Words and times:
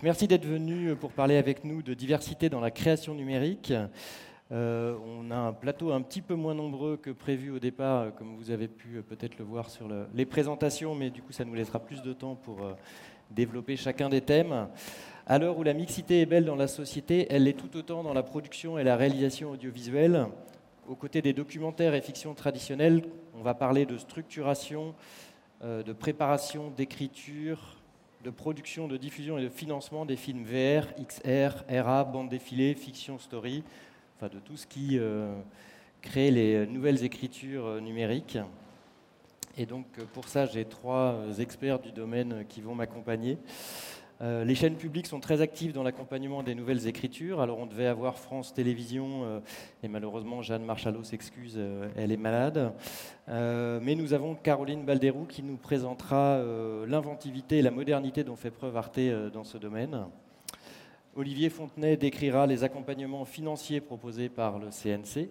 Merci 0.00 0.28
d'être 0.28 0.46
venu 0.46 0.94
pour 0.94 1.10
parler 1.10 1.36
avec 1.36 1.64
nous 1.64 1.82
de 1.82 1.92
diversité 1.92 2.48
dans 2.48 2.60
la 2.60 2.70
création 2.70 3.14
numérique. 3.14 3.72
Euh, 4.50 4.96
on 5.04 5.30
a 5.30 5.36
un 5.36 5.52
plateau 5.52 5.92
un 5.92 6.00
petit 6.02 6.22
peu 6.22 6.34
moins 6.34 6.54
nombreux 6.54 6.96
que 6.96 7.10
prévu 7.10 7.50
au 7.50 7.58
départ, 7.58 8.14
comme 8.14 8.36
vous 8.36 8.50
avez 8.50 8.68
pu 8.68 9.02
peut-être 9.02 9.38
le 9.38 9.44
voir 9.44 9.70
sur 9.70 9.88
les 10.14 10.24
présentations, 10.24 10.94
mais 10.94 11.10
du 11.10 11.20
coup 11.20 11.32
ça 11.32 11.44
nous 11.44 11.54
laissera 11.54 11.80
plus 11.80 12.00
de 12.02 12.12
temps 12.12 12.36
pour 12.36 12.62
euh, 12.62 12.74
développer 13.30 13.76
chacun 13.76 14.08
des 14.08 14.20
thèmes. 14.20 14.68
À 15.26 15.38
l'heure 15.38 15.58
où 15.58 15.62
la 15.62 15.74
mixité 15.74 16.20
est 16.20 16.26
belle 16.26 16.44
dans 16.44 16.56
la 16.56 16.68
société, 16.68 17.26
elle 17.30 17.44
l'est 17.44 17.52
tout 17.52 17.76
autant 17.76 18.02
dans 18.02 18.14
la 18.14 18.22
production 18.22 18.78
et 18.78 18.84
la 18.84 18.96
réalisation 18.96 19.50
audiovisuelle. 19.50 20.26
Aux 20.88 20.96
côtés 20.96 21.22
des 21.22 21.32
documentaires 21.32 21.94
et 21.94 22.00
fictions 22.00 22.34
traditionnelles, 22.34 23.02
on 23.34 23.42
va 23.42 23.54
parler 23.54 23.84
de 23.84 23.98
structuration, 23.98 24.94
euh, 25.64 25.82
de 25.82 25.92
préparation, 25.92 26.70
d'écriture, 26.70 27.81
de 28.22 28.30
production, 28.30 28.86
de 28.86 28.96
diffusion 28.96 29.38
et 29.38 29.42
de 29.42 29.48
financement 29.48 30.06
des 30.06 30.16
films 30.16 30.44
VR, 30.44 30.86
XR, 31.04 31.64
RA, 31.68 32.04
bande 32.04 32.28
défilée, 32.28 32.74
fiction 32.74 33.18
story, 33.18 33.64
enfin 34.16 34.28
de 34.28 34.38
tout 34.38 34.56
ce 34.56 34.66
qui 34.66 34.98
euh, 34.98 35.34
crée 36.00 36.30
les 36.30 36.66
nouvelles 36.66 37.02
écritures 37.02 37.66
euh, 37.66 37.80
numériques. 37.80 38.38
Et 39.58 39.66
donc 39.66 39.86
pour 40.12 40.28
ça, 40.28 40.46
j'ai 40.46 40.64
trois 40.64 41.16
experts 41.38 41.80
du 41.80 41.92
domaine 41.92 42.46
qui 42.48 42.60
vont 42.60 42.74
m'accompagner. 42.74 43.38
Euh, 44.22 44.44
les 44.44 44.54
chaînes 44.54 44.76
publiques 44.76 45.08
sont 45.08 45.18
très 45.18 45.40
actives 45.40 45.72
dans 45.72 45.82
l'accompagnement 45.82 46.44
des 46.44 46.54
nouvelles 46.54 46.86
écritures. 46.86 47.40
Alors 47.40 47.58
on 47.58 47.66
devait 47.66 47.86
avoir 47.86 48.18
France 48.18 48.54
Télévisions, 48.54 49.24
euh, 49.24 49.40
et 49.82 49.88
malheureusement 49.88 50.42
Jeanne 50.42 50.64
Marchalot 50.64 51.02
s'excuse, 51.02 51.54
euh, 51.56 51.88
elle 51.96 52.12
est 52.12 52.16
malade. 52.16 52.72
mais 53.28 53.94
nous 53.96 54.12
avons 54.12 54.36
Caroline 54.36 54.84
Balderou 54.84 55.24
qui 55.24 55.42
nous 55.42 55.56
présentera 55.56 56.40
l'inventivité 56.86 57.58
et 57.58 57.62
la 57.62 57.70
modernité 57.70 58.24
dont 58.24 58.36
fait 58.36 58.50
preuve 58.50 58.76
Arte 58.76 59.00
dans 59.32 59.44
ce 59.44 59.58
domaine. 59.58 60.06
Olivier 61.16 61.50
Fontenay 61.50 61.96
décrira 61.96 62.46
les 62.46 62.64
accompagnements 62.64 63.24
financiers 63.24 63.80
proposés 63.80 64.28
par 64.28 64.58
le 64.58 64.68
CNC. 64.70 65.28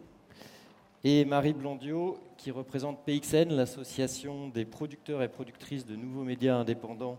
Et 1.04 1.26
Marie 1.26 1.54
Blondiot, 1.54 2.18
qui 2.38 2.52
représente 2.52 3.04
PXN, 3.06 3.50
l'association 3.56 4.50
des 4.50 4.66
producteurs 4.66 5.24
et 5.24 5.28
productrices 5.28 5.86
de 5.86 5.96
nouveaux 5.96 6.24
médias 6.24 6.56
indépendants 6.56 7.18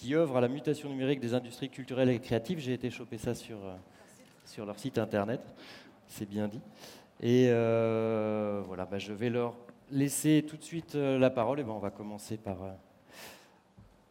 qui 0.00 0.14
œuvrent 0.14 0.38
à 0.38 0.40
la 0.40 0.48
mutation 0.48 0.88
numérique 0.88 1.20
des 1.20 1.34
industries 1.34 1.68
culturelles 1.68 2.08
et 2.08 2.18
créatives. 2.18 2.58
J'ai 2.58 2.72
été 2.72 2.88
choper 2.88 3.18
ça 3.18 3.34
sur, 3.34 3.58
euh, 3.58 3.76
sur 4.46 4.64
leur 4.64 4.78
site 4.78 4.96
internet, 4.96 5.42
c'est 6.08 6.26
bien 6.26 6.48
dit. 6.48 6.60
Et 7.20 7.48
euh, 7.50 8.62
voilà, 8.66 8.86
bah, 8.86 8.98
je 8.98 9.12
vais 9.12 9.28
leur 9.28 9.54
laisser 9.90 10.42
tout 10.48 10.56
de 10.56 10.62
suite 10.62 10.94
euh, 10.94 11.18
la 11.18 11.28
parole. 11.28 11.60
Et 11.60 11.64
ben, 11.64 11.72
on 11.72 11.78
va 11.78 11.90
commencer 11.90 12.38
par, 12.38 12.56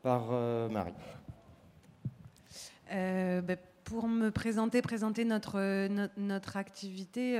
par 0.03 0.27
Marie. 0.69 0.93
Bah, 2.91 3.55
pour 3.89 4.07
me 4.07 4.29
présenter, 4.29 4.83
présenter 4.83 5.25
notre, 5.25 5.87
notre, 6.17 6.57
activité, 6.57 7.39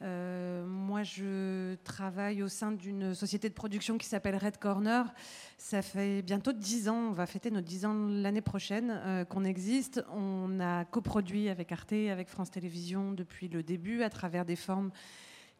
moi 0.00 1.04
je 1.04 1.76
travaille 1.84 2.42
au 2.42 2.48
sein 2.48 2.72
d'une 2.72 3.14
société 3.14 3.48
de 3.48 3.54
production 3.54 3.96
qui 3.96 4.06
s'appelle 4.06 4.34
Red 4.34 4.58
Corner. 4.58 5.14
Ça 5.56 5.82
fait 5.82 6.22
bientôt 6.22 6.52
10 6.52 6.88
ans, 6.88 7.08
on 7.10 7.12
va 7.12 7.26
fêter 7.26 7.52
nos 7.52 7.60
10 7.60 7.84
ans 7.84 7.94
l'année 8.08 8.40
prochaine 8.40 9.00
euh, 9.04 9.24
qu'on 9.24 9.44
existe. 9.44 10.04
On 10.12 10.58
a 10.58 10.84
coproduit 10.84 11.48
avec 11.48 11.70
Arte, 11.70 11.92
avec 11.92 12.28
France 12.28 12.50
Télévisions 12.50 13.12
depuis 13.12 13.46
le 13.48 13.62
début 13.62 14.02
à 14.02 14.10
travers 14.10 14.44
des 14.44 14.56
formes 14.56 14.90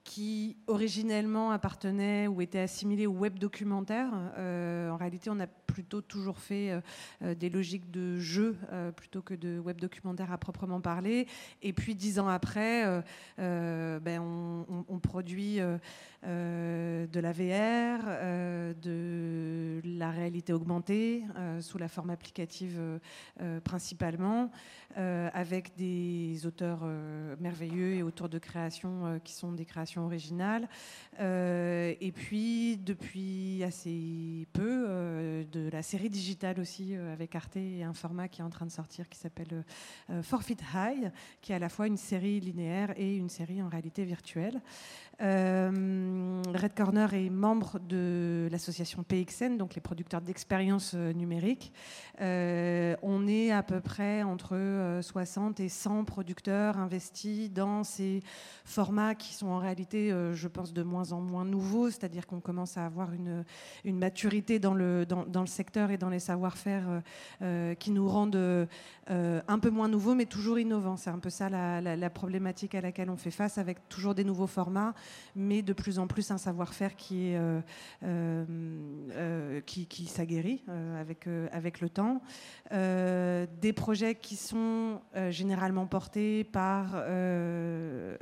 qui 0.04 0.56
originellement 0.66 1.50
appartenaient 1.52 2.26
ou 2.26 2.40
étaient 2.40 2.60
assimilés 2.60 3.06
au 3.06 3.12
web 3.12 3.38
documentaire. 3.38 4.10
Euh, 4.38 4.90
en 4.90 4.96
réalité, 4.96 5.30
on 5.30 5.38
a 5.38 5.46
plutôt 5.68 6.00
toujours 6.00 6.38
fait 6.38 6.70
euh, 6.70 6.80
euh, 7.22 7.34
des 7.34 7.50
logiques 7.50 7.90
de 7.92 8.18
jeu 8.18 8.56
plutôt 8.96 9.22
que 9.22 9.34
de 9.34 9.60
web 9.60 9.80
documentaire 9.80 10.32
à 10.32 10.38
proprement 10.38 10.80
parler. 10.80 11.28
Et 11.62 11.72
puis 11.72 11.94
dix 11.94 12.18
ans 12.18 12.26
après, 12.28 13.02
ben, 13.36 14.20
on, 14.20 14.98
produit 14.98 15.58
de 16.22 17.20
la 17.20 17.32
VR, 17.32 18.74
de 18.74 19.80
la 19.84 20.10
réalité 20.10 20.52
augmentée 20.52 21.22
sous 21.60 21.78
la 21.78 21.88
forme 21.88 22.10
applicative 22.10 22.80
principalement, 23.64 24.50
avec 24.96 25.76
des 25.76 26.46
auteurs 26.46 26.84
merveilleux 27.40 27.94
et 27.94 28.02
autour 28.02 28.28
de 28.28 28.38
créations 28.38 29.20
qui 29.22 29.34
sont 29.34 29.52
des 29.52 29.64
créations 29.64 30.04
originale. 30.04 30.68
Euh, 31.20 31.94
et 32.00 32.12
puis, 32.12 32.78
depuis 32.78 33.62
assez 33.64 34.46
peu, 34.52 34.86
euh, 34.88 35.44
la 35.72 35.82
série 35.82 36.10
digitale 36.10 36.60
aussi 36.60 36.96
euh, 36.96 37.12
avec 37.12 37.34
Arte 37.34 37.56
et 37.56 37.82
un 37.82 37.92
format 37.92 38.28
qui 38.28 38.40
est 38.40 38.44
en 38.44 38.50
train 38.50 38.66
de 38.66 38.70
sortir 38.70 39.08
qui 39.08 39.18
s'appelle 39.18 39.64
Forfeit 40.22 40.56
High, 40.74 41.10
qui 41.40 41.52
est 41.52 41.54
à 41.54 41.58
la 41.58 41.68
fois 41.68 41.86
une 41.86 41.96
série 41.96 42.40
linéaire 42.40 42.92
et 42.96 43.16
une 43.16 43.28
série 43.28 43.62
en 43.62 43.68
réalité 43.68 44.04
virtuelle. 44.04 44.60
Euh, 45.20 46.42
Red 46.54 46.74
Corner 46.74 47.12
est 47.12 47.28
membre 47.28 47.80
de 47.80 48.48
l'association 48.52 49.02
PXN, 49.02 49.56
donc 49.56 49.74
les 49.74 49.80
producteurs 49.80 50.20
d'expériences 50.20 50.92
euh, 50.94 51.12
numériques. 51.12 51.72
Euh, 52.20 52.94
on 53.02 53.26
est 53.26 53.50
à 53.50 53.64
peu 53.64 53.80
près 53.80 54.22
entre 54.22 55.00
60 55.02 55.58
et 55.60 55.68
100 55.68 56.04
producteurs 56.04 56.78
investis 56.78 57.50
dans 57.50 57.82
ces 57.82 58.22
formats 58.64 59.14
qui 59.14 59.34
sont 59.34 59.48
en 59.48 59.58
réalité, 59.58 60.14
je 60.32 60.48
pense, 60.48 60.72
de 60.72 60.82
moins 60.82 61.12
en 61.12 61.20
moins 61.20 61.44
nouveaux, 61.44 61.90
c'est-à-dire 61.90 62.26
qu'on 62.26 62.40
commence 62.40 62.76
à 62.76 62.86
avoir 62.86 63.10
une, 63.12 63.44
maturité 63.84 64.58
dans 64.58 64.74
le, 64.74 65.06
dans, 65.06 65.24
dans, 65.24 65.40
le 65.40 65.46
secteur 65.46 65.90
et 65.90 65.98
dans 65.98 66.08
les 66.08 66.18
savoir-faire 66.18 67.02
qui 67.78 67.90
nous 67.90 68.08
rendent 68.08 68.68
un 69.08 69.58
peu 69.58 69.70
moins 69.70 69.88
nouveaux, 69.88 70.14
mais 70.14 70.26
toujours 70.26 70.58
innovants. 70.58 70.96
C'est 70.96 71.10
un 71.10 71.18
peu 71.18 71.30
ça 71.30 71.48
la, 71.48 71.80
la 71.80 72.10
problématique 72.10 72.74
à 72.74 72.80
laquelle 72.80 73.10
on 73.10 73.16
fait 73.16 73.30
face, 73.30 73.58
avec 73.58 73.88
toujours 73.88 74.14
des 74.14 74.24
nouveaux 74.24 74.46
formats 74.46 74.94
mais 75.38 75.62
de 75.62 75.72
plus 75.72 75.98
en 75.98 76.06
plus 76.06 76.30
un 76.30 76.38
savoir-faire 76.38 76.96
qui, 76.96 77.34
euh, 77.34 77.60
euh, 78.02 78.44
euh, 79.12 79.60
qui, 79.60 80.06
s'aguerrit 80.06 80.62
avec, 80.98 81.26
avec 81.52 81.80
le 81.80 81.88
temps. 81.88 82.20
des 82.70 83.72
projets 83.72 84.14
qui 84.14 84.36
sont 84.36 85.00
généralement 85.30 85.86
portés 85.86 86.44
par 86.44 87.04
le, 87.06 88.16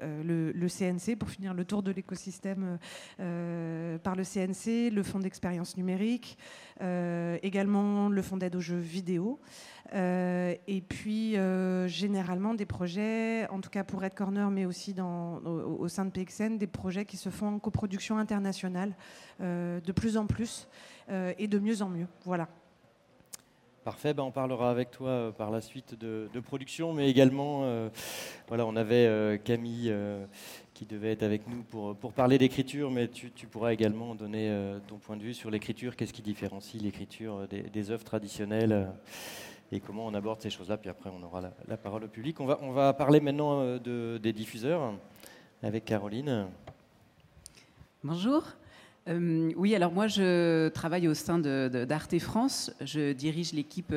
le, 0.52 0.69
CNC, 0.69 1.16
pour 1.16 1.30
finir 1.30 1.54
le 1.54 1.64
tour 1.64 1.82
de 1.82 1.91
l'écosystème 1.91 2.78
par 3.16 4.16
le 4.16 4.22
CNC, 4.24 4.92
le 4.92 5.03
Fonds 5.03 5.20
d'expérience 5.20 5.76
numérique, 5.76 6.36
également 6.81 8.09
le 8.09 8.22
Fonds 8.22 8.37
d'aide 8.37 8.56
aux 8.56 8.60
jeux 8.60 8.78
vidéo. 8.78 9.38
Euh, 9.94 10.54
et 10.66 10.81
puis, 10.81 11.37
euh, 11.37 11.87
généralement, 11.88 12.54
des 12.54 12.66
projets, 12.66 13.48
en 13.50 13.60
tout 13.60 13.70
cas 13.70 13.84
pour 13.84 14.03
Red 14.03 14.14
Corner, 14.14 14.50
mais 14.50 14.66
aussi 14.66 14.94
au, 15.00 15.88
sein 15.88 16.04
de 16.04 16.10
PXN, 16.10 16.59
des 16.59 16.66
projets 16.66 17.04
qui 17.04 17.16
se 17.16 17.31
font 17.31 17.48
en 17.48 17.59
coproduction 17.59 18.19
internationale, 18.19 18.94
euh, 19.41 19.81
de 19.81 19.92
plus 19.92 20.16
en 20.16 20.26
plus 20.26 20.69
et 21.38 21.47
de 21.47 21.59
mieux 21.60 21.82
en 21.82 21.88
mieux. 21.88 22.09
Voilà. 22.25 22.48
Parfait, 23.84 24.12
ben 24.12 24.25
on 24.25 24.32
parlera 24.32 24.72
avec 24.72 24.91
toi 24.91 25.32
par 25.38 25.53
la 25.53 25.60
suite 25.60 25.94
de, 25.97 26.41
production, 26.41 26.92
mais 26.92 27.09
également, 27.09 27.60
voilà, 28.48 28.66
on 28.66 28.75
avait 28.75 29.41
Camille 29.44 29.94
qui 30.76 30.84
devait 30.84 31.12
être 31.12 31.22
avec 31.22 31.48
nous 31.48 31.62
pour, 31.62 31.97
pour 31.97 32.12
parler 32.12 32.37
d'écriture, 32.37 32.91
mais 32.91 33.09
tu, 33.09 33.31
tu, 33.31 33.47
pourras 33.47 33.72
également 33.72 34.14
donner 34.14 34.54
ton 34.87 34.97
point 34.97 35.16
de 35.16 35.22
vue 35.22 35.32
sur 35.32 35.50
l'écriture, 35.50 35.97
qu'est-ce 35.97 36.12
qui 36.12 36.20
différencie 36.20 36.82
l'écriture 36.82 37.48
des, 37.48 37.62
des, 37.62 37.91
œuvres 37.91 38.04
traditionnelles 38.04 38.86
et 39.72 39.81
comment 39.81 40.06
on 40.06 40.15
aborde 40.15 40.41
ces 40.41 40.50
choses-là. 40.50 40.76
Puis 40.76 40.91
après, 40.91 41.10
on 41.10 41.22
aura 41.22 41.41
la, 41.66 41.76
parole 41.76 42.04
au 42.04 42.09
public. 42.09 42.41
On 42.41 42.47
va, 42.47 42.59
on 42.62 42.72
va 42.72 42.92
parler 42.92 43.21
maintenant 43.21 43.60
euh, 43.60 43.78
de, 43.78 44.18
des 44.18 44.33
diffuseurs 44.33 44.95
avec 45.62 45.84
Caroline. 45.84 46.47
Bonjour. 48.04 48.45
Euh, 49.09 49.53
oui, 49.56 49.74
alors 49.74 49.92
moi, 49.92 50.09
je 50.09 50.68
travaille 50.68 51.09
au 51.09 51.15
sein 51.15 51.39
d'Arte 51.39 52.18
France. 52.18 52.72
Je 52.80 53.12
dirige 53.12 53.53
l'équipe 53.53 53.92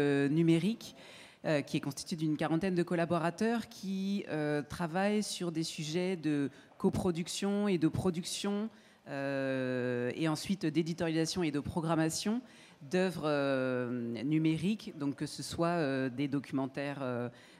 euh, 1.45 1.61
qui 1.61 1.77
est 1.77 1.81
constituée 1.81 2.15
d'une 2.15 2.37
quarantaine 2.37 2.75
de 2.75 2.83
collaborateurs 2.83 3.69
qui 3.69 4.25
travaillent 4.69 5.23
sur 5.23 5.51
des 5.51 5.63
sujets 5.63 6.15
de 6.15 6.49
coproduction 6.77 7.67
et 7.67 7.77
de 7.77 7.87
production 7.87 8.69
et 9.07 10.27
ensuite 10.27 10.67
d'éditorialisation 10.67 11.41
et 11.41 11.49
de 11.49 11.59
programmation 11.59 12.41
d'œuvres 12.81 13.23
euh, 13.25 14.23
numériques, 14.23 14.93
donc 14.97 15.15
que 15.15 15.25
ce 15.25 15.43
soit 15.43 15.67
euh, 15.67 16.09
des 16.09 16.27
documentaires 16.27 17.01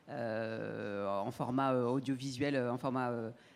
euh, 0.09 1.07
en 1.07 1.31
format 1.31 1.73
audiovisuel, 1.73 2.57
en 2.69 2.77
format 2.77 3.11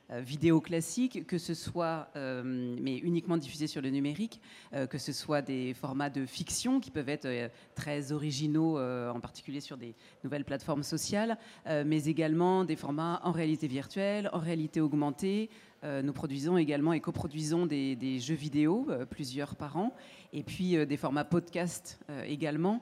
vidéo 0.10 0.62
classique, 0.62 1.26
que 1.26 1.38
ce 1.38 1.54
soit, 1.54 2.10
mais 2.16 2.98
uniquement 2.98 3.38
diffusé 3.38 3.68
sur 3.68 3.82
le 3.82 3.90
numérique, 3.90 4.42
que 4.90 4.98
ce 4.98 5.12
soit 5.12 5.42
des 5.42 5.74
formats 5.74 6.10
de 6.10 6.26
fiction 6.26 6.80
qui 6.80 6.92
peuvent 6.92 7.10
être 7.10 7.28
très 7.74 8.12
originaux, 8.12 8.80
en 8.80 9.20
particulier 9.20 9.60
sur 9.60 9.78
des 9.78 9.96
nouvelles 10.24 10.46
plateformes 10.46 10.84
sociales, 10.84 11.38
mais 11.66 12.06
également 12.06 12.64
des 12.64 12.76
formats 12.76 13.22
en 13.24 13.32
réalité 13.32 13.68
virtuelle, 13.68 14.30
en 14.34 14.40
réalité 14.40 14.82
augmentée. 14.82 15.50
nous 15.84 16.14
produisons 16.14 16.58
également 16.58 16.94
et 16.94 17.00
coproduisons 17.00 17.66
des, 17.66 18.20
jeux 18.20 18.36
vidéo, 18.36 18.88
plusieurs 19.10 19.56
par 19.56 19.78
an, 19.78 19.96
et 20.34 20.44
puis 20.44 20.76
euh, 20.76 20.86
des 20.86 20.98
formats 20.98 21.24
podcast 21.24 22.00
euh, 22.10 22.24
également. 22.24 22.82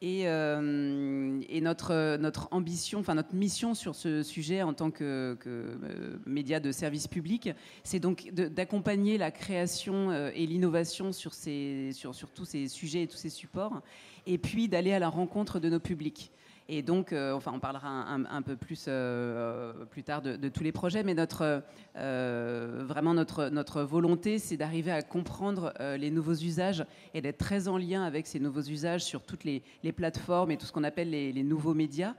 Et, 0.00 0.22
et, 0.22 1.60
notre, 1.60 2.16
notre 2.18 2.48
ambition, 2.52 3.00
enfin 3.00 3.16
notre 3.16 3.34
mission 3.34 3.74
sur 3.74 3.96
ce 3.96 4.22
sujet 4.22 4.62
en 4.62 4.72
tant 4.72 4.92
que, 4.92 5.36
que 5.40 5.76
média 6.24 6.60
de 6.60 6.70
service 6.70 7.08
public, 7.08 7.50
c'est 7.82 7.98
donc 7.98 8.30
d'accompagner 8.32 9.18
la 9.18 9.32
création 9.32 10.12
et 10.34 10.46
l'innovation 10.46 11.12
sur 11.12 11.32
tous 11.32 12.44
ces 12.44 12.68
sujets 12.68 13.02
et 13.02 13.08
tous 13.08 13.16
ces 13.16 13.28
supports, 13.28 13.82
et 14.26 14.38
puis 14.38 14.68
d'aller 14.68 14.92
à 14.92 15.00
la 15.00 15.08
rencontre 15.08 15.58
de 15.58 15.68
nos 15.68 15.80
publics. 15.80 16.30
Et 16.70 16.82
donc, 16.82 17.14
euh, 17.14 17.32
enfin, 17.32 17.52
on 17.54 17.60
parlera 17.60 17.88
un, 17.88 18.42
peu 18.42 18.54
plus 18.54 18.84
euh, 18.88 19.72
plus 19.86 20.02
tard 20.02 20.20
de, 20.20 20.48
tous 20.50 20.62
les 20.62 20.72
projets, 20.72 21.02
mais 21.02 21.14
notre, 21.14 21.62
euh, 21.96 22.84
vraiment 22.86 23.14
notre, 23.14 23.48
notre 23.48 23.82
volonté, 23.82 24.38
c'est 24.38 24.58
d'arriver 24.58 24.90
à 24.92 25.00
comprendre 25.00 25.72
les 25.80 26.10
nouveaux 26.10 26.34
usages 26.34 26.84
et 27.14 27.22
d'être 27.22 27.38
très 27.38 27.68
en 27.68 27.78
lien 27.78 28.02
avec 28.04 28.26
ces 28.26 28.38
nouveaux 28.38 28.62
usages 28.62 29.02
sur 29.02 29.22
toutes 29.22 29.44
les, 29.44 29.62
plateformes 29.96 30.50
et 30.50 30.58
tout 30.58 30.66
ce 30.66 30.72
qu'on 30.72 30.84
appelle 30.84 31.08
les, 31.08 31.32
les, 31.32 31.42
nouveaux 31.42 31.72
médias 31.72 32.14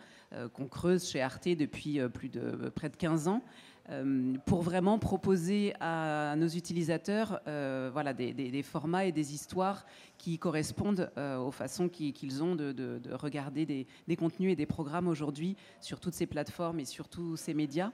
qu'on 0.53 0.67
creuse 0.67 1.07
chez 1.07 1.21
Arte 1.21 1.47
depuis 1.49 1.99
plus 2.09 2.29
de 2.29 2.69
près 2.69 2.89
de 2.89 2.95
15 2.95 3.27
ans. 3.27 3.43
Euh, 3.91 4.35
pour 4.45 4.61
vraiment 4.61 4.99
proposer 4.99 5.73
à 5.79 6.35
nos 6.37 6.47
utilisateurs 6.47 7.41
euh, 7.47 7.89
voilà, 7.91 8.13
des, 8.13 8.61
formats 8.63 9.05
et 9.05 9.11
des 9.11 9.33
histoires 9.33 9.83
qui 10.19 10.37
correspondent 10.37 11.09
euh, 11.17 11.39
aux 11.39 11.49
façons 11.49 11.89
qu'ils 11.89 12.43
ont 12.43 12.55
de, 12.55 12.99
regarder 13.13 13.65
des, 13.65 14.15
contenus 14.15 14.53
et 14.53 14.55
des 14.55 14.67
programmes 14.67 15.07
aujourd'hui 15.07 15.55
sur 15.81 15.99
toutes 15.99 16.13
ces 16.13 16.27
plateformes 16.27 16.79
et 16.79 16.85
sur 16.85 17.07
tous 17.07 17.35
ces 17.35 17.53
médias. 17.53 17.91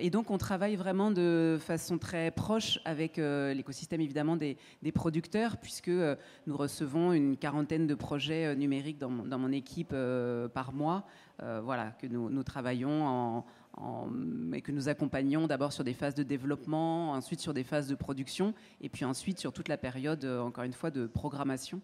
et 0.00 0.10
donc 0.10 0.30
on 0.30 0.38
travaille 0.38 0.76
vraiment 0.76 1.10
de 1.10 1.58
façon 1.60 1.98
très 1.98 2.30
proche 2.30 2.78
avec 2.84 3.16
l'écosystème 3.18 4.00
évidemment 4.00 4.36
des, 4.36 4.56
producteurs, 4.92 5.56
puisque 5.58 5.90
nous 6.46 6.56
recevons 6.56 7.12
une 7.12 7.36
quarantaine 7.36 7.86
de 7.86 7.94
projets 7.94 8.56
numériques 8.56 8.98
dans, 8.98 9.38
mon 9.38 9.52
équipe 9.52 9.94
par 10.54 10.72
mois, 10.72 11.04
voilà, 11.38 11.92
que 12.00 12.06
nous, 12.06 12.30
nous 12.30 12.42
travaillons 12.42 13.06
en, 13.06 13.44
et 14.54 14.62
que 14.62 14.72
nous 14.72 14.88
accompagnons 14.88 15.46
d'abord 15.46 15.72
sur 15.72 15.84
des 15.84 15.92
phases 15.92 16.14
de 16.14 16.22
développement, 16.22 17.12
ensuite 17.12 17.40
sur 17.40 17.52
des 17.52 17.64
phases 17.64 17.88
de 17.88 17.94
production, 17.94 18.54
et 18.80 18.88
puis 18.88 19.04
ensuite 19.04 19.38
sur 19.38 19.52
toute 19.52 19.68
la 19.68 19.76
période, 19.76 20.24
euh, 20.24 20.40
encore 20.40 20.64
une 20.64 20.72
fois, 20.72 20.90
de 20.90 21.06
programmation. 21.06 21.80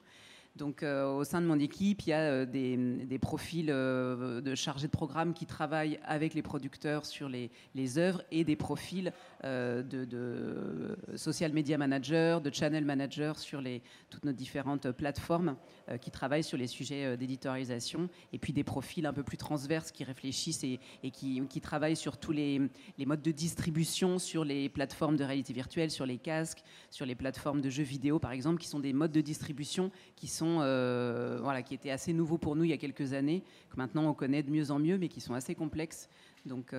Donc, 0.57 0.83
euh, 0.83 1.11
au 1.11 1.25
sein 1.25 1.41
de 1.41 1.47
mon 1.47 1.59
équipe, 1.59 2.03
il 2.03 2.11
y 2.11 2.13
a 2.13 2.21
euh, 2.21 2.47
des, 2.47 3.19
profils 3.19 3.67
de 3.67 4.55
chargés 4.55 4.87
de 4.87 4.93
programme 4.93 5.33
qui 5.33 5.47
travaillent 5.47 5.99
avec 6.05 6.35
les 6.35 6.43
producteurs 6.43 7.07
sur 7.07 7.29
les, 7.29 7.51
œuvres 7.99 8.23
et 8.31 8.45
des 8.45 8.57
profils 8.57 9.13
de, 9.43 10.97
social 11.17 11.53
media 11.53 11.79
manager, 11.79 12.41
de 12.41 12.53
channel 12.53 12.85
manager 12.85 13.39
sur 13.39 13.63
toutes 14.11 14.25
nos 14.25 14.33
différentes 14.33 14.91
plateformes 14.91 15.57
euh, 15.89 15.99
qui 15.99 16.11
travaillent 16.11 16.45
sur 16.45 16.59
les 16.59 16.69
sujets 16.69 17.05
euh, 17.05 17.17
d'éditorialisation, 17.17 18.09
et 18.33 18.39
puis 18.39 18.53
des 18.53 18.63
profils 18.63 19.05
un 19.05 19.13
peu 19.13 19.25
plus 19.25 19.37
transverses 19.37 19.91
qui 19.91 20.05
réfléchissent 20.05 20.63
et, 20.63 20.79
qui, 21.13 21.43
qui, 21.49 21.61
travaillent 21.61 21.97
sur 21.97 22.19
tous 22.19 22.31
les, 22.31 22.61
les, 22.99 23.07
modes 23.07 23.23
de 23.23 23.33
distribution, 23.33 24.19
sur 24.21 24.45
les 24.45 24.69
plateformes 24.69 25.17
de 25.17 25.25
réalité 25.25 25.53
virtuelle, 25.53 25.91
sur 25.91 26.07
les 26.07 26.19
casques, 26.19 26.63
sur 26.91 27.05
les 27.05 27.17
plateformes 27.17 27.61
de 27.61 27.69
jeux 27.69 27.83
vidéo, 27.83 28.21
par 28.21 28.31
exemple, 28.31 28.61
qui 28.61 28.69
sont 28.69 28.79
des 28.79 28.93
modes 28.93 29.11
de 29.11 29.21
distribution 29.21 29.91
qui 30.15 30.29
sont 30.29 30.42
euh, 30.61 31.39
voilà, 31.43 31.63
qui 31.63 31.75
étaient 31.75 31.91
assez 31.91 32.13
nouveaux 32.13 32.39
pour 32.39 32.57
nous 32.57 32.65
il 32.65 32.71
y 32.71 32.75
a 32.75 32.79
quelques 32.79 33.13
années, 33.13 33.43
que 33.71 33.77
maintenant 33.77 34.09
on 34.09 34.15
connaît 34.15 34.43
de 34.43 34.51
mieux 34.51 34.71
en 34.71 34.79
mieux, 34.79 34.99
mais 34.99 35.09
qui 35.09 35.21
sont 35.21 35.35
assez 35.35 35.55
complexes. 35.55 36.09
Donc 36.47 36.75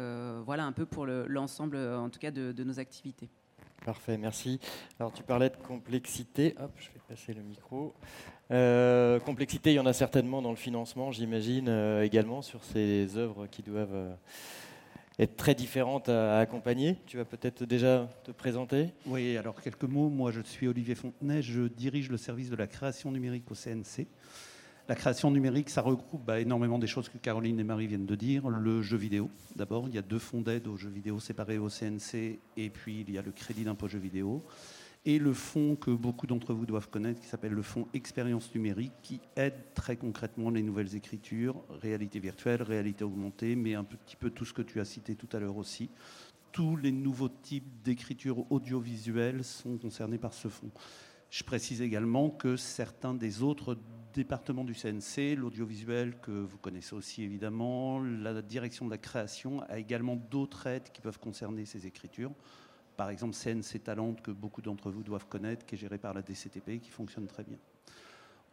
voilà 0.45 0.65
un 0.65 0.73
peu 0.73 0.85
pour 0.85 1.05
l'ensemble, 1.05 1.77
en 1.77 2.09
tout 2.09 2.19
cas, 2.19 2.31
de, 2.31 2.63
nos 2.63 2.79
activités. 2.79 3.29
Parfait, 3.85 4.17
merci. 4.17 4.59
Alors 4.99 5.11
tu 5.11 5.23
parlais 5.23 5.49
de 5.49 5.57
complexité. 5.57 6.55
Hop, 6.59 6.71
je 6.77 6.87
vais 6.89 7.01
passer 7.07 7.33
le 7.33 7.41
micro. 7.41 7.93
Euh, 8.51 9.19
complexité, 9.19 9.71
il 9.71 9.75
y 9.75 9.79
en 9.79 9.85
a 9.85 9.93
certainement 9.93 10.41
dans 10.41 10.51
le 10.51 10.55
financement, 10.55 11.11
j'imagine, 11.11 11.67
euh, 11.69 12.03
également 12.03 12.41
sur 12.41 12.63
ces 12.63 13.17
œuvres 13.17 13.47
qui 13.47 13.63
doivent 13.63 13.95
euh, 13.95 14.13
être 15.19 15.35
très 15.37 15.55
différentes 15.55 16.09
à, 16.09 16.39
accompagner. 16.39 16.97
Tu 17.05 17.17
vas 17.17 17.25
peut-être 17.25 17.65
déjà 17.65 18.09
te 18.23 18.31
présenter 18.31 18.89
Oui, 19.05 19.37
alors 19.37 19.61
quelques 19.61 19.83
mots. 19.83 20.09
Moi, 20.09 20.31
je 20.31 20.41
suis 20.41 20.67
Olivier 20.67 20.95
Fontenay, 20.95 21.41
je 21.41 21.63
dirige 21.63 22.09
le 22.09 22.17
service 22.17 22.49
de 22.49 22.55
la 22.55 22.67
création 22.67 23.11
numérique 23.11 23.49
au 23.51 23.55
CNC. 23.55 24.07
La 24.89 24.95
création 24.95 25.31
numérique, 25.31 25.69
ça 25.69 25.81
regroupe 25.81 26.25
bah, 26.25 26.41
énormément 26.41 26.77
des 26.77 26.87
choses 26.87 27.07
que 27.07 27.17
Caroline 27.17 27.57
et 27.57 27.63
Marie 27.63 27.87
viennent 27.87 28.05
de 28.05 28.15
dire. 28.15 28.49
Le 28.49 28.81
jeu 28.81 28.97
vidéo, 28.97 29.29
d'abord, 29.55 29.87
il 29.87 29.95
y 29.95 29.97
a 29.97 30.01
deux 30.01 30.19
fonds 30.19 30.41
d'aide 30.41 30.67
aux 30.67 30.75
jeux 30.75 30.89
vidéo 30.89 31.21
séparés 31.21 31.57
au 31.57 31.69
CNC, 31.69 32.39
et 32.57 32.69
puis 32.69 33.05
il 33.07 33.13
y 33.13 33.17
a 33.17 33.21
le 33.21 33.31
crédit 33.31 33.63
d'impôt 33.63 33.87
jeux 33.87 33.99
vidéo 33.99 34.43
et 35.05 35.19
le 35.19 35.33
fonds 35.33 35.75
que 35.75 35.91
beaucoup 35.91 36.27
d'entre 36.27 36.53
vous 36.53 36.65
doivent 36.65 36.89
connaître, 36.89 37.19
qui 37.19 37.27
s'appelle 37.27 37.51
le 37.51 37.61
fonds 37.61 37.87
Expérience 37.93 38.53
numérique, 38.55 38.93
qui 39.01 39.19
aide 39.35 39.73
très 39.73 39.97
concrètement 39.97 40.49
les 40.49 40.63
nouvelles 40.63 40.95
écritures, 40.95 41.61
réalité 41.81 42.19
virtuelle, 42.19 42.61
réalité 42.61 43.03
augmentée, 43.03 43.55
mais 43.55 43.75
un 43.75 43.83
petit 43.83 44.15
peu 44.15 44.29
tout 44.29 44.45
ce 44.45 44.53
que 44.53 44.61
tu 44.61 44.79
as 44.79 44.85
cité 44.85 45.15
tout 45.15 45.27
à 45.33 45.39
l'heure 45.39 45.57
aussi. 45.57 45.89
Tous 46.53 46.77
les 46.77 46.91
nouveaux 46.91 47.29
types 47.29 47.81
d'écriture 47.83 48.49
audiovisuelle 48.51 49.43
sont 49.43 49.77
concernés 49.77 50.19
par 50.19 50.33
ce 50.33 50.47
fonds. 50.47 50.71
Je 51.29 51.43
précise 51.43 51.81
également 51.81 52.29
que 52.29 52.55
certains 52.55 53.13
des 53.13 53.41
autres 53.41 53.77
départements 54.13 54.63
du 54.63 54.75
CNC, 54.75 55.35
l'audiovisuel 55.35 56.15
que 56.21 56.31
vous 56.31 56.59
connaissez 56.59 56.93
aussi 56.93 57.23
évidemment, 57.23 57.99
la 57.99 58.41
direction 58.43 58.85
de 58.85 58.91
la 58.91 58.99
création, 58.99 59.61
a 59.63 59.79
également 59.79 60.15
d'autres 60.15 60.67
aides 60.67 60.91
qui 60.93 61.01
peuvent 61.01 61.19
concerner 61.19 61.65
ces 61.65 61.87
écritures 61.87 62.31
par 62.95 63.09
exemple 63.09 63.35
CNC 63.35 63.83
Talent, 63.83 64.13
que 64.13 64.31
beaucoup 64.31 64.61
d'entre 64.61 64.91
vous 64.91 65.03
doivent 65.03 65.27
connaître, 65.27 65.65
qui 65.65 65.75
est 65.75 65.77
géré 65.77 65.97
par 65.97 66.13
la 66.13 66.21
DCTP, 66.21 66.79
qui 66.79 66.89
fonctionne 66.89 67.27
très 67.27 67.43
bien. 67.43 67.57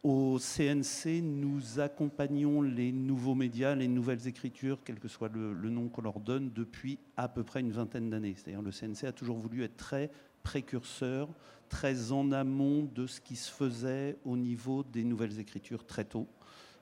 Au 0.03 0.39
CNC, 0.39 1.21
nous 1.21 1.79
accompagnons 1.79 2.63
les 2.63 2.91
nouveaux 2.91 3.35
médias, 3.35 3.75
les 3.75 3.87
nouvelles 3.87 4.27
écritures, 4.27 4.79
quel 4.83 4.99
que 4.99 5.07
soit 5.07 5.29
le, 5.31 5.53
nom 5.69 5.89
qu'on 5.89 6.01
leur 6.01 6.19
donne, 6.19 6.51
depuis 6.55 6.97
à 7.17 7.27
peu 7.27 7.43
près 7.43 7.59
une 7.59 7.71
vingtaine 7.71 8.09
d'années. 8.09 8.33
C'est-à-dire 8.35 8.63
le 8.63 8.71
CNC 8.71 9.07
a 9.07 9.11
toujours 9.11 9.37
voulu 9.37 9.63
être 9.63 9.77
très 9.77 10.09
précurseur, 10.41 11.29
très 11.69 12.11
en 12.11 12.31
amont 12.31 12.89
de 12.95 13.05
ce 13.05 13.21
qui 13.21 13.35
se 13.35 13.51
faisait 13.51 14.17
au 14.25 14.37
niveau 14.37 14.81
des 14.83 15.03
nouvelles 15.03 15.39
écritures 15.39 15.85
très 15.85 16.05
tôt. 16.05 16.27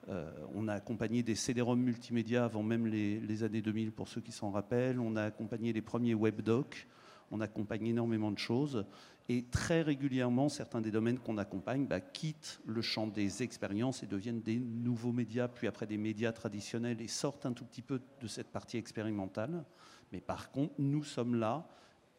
Euh, 0.08 0.32
on 0.56 0.70
a 0.70 0.74
accompagné 0.76 1.22
des 1.22 1.36
CD-ROM 1.36 1.78
multimédia 1.78 2.46
avant 2.46 2.64
même 2.64 2.88
les, 2.88 3.20
les, 3.20 3.44
années 3.44 3.62
2000, 3.62 3.92
pour 3.92 4.08
ceux 4.08 4.22
qui 4.22 4.32
s'en 4.32 4.50
rappellent. 4.50 4.98
On 4.98 5.18
a 5.18 5.24
accompagné 5.24 5.74
les 5.74 5.82
premiers 5.82 6.16
webdocs 6.16 6.88
on 7.32 7.42
accompagne 7.42 7.88
énormément 7.88 8.32
de 8.32 8.38
choses. 8.38 8.86
Et 9.28 9.44
très 9.44 9.84
régulièrement, 9.84 10.50
certains 10.50 10.82
des 10.82 10.90
domaines 10.90 11.20
qu'on 11.20 11.38
accompagne 11.38 11.86
bah, 11.86 12.00
quittent 12.00 12.60
le 12.66 12.82
champ 12.82 13.06
des 13.06 13.44
expériences 13.44 14.02
et 14.02 14.08
deviennent 14.08 14.42
des 14.42 14.60
nouveaux 14.60 15.12
médias, 15.12 15.48
puis 15.48 15.68
après 15.68 15.86
des 15.86 15.98
médias 15.98 16.32
traditionnels 16.32 17.00
et 17.00 17.08
sortent 17.08 17.46
un 17.46 17.54
tout 17.54 17.66
petit 17.66 17.84
peu 17.84 18.02
de 18.22 18.28
cette 18.28 18.52
partie 18.52 18.78
expérimentale. 18.78 19.64
Mais 20.12 20.20
par 20.20 20.52
contre, 20.52 20.74
nous 20.80 21.04
sommes 21.04 21.36
là 21.36 21.68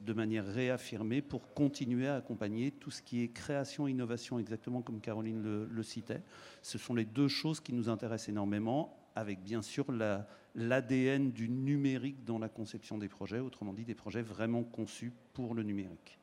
de 0.00 0.12
manière 0.12 0.46
réaffirmée 0.46 1.20
pour 1.20 1.52
continuer 1.52 2.06
à 2.06 2.16
accompagner 2.16 2.70
tout 2.70 2.90
ce 2.90 3.02
qui 3.02 3.22
est 3.22 3.28
création 3.28 3.86
et 3.86 3.90
innovation, 3.90 4.38
exactement 4.38 4.80
comme 4.80 5.00
Caroline 5.00 5.42
le, 5.42 5.66
le 5.66 5.82
citait. 5.82 6.22
Ce 6.62 6.78
sont 6.78 6.94
les 6.94 7.04
deux 7.04 7.28
choses 7.28 7.60
qui 7.60 7.72
nous 7.72 7.88
intéressent 7.88 8.30
énormément, 8.30 8.99
avec 9.14 9.42
bien 9.42 9.62
sûr 9.62 9.90
la, 9.92 10.26
l'ADN 10.54 11.30
du 11.30 11.48
numérique 11.48 12.24
dans 12.24 12.38
la 12.38 12.48
conception 12.48 12.98
des 12.98 13.08
projets, 13.08 13.38
autrement 13.38 13.72
dit 13.72 13.84
des 13.84 13.94
projets 13.94 14.22
vraiment 14.22 14.62
conçus 14.62 15.12
pour 15.32 15.54
le 15.54 15.62
numérique. 15.62 16.18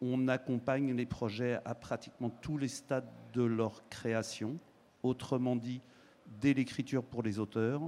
On 0.00 0.28
accompagne 0.28 0.94
les 0.94 1.06
projets 1.06 1.60
à 1.64 1.74
pratiquement 1.74 2.30
tous 2.30 2.58
les 2.58 2.68
stades 2.68 3.08
de 3.32 3.42
leur 3.42 3.88
création, 3.88 4.58
autrement 5.02 5.56
dit 5.56 5.80
dès 6.40 6.54
l'écriture 6.54 7.04
pour 7.04 7.22
les 7.22 7.38
auteurs, 7.38 7.82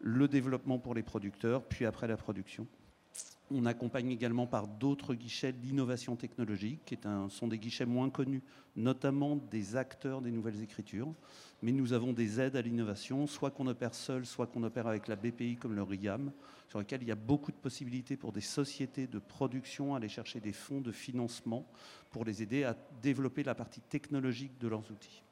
le 0.00 0.26
développement 0.26 0.78
pour 0.78 0.94
les 0.94 1.02
producteurs, 1.02 1.62
puis 1.62 1.86
après 1.86 2.08
la 2.08 2.16
production. 2.16 2.66
On 3.54 3.66
accompagne 3.66 4.10
également 4.10 4.46
par 4.46 4.66
d'autres 4.66 5.14
guichets 5.14 5.54
l'innovation 5.62 6.16
technologique, 6.16 6.80
qui 6.84 6.98
sont 7.28 7.48
des 7.48 7.58
guichets 7.58 7.86
moins 7.86 8.10
connus, 8.10 8.42
notamment 8.76 9.36
des 9.36 9.76
acteurs 9.76 10.20
des 10.20 10.30
nouvelles 10.30 10.62
écritures. 10.62 11.12
Mais 11.62 11.72
nous 11.72 11.92
avons 11.92 12.12
des 12.12 12.40
aides 12.40 12.56
à 12.56 12.62
l'innovation, 12.62 13.26
soit 13.26 13.50
qu'on 13.50 13.66
opère 13.66 13.94
seul, 13.94 14.26
soit 14.26 14.46
qu'on 14.46 14.62
opère 14.62 14.86
avec 14.86 15.06
la 15.08 15.16
BPI 15.16 15.56
comme 15.56 15.74
le 15.74 15.82
RIAM, 15.82 16.32
sur 16.68 16.78
lesquels 16.78 17.02
il 17.02 17.08
y 17.08 17.12
a 17.12 17.16
beaucoup 17.16 17.52
de 17.52 17.56
possibilités 17.56 18.16
pour 18.16 18.32
des 18.32 18.40
sociétés 18.40 19.06
de 19.06 19.18
production 19.18 19.94
à 19.94 19.98
aller 19.98 20.08
chercher 20.08 20.40
des 20.40 20.52
fonds 20.52 20.80
de 20.80 20.90
financement 20.90 21.66
pour 22.10 22.24
les 22.24 22.42
aider 22.42 22.64
à 22.64 22.76
développer 23.02 23.42
la 23.44 23.54
partie 23.54 23.80
technologique 23.80 24.58
de 24.58 24.68
leurs 24.68 24.90
outils. 24.90 25.22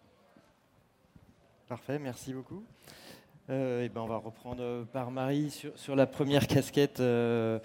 Parfait, 1.66 1.98
merci 1.98 2.32
beaucoup. 2.32 2.64
Euh, 3.48 3.84
et 3.84 3.88
ben 3.88 4.02
on 4.02 4.06
va 4.06 4.18
reprendre 4.18 4.84
par 4.92 5.10
Marie 5.10 5.50
sur, 5.50 5.76
sur 5.76 5.96
la 5.96 6.06
première 6.06 6.46
casquette. 6.46 7.00
Euh, 7.00 7.58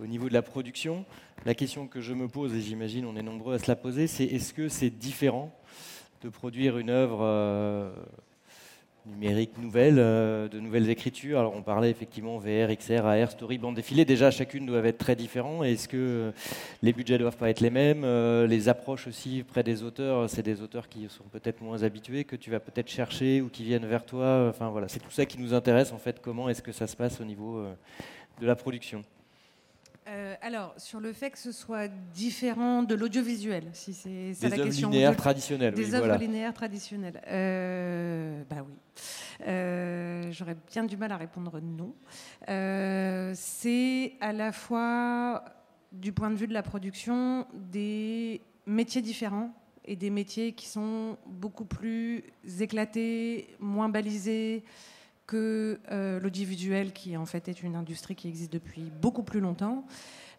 au 0.00 0.06
niveau 0.06 0.28
de 0.28 0.34
la 0.34 0.42
production. 0.42 1.04
La 1.44 1.54
question 1.54 1.86
que 1.86 2.00
je 2.00 2.14
me 2.14 2.28
pose, 2.28 2.54
et 2.54 2.60
j'imagine 2.60 3.04
on 3.04 3.16
est 3.16 3.22
nombreux 3.22 3.54
à 3.54 3.58
se 3.58 3.68
la 3.68 3.76
poser, 3.76 4.06
c'est 4.06 4.24
est-ce 4.24 4.54
que 4.54 4.68
c'est 4.68 4.90
différent 4.90 5.52
de 6.22 6.28
produire 6.28 6.78
une 6.78 6.90
œuvre 6.90 7.18
euh, 7.22 7.92
numériques 9.06 9.58
nouvelles, 9.58 9.98
euh, 9.98 10.48
de 10.48 10.60
nouvelles 10.60 10.88
écritures? 10.88 11.40
Alors 11.40 11.54
on 11.56 11.62
parlait 11.62 11.90
effectivement 11.90 12.38
VR, 12.38 12.72
XR, 12.76 13.04
AR, 13.04 13.30
story, 13.32 13.58
bande 13.58 13.74
défilée. 13.74 14.04
Déjà, 14.04 14.30
chacune 14.30 14.66
doit 14.66 14.84
être 14.84 14.98
très 14.98 15.16
différente. 15.16 15.64
Est-ce 15.64 15.88
que 15.88 16.32
les 16.80 16.92
budgets 16.92 17.18
doivent 17.18 17.36
pas 17.36 17.50
être 17.50 17.60
les 17.60 17.70
mêmes? 17.70 18.04
Euh, 18.04 18.46
Les 18.46 18.68
approches 18.68 19.08
aussi 19.08 19.42
près 19.42 19.64
des 19.64 19.82
auteurs, 19.82 20.30
c'est 20.30 20.44
des 20.44 20.62
auteurs 20.62 20.88
qui 20.88 21.08
sont 21.08 21.24
peut-être 21.24 21.60
moins 21.60 21.82
habitués, 21.82 22.22
que 22.24 22.36
tu 22.36 22.50
vas 22.52 22.60
peut-être 22.60 22.88
chercher 22.88 23.40
ou 23.40 23.48
qui 23.48 23.64
viennent 23.64 23.86
vers 23.86 24.06
toi. 24.06 24.46
Enfin 24.48 24.70
voilà, 24.70 24.86
c'est 24.86 25.00
tout 25.00 25.10
ça 25.10 25.26
qui 25.26 25.40
nous 25.40 25.54
intéresse 25.54 25.92
en 25.92 25.98
fait. 25.98 26.20
Comment 26.22 26.48
est-ce 26.48 26.62
que 26.62 26.72
ça 26.72 26.86
se 26.86 26.96
passe 26.96 27.20
au 27.20 27.24
niveau 27.24 27.64
de 28.40 28.46
la 28.46 28.54
production? 28.54 29.02
Euh, 30.08 30.34
alors, 30.42 30.74
sur 30.78 30.98
le 30.98 31.12
fait 31.12 31.30
que 31.30 31.38
ce 31.38 31.52
soit 31.52 31.88
différent 32.12 32.82
de 32.82 32.94
l'audiovisuel, 32.94 33.68
si 33.72 33.94
c'est 33.94 34.34
ça 34.34 34.48
la 34.48 34.56
question. 34.56 34.90
Des 34.90 34.96
œuvres 34.96 35.06
linéaires 35.06 35.16
traditionnelles. 35.16 35.74
Des 35.74 35.94
œuvres 35.94 36.16
linéaires 36.16 36.54
traditionnelles. 36.54 37.22
Euh, 37.28 38.42
bah 38.50 38.56
oui. 38.66 38.74
Euh, 39.46 40.30
j'aurais 40.32 40.56
bien 40.70 40.84
du 40.84 40.96
mal 40.96 41.12
à 41.12 41.16
répondre 41.16 41.60
non. 41.60 41.94
c'est 43.34 44.12
à 44.20 44.32
la 44.32 44.50
fois, 44.50 45.44
du 45.92 46.12
point 46.12 46.30
de 46.30 46.36
vue 46.36 46.48
de 46.48 46.54
la 46.54 46.62
production, 46.62 47.46
des 47.54 48.40
métiers 48.66 49.02
différents 49.02 49.54
et 49.84 49.94
des 49.94 50.10
métiers 50.10 50.52
qui 50.52 50.66
sont 50.66 51.16
beaucoup 51.26 51.64
plus 51.64 52.24
éclatés, 52.60 53.54
moins 53.60 53.88
balisés 53.88 54.64
que 55.32 55.80
euh, 55.90 56.20
l'audiovisuel, 56.20 56.92
qui 56.92 57.16
en 57.16 57.24
fait 57.24 57.48
est 57.48 57.62
une 57.62 57.74
industrie 57.74 58.14
qui 58.14 58.28
existe 58.28 58.52
depuis 58.52 58.92
beaucoup 59.00 59.22
plus 59.22 59.40
longtemps. 59.40 59.86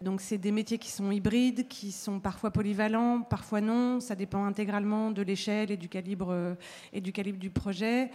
Donc 0.02 0.22
c'est 0.22 0.38
des 0.38 0.52
métiers 0.52 0.78
qui 0.78 0.92
sont 0.92 1.10
hybrides, 1.10 1.68
qui 1.68 1.92
sont 1.92 2.20
parfois 2.20 2.52
polyvalents, 2.52 3.22
parfois 3.22 3.60
non. 3.60 4.00
Ça 4.00 4.14
dépend 4.14 4.46
intégralement 4.46 5.10
de 5.10 5.24
l'échelle 5.24 5.72
et 5.72 5.78
du 5.78 5.90
calibre 5.90 6.30
euh, 6.30 6.54
et 6.92 7.02
du 7.02 7.12
calibre 7.12 7.40
du 7.40 7.50
projet. 7.50 8.12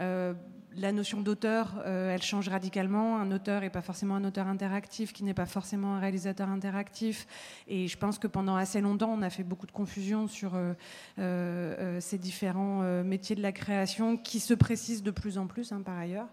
Euh, 0.00 0.34
la 0.74 0.90
notion 0.90 1.20
d'auteur, 1.20 1.82
euh, 1.84 2.14
elle 2.14 2.22
change 2.22 2.48
radicalement. 2.48 3.18
Un 3.18 3.30
auteur 3.30 3.60
n'est 3.60 3.68
pas 3.68 3.82
forcément 3.82 4.16
un 4.16 4.24
auteur 4.24 4.46
interactif, 4.46 5.12
qui 5.12 5.22
n'est 5.22 5.34
pas 5.34 5.44
forcément 5.44 5.96
un 5.96 6.00
réalisateur 6.00 6.48
interactif. 6.48 7.26
Et 7.68 7.88
je 7.88 7.98
pense 7.98 8.18
que 8.18 8.26
pendant 8.26 8.56
assez 8.56 8.80
longtemps, 8.80 9.10
on 9.12 9.20
a 9.20 9.28
fait 9.28 9.42
beaucoup 9.42 9.66
de 9.66 9.72
confusion 9.72 10.28
sur 10.28 10.52
ces 11.18 12.18
différents 12.18 12.80
métiers 13.04 13.36
de 13.36 13.42
la 13.42 13.52
création, 13.52 14.16
qui 14.16 14.40
se 14.40 14.54
précisent 14.54 15.02
de 15.02 15.10
plus 15.10 15.36
en 15.36 15.46
plus, 15.46 15.72
hein, 15.72 15.82
par 15.84 15.98
ailleurs. 15.98 16.28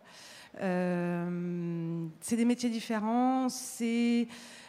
c'est 0.55 2.37
des 2.37 2.45
métiers 2.45 2.69
différents, 2.69 3.49
c'est 3.49 4.25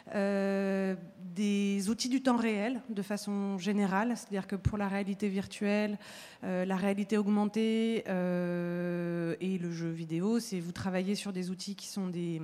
des 1.35 1.89
outils 1.89 2.09
du 2.09 2.21
temps 2.21 2.37
réel 2.37 2.81
de 2.89 3.01
façon 3.01 3.57
générale, 3.57 4.13
c'est-à-dire 4.15 4.47
que 4.47 4.55
pour 4.55 4.77
la 4.77 4.87
réalité 4.87 5.29
virtuelle, 5.29 5.97
euh, 6.43 6.65
la 6.65 6.75
réalité 6.75 7.17
augmentée 7.17 8.03
euh, 8.07 9.35
et 9.39 9.57
le 9.57 9.71
jeu 9.71 9.89
vidéo, 9.89 10.39
c'est 10.39 10.59
vous 10.59 10.71
travaillez 10.71 11.15
sur 11.15 11.31
des 11.31 11.49
outils 11.49 11.75
qui 11.75 11.87
sont 11.87 12.07
des, 12.07 12.41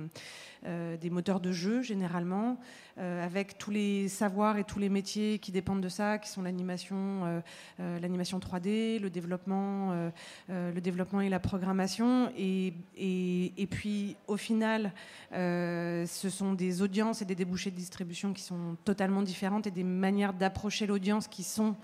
des 0.64 1.10
moteurs 1.10 1.40
de 1.40 1.52
jeu 1.52 1.82
généralement, 1.82 2.58
avec 2.96 3.58
tous 3.58 3.70
les 3.70 4.08
savoirs 4.08 4.58
et 4.58 4.64
tous 4.64 4.80
les 4.80 4.88
métiers 4.88 5.38
qui 5.38 5.52
dépendent 5.52 5.80
de 5.80 5.88
ça, 5.88 6.18
qui 6.18 6.28
sont 6.28 6.42
l'animation, 6.42 7.42
l'animation 7.78 8.40
3D, 8.40 8.98
le 8.98 9.08
développement, 9.08 10.10
le 10.48 10.80
développement 10.80 11.20
et 11.20 11.28
la 11.28 11.38
programmation, 11.38 12.32
et, 12.36 12.72
et, 12.96 13.52
et 13.56 13.66
puis 13.68 14.16
au 14.26 14.36
final, 14.36 14.92
ce 15.30 16.28
sont 16.28 16.54
des 16.54 16.82
audiences 16.82 17.22
et 17.22 17.24
des 17.24 17.36
débouchés 17.48 17.70
de 17.70 17.76
distribution 17.76 18.34
qui 18.34 18.42
sont 18.42 18.76
totalement 18.84 19.22
différentes 19.22 19.66
et 19.66 19.70
des 19.70 19.82
manières 19.82 20.34
d'approcher 20.34 20.86
l'audience 20.86 21.28
qui 21.28 21.42
sont 21.42 21.76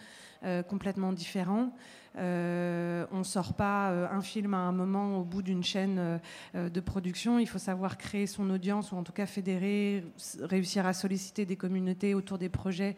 euh, 0.45 0.63
complètement 0.63 1.11
différents. 1.11 1.73
Euh, 2.17 3.07
on 3.13 3.21
ne 3.21 3.25
sort 3.25 3.55
pas 3.55 3.91
euh, 3.91 4.07
un 4.11 4.21
film 4.21 4.53
à 4.53 4.59
un 4.59 4.73
moment 4.73 5.19
au 5.19 5.25
bout 5.25 5.41
d'une 5.41 5.65
chaîne 5.65 6.21
de 6.53 6.81
production. 6.81 7.39
Il 7.39 7.47
faut 7.47 7.59
savoir 7.59 7.97
créer 7.97 8.27
son 8.27 8.51
audience 8.51 8.93
ou 8.93 8.97
en 8.97 9.05
tout 9.05 9.15
cas 9.15 9.25
fédérer, 9.25 10.05
réussir 10.43 10.85
à 10.85 10.93
solliciter 10.93 11.47
des 11.47 11.57
communautés 11.57 12.15
autour 12.15 12.37
des 12.37 12.51
projets 12.51 12.95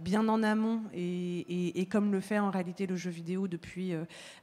bien 0.00 0.28
en 0.28 0.42
amont 0.42 0.82
et, 0.92 1.80
et, 1.80 1.86
comme 1.86 2.12
le 2.12 2.20
fait 2.20 2.38
en 2.38 2.50
réalité 2.50 2.86
le 2.86 2.96
jeu 2.96 3.10
vidéo 3.10 3.48
depuis 3.48 3.94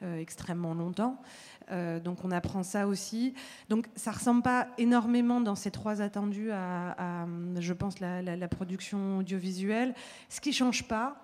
extrêmement 0.01 0.73
longtemps. 0.73 1.21
Euh, 1.71 1.99
donc 1.99 2.23
on 2.23 2.31
apprend 2.31 2.63
ça 2.63 2.87
aussi. 2.87 3.33
Donc 3.69 3.87
ça 3.95 4.11
ressemble 4.11 4.41
pas 4.41 4.67
énormément 4.77 5.41
dans 5.41 5.55
ces 5.55 5.71
trois 5.71 6.01
attendus 6.01 6.51
à, 6.51 7.25
je 7.59 7.73
pense, 7.73 7.99
la, 7.99 8.47
production 8.47 9.19
audiovisuelle. 9.19 9.93
Ce 10.29 10.41
qui 10.41 10.53
change 10.53 10.87
pas, 10.87 11.15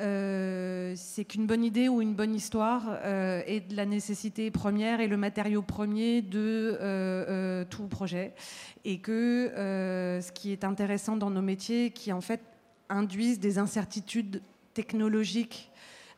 euh, 0.00 0.94
c'est 0.96 1.24
qu'une 1.24 1.46
bonne 1.46 1.64
idée 1.64 1.88
ou 1.88 2.00
une 2.02 2.14
bonne 2.14 2.34
histoire 2.34 2.82
euh, 3.04 3.42
est 3.46 3.60
de 3.60 3.76
la 3.76 3.86
nécessité 3.86 4.50
première 4.50 5.00
et 5.00 5.08
le 5.08 5.16
matériau 5.16 5.62
premier 5.62 6.22
de 6.22 7.64
tout 7.70 7.86
projet. 7.88 8.34
Et 8.84 8.98
que 8.98 9.50
ce 9.54 10.32
qui 10.32 10.52
est 10.52 10.64
intéressant 10.64 11.16
dans 11.16 11.30
nos 11.30 11.42
métiers, 11.42 11.90
qui 11.90 12.12
en 12.12 12.20
fait 12.20 12.40
induisent 12.88 13.40
des 13.40 13.58
incertitudes 13.58 14.42
technologiques 14.74 15.70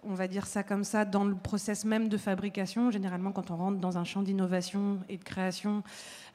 on 0.06 0.14
va 0.14 0.28
dire 0.28 0.46
ça 0.46 0.62
comme 0.62 0.84
ça, 0.84 1.04
dans 1.04 1.24
le 1.24 1.34
process 1.34 1.84
même 1.84 2.08
de 2.08 2.16
fabrication. 2.16 2.90
Généralement, 2.90 3.32
quand 3.32 3.50
on 3.50 3.56
rentre 3.56 3.78
dans 3.78 3.98
un 3.98 4.04
champ 4.04 4.22
d'innovation 4.22 5.00
et 5.08 5.16
de 5.16 5.24
création, 5.24 5.82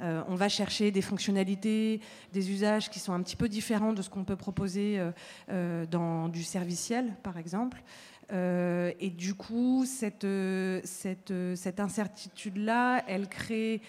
euh, 0.02 0.22
on 0.28 0.36
va 0.36 0.50
chercher 0.50 0.92
des 0.92 1.02
fonctionnalités, 1.02 2.02
des 2.34 2.52
usages 2.52 2.90
qui 2.90 3.00
sont 3.00 3.14
un 3.14 3.22
petit 3.22 3.36
peu 3.36 3.50
différents 3.50 3.94
de 3.94 4.02
ce 4.02 4.10
qu'on 4.10 4.24
peut 4.24 4.36
proposer 4.36 5.00
euh, 5.00 5.12
euh, 5.50 5.86
dans 5.86 6.28
du 6.28 6.44
serviciel, 6.44 7.14
par 7.24 7.38
exemple. 7.38 7.82
et 8.34 9.10
du 9.10 9.34
coup, 9.34 9.86
cette, 9.86 10.28
cette, 10.86 11.34
cette 11.56 11.80
incertitude-là, 11.80 13.04
elle 13.08 13.28
crée 13.28 13.82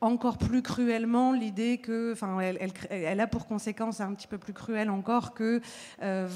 encore 0.00 0.38
plus 0.38 0.62
cruellement 0.62 1.32
l'idée 1.32 1.78
que, 1.78 2.12
enfin, 2.12 2.38
elle, 2.40 3.20
a 3.20 3.26
pour 3.26 3.46
conséquence 3.46 4.00
un 4.00 4.14
petit 4.14 4.28
peu 4.28 4.38
plus 4.38 4.52
cruelle 4.52 4.90
encore 4.90 5.34
que 5.34 5.60
euh, 6.02 6.28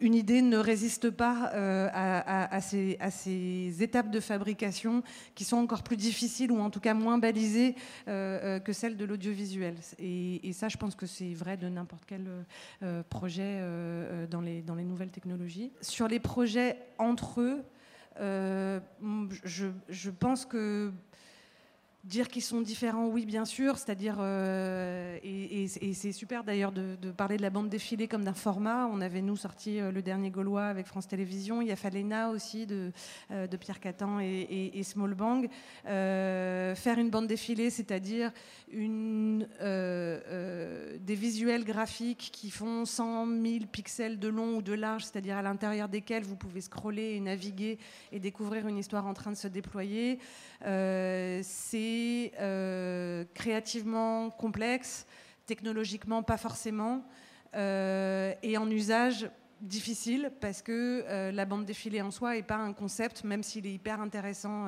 une 0.00 0.14
idée 0.14 0.40
ne 0.40 0.56
résiste 0.56 1.10
pas 1.10 1.50
euh, 1.54 1.88
à, 1.92 2.60
ces, 2.60 3.82
étapes 3.82 4.10
de 4.10 4.20
fabrication 4.20 5.02
qui 5.34 5.44
sont 5.44 5.56
encore 5.56 5.82
plus 5.82 5.96
difficiles 5.96 6.52
ou 6.52 6.60
en 6.60 6.70
tout 6.70 6.80
cas 6.80 6.94
moins 6.94 7.18
balisées 7.18 7.74
euh, 8.06 8.60
que 8.60 8.72
celles 8.72 8.96
de 8.96 9.04
l'audiovisuel. 9.04 9.74
Et, 9.98 10.52
ça, 10.52 10.68
je 10.68 10.76
pense 10.76 10.94
que 10.94 11.06
c'est 11.06 11.34
vrai 11.34 11.56
de 11.56 11.68
n'importe 11.68 12.04
quel 12.06 12.26
projet 13.08 13.60
dans, 14.30 14.40
les, 14.40 14.62
nouvelles 14.62 15.10
technologies. 15.10 15.72
Sur 15.80 16.08
les 16.08 16.20
projets 16.20 16.76
entre 16.98 17.40
eux, 17.40 17.62
je 19.44 20.10
pense 20.10 20.46
que 20.46 20.92
Dire 22.08 22.28
qu'ils 22.28 22.42
sont 22.42 22.62
différents, 22.62 23.06
oui, 23.08 23.26
bien 23.26 23.44
sûr. 23.44 23.76
C'est-à-dire, 23.76 24.16
euh, 24.18 25.18
et, 25.22 25.68
c'est 25.68 26.12
super 26.12 26.42
d'ailleurs 26.42 26.72
de, 26.72 26.96
parler 27.10 27.36
de 27.36 27.42
la 27.42 27.50
bande 27.50 27.68
défilée 27.68 28.08
comme 28.08 28.24
d'un 28.24 28.32
format. 28.32 28.88
On 28.90 29.02
avait, 29.02 29.20
nous, 29.20 29.36
sorti 29.36 29.78
euh, 29.78 29.92
le 29.92 30.00
dernier 30.00 30.30
Gaulois 30.30 30.64
avec 30.64 30.86
France 30.86 31.06
Télévisions. 31.06 31.60
Il 31.60 31.68
y 31.68 31.70
a 31.70 31.76
Falena 31.76 32.30
aussi 32.30 32.64
de, 32.66 32.92
euh, 33.30 33.46
Pierre 33.60 33.78
Catan 33.78 34.20
et, 34.20 34.82
Small 34.84 35.12
Bang. 35.12 35.50
faire 35.84 36.98
une 36.98 37.10
bande 37.10 37.26
défilée, 37.26 37.68
c'est-à-dire 37.68 38.32
des 38.72 39.44
visuels 41.14 41.64
graphiques 41.64 42.30
qui 42.32 42.50
font 42.50 42.86
100 42.86 43.26
000 43.26 43.66
pixels 43.70 44.18
de 44.18 44.28
long 44.28 44.56
ou 44.56 44.62
de 44.62 44.72
large, 44.72 45.04
c'est-à-dire 45.04 45.36
à, 45.36 45.42
l'intérieur 45.42 45.90
desquels 45.90 46.22
vous 46.22 46.36
pouvez 46.36 46.62
scroller 46.62 47.16
et 47.16 47.20
naviguer 47.20 47.78
et 48.12 48.20
découvrir 48.20 48.66
une 48.66 48.78
histoire 48.78 49.06
en 49.06 49.12
train 49.12 49.32
de 49.32 49.36
se 49.36 49.48
déployer. 49.48 50.20
c'est 50.62 51.97
euh, 52.40 53.24
créativement 53.34 54.30
complexe, 54.30 55.06
technologiquement 55.46 56.22
pas 56.22 56.36
forcément, 56.36 57.04
euh, 57.54 58.32
et 58.42 58.58
en 58.58 58.70
usage 58.70 59.30
difficile 59.60 60.30
parce 60.40 60.62
que 60.62 61.02
euh, 61.08 61.32
la 61.32 61.44
bande 61.44 61.64
défilée 61.64 62.00
en 62.00 62.12
soi 62.12 62.34
n'est 62.34 62.44
pas 62.44 62.58
un 62.58 62.72
concept, 62.72 63.24
même 63.24 63.42
s'il 63.42 63.66
est 63.66 63.72
hyper 63.72 64.00
intéressant 64.00 64.66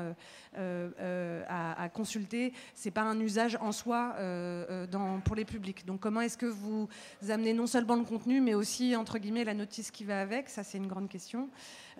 à, 0.56 1.82
à, 1.82 1.88
consulter, 1.90 2.52
c'est 2.74 2.90
pas 2.90 3.02
un 3.02 3.20
usage 3.20 3.56
en 3.60 3.70
soi 3.70 4.16
pour 5.24 5.36
les 5.36 5.44
publics. 5.44 5.86
Donc 5.86 6.00
comment 6.00 6.22
est-ce 6.22 6.38
que 6.38 6.46
vous 6.46 6.88
amenez 7.28 7.52
non 7.52 7.68
seulement 7.68 7.94
le 7.94 8.04
contenu, 8.04 8.40
mais 8.40 8.54
aussi 8.54 8.96
entre 8.96 9.18
guillemets 9.18 9.44
la 9.44 9.54
notice 9.54 9.92
qui 9.92 10.04
va 10.04 10.20
avec? 10.20 10.48
Ça 10.48 10.64
c'est 10.64 10.78
une 10.78 10.88
grande 10.88 11.08
question. 11.08 11.48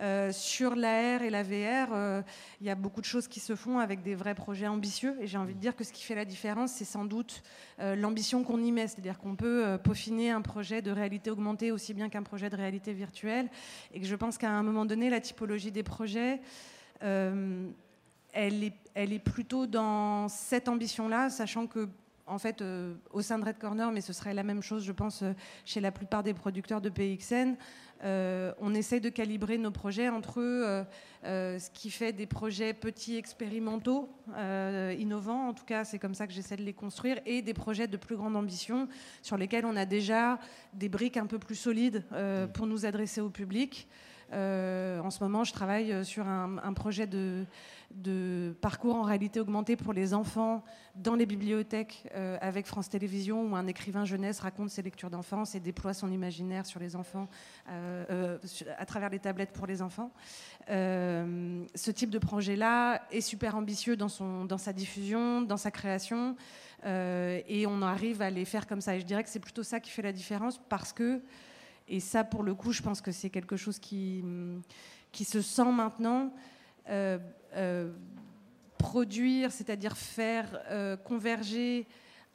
Euh, 0.01 0.33
sur 0.33 0.77
l'AR 0.77 1.23
et 1.23 1.29
la 1.29 1.43
VR, 1.43 1.93
euh, 1.93 2.23
il 2.61 2.67
y 2.67 2.71
a 2.71 2.75
beaucoup 2.75 3.03
de 3.03 3.07
choses 3.07 3.29
qui 3.29 3.39
se 3.39 3.55
font 3.55 3.79
avec 3.79 4.03
des 4.03 4.15
vrais 4.15 4.35
projets 4.35 4.67
ambitieux. 4.67 5.15
Et 5.21 5.27
j'ai 5.27 5.37
envie 5.37 5.55
de 5.55 5.61
dire 5.61 5.77
que 5.77 5.85
ce 5.85 5.93
qui 5.93 6.05
fait 6.05 6.15
la 6.15 6.25
différence, 6.25 6.73
c'est 6.73 6.87
sans 6.87 7.05
doute 7.05 7.43
euh, 7.81 7.95
l'ambition 7.97 8.43
qu'on 8.43 8.63
y 8.63 8.73
met. 8.73 8.89
C'est-à-dire 8.89 9.19
qu'on 9.19 9.37
peut 9.37 9.79
peaufiner 9.85 10.31
un 10.31 10.41
projet 10.41 10.81
de 10.81 10.91
réalité 10.91 11.31
augmentée 11.31 11.71
aussi 11.71 11.93
bien 11.93 12.09
qu'un 12.09 12.23
projet 12.23 12.49
de 12.49 12.57
réalité 12.57 12.95
virtuelle. 12.95 13.49
Et 13.93 14.01
que 14.01 14.07
je 14.07 14.17
pense 14.17 14.39
qu'à 14.39 14.51
un 14.51 14.63
moment 14.63 14.87
donné, 14.87 15.11
la 15.11 15.21
typologie 15.21 15.71
des 15.71 15.83
projets, 15.83 16.41
elle 17.01 17.75
est, 18.33 19.19
plutôt 19.19 19.67
dans 19.67 20.29
cette 20.29 20.69
ambition-là, 20.69 21.29
sachant 21.29 21.67
que 21.67 21.89
en 22.27 22.39
fait, 22.39 22.63
au 23.11 23.23
sein 23.23 23.41
de 23.41 23.45
Red 23.45 23.59
Corner, 23.59 23.91
mais 23.91 24.01
ce 24.01 24.13
serait 24.13 24.35
la 24.35 24.45
même 24.45 24.63
chose, 24.63 24.85
je 24.85 24.93
pense, 24.93 25.25
chez 25.65 25.81
la 25.81 25.91
plupart 25.91 26.23
des 26.23 26.33
producteurs 26.33 26.81
de 26.81 26.89
PXN. 26.89 27.57
On 28.03 28.75
essaie 28.75 29.01
de 29.01 29.09
calibrer 29.09 29.59
nos 29.59 29.71
projets 29.71 30.09
entre 30.09 30.87
ce 31.23 31.71
qui 31.71 31.91
fait 31.91 32.13
des 32.13 32.27
projets 32.27 32.73
petits, 32.73 33.17
expérimentaux, 33.17 34.09
innovants, 34.99 35.49
en 35.49 35.55
tout 35.55 35.65
cas 35.65 35.85
c'est 35.85 35.99
comme 35.99 36.15
ça 36.15 36.27
que 36.27 36.33
j'essaie 36.33 36.57
de 36.57 36.63
les 36.63 36.73
construire, 36.73 37.21
et 37.27 37.43
des 37.43 37.55
projets 37.55 37.89
de 37.89 37.97
plus 37.97 38.17
grande 38.17 38.37
ambition 38.37 38.89
sur 39.23 39.37
lesquels 39.37 39.65
on 39.67 39.77
a 39.77 39.85
déjà 39.85 40.39
des 40.75 40.89
briques 40.89 41.17
un 41.17 41.27
peu 41.27 41.39
plus 41.39 41.57
solides 41.57 42.05
pour 42.55 42.67
nous 42.67 42.87
adresser 42.87 43.21
au 43.21 43.31
public. 43.31 43.89
Euh, 44.33 45.01
en 45.01 45.11
ce 45.11 45.23
moment, 45.23 45.45
je 45.45 45.53
travaille 45.53 45.93
euh, 45.93 46.05
sur 46.05 46.27
un, 46.27 46.73
projet 46.73 47.07
de, 47.07 47.45
parcours 48.61 48.95
en 48.95 49.03
réalité 49.03 49.41
augmentée 49.41 49.77
pour 49.77 49.93
les 49.93 50.15
enfants 50.15 50.63
dans 50.95 51.15
les 51.15 51.27
bibliothèques 51.27 52.09
euh, 52.15 52.39
avec 52.41 52.67
France 52.67 52.89
Télévisions, 52.89 53.43
où 53.43 53.57
un 53.57 53.67
écrivain 53.67 54.05
jeunesse 54.05 54.41
raconte 54.41 54.71
ses 54.71 54.83
lectures 54.83 55.11
d'enfance 55.11 55.55
et 55.55 55.61
déploie 55.61 55.95
son 55.95 56.13
imaginaire 56.13 56.67
sur 56.67 56.79
les 56.81 56.95
enfants 56.95 57.29
à 57.67 58.87
travers 58.87 59.11
les 59.11 59.19
tablettes 59.19 59.53
pour 59.53 59.67
les 59.67 59.83
enfants. 59.83 60.11
ce 60.69 61.91
type 61.91 62.11
de 62.11 62.19
projet-là 62.19 63.03
est 63.11 63.21
super 63.21 63.57
ambitieux 63.57 63.97
dans, 63.97 64.09
dans 64.45 64.59
sa 64.59 64.73
diffusion, 64.73 65.43
dans 65.43 65.57
sa 65.57 65.71
création, 65.71 66.37
et 66.85 67.65
on 67.69 67.83
arrive 67.83 68.23
à 68.23 68.31
les 68.31 68.45
faire 68.45 68.67
comme 68.67 68.81
ça. 68.81 68.97
Et 68.97 69.01
je 69.01 69.07
dirais 69.07 69.25
que 69.25 69.31
c'est 69.31 69.41
plutôt 69.41 69.63
ça 69.63 69.81
qui 69.81 69.91
fait 69.91 70.03
la 70.03 70.13
différence 70.13 70.61
parce 70.69 70.93
que 70.93 71.21
et 71.91 72.01
ça, 72.01 72.25
pour 72.25 72.45
le 72.45 72.55
coup, 72.55 72.73
je 72.73 72.83
pense 72.83 73.01
que 73.01 73.11
c'est 73.11 73.31
quelque 73.31 73.57
chose 73.57 73.79
qui, 73.79 74.25
qui 75.13 75.25
se 75.25 75.43
sent 75.43 75.73
maintenant. 75.73 76.33
Euh, 76.89 77.19
euh, 77.57 77.91
produire, 78.79 79.53
c'est-à-dire 79.53 79.97
faire 79.97 80.59
euh, 80.71 80.97
converger 80.97 81.87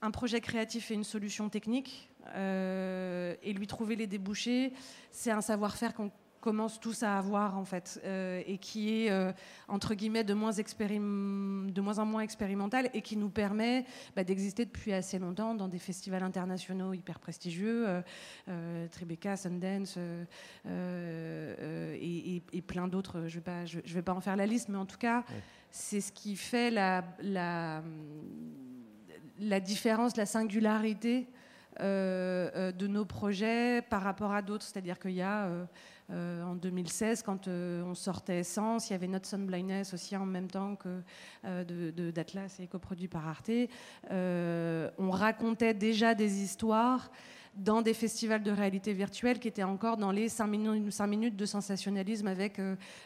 un 0.03 0.12
projet 0.12 0.39
créatif 0.41 0.91
et 0.91 0.93
une 0.93 1.03
solution 1.03 1.50
technique, 1.50 2.09
et 2.35 3.53
lui 3.53 3.67
trouver 3.67 3.95
les 3.95 4.07
débouchés, 4.07 4.74
c'est 5.12 5.31
un 5.31 5.41
savoir-faire 5.41 5.93
qu'on 5.93 6.12
commence 6.46 6.80
tous 6.80 7.02
à 7.02 7.18
avoir 7.18 7.58
en 7.58 7.66
fait, 7.66 8.00
euh, 8.06 8.44
et 8.46 8.60
qui 8.60 8.94
est 8.94 9.10
euh, 9.10 9.32
entre 9.68 9.96
guillemets 9.96 10.24
de 10.24 10.36
moins, 10.36 10.52
de 10.52 11.82
moins 11.82 11.98
en 11.98 12.06
moins 12.06 12.22
expérimental 12.22 12.88
et 12.94 13.02
qui 13.02 13.18
nous 13.18 13.32
permet 13.32 13.84
bah, 14.16 14.24
d'exister 14.24 14.64
depuis 14.64 14.94
assez 14.94 15.18
longtemps 15.18 15.56
dans 15.56 15.68
des 15.68 15.80
festivals 15.80 16.22
internationaux 16.22 16.94
hyper 16.94 17.20
prestigieux, 17.20 17.88
euh, 18.48 18.88
Tribeca, 18.92 19.36
Sundance 19.38 19.98
et, 20.68 22.62
plein 22.68 22.88
d'autres. 22.88 23.24
Je 23.28 23.40
ne 23.40 23.44
vais, 23.44 23.82
vais, 23.96 24.02
pas 24.04 24.14
en 24.14 24.22
faire 24.22 24.36
la 24.36 24.46
liste, 24.46 24.70
mais 24.70 24.78
en 24.78 24.86
tout 24.86 25.00
cas, 25.00 25.24
c'est 25.72 26.00
ce 26.00 26.12
qui 26.12 26.36
fait 26.36 26.70
la, 26.70 27.04
la, 27.24 27.82
la 29.40 29.60
différence, 29.60 30.16
la 30.16 30.28
singularité. 30.28 31.28
de 31.80 32.88
nos 32.88 33.06
projets 33.06 33.82
par 33.90 34.04
rapport 34.04 34.32
à 34.32 34.44
d'autres. 34.44 34.64
C'est-à-dire 34.64 35.00
qu'il 35.00 35.16
y 35.16 35.24
a 35.24 35.50
euh, 36.12 36.43
en 36.43 36.55
2016, 36.55 37.24
quand 37.24 37.47
euh, 37.47 37.83
on 37.83 37.95
sortait 37.95 38.39
Essence, 38.39 38.89
il 38.89 38.93
y 38.93 38.95
avait 38.95 39.07
Not 39.07 39.24
Sun 39.24 39.45
Blindness 39.45 39.93
aussi 39.93 40.15
en 40.15 40.25
même 40.25 40.50
temps 40.50 40.75
que 40.75 41.01
euh, 41.45 42.12
d'Atlas 42.12 42.59
et 42.59 42.67
coproduit 42.67 43.07
par 43.07 43.27
Arte. 43.27 43.50
on 44.12 45.12
racontait 45.12 45.74
déjà 45.74 46.13
des 46.13 46.41
histoires 46.41 47.09
dans 47.55 47.81
des 47.81 47.93
festivals 47.93 48.43
de 48.43 48.51
réalité 48.51 48.91
virtuelle 48.91 49.39
qui 49.39 49.47
étaient 49.47 49.63
encore 49.63 49.95
dans 49.95 50.12
les 50.12 50.27
5 50.27 50.45
minutes, 50.45 51.35
de 51.38 51.45
sensationnalisme 51.45 52.27
avec 52.27 52.59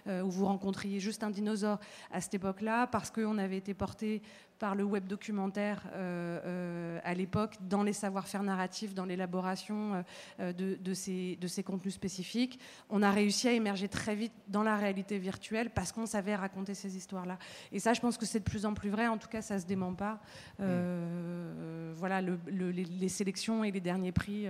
où 0.07 0.29
vous 0.29 0.45
rencontriez 0.45 0.99
juste 0.99 1.23
un 1.23 1.29
dinosaure 1.29 1.77
à 2.11 2.19
cette 2.19 2.33
époque-là 2.33 2.87
parce 2.87 3.11
qu'on 3.11 3.37
avait 3.37 3.57
été 3.57 3.75
porté 3.75 4.23
par 4.59 4.75
le 4.75 4.83
web 4.83 5.07
documentaire 5.07 5.83
euh, 5.93 6.39
euh, 6.45 6.99
à 7.03 7.13
l'époque 7.13 7.55
dans 7.61 7.81
les 7.81 7.93
savoir-faire 7.93 8.43
narratifs, 8.43 8.93
dans 8.93 9.05
l'élaboration 9.05 10.03
euh, 10.39 10.53
de, 10.53 10.93
ces, 10.93 11.37
de 11.39 11.47
ces 11.47 11.63
contenus 11.63 11.93
spécifiques. 11.93 12.59
On 12.89 13.01
a 13.01 13.09
réussi 13.09 13.47
à 13.47 13.53
émerger 13.53 13.87
très 13.87 14.15
vite 14.15 14.33
dans 14.49 14.63
la 14.63 14.75
réalité 14.75 15.17
virtuelle 15.17 15.69
parce 15.69 15.93
qu'on 15.93 16.05
savait 16.05 16.35
raconter 16.35 16.73
ces 16.73 16.97
histoires-là. 16.97 17.39
Et 17.71 17.79
ça, 17.79 17.93
je 17.93 18.01
pense 18.01 18.17
que 18.17 18.25
c'est 18.25 18.39
de 18.39 18.43
plus 18.43 18.65
en 18.65 18.73
plus 18.73 18.89
vrai. 18.89 19.07
En 19.07 19.17
tout 19.17 19.29
cas, 19.29 19.41
ça 19.41 19.57
se 19.59 19.65
dément 19.65 19.93
pas. 19.93 20.19
Mm. 20.59 21.93
Voilà, 21.95 22.21
les, 22.21 23.09
sélections 23.09 23.63
et 23.63 23.71
les 23.71 23.79
derniers 23.79 24.11
prix 24.11 24.47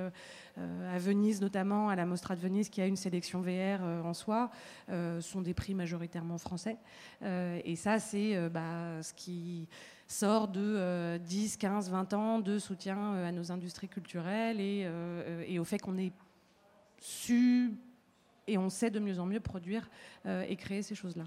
à 0.94 0.98
Venise, 0.98 1.42
notamment 1.42 1.90
à 1.90 1.96
la 1.96 2.06
Mostra 2.06 2.36
de 2.36 2.42
Venise, 2.42 2.70
qui 2.70 2.82
a 2.82 2.86
une 2.86 2.96
sélection 2.96 3.42
VR 3.42 3.82
en 3.84 4.14
soi, 4.14 4.50
sont 5.20 5.42
des 5.42 5.54
prix 5.54 5.74
majoritairement 5.74 6.38
français. 6.38 6.78
et 7.22 7.76
ça, 7.76 8.00
c'est 8.00 8.50
bah, 8.50 9.02
ce 9.02 9.14
qui 9.14 9.68
sort 10.10 10.48
de 10.48 11.18
10, 11.18 11.58
15, 11.58 11.92
20 11.92 12.14
ans 12.14 12.40
de 12.40 12.58
soutien 12.58 13.14
euh, 13.14 13.30
à 13.30 13.32
nos 13.32 13.52
industries 13.52 13.88
culturelles 13.88 14.60
et, 14.60 14.84
euh, 14.86 15.60
au 15.60 15.64
fait 15.64 15.78
qu'on 15.78 15.98
ait 15.98 16.12
su 16.98 17.72
et 18.48 18.58
on 18.58 18.70
sait 18.70 18.90
de 18.90 19.00
mieux 19.00 19.20
en 19.20 19.28
mieux 19.28 19.40
produire 19.40 19.88
euh, 20.26 20.44
et 20.50 20.56
créer 20.56 20.82
ces 20.82 20.96
choses-là. 20.96 21.26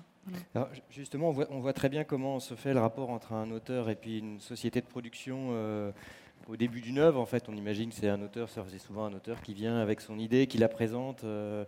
justement, 0.90 1.28
on 1.28 1.33
voit, 1.33 1.46
on 1.50 1.61
voit, 1.61 1.72
très 1.72 1.88
bien 1.88 2.02
comment 2.02 2.40
se 2.40 2.54
fait 2.54 2.74
le 2.74 2.80
rapport 2.80 3.11
entre 3.11 3.33
un 3.33 3.52
auteur 3.52 3.88
et 3.88 3.94
puis 3.94 4.18
une 4.18 4.40
société 4.40 4.80
de 4.80 4.87
production 4.87 5.50
au 6.48 6.57
début 6.57 6.81
d'une 6.81 6.98
œuvre, 6.98 7.20
en 7.20 7.26
fait, 7.26 7.48
on 7.48 7.57
imagine 7.57 7.90
que 7.90 7.94
c'est 7.94 8.09
un 8.09 8.20
auteur, 8.22 8.48
c'est 8.48 8.78
souvent 8.78 9.05
un 9.05 9.12
auteur 9.12 9.40
qui 9.40 9.55
vient 9.55 9.78
avec 9.78 10.00
son 10.00 10.18
idée, 10.18 10.46
qui 10.46 10.59
la 10.59 10.68
présente. 10.68 11.24
Euh, 11.24 11.64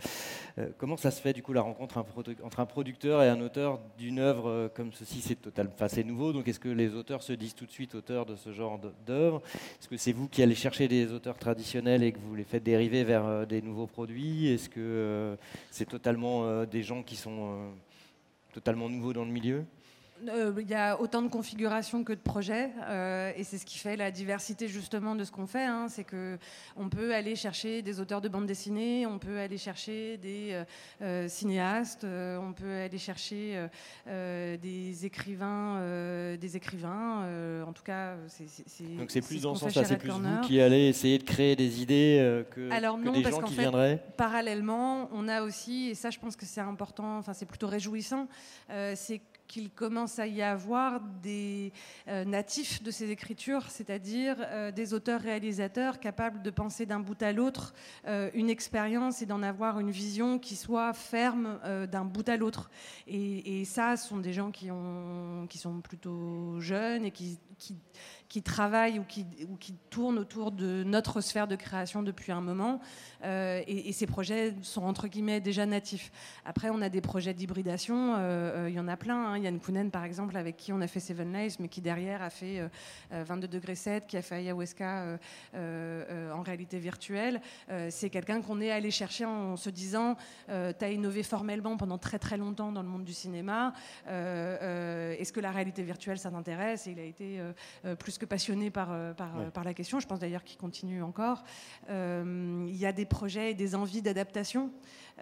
euh, 0.58 0.68
comment 0.78 0.96
ça 0.96 1.10
se 1.10 1.20
fait, 1.20 1.32
du 1.32 1.42
coup, 1.42 1.52
la 1.52 1.62
rencontre 1.62 1.98
entre 1.98 2.60
un 2.60 2.66
producteur 2.66 3.22
et 3.22 3.28
un 3.28 3.40
auteur 3.40 3.80
d'une 3.98 4.18
œuvre 4.18 4.48
euh, 4.48 4.68
comme 4.68 4.92
ceci 4.92 5.20
C'est 5.20 5.36
total, 5.36 5.70
nouveau, 6.04 6.32
donc 6.32 6.48
est-ce 6.48 6.60
que 6.60 6.68
les 6.68 6.94
auteurs 6.94 7.22
se 7.22 7.32
disent 7.32 7.54
tout 7.54 7.66
de 7.66 7.70
suite 7.70 7.94
auteurs 7.94 8.26
de 8.26 8.36
ce 8.36 8.52
genre 8.52 8.80
d'œuvre? 9.06 9.42
Est-ce 9.80 9.88
que 9.88 9.96
c'est 9.96 10.12
vous 10.12 10.28
qui 10.28 10.42
allez 10.42 10.54
chercher 10.54 10.88
des 10.88 11.12
auteurs 11.12 11.38
traditionnels 11.38 12.02
et 12.02 12.12
que 12.12 12.18
vous 12.18 12.34
les 12.34 12.44
faites 12.44 12.62
dériver 12.62 13.04
vers 13.04 13.46
des 13.46 13.62
nouveaux 13.62 13.86
produits? 13.86 14.48
Est-ce 14.48 14.68
que 14.68 15.36
c'est 15.70 15.88
totalement 15.88 16.64
des 16.64 16.82
gens 16.82 17.02
qui 17.02 17.16
sont 17.16 17.70
totalement 18.52 18.88
nouveaux 18.88 19.12
dans 19.12 19.24
le 19.24 19.30
milieu? 19.30 19.64
Euh, 20.28 20.52
il 20.60 20.70
y 20.70 20.74
a 20.74 21.00
autant 21.00 21.22
de 21.22 21.28
configurations 21.28 22.04
que 22.04 22.12
de 22.12 22.18
projets, 22.18 22.70
euh, 22.88 23.32
et 23.36 23.42
c'est 23.42 23.58
ce 23.58 23.66
qui 23.66 23.78
fait 23.78 23.96
la 23.96 24.10
diversité 24.10 24.68
justement 24.68 25.16
de 25.16 25.24
ce 25.24 25.32
qu'on 25.32 25.46
fait. 25.46 25.64
Hein. 25.64 25.86
c'est 25.88 26.04
que 26.04 26.38
on 26.76 26.88
peut 26.88 27.12
aller 27.14 27.34
chercher 27.34 27.82
des 27.82 28.00
auteurs 28.00 28.20
de 28.20 28.28
bande 28.28 28.46
dessinée, 28.46 29.06
on 29.06 29.18
peut 29.18 29.38
aller 29.38 29.58
chercher 29.58 30.16
des 30.18 30.62
euh, 31.02 31.28
cinéastes, 31.28 32.04
on 32.04 32.52
peut 32.52 32.72
aller 32.72 32.98
chercher 32.98 33.66
des 34.06 35.04
écrivains, 35.04 36.36
des 36.36 36.56
écrivains. 36.56 37.64
en 37.66 37.72
tout 37.72 37.82
cas, 37.82 38.14
c'est 38.28 38.96
donc 38.96 39.10
c'est 39.10 39.20
plus 39.20 39.42
dans 39.42 39.54
ce 39.54 39.62
sens-là, 39.62 39.84
c'est 39.84 39.96
plus 39.96 40.10
vous 40.10 40.40
qui 40.42 40.60
allez 40.60 40.88
essayer 40.88 41.18
de 41.18 41.24
créer 41.24 41.56
des 41.56 41.82
idées 41.82 42.44
que, 42.50 42.70
Alors, 42.70 43.00
que 43.00 43.08
des 43.10 43.22
gens 43.22 43.42
qui 43.42 43.54
viendraient. 43.54 44.02
Parallèlement, 44.16 45.08
on 45.12 45.28
a 45.28 45.42
aussi, 45.42 45.88
et 45.88 45.94
ça, 45.94 46.10
je 46.10 46.18
pense 46.18 46.36
que 46.36 46.46
c'est 46.46 46.60
important. 46.60 47.18
Enfin, 47.18 47.32
c'est 47.32 47.46
plutôt 47.46 47.66
réjouissant. 47.66 48.28
c'est 48.94 49.20
qu'il 49.46 49.70
commence 49.70 50.18
à 50.18 50.26
y 50.26 50.42
avoir 50.42 51.00
des 51.00 51.72
euh, 52.08 52.24
natifs 52.24 52.82
de 52.82 52.90
ces 52.90 53.10
écritures, 53.10 53.70
c'est-à-dire 53.70 54.36
euh, 54.40 54.72
des 54.72 54.94
auteurs-réalisateurs 54.94 56.00
capables 56.00 56.42
de 56.42 56.50
penser 56.50 56.86
d'un 56.86 57.00
bout 57.00 57.20
à 57.22 57.32
l'autre 57.32 57.74
euh, 58.06 58.30
une 58.34 58.50
expérience 58.50 59.22
et 59.22 59.26
d'en 59.26 59.42
avoir 59.42 59.80
une 59.80 59.90
vision 59.90 60.38
qui 60.38 60.56
soit 60.56 60.92
ferme 60.92 61.58
d'un 61.90 62.04
bout 62.04 62.28
à 62.28 62.36
l'autre. 62.36 62.70
Et, 63.06 63.64
ça, 63.64 63.96
ce 63.96 64.08
sont 64.08 64.18
des 64.18 64.32
gens 64.32 64.50
qui, 64.50 64.68
qui 65.48 65.58
sont 65.58 65.80
plutôt 65.80 66.60
jeunes 66.60 67.04
et 67.04 67.10
qui, 67.10 67.38
qui 67.58 67.76
qui 68.34 68.42
travaillent 68.42 68.98
ou 68.98 69.04
qui, 69.04 69.24
ou 69.48 69.56
tournent 69.90 70.18
autour 70.18 70.50
de 70.50 70.82
notre 70.82 71.20
sphère 71.20 71.46
de 71.46 71.54
création 71.54 72.02
depuis 72.02 72.32
un 72.32 72.40
moment. 72.40 72.80
Euh, 73.22 73.62
et, 73.68 73.92
ces 73.92 74.08
projets 74.08 74.54
sont 74.62 74.82
entre 74.82 75.06
guillemets 75.06 75.40
déjà 75.40 75.66
natifs. 75.66 76.10
Après, 76.44 76.68
on 76.68 76.82
a 76.82 76.88
des 76.88 77.00
projets 77.00 77.32
d'hybridation. 77.32 78.16
Euh, 78.16 78.64
euh, 78.64 78.70
il 78.70 78.74
y 78.74 78.80
en 78.80 78.88
a 78.88 78.96
plein. 78.96 79.26
Hein. 79.26 79.38
Yann 79.38 79.60
Kounen, 79.60 79.92
par 79.92 80.02
exemple, 80.02 80.36
avec 80.36 80.56
qui 80.56 80.72
on 80.72 80.80
a 80.80 80.88
fait 80.88 80.98
Seven 80.98 81.32
Lives, 81.32 81.58
mais 81.60 81.68
qui 81.68 81.80
derrière 81.80 82.22
a 82.22 82.30
fait 82.30 82.68
22 83.12 83.46
degrés 83.46 83.76
7, 83.76 84.08
qui 84.08 84.16
a 84.16 84.22
fait 84.22 84.34
Ayahuasca 84.34 85.16
en 85.54 86.42
réalité 86.42 86.80
virtuelle. 86.80 87.40
C'est 87.88 88.10
quelqu'un 88.10 88.42
qu'on 88.42 88.60
est 88.60 88.72
allé 88.72 88.90
chercher 88.90 89.26
en 89.26 89.56
se 89.56 89.70
disant 89.70 90.16
tu 90.48 90.52
as 90.84 90.90
innové 90.90 91.22
formellement 91.22 91.76
pendant 91.76 91.98
très 91.98 92.18
très 92.18 92.36
longtemps 92.36 92.72
dans 92.72 92.82
le 92.82 92.88
monde 92.88 93.04
du 93.04 93.12
cinéma. 93.12 93.74
Est-ce 94.06 95.32
que 95.32 95.40
la 95.40 95.52
réalité 95.52 95.84
virtuelle, 95.84 96.18
ça 96.18 96.32
t'intéresse? 96.32 96.88
Et 96.88 96.90
il 96.90 96.98
a 96.98 97.04
été 97.04 97.40
plus 97.98 98.18
que 98.18 98.26
passionné 98.26 98.70
par, 98.70 98.88
euh, 98.90 99.14
par, 99.14 99.38
euh, 99.38 99.50
par 99.50 99.64
la 99.64 99.74
question. 99.74 100.00
Je 100.00 100.06
pense 100.06 100.18
d'ailleurs 100.18 100.44
qu'il 100.44 100.58
continue 100.58 101.02
encore. 101.02 101.44
Euh, 101.90 102.66
il 102.68 102.76
y 102.76 102.86
a 102.86 102.92
des 102.92 103.04
projets 103.04 103.52
et 103.52 103.54
des 103.54 103.74
envies 103.74 104.02
d'adaptation. 104.02 104.70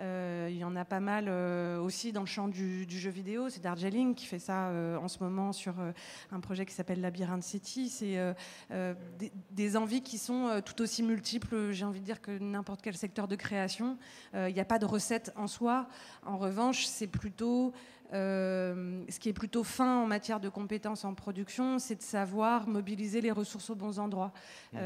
il 0.00 0.56
y 0.56 0.64
en 0.64 0.74
a 0.76 0.84
pas 0.84 1.00
mal 1.00 1.28
aussi 1.28 2.12
dans 2.12 2.22
le 2.22 2.26
champ 2.26 2.48
du, 2.48 2.86
jeu 2.88 3.10
vidéo. 3.10 3.48
C'est 3.48 3.60
Darjeeling 3.60 4.14
qui 4.14 4.26
fait 4.26 4.38
ça 4.38 4.70
en 5.00 5.08
ce 5.08 5.22
moment 5.22 5.52
sur 5.52 5.74
un 6.30 6.40
projet 6.40 6.64
qui 6.64 6.72
s'appelle 6.72 7.00
Labyrinth 7.00 7.42
City. 7.42 7.90
C'est 7.90 8.16
des, 9.18 9.32
des, 9.50 9.76
envies 9.76 10.02
qui 10.02 10.16
sont 10.16 10.62
tout 10.64 10.80
aussi 10.80 11.02
multiples, 11.02 11.72
j'ai 11.72 11.84
envie 11.84 12.00
de 12.00 12.06
dire, 12.06 12.22
que 12.22 12.38
n'importe 12.38 12.80
quel 12.80 12.96
secteur 12.96 13.28
de 13.28 13.36
création. 13.36 13.98
Il 14.34 14.54
n'y 14.54 14.60
a 14.60 14.64
pas 14.64 14.78
de 14.78 14.86
recette 14.86 15.30
en 15.36 15.46
soi. 15.46 15.86
En 16.24 16.38
revanche, 16.38 16.86
c'est 16.86 17.06
plutôt 17.06 17.74
ce 18.12 19.18
qui 19.18 19.28
est 19.28 19.32
plutôt 19.32 19.64
fin 19.64 20.02
en 20.02 20.06
matière 20.06 20.40
de 20.40 20.48
compétences 20.48 21.04
en 21.04 21.14
production, 21.14 21.78
c'est 21.78 21.96
de 21.96 22.02
savoir 22.02 22.68
mobiliser 22.68 23.20
les 23.20 23.30
ressources 23.30 23.70
aux 23.70 23.74
bons 23.74 23.98
endroits. 23.98 24.32
Mmh. 24.72 24.78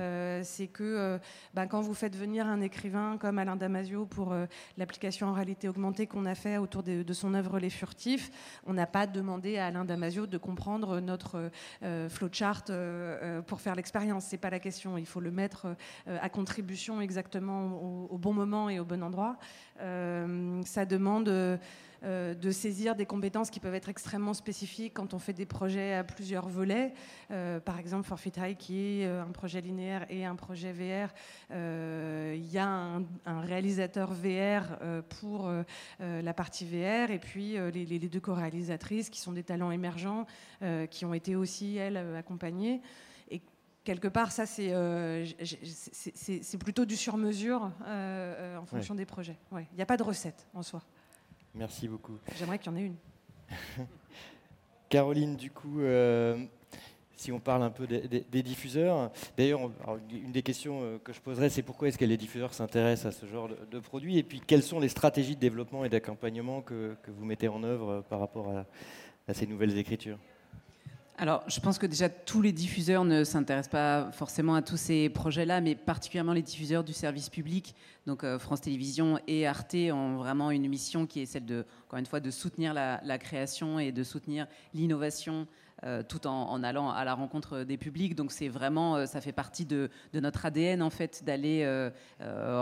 c'est 0.43 0.67
que 0.69 1.19
ben, 1.55 1.67
quand 1.67 1.81
vous 1.81 1.95
faites 1.95 2.17
venir 2.17 2.47
un 2.47 2.61
écrivain 2.61 3.17
comme 3.19 3.39
Alain 3.39 3.57
Damasio 3.57 4.07
pour 4.07 4.35
l'application 4.77 5.29
en 5.29 5.33
réalité 5.33 5.69
augmentée 5.69 6.07
qu'on 6.07 6.25
a 6.25 6.35
fait 6.35 6.59
autour 6.59 6.83
de, 6.83 7.03
de, 7.03 7.13
son 7.13 7.35
œuvre 7.35 7.59
Les 7.59 7.71
Furtifs, 7.71 8.31
on 8.67 8.75
n'a 8.75 8.87
pas 8.87 9.07
demandé 9.07 9.59
à 9.59 9.67
Alain 9.67 9.85
Damasio 9.85 10.27
de 10.27 10.39
comprendre 10.39 11.01
notre 11.01 11.51
flowchart 12.09 12.65
pour 13.47 13.61
faire 13.61 13.75
l'expérience. 13.75 14.25
C'est 14.25 14.39
pas 14.39 14.51
la 14.51 14.61
question. 14.61 14.99
Il 14.99 15.07
faut 15.07 15.21
le 15.21 15.31
mettre 15.31 15.67
à 16.07 16.29
contribution 16.29 17.01
exactement 17.01 18.07
au, 18.11 18.19
bon 18.19 18.33
moment 18.33 18.69
et 18.69 18.79
au 18.79 18.85
bon 18.85 19.03
endroit. 19.03 19.37
Euh, 19.81 20.63
ça 20.65 20.85
demande 20.85 21.29
euh, 22.05 22.35
de 22.35 22.51
saisir 22.51 22.95
des 22.95 23.07
compétences 23.07 23.51
qui 23.51 23.61
peuvent 23.61 23.75
être 23.75 23.89
extrêmement 23.89 24.35
spécifiques 24.35 24.95
quand 24.95 25.15
on 25.15 25.19
fait 25.19 25.33
des 25.33 25.47
projets 25.47 25.95
à 25.95 26.05
plusieurs 26.05 26.49
volets. 26.49 26.93
Euh, 27.31 27.61
par 27.61 27.79
exemple, 27.79 28.07
Forfeit 28.07 28.33
High, 28.39 28.57
qui 28.57 29.01
est 29.01 29.07
un 29.07 29.31
projet 29.33 29.61
linéaire 29.61 30.07
et 30.11 30.25
un 30.25 30.37
projet 30.37 30.73
VR. 30.73 31.13
Il 31.51 32.53
y 32.53 32.59
a 32.59 32.67
un, 32.67 33.41
réalisateur 33.41 34.13
VR 34.13 34.79
pour 35.21 35.51
la 36.01 36.35
partie 36.35 36.65
VR 36.65 37.11
et 37.11 37.19
puis 37.19 37.57
les, 37.73 37.85
les 37.85 37.99
deux 37.99 38.21
co-réalisatrices 38.21 39.11
qui 39.11 39.21
sont 39.21 39.33
des 39.33 39.43
talents 39.43 39.71
émergents 39.71 40.27
qui 40.91 41.05
ont 41.05 41.15
été 41.15 41.37
aussi, 41.37 41.77
elles, 41.77 41.97
accompagnées 42.17 42.81
quelque 43.87 44.09
part, 44.09 44.33
ça, 44.33 44.45
c'est 44.45 44.73
euh, 44.73 45.25
plutôt 46.61 46.85
du 46.85 46.97
sur-mesure 46.97 47.71
euh, 47.87 48.35
euh, 48.39 48.59
en 48.59 48.67
fonction 48.67 48.95
des 48.95 49.07
projets. 49.07 49.39
Il 49.53 49.77
n'y 49.77 49.83
a 49.83 49.87
pas 49.87 49.97
de 49.97 50.03
recette 50.03 50.47
en 50.53 50.63
soi. 50.63 50.83
Merci 51.57 51.89
beaucoup. 51.89 52.19
J'aimerais 52.39 52.59
qu'il 52.59 52.71
y 52.71 52.75
en 52.75 52.79
ait 52.79 52.87
une. 52.87 52.97
Caroline, 54.89 55.37
du 55.37 55.51
coup, 55.51 55.81
si 57.17 57.33
on 57.33 57.41
parle 57.41 57.63
un 57.63 57.71
peu 57.71 57.87
des, 57.87 58.43
diffuseurs, 58.43 59.11
d'ailleurs, 59.37 59.71
une 60.11 60.31
des 60.31 60.43
questions 60.43 61.01
que 61.03 61.13
je 61.13 61.21
poserais, 61.21 61.49
c'est 61.49 61.63
pourquoi 61.63 61.89
est-ce 61.89 61.99
que 61.99 62.05
les 62.05 62.17
diffuseurs 62.17 62.55
s'intéressent 62.55 63.15
à 63.15 63.19
ce 63.19 63.27
genre 63.27 63.49
de, 63.49 63.79
produits? 63.81 64.19
Et 64.19 64.23
puis, 64.23 64.41
quelles 64.41 64.63
sont 64.63 64.79
les 64.79 64.89
stratégies 64.89 65.35
de 65.35 65.41
développement 65.41 65.85
et 65.85 65.89
d'accompagnement 65.89 66.63
que, 66.63 66.97
vous 67.09 67.25
mettez 67.25 67.49
en 67.49 67.63
œuvre 67.65 68.05
par 68.09 68.21
rapport 68.21 68.53
à 69.27 69.35
ces 69.35 69.47
nouvelles 69.47 69.77
écritures? 69.77 70.19
Alors, 71.19 71.43
je 71.49 71.61
pense 71.61 71.79
que 71.79 71.87
déjà 71.87 72.11
tous 72.11 72.43
les 72.43 72.53
diffuseurs 72.53 73.05
ne 73.05 73.25
s'intéressent 73.25 73.71
pas 73.71 74.11
forcément 74.13 74.55
à 74.55 74.61
tous 74.61 74.77
ces 74.77 75.09
projets-là, 75.09 75.63
mais 75.63 75.75
particulièrement 75.75 76.35
les 76.35 76.43
diffuseurs 76.43 76.85
du 76.85 76.93
service 76.93 77.31
public. 77.31 77.75
Donc, 78.07 78.23
euh, 78.23 78.39
France 78.39 78.61
Télévisions 78.61 79.19
et 79.27 79.47
Arte 79.47 79.75
ont 79.75 80.17
vraiment 80.17 80.51
une 80.51 80.69
mission 80.69 81.07
qui 81.07 81.21
est 81.21 81.27
celle 81.27 81.47
de, 81.47 81.65
encore 81.87 81.99
une 81.99 82.07
fois, 82.07 82.21
de 82.21 82.31
soutenir 82.31 82.75
la 82.75 83.19
création 83.19 83.79
et 83.79 83.93
de 83.93 84.03
soutenir 84.03 84.47
l'innovation 84.75 85.47
euh, 85.85 86.03
tout 86.03 86.27
en, 86.27 86.63
allant 86.63 86.91
à 86.91 87.05
la 87.05 87.13
rencontre 87.13 87.63
des 87.63 87.77
publics. 87.77 88.15
Donc 88.15 88.33
c'est 88.33 88.49
vraiment, 88.49 88.97
euh, 88.97 89.05
ça 89.05 89.21
fait 89.21 89.33
partie 89.33 89.67
de, 89.67 89.91
notre 90.15 90.47
ADN 90.47 90.81
en 90.81 90.89
fait, 90.89 91.23
d'aller 91.23 91.65
euh, 91.65 91.91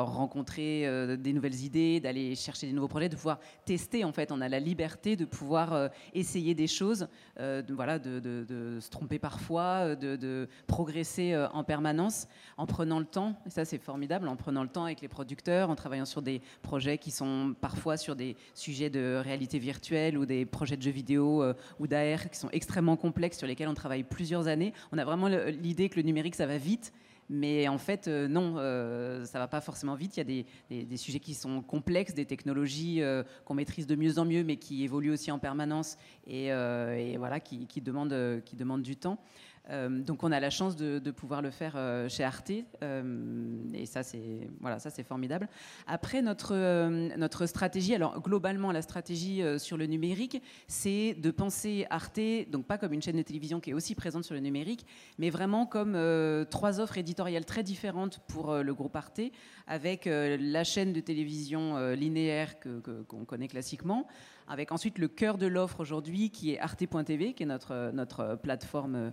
rencontrer 0.02 1.16
des 1.16 1.32
nouvelles 1.32 1.62
idées, 1.62 2.00
d'aller 2.00 2.34
chercher 2.34 2.66
des 2.66 2.72
nouveaux 2.72 2.88
projets, 2.88 3.08
de 3.08 3.14
pouvoir 3.14 3.38
tester 3.64 4.02
en 4.02 4.12
fait. 4.12 4.32
On 4.32 4.40
a 4.40 4.48
la 4.48 4.58
liberté 4.58 5.14
de 5.14 5.24
pouvoir 5.24 5.90
essayer 6.12 6.54
des 6.56 6.66
choses, 6.66 7.06
de, 7.38 7.72
voilà, 7.72 8.00
de, 8.00 8.78
se 8.80 8.90
tromper 8.90 9.20
parfois, 9.20 9.94
de, 9.94 10.48
progresser 10.66 11.36
en 11.52 11.62
permanence, 11.62 12.26
en 12.56 12.66
prenant 12.66 12.98
le 12.98 13.06
temps. 13.06 13.36
Et 13.46 13.50
ça 13.50 13.64
c'est 13.64 13.78
formidable, 13.78 14.26
en 14.26 14.36
prenant 14.36 14.64
le 14.64 14.68
temps 14.68 14.84
avec 14.84 15.00
les 15.00 15.08
producteurs, 15.08 15.70
en 15.70 15.76
travaillant 15.76 16.04
sur 16.04 16.22
des 16.22 16.42
projets 16.62 16.98
qui 16.98 17.12
sont 17.12 17.54
parfois 17.60 17.96
sur 17.96 18.16
des 18.16 18.36
sujets 18.54 18.90
de 18.90 19.20
réalité 19.22 19.60
virtuelle 19.60 20.18
ou 20.18 20.26
des 20.26 20.44
projets 20.44 20.76
de 20.76 20.82
jeux 20.82 20.90
vidéo 20.90 21.44
ou 21.78 21.86
d'AR 21.86 22.28
qui 22.30 22.38
sont 22.38 22.50
extrêmement 22.50 22.96
complexes 23.04 23.36
sur 23.36 23.46
lesquels 23.46 23.68
on 23.68 23.74
travaille 23.74 24.02
plusieurs 24.02 24.46
années. 24.48 24.72
On 24.90 24.96
a 24.96 25.04
vraiment 25.04 25.28
l'idée 25.28 25.90
que 25.90 25.96
le 25.96 26.02
numérique, 26.02 26.36
ça 26.36 26.46
va 26.46 26.56
vite. 26.56 26.90
Mais 27.28 27.68
en 27.68 27.76
fait, 27.76 28.08
euh, 28.08 28.28
non, 28.28 28.54
euh, 28.56 29.26
ça 29.26 29.38
va 29.38 29.46
pas 29.46 29.60
forcément 29.60 29.94
vite. 29.94 30.16
Il 30.16 30.20
y 30.20 30.40
a 30.80 30.84
des, 30.84 30.96
sujets 30.96 31.20
qui 31.20 31.34
sont 31.34 31.60
complexes, 31.60 32.14
des 32.14 32.24
technologies 32.24 33.02
euh, 33.02 33.22
qu'on 33.44 33.54
maîtrise 33.54 33.86
de 33.86 33.94
mieux 33.94 34.18
en 34.18 34.24
mieux, 34.24 34.42
mais 34.42 34.56
qui 34.56 34.84
évoluent 34.84 35.12
aussi 35.12 35.30
en 35.30 35.38
permanence 35.38 35.98
et, 36.26 36.48
voilà, 37.18 37.40
qui, 37.40 37.66
qui, 37.66 37.82
qui 37.82 38.56
demandent 38.56 38.82
du 38.82 38.96
temps. 38.96 39.18
Euh, 39.70 39.88
donc 39.88 40.22
on 40.22 40.32
a 40.32 40.40
la 40.40 40.50
chance 40.50 40.76
de, 40.76 41.10
pouvoir 41.10 41.40
le 41.40 41.50
faire 41.50 41.74
euh, 41.76 42.08
chez 42.08 42.22
Arte 42.22 42.52
euh, 42.82 43.56
et 43.72 43.86
ça 43.86 44.02
c'est 44.02 44.48
voilà 44.60 44.78
ça 44.78 44.90
c'est 44.90 45.02
formidable. 45.02 45.48
Après 45.86 46.22
notre 46.22 46.54
notre 47.16 47.46
stratégie, 47.46 47.94
alors 47.94 48.20
globalement 48.20 48.72
la 48.72 48.82
stratégie 48.82 49.42
sur 49.58 49.76
le 49.76 49.86
numérique, 49.86 50.42
c'est 50.68 51.14
de 51.14 51.30
penser 51.30 51.86
Arte 51.90 52.20
donc 52.50 52.66
pas 52.66 52.78
comme 52.78 52.92
une 52.92 53.02
chaîne 53.02 53.16
de 53.16 53.22
télévision 53.22 53.60
qui 53.60 53.70
est 53.70 53.74
aussi 53.74 53.94
présente 53.94 54.24
sur 54.24 54.34
le 54.34 54.40
numérique, 54.40 54.86
mais 55.18 55.30
vraiment 55.30 55.66
comme 55.66 55.96
trois 56.50 56.80
offres 56.80 56.98
éditoriales 56.98 57.44
très 57.44 57.62
différentes 57.62 58.20
pour 58.28 58.54
le 58.54 58.74
groupe 58.74 58.96
Arte, 58.96 59.20
avec 59.66 60.06
la 60.06 60.64
chaîne 60.64 60.92
de 60.92 61.00
télévision 61.00 61.92
linéaire 61.92 62.58
que 62.58 62.80
qu'on 63.08 63.24
connaît 63.24 63.48
classiquement 63.48 64.06
avec 64.48 64.72
ensuite 64.72 64.98
le 64.98 65.08
cœur 65.08 65.38
de 65.38 65.46
l'offre 65.46 65.80
aujourd'hui 65.80 66.30
qui 66.30 66.52
est 66.52 66.58
arte.tv, 66.58 67.32
qui 67.32 67.42
est 67.42 67.46
notre, 67.46 67.90
notre 67.92 68.36
plateforme 68.36 69.12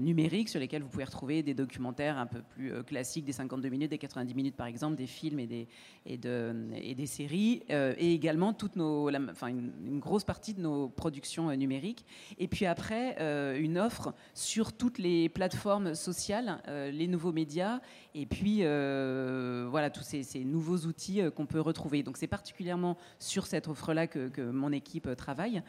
numériques 0.00 0.48
sur 0.48 0.60
lesquels 0.60 0.82
vous 0.82 0.88
pouvez 0.88 1.04
retrouver 1.04 1.42
des 1.42 1.54
documentaires 1.54 2.18
un 2.18 2.26
peu 2.26 2.42
plus 2.42 2.72
euh, 2.72 2.82
classiques, 2.82 3.24
des 3.24 3.32
52 3.32 3.68
minutes, 3.68 3.90
des 3.90 3.98
90 3.98 4.34
minutes 4.34 4.56
par 4.56 4.66
exemple, 4.66 4.96
des 4.96 5.06
films 5.06 5.38
et 5.38 5.46
des, 5.46 5.68
et 6.04 6.18
de, 6.18 6.54
et 6.74 6.94
des 6.94 7.06
séries, 7.06 7.62
euh, 7.70 7.94
et 7.98 8.12
également 8.12 8.54
nos, 8.74 9.10
enfin, 9.30 9.48
une, 9.48 10.00
grosse 10.00 10.24
partie 10.24 10.54
de 10.54 10.60
nos 10.60 10.88
productions 10.88 11.54
numériques. 11.56 12.04
Et 12.38 12.48
puis 12.48 12.66
après, 12.66 13.16
une 13.58 13.78
offre 13.78 14.14
sur 14.34 14.72
toutes 14.72 14.98
les 14.98 15.28
plateformes 15.28 15.94
sociales, 15.94 16.60
les 16.92 17.06
nouveaux 17.06 17.32
médias, 17.32 17.80
et 18.14 18.26
puis 18.26 18.58
voilà 18.58 19.90
tous 19.90 20.02
ces, 20.02 20.44
nouveaux 20.44 20.78
outils 20.86 21.20
qu'on 21.34 21.46
peut 21.46 21.60
retrouver. 21.60 22.02
Donc 22.02 22.16
c'est 22.16 22.26
particulièrement 22.26 22.96
sur 23.18 23.46
cette 23.46 23.68
offre-là 23.68 24.06
que 24.06 24.50
mon 24.50 24.72
équipe 24.72 25.08
travaille. 25.16 25.62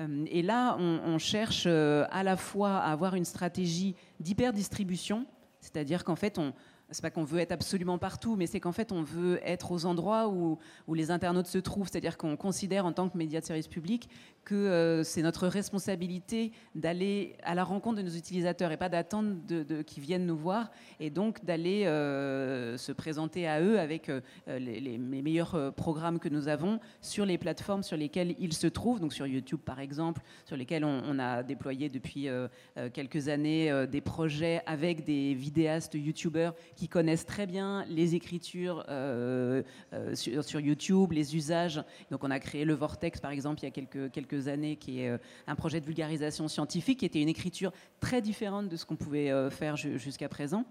Euh, 0.00 0.24
et 0.28 0.42
là, 0.42 0.76
on, 0.78 1.18
cherche 1.18 1.64
euh, 1.66 2.06
à 2.10 2.22
la 2.22 2.36
fois 2.36 2.78
à 2.78 2.92
avoir 2.92 3.14
une 3.14 3.24
stratégie 3.24 3.94
d'hyperdistribution, 4.20 5.26
c'est-à-dire 5.60 6.04
qu'en 6.04 6.16
fait, 6.16 6.38
on, 6.38 6.52
c'est 6.94 7.02
pas 7.02 7.10
qu'on 7.10 7.24
veut 7.24 7.40
être 7.40 7.52
absolument 7.52 7.98
partout, 7.98 8.36
mais 8.36 8.46
c'est 8.46 8.60
qu'en 8.60 8.72
fait, 8.72 8.92
on 8.92 9.02
veut 9.02 9.40
être 9.44 9.72
aux 9.72 9.84
endroits 9.84 10.28
où, 10.28 10.58
les 10.94 11.10
internautes 11.10 11.48
se 11.48 11.58
trouvent. 11.58 11.88
C'est-à-dire 11.90 12.16
qu'on 12.16 12.36
considère 12.36 12.86
en 12.86 12.92
tant 12.92 13.08
que 13.08 13.18
média 13.18 13.40
de 13.40 13.44
service 13.44 13.66
public 13.66 14.08
que 14.44 14.54
euh, 14.54 15.02
c'est 15.02 15.22
notre 15.22 15.48
responsabilité 15.48 16.52
d'aller 16.74 17.34
à 17.42 17.54
la 17.54 17.64
rencontre 17.64 17.96
de 17.96 18.02
nos 18.02 18.14
utilisateurs 18.14 18.70
et 18.70 18.76
pas 18.76 18.88
d'attendre 18.88 19.36
qu'ils 19.84 20.02
viennent 20.02 20.26
nous 20.26 20.36
voir 20.36 20.70
et 21.00 21.10
donc 21.10 21.44
d'aller 21.44 21.86
euh, 21.86 22.76
se 22.76 22.92
présenter 22.92 23.48
à 23.48 23.60
eux 23.60 23.80
avec 23.80 24.08
euh, 24.08 24.20
les, 24.46 24.98
meilleurs 24.98 25.72
programmes 25.74 26.18
que 26.18 26.28
nous 26.28 26.48
avons 26.48 26.78
sur 27.00 27.24
les 27.24 27.38
plateformes 27.38 27.82
sur 27.82 27.96
lesquelles 27.96 28.34
ils 28.38 28.52
se 28.52 28.66
trouvent, 28.66 29.00
donc 29.00 29.12
sur 29.12 29.26
YouTube 29.26 29.60
par 29.64 29.80
exemple, 29.80 30.22
sur 30.44 30.56
lesquelles 30.56 30.84
on, 30.84 31.18
a 31.18 31.42
déployé 31.42 31.88
depuis 31.88 32.28
quelques 32.92 33.28
années 33.28 33.86
des 33.86 34.00
projets 34.00 34.60
avec 34.66 35.04
des 35.04 35.34
vidéastes 35.34 35.94
YouTubeurs 35.94 36.54
qui 36.76 36.83
connaissent 36.88 37.26
très 37.26 37.46
bien 37.46 37.84
les 37.88 38.14
écritures 38.14 38.84
sur, 40.14 40.44
sur, 40.44 40.60
YouTube, 40.60 41.12
les 41.12 41.36
usages. 41.36 41.82
Donc 42.10 42.24
on 42.24 42.30
a 42.30 42.38
créé 42.38 42.64
le 42.64 42.74
Vortex 42.74 43.20
par 43.20 43.30
exemple 43.30 43.60
il 43.60 43.64
y 43.64 43.68
a 43.68 44.08
quelques, 44.08 44.48
années, 44.48 44.76
qui 44.76 45.00
est 45.00 45.08
euh, 45.08 45.18
un 45.46 45.54
projet 45.54 45.80
de 45.80 45.86
vulgarisation 45.86 46.48
scientifique, 46.48 47.00
qui 47.00 47.06
était 47.06 47.22
une 47.22 47.28
écriture 47.28 47.72
très 48.00 48.20
différente 48.20 48.68
de 48.68 48.76
ce 48.76 48.84
qu'on 48.84 48.96
pouvait 48.96 49.30
euh, 49.30 49.50
faire 49.50 49.76
jusqu'à 49.76 50.28
présent 50.28 50.64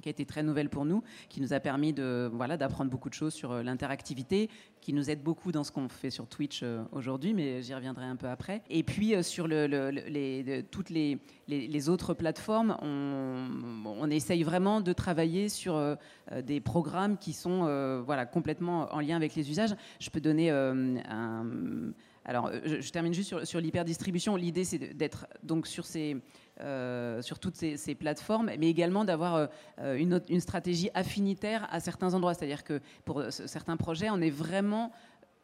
qui 0.00 0.08
a 0.08 0.10
été 0.10 0.24
très 0.24 0.42
nouvelle 0.42 0.68
pour 0.68 0.84
nous, 0.84 1.02
qui 1.28 1.40
nous 1.40 1.52
a 1.52 1.60
permis 1.60 1.92
de 1.92 2.30
voilà 2.32 2.56
d'apprendre 2.56 2.90
beaucoup 2.90 3.08
de 3.08 3.14
choses 3.14 3.34
sur 3.34 3.52
euh, 3.52 3.62
l'interactivité, 3.62 4.48
qui 4.80 4.92
nous 4.92 5.10
aide 5.10 5.22
beaucoup 5.22 5.52
dans 5.52 5.64
ce 5.64 5.72
qu'on 5.72 5.88
fait 5.88 6.10
sur 6.10 6.26
Twitch 6.26 6.64
aujourd'hui, 6.92 7.34
mais 7.34 7.62
j'y 7.62 7.74
reviendrai 7.74 8.06
un 8.06 8.16
peu 8.16 8.28
après. 8.28 8.62
Et 8.70 8.82
puis 8.82 9.22
sur 9.22 9.46
le, 9.46 9.66
les, 9.66 10.64
toutes 10.70 10.88
les, 10.88 11.88
autres 11.88 12.14
plateformes, 12.14 12.76
on, 12.80 14.10
essaye 14.10 14.42
vraiment 14.42 14.80
de 14.80 14.92
travailler 14.94 15.50
sur 15.50 15.98
des 16.42 16.60
programmes 16.60 17.18
qui 17.18 17.34
sont 17.34 18.02
voilà 18.06 18.24
complètement 18.24 18.88
en 18.92 19.00
lien 19.00 19.16
avec 19.16 19.34
les 19.34 19.50
usages. 19.50 19.76
Je 19.98 20.08
peux 20.08 20.20
donner 20.20 20.50
alors, 22.24 22.46
euh, 22.46 22.80
je, 22.80 22.90
termine 22.90 23.14
juste 23.14 23.28
sur, 23.28 23.46
sur 23.46 23.60
l'hyperdistribution. 23.60 24.36
L'idée, 24.36 24.64
c'est 24.64 24.78
d'être 24.78 25.26
donc 25.42 25.66
sur, 25.66 25.86
ces, 25.86 26.16
euh, 26.60 27.22
sur 27.22 27.38
toutes 27.38 27.56
ces, 27.56 27.94
plateformes, 27.94 28.50
mais 28.58 28.68
également 28.68 29.04
d'avoir 29.04 29.48
euh, 29.80 29.96
une, 29.96 30.40
stratégie 30.40 30.90
affinitaire 30.94 31.68
à 31.70 31.80
certains 31.80 32.14
endroits. 32.14 32.34
C'est-à-dire 32.34 32.64
que 32.64 32.80
pour 33.04 33.22
certains 33.30 33.76
projets, 33.76 34.10
on 34.10 34.20
est 34.20 34.30
vraiment 34.30 34.92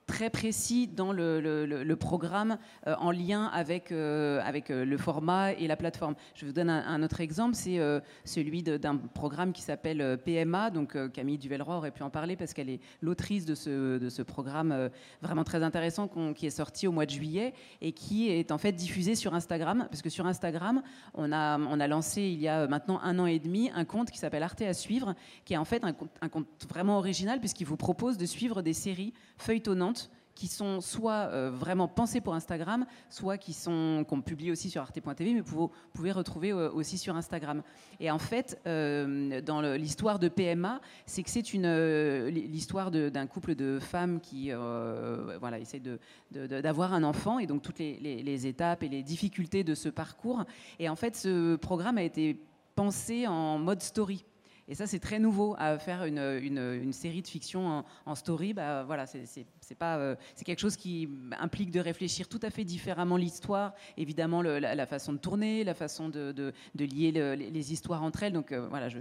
très 0.07 0.31
précis 0.31 0.87
dans 0.87 1.13
le, 1.13 1.95
programme 1.99 2.59
euh, 2.87 2.95
en 2.99 3.11
lien 3.11 3.47
avec, 3.47 3.91
euh, 3.91 4.41
avec 4.45 4.71
euh, 4.71 4.85
le 4.85 4.99
format 4.99 5.53
et 5.53 5.67
la 5.67 5.77
plateforme. 5.77 6.15
Je 6.35 6.47
vous 6.47 6.53
donne 6.53 6.71
un, 6.71 7.03
autre 7.03 7.21
exemple, 7.21 7.55
c'est 7.55 7.81
celui 8.25 8.63
d'un 8.63 8.97
programme 8.97 9.53
qui 9.53 9.63
s'appelle 9.63 10.19
PMA. 10.25 10.71
Donc 10.71 10.97
Camille 11.13 11.39
Duvelleroy 11.39 11.77
aurait 11.77 11.91
pu 11.91 12.03
en 12.03 12.11
parler 12.11 12.37
parce 12.37 12.55
qu'elle 12.55 12.71
est 12.71 12.81
l'autrice 13.01 13.45
de 13.45 13.55
ce, 13.55 13.99
de 13.99 14.09
ce 14.09 14.23
programme 14.23 14.91
vraiment 15.23 15.45
très 15.45 15.63
intéressant 15.63 16.09
qui 16.35 16.47
est 16.47 16.51
sorti 16.51 16.87
au 16.87 16.93
mois 16.93 17.07
de 17.07 17.11
juillet 17.11 17.55
et 17.81 17.93
qui 17.93 18.31
est 18.31 18.53
en 18.53 18.59
fait 18.59 18.73
diffusé 18.73 19.15
sur 19.15 19.35
Instagram. 19.35 19.87
Parce 19.91 20.03
que 20.03 20.11
sur 20.11 20.27
Instagram, 20.27 20.83
on 21.15 21.33
a, 21.33 21.59
on 21.59 21.81
a 21.81 21.87
lancé 21.87 22.23
il 22.23 22.41
y 22.41 22.49
a 22.49 22.67
maintenant 22.67 23.01
un 23.03 23.19
an 23.19 23.27
et 23.27 23.39
demi 23.39 23.71
un 23.75 23.85
compte 23.85 24.11
qui 24.11 24.19
s'appelle 24.19 24.43
Arte 24.43 24.63
à 24.63 24.75
suivre, 24.75 25.15
qui 25.45 25.55
est 25.55 25.59
en 25.59 25.65
fait 25.65 25.83
un 25.85 25.95
un 26.21 26.29
compte 26.29 26.47
vraiment 26.69 26.99
original 26.99 27.41
puisqu'il 27.41 27.67
vous 27.67 27.77
propose 27.77 28.17
de 28.17 28.27
suivre 28.27 28.63
des 28.63 28.73
séries 28.73 29.13
feuilletonnantes 29.39 29.96
qui 30.37 30.47
sont 30.47 30.81
soit 30.81 31.31
euh, 31.33 31.51
vraiment 31.51 31.89
pensées 31.89 32.21
pour 32.21 32.35
Instagram, 32.35 32.87
soit 33.11 33.39
qui 33.39 33.55
sont 33.55 34.05
qu'on 34.09 34.21
publie 34.21 34.53
aussi 34.53 34.71
sur 34.71 34.83
arte.tv, 34.83 35.35
mais 35.35 35.41
vous 35.41 35.73
pouvez 35.95 36.13
retrouver 36.13 36.53
euh, 36.53 36.71
aussi 36.71 36.99
sur 36.99 37.17
Instagram. 37.17 37.63
Et 37.99 38.11
en 38.11 38.19
fait, 38.19 38.61
euh, 38.67 39.41
dans 39.41 39.63
l'histoire 39.63 40.19
de 40.19 40.29
PMA, 40.29 40.81
c'est 41.07 41.23
que 41.23 41.31
c'est 41.31 41.55
une 41.55 42.27
l'histoire 42.29 42.91
d'un 42.91 43.27
couple 43.27 43.55
de 43.55 43.79
femmes 43.81 44.21
qui 44.21 44.51
voilà 44.53 45.59
essaie 45.59 45.81
de, 45.81 45.99
d'avoir 46.31 46.93
un 46.93 47.03
enfant 47.03 47.39
et 47.39 47.47
donc 47.47 47.63
toutes 47.63 47.79
les, 47.79 47.97
les 47.99 48.47
étapes 48.47 48.83
et 48.83 48.89
les 48.89 49.03
difficultés 49.03 49.65
de 49.65 49.75
ce 49.75 49.89
parcours. 49.89 50.45
Et 50.79 50.89
en 50.91 50.97
fait, 50.97 51.17
ce 51.17 51.57
programme 51.57 51.97
a 51.97 52.03
été 52.03 52.39
pensé 52.75 53.27
en 53.27 53.59
mode 53.59 53.83
story. 53.83 54.25
Et 54.69 54.75
ça, 54.75 54.87
c'est 54.87 54.99
très 54.99 55.21
nouveau 55.21 55.55
à 55.59 55.79
faire 55.79 56.05
une, 56.05 56.19
une, 56.19 56.93
série 56.93 57.23
de 57.23 57.29
fiction 57.29 57.85
en, 58.05 58.15
story. 58.17 58.53
Bah, 58.53 58.83
voilà, 58.83 59.05
euh, 59.05 60.17
c'est 60.35 60.45
quelque 60.45 60.59
chose 60.59 60.77
qui 60.77 61.09
implique 61.39 61.71
de 61.71 61.79
réfléchir 61.79 62.29
tout 62.29 62.41
à 62.43 62.51
fait 62.51 62.65
différemment 62.65 63.17
l'histoire, 63.17 63.75
évidemment 63.97 64.43
la, 64.43 64.87
façon 64.87 65.13
de 65.13 65.19
tourner, 65.19 65.63
la 65.63 65.75
façon 65.75 66.09
de, 66.09 66.33
de, 66.33 66.53
lier 66.85 67.13
les, 67.13 67.73
histoires 67.73 68.03
entre 68.03 68.25
elles. 68.25 68.33
Donc 68.33 68.51
euh, 68.51 68.67
voilà, 68.69 68.89
je, 68.89 68.99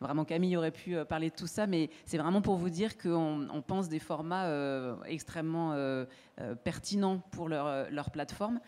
vraiment 0.00 0.24
Camille 0.24 0.56
aurait 0.56 0.70
pu 0.70 0.96
euh, 0.96 1.04
parler 1.04 1.30
de 1.30 1.34
tout 1.34 1.48
ça, 1.48 1.66
mais 1.66 1.90
c'est 2.04 2.18
vraiment 2.18 2.40
pour 2.40 2.56
vous 2.56 2.70
dire 2.70 2.96
qu'on 2.96 3.48
on 3.52 3.62
pense 3.62 3.88
des 3.88 3.98
formats 3.98 4.48
extrêmement 5.06 5.74
pertinents 6.62 7.18
pour 7.32 7.48
leur, 7.48 7.90
leur 7.90 8.10
plateforme. 8.10 8.60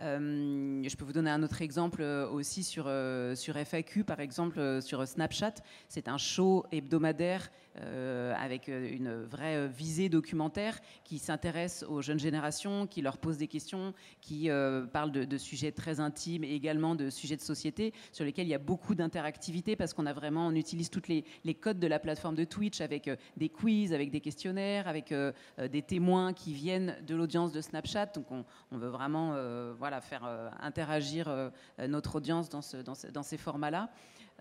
Euh, 0.00 0.82
je 0.88 0.96
peux 0.96 1.04
vous 1.04 1.12
donner 1.12 1.30
un 1.30 1.42
autre 1.42 1.60
exemple 1.60 2.02
euh, 2.02 2.28
aussi 2.28 2.62
sur, 2.62 2.84
euh, 2.86 3.34
sur 3.34 3.56
FAQ, 3.56 4.04
par 4.04 4.20
exemple 4.20 4.80
sur 4.80 5.06
Snapchat. 5.06 5.54
C'est 5.88 6.08
un 6.08 6.18
show 6.18 6.64
hebdomadaire 6.70 7.50
avec 7.78 8.68
une 8.68 9.22
vraie 9.24 9.68
visée 9.68 10.08
documentaire 10.08 10.80
qui 11.04 11.18
s'intéresse 11.18 11.84
aux 11.88 12.02
jeunes 12.02 12.18
générations, 12.18 12.86
qui 12.86 13.02
leur 13.02 13.18
pose 13.18 13.38
des 13.38 13.48
questions, 13.48 13.94
qui 14.20 14.48
parle 14.92 15.12
de, 15.12 15.38
sujets 15.38 15.72
très 15.72 16.00
intimes 16.00 16.44
et 16.44 16.54
également 16.54 16.94
de 16.94 17.10
sujets 17.10 17.36
de 17.36 17.40
société 17.40 17.92
sur 18.12 18.24
lesquels 18.24 18.46
il 18.46 18.50
y 18.50 18.54
a 18.54 18.58
beaucoup 18.58 18.94
d'interactivité 18.94 19.76
parce 19.76 19.94
qu'on 19.94 20.06
a 20.06 20.12
vraiment, 20.12 20.46
on 20.48 20.54
utilise 20.54 20.90
toutes 20.90 21.08
les, 21.08 21.24
codes 21.54 21.78
de 21.78 21.86
la 21.86 21.98
plateforme 21.98 22.34
de 22.34 22.44
Twitch 22.44 22.80
avec 22.80 23.10
des 23.36 23.48
quiz, 23.48 23.92
avec 23.92 24.10
des 24.10 24.20
questionnaires, 24.20 24.88
avec 24.88 25.14
des 25.58 25.82
témoins 25.82 26.32
qui 26.32 26.52
viennent 26.52 26.96
de 27.06 27.14
l'audience 27.14 27.52
de 27.52 27.60
Snapchat. 27.60 28.06
Donc 28.06 28.26
on, 28.30 28.44
veut 28.76 28.88
vraiment 28.88 29.34
voilà, 29.78 30.00
faire 30.00 30.24
euh, 30.24 30.50
interagir 30.60 31.28
euh, 31.28 31.50
notre 31.88 32.16
audience 32.16 32.48
dans, 32.48 32.62
ce, 32.62 32.76
dans, 32.78 33.22
ces 33.22 33.36
formats-là. 33.36 33.90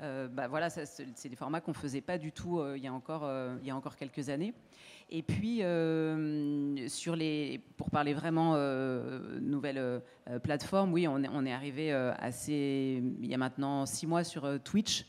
Euh, 0.02 0.28
bah, 0.28 0.48
voilà, 0.48 0.70
c'est 0.70 1.30
des 1.30 1.36
formats 1.36 1.62
qu'on 1.62 1.72
ne 1.72 1.78
faisait 1.78 2.02
pas 2.02 2.18
du 2.18 2.32
tout 2.32 2.62
il, 2.76 2.84
y 2.84 2.88
a 2.88 2.94
encore, 2.94 3.30
il 3.62 3.68
y 3.68 3.72
a 3.72 3.76
encore 3.76 3.96
quelques 3.96 4.30
années. 4.30 4.54
Et 5.10 5.24
puis, 5.24 5.62
sur 6.90 7.16
les, 7.16 7.62
pour 7.78 7.90
parler 7.90 8.14
vraiment 8.14 8.58
nouvelles 9.40 10.02
plateformes, 10.44 10.94
oui, 10.94 11.08
on 11.08 11.24
est, 11.24 11.30
on 11.32 11.46
est 11.46 11.54
arrivé 11.54 11.92
assez, 11.92 13.02
il 13.22 13.26
y 13.26 13.34
a 13.34 13.38
maintenant 13.38 13.86
six 13.86 14.06
mois 14.06 14.24
sur 14.24 14.62
Twitch 14.64 15.06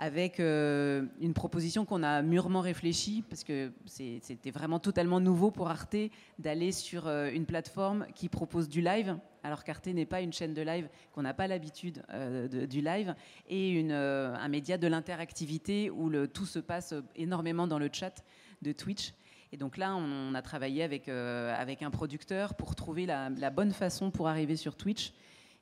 avec 0.00 0.40
euh, 0.40 1.04
une 1.20 1.34
proposition 1.34 1.84
qu'on 1.84 2.02
a 2.02 2.22
mûrement 2.22 2.62
réfléchie, 2.62 3.22
parce 3.28 3.44
que 3.44 3.70
c'était 3.84 4.50
vraiment 4.50 4.78
totalement 4.78 5.20
nouveau 5.20 5.50
pour 5.50 5.68
Arte 5.68 5.94
d'aller 6.38 6.72
sur 6.72 7.06
euh, 7.06 7.30
une 7.30 7.44
plateforme 7.44 8.06
qui 8.14 8.30
propose 8.30 8.70
du 8.70 8.80
live, 8.80 9.18
alors 9.42 9.62
qu'Arte 9.62 9.88
n'est 9.88 10.06
pas 10.06 10.22
une 10.22 10.32
chaîne 10.32 10.54
de 10.54 10.62
live, 10.62 10.88
qu'on 11.12 11.20
n'a 11.20 11.34
pas 11.34 11.46
l'habitude 11.46 12.02
euh, 12.14 12.66
du 12.66 12.80
live, 12.80 13.14
et 13.50 13.86
un 13.92 14.48
média 14.48 14.78
de 14.78 14.86
l'interactivité 14.86 15.90
où 15.90 16.08
le, 16.08 16.26
tout 16.26 16.46
se 16.46 16.60
passe 16.60 16.94
énormément 17.14 17.66
dans 17.66 17.78
le 17.78 17.90
chat 17.92 18.24
de 18.62 18.72
Twitch. 18.72 19.12
Et 19.52 19.58
donc 19.58 19.76
là, 19.76 19.94
on, 19.96 20.34
a 20.34 20.40
travaillé 20.40 20.82
avec, 20.82 21.08
avec 21.08 21.82
un 21.82 21.90
producteur 21.90 22.54
pour 22.54 22.74
trouver 22.74 23.04
la 23.04 23.50
bonne 23.50 23.72
façon 23.72 24.10
pour 24.10 24.28
arriver 24.28 24.56
sur 24.56 24.76
Twitch. 24.76 25.12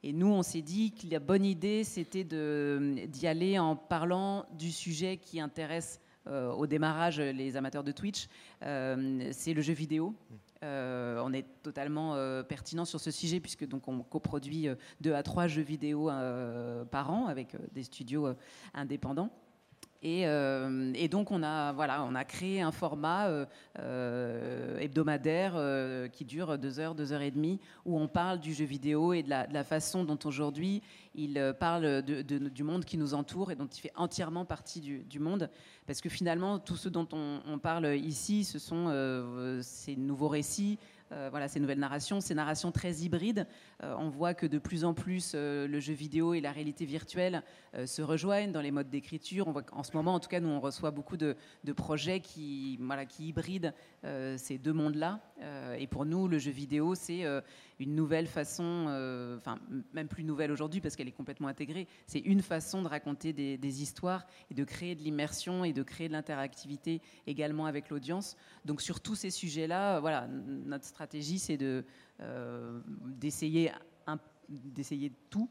Et 0.03 0.13
nous, 0.13 0.29
on 0.29 0.43
s'est 0.43 0.63
dit 0.63 0.93
que 0.93 1.09
la 1.11 1.19
bonne 1.19 1.45
idée, 1.45 1.83
c'était 1.83 2.25
d'y 2.25 3.27
aller 3.27 3.59
en 3.59 3.75
parlant 3.75 4.47
du 4.57 4.71
sujet 4.71 5.17
qui 5.17 5.41
intéresse 5.41 6.01
euh, 6.29 6.53
au 6.53 6.67
démarrage 6.67 7.21
les 7.21 7.57
amateurs 7.57 7.83
de 7.83 7.93
Twitch, 7.93 8.29
euh, 8.63 9.29
c'est 9.33 9.55
le 9.55 9.63
jeu 9.63 9.73
vidéo. 9.73 10.15
Euh, 10.63 11.23
on 11.25 11.33
est 11.33 11.47
totalement 11.63 12.17
pertinent 12.45 12.85
sur 12.85 13.01
ce 13.01 13.11
sujet 13.11 13.41
puisque 13.41 13.67
donc 13.67 13.89
on 13.89 14.01
coproduit 14.03 14.69
deux 15.01 15.15
à 15.15 15.23
trois 15.23 15.47
jeux 15.47 15.63
vidéo 15.63 16.11
par 16.91 17.11
an 17.11 17.27
avec 17.27 17.57
des 17.73 17.83
studios 17.83 18.35
indépendants. 18.75 19.31
Euh, 20.05 20.93
et, 20.95 21.09
donc 21.09 21.33
on 21.33 21.43
a, 21.43 21.73
voilà, 21.73 22.05
on 22.05 22.15
a 22.15 22.25
créé 22.25 22.61
un 22.61 22.71
format 22.71 23.29
euh, 23.29 23.47
euh, 23.81 24.79
hebdomadaire 24.79 25.61
qui 26.13 26.25
dure 26.25 26.57
deux 26.59 26.79
heures, 26.79 26.95
deux 26.95 27.13
heures 27.13 27.23
et 27.23 27.31
demie, 27.31 27.61
où 27.85 27.99
on 27.99 28.07
parle 28.07 28.39
du 28.39 28.55
jeu 28.55 28.65
vidéo 28.65 29.13
et 29.13 29.23
de 29.23 29.31
la, 29.31 29.65
façon 29.65 30.05
dont 30.05 30.19
aujourd'hui 30.25 30.83
il 31.15 31.55
parle 31.59 32.03
du 32.03 32.63
monde 32.63 32.85
qui 32.85 32.97
nous 32.97 33.13
entoure 33.13 33.51
et 33.51 33.57
dont 33.57 33.67
il 33.67 33.81
fait 33.81 33.93
entièrement 33.97 34.45
partie 34.45 34.81
du, 34.81 35.19
monde. 35.19 35.51
Parce 35.87 36.01
que 36.01 36.09
finalement, 36.09 36.61
tout 36.61 36.77
ce 36.77 36.89
dont 36.89 37.09
on, 37.13 37.59
parle 37.59 37.97
ici, 37.97 38.45
ce 38.45 38.61
sont 38.61 38.87
ces 39.63 39.97
nouveaux 39.97 40.29
récits, 40.29 40.79
voilà, 41.31 41.49
ces 41.49 41.61
nouvelles 41.61 41.79
narrations, 41.79 42.21
ces 42.21 42.35
narrations 42.35 42.73
très 42.73 42.97
hybrides. 42.97 43.47
Euh, 43.83 43.95
on 43.99 44.09
voit 44.09 44.35
que 44.35 44.47
de 44.47 44.59
plus 44.59 44.85
en 44.85 44.95
plus 44.95 45.33
euh, 45.35 45.67
le 45.67 45.81
jeu 45.81 45.95
vidéo 45.95 46.35
et 46.35 46.41
la 46.41 46.53
réalité 46.53 46.85
virtuelle 46.85 47.43
se 47.85 48.01
rejoignent 48.01 48.51
dans 48.51 48.61
les 48.61 48.71
modes 48.71 48.89
d'écriture. 48.89 49.47
On 49.47 49.53
voit 49.53 49.63
qu'en 49.63 49.83
ce 49.83 49.93
moment, 49.93 50.15
en 50.15 50.21
tout 50.21 50.29
cas, 50.29 50.41
nous 50.41 50.49
on 50.49 50.61
reçoit 50.61 50.91
beaucoup 50.91 51.17
de, 51.17 51.37
projets 51.77 52.21
qui, 52.21 52.79
voilà, 52.81 53.05
qui 53.05 53.29
hybrident 53.29 53.75
ces 54.03 54.59
deux 54.59 54.73
mondes-là. 54.73 55.21
et 55.79 55.87
pour 55.87 56.07
nous, 56.07 56.29
le 56.29 56.39
jeu 56.39 56.51
vidéo, 56.51 56.95
c'est 56.95 57.25
une 57.81 57.95
nouvelle 57.95 58.27
façon, 58.27 58.87
enfin 59.37 59.59
même 59.93 60.09
plus 60.09 60.25
nouvelle 60.25 60.51
aujourd'hui 60.51 60.81
parce 60.81 60.97
qu'elle 60.97 61.09
est 61.09 61.13
complètement 61.13 61.49
intégrée. 61.49 61.87
C'est 62.07 62.21
une 62.21 62.43
façon 62.43 62.83
de 62.83 62.89
raconter 62.89 63.33
des, 63.33 63.83
histoires 63.83 64.27
et 64.51 64.55
de 64.55 64.65
créer 64.65 64.95
de 64.95 65.03
l'immersion 65.03 65.65
et 65.65 65.73
de 65.73 65.83
créer 65.83 66.09
de 66.09 66.13
l'interactivité 66.13 67.01
également 67.27 67.67
avec 67.67 67.91
l'audience. 67.91 68.37
Donc 68.65 68.81
sur 68.81 69.01
tous 69.01 69.15
ces 69.15 69.31
sujets-là, 69.31 70.01
voilà, 70.01 70.27
notre 70.29 70.85
stratégie, 70.85 71.39
c'est 71.39 71.59
euh, 72.21 72.81
d'essayer, 73.07 73.71
d'essayer 74.49 75.13
tout. 75.31 75.49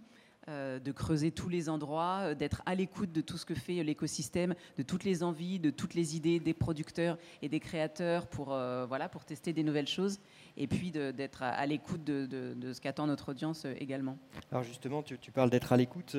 Euh, 0.49 0.79
de 0.79 0.91
creuser 0.91 1.31
tous 1.31 1.49
les 1.49 1.67
endroits, 1.69 2.19
euh, 2.21 2.36
d'être 2.36 2.62
à 2.65 2.73
l'écoute 2.73 3.12
de 3.12 3.21
tout 3.21 3.38
ce 3.38 3.45
que 3.45 3.53
fait 3.53 3.83
l'écosystème, 3.83 4.55
de 4.77 4.83
toutes 4.83 5.03
les 5.03 5.23
envies, 5.23 5.60
de 5.60 5.69
toutes 5.69 5.93
les 5.93 6.15
idées 6.15 6.39
des 6.39 6.53
producteurs 6.53 7.17
et 7.41 7.49
des 7.49 7.60
créateurs 7.60 8.27
pour, 8.27 8.47
voilà, 8.47 9.10
pour 9.10 9.25
tester 9.25 9.53
des 9.53 9.63
nouvelles 9.63 9.88
choses, 9.88 10.19
et 10.55 10.67
puis 10.67 10.91
d'être 10.91 11.43
à, 11.43 11.65
l'écoute 11.65 12.03
de, 12.03 12.25
de, 12.25 12.73
ce 12.73 12.79
qu'attend 12.79 13.07
notre 13.07 13.29
audience 13.29 13.65
également. 13.79 14.17
Alors 14.51 14.63
justement, 14.63 15.03
tu, 15.03 15.17
tu 15.17 15.31
parles 15.31 15.49
d'être 15.49 15.73
à 15.73 15.77
l'écoute. 15.77 16.15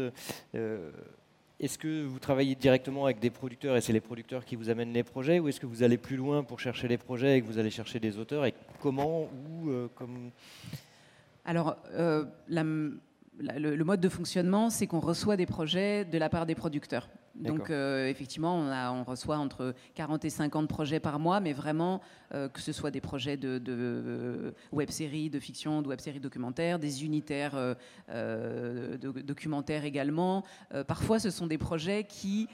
Est-ce 1.60 1.76
que 1.76 2.04
vous 2.04 2.20
travaillez 2.20 2.54
directement 2.54 3.06
avec 3.06 3.18
des 3.18 3.30
producteurs 3.30 3.76
et 3.76 3.80
c'est 3.80 3.92
les 3.92 4.00
producteurs 4.00 4.44
qui 4.44 4.54
vous 4.54 4.70
amènent 4.70 4.92
les 4.92 5.02
projets 5.02 5.40
ou 5.40 5.48
est-ce 5.48 5.58
que 5.58 5.66
vous 5.66 5.82
allez 5.82 5.98
plus 5.98 6.16
loin 6.16 6.44
pour 6.44 6.60
chercher 6.60 6.86
les 6.86 6.98
projets 6.98 7.38
et 7.38 7.42
que 7.42 7.46
vous 7.46 7.58
allez 7.58 7.70
chercher 7.70 7.98
des 7.98 8.16
auteurs 8.18 8.46
et 8.46 8.54
comment 8.80 9.22
ou 9.22 9.70
euh, 9.70 9.88
comme... 9.96 10.30
Alors, 11.44 11.76
euh, 11.94 12.26
le, 13.38 13.84
mode 13.84 14.00
de 14.00 14.08
fonctionnement, 14.08 14.70
c'est 14.70 14.86
qu'on 14.86 15.00
reçoit 15.00 15.36
des 15.36 15.46
projets 15.46 16.04
de 16.04 16.18
la 16.18 16.28
part 16.28 16.46
des 16.46 16.54
producteurs. 16.54 17.08
Donc 17.34 17.70
euh, 17.70 18.08
effectivement, 18.08 18.58
on, 18.58 19.04
reçoit 19.04 19.38
entre 19.38 19.74
40 19.94 20.24
et 20.24 20.30
50 20.30 20.68
projets 20.68 20.98
par 20.98 21.20
mois, 21.20 21.38
mais 21.38 21.52
vraiment 21.52 22.00
euh, 22.34 22.48
que 22.48 22.60
ce 22.60 22.72
soit 22.72 22.90
des 22.90 23.00
projets 23.00 23.36
de, 23.36 23.62
euh, 23.68 24.50
web-séries, 24.72 25.30
de 25.30 25.38
fiction, 25.38 25.82
de 25.82 25.88
web-séries 25.88 26.20
documentaires, 26.20 26.78
des 26.78 27.04
unitaires 27.04 27.76
de, 28.08 28.96
documentaires 29.22 29.84
également. 29.84 30.44
parfois, 30.86 31.18
ce 31.18 31.30
sont 31.30 31.46
des 31.46 31.58
projets 31.58 32.04
qui 32.04 32.48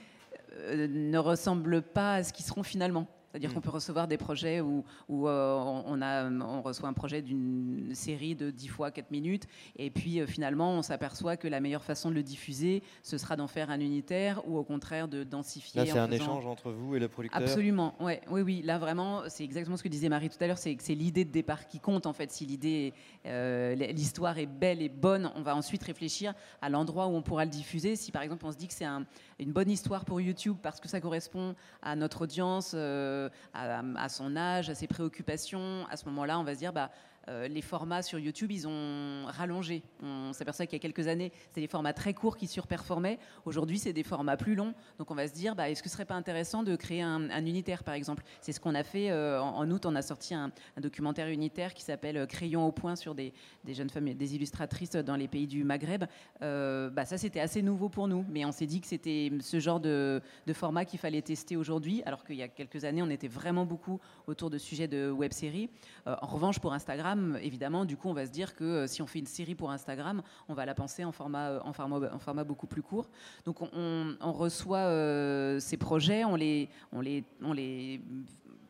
ne 0.69 1.17
ressemblent 1.17 1.81
pas 1.81 2.15
à 2.15 2.23
ce 2.23 2.31
qu'ils 2.31 2.45
seront 2.45 2.63
finalement. 2.63 3.07
C'est-à-dire 3.35 3.49
Mm. 3.49 3.53
qu'on 3.55 3.61
peut 3.61 3.69
recevoir 3.69 4.07
des 4.07 4.15
projets 4.17 4.61
où, 4.61 4.85
où, 5.09 5.27
euh, 5.27 5.57
on, 5.57 5.83
on 5.87 6.01
a, 6.01 6.29
on 6.31 6.61
reçoit 6.61 6.87
un 6.87 6.93
projet 6.93 7.21
d'une 7.21 7.89
série 7.93 8.33
de 8.33 8.49
10 8.49 8.69
fois 8.69 8.91
4 8.91 9.11
minutes, 9.11 9.43
et 9.75 9.89
puis 9.89 10.21
euh, 10.21 10.25
finalement, 10.25 10.71
on 10.71 10.81
s'aperçoit 10.81 11.35
que 11.35 11.49
la 11.49 11.59
meilleure 11.59 11.83
façon 11.83 12.09
de 12.09 12.15
le 12.15 12.23
diffuser, 12.23 12.81
ce 13.03 13.17
sera 13.17 13.35
d'en 13.35 13.47
faire 13.47 13.69
un 13.71 13.81
unitaire, 13.81 14.41
ou 14.47 14.57
au 14.57 14.63
contraire 14.63 15.09
de 15.09 15.25
densifier. 15.25 15.81
Là, 15.81 15.85
c'est 15.85 15.99
un 15.99 16.07
faisant- 16.07 16.15
échange 16.23 16.45
entre 16.45 16.71
vous 16.71 16.95
et 16.95 16.99
le 16.99 17.09
producteur. 17.09 17.41
Absolument, 17.41 17.93
ouais, 17.99 18.21
oui, 18.31 18.39
oui. 18.41 18.61
Là, 18.63 18.77
vraiment, 18.77 19.23
c'est 19.27 19.43
exactement 19.43 19.75
ce 19.75 19.83
que 19.83 19.89
disait 19.89 20.07
Marie 20.07 20.29
tout 20.29 20.37
à 20.39 20.47
l'heure. 20.47 20.57
C'est 20.57 20.73
que 20.73 20.83
c'est 20.83 20.95
l'idée 20.95 21.25
de 21.25 21.31
départ 21.31 21.67
qui 21.67 21.81
compte, 21.81 22.05
en 22.05 22.13
fait. 22.13 22.31
Si 22.31 22.45
l'idée, 22.45 22.93
euh, 23.25 23.75
l'histoire 23.75 24.37
est 24.37 24.45
belle 24.45 24.81
et 24.81 24.87
bonne, 24.87 25.29
on 25.35 25.41
va 25.41 25.57
ensuite 25.57 25.83
réfléchir 25.83 26.33
à 26.61 26.69
l'endroit 26.69 27.07
où 27.07 27.15
on 27.15 27.21
pourra 27.21 27.43
le 27.43 27.51
diffuser. 27.51 27.97
Si, 27.97 28.13
par 28.13 28.21
exemple, 28.21 28.45
on 28.45 28.51
se 28.53 28.57
dit 28.57 28.67
que 28.69 28.73
c'est 28.73 28.85
un- 28.85 29.05
une 29.39 29.51
bonne 29.51 29.69
histoire 29.69 30.05
pour 30.05 30.21
YouTube 30.21 30.57
parce 30.61 30.79
que 30.79 30.87
ça 30.87 31.01
correspond 31.01 31.55
à 31.81 31.95
notre 31.95 32.21
audience, 32.21 32.71
euh, 32.73 33.29
à, 33.53 34.09
son 34.09 34.35
âge, 34.35 34.69
à 34.69 34.75
ses 34.75 34.87
préoccupations, 34.87 35.85
à 35.89 35.97
ce 35.97 36.05
moment-là, 36.05 36.39
on 36.39 36.43
va 36.43 36.53
se 36.53 36.59
dire, 36.59 36.73
bah, 36.73 36.91
euh, 37.27 37.47
les 37.47 37.61
formats 37.61 38.01
sur 38.01 38.19
YouTube, 38.19 38.51
ils 38.51 38.67
ont 38.67 39.25
rallongé. 39.27 39.83
On 40.03 40.33
s'aperçoit 40.33 40.65
qu'il 40.65 40.75
y 40.75 40.79
a 40.79 40.81
quelques 40.81 41.07
années, 41.07 41.31
c'était 41.49 41.61
des 41.61 41.67
formats 41.67 41.93
très 41.93 42.13
courts 42.13 42.37
qui 42.37 42.47
surperformaient. 42.47 43.19
Aujourd'hui, 43.45 43.79
c'est 43.79 43.93
des 43.93 44.03
formats 44.03 44.37
plus 44.37 44.55
longs. 44.55 44.73
Donc, 44.99 45.11
on 45.11 45.15
va 45.15 45.27
se 45.27 45.33
dire, 45.33 45.55
bah, 45.55 45.69
est-ce 45.69 45.81
que 45.81 45.89
ce 45.89 45.93
serait 45.93 46.05
pas 46.05 46.15
intéressant 46.15 46.63
de 46.63 46.75
créer 46.75 47.01
un, 47.01 47.29
un 47.29 47.45
unitaire, 47.45 47.83
par 47.83 47.95
exemple? 47.95 48.23
C'est 48.41 48.51
ce 48.51 48.59
qu'on 48.59 48.75
a 48.75 48.83
fait 48.83 49.11
euh, 49.11 49.41
en, 49.41 49.69
août. 49.71 49.85
On 49.85 49.95
a 49.95 50.01
sorti 50.01 50.33
un, 50.33 50.51
documentaire 50.77 51.27
unitaire 51.27 51.73
qui 51.73 51.83
s'appelle 51.83 52.17
euh, 52.17 52.25
Crayon 52.25 52.65
au 52.67 52.71
point 52.71 52.95
sur 52.95 53.15
des, 53.15 53.33
jeunes 53.67 53.89
femmes, 53.89 54.13
des 54.13 54.35
illustratrices 54.35 54.91
dans 54.91 55.15
les 55.15 55.27
pays 55.27 55.47
du 55.47 55.63
Maghreb. 55.63 56.05
Bah, 56.41 57.05
ça, 57.05 57.17
c'était 57.17 57.39
assez 57.39 57.61
nouveau 57.61 57.89
pour 57.89 58.07
nous. 58.07 58.25
Mais 58.29 58.45
on 58.45 58.51
s'est 58.51 58.67
dit 58.67 58.81
que 58.81 58.87
c'était 58.87 59.31
ce 59.39 59.59
genre 59.59 59.79
de, 59.79 60.21
format 60.53 60.85
qu'il 60.85 60.99
fallait 60.99 61.21
tester 61.21 61.57
aujourd'hui, 61.57 62.03
alors 62.05 62.23
qu'il 62.23 62.35
y 62.35 62.43
a 62.43 62.47
quelques 62.47 62.85
années, 62.85 63.01
on 63.01 63.09
était 63.09 63.27
vraiment 63.27 63.65
beaucoup 63.65 63.99
autour 64.27 64.49
de 64.49 64.57
sujets 64.57 64.87
de 64.87 65.09
web-série. 65.09 65.69
En 66.05 66.27
revanche, 66.27 66.59
pour 66.59 66.73
Instagram, 66.73 67.14
évidemment, 67.41 67.85
du 67.85 67.97
coup, 67.97 68.09
on 68.09 68.13
va 68.13 68.25
se 68.25 68.31
dire 68.31 68.55
que 68.55 68.63
euh, 68.63 68.87
si 68.87 69.01
on 69.01 69.07
fait 69.07 69.19
une 69.19 69.25
série 69.25 69.55
pour 69.55 69.71
Instagram, 69.71 70.21
on 70.47 70.53
va 70.53 70.65
la 70.65 70.73
penser 70.75 71.03
en 71.03 71.11
format, 71.11 71.49
euh, 71.49 71.59
en 71.63 71.73
format, 71.73 72.13
en 72.13 72.19
format 72.19 72.43
beaucoup 72.43 72.67
plus 72.67 72.81
court. 72.81 73.09
Donc, 73.45 73.61
on, 73.61 74.15
on- 74.21 74.31
reçoit 74.33 74.79
euh, 74.79 75.59
ces 75.59 75.77
projets, 75.77 76.25
on 76.25 76.35
les, 76.35 76.69
on 76.91 77.01
les, 77.01 77.23
on 77.41 77.53
les 77.53 78.01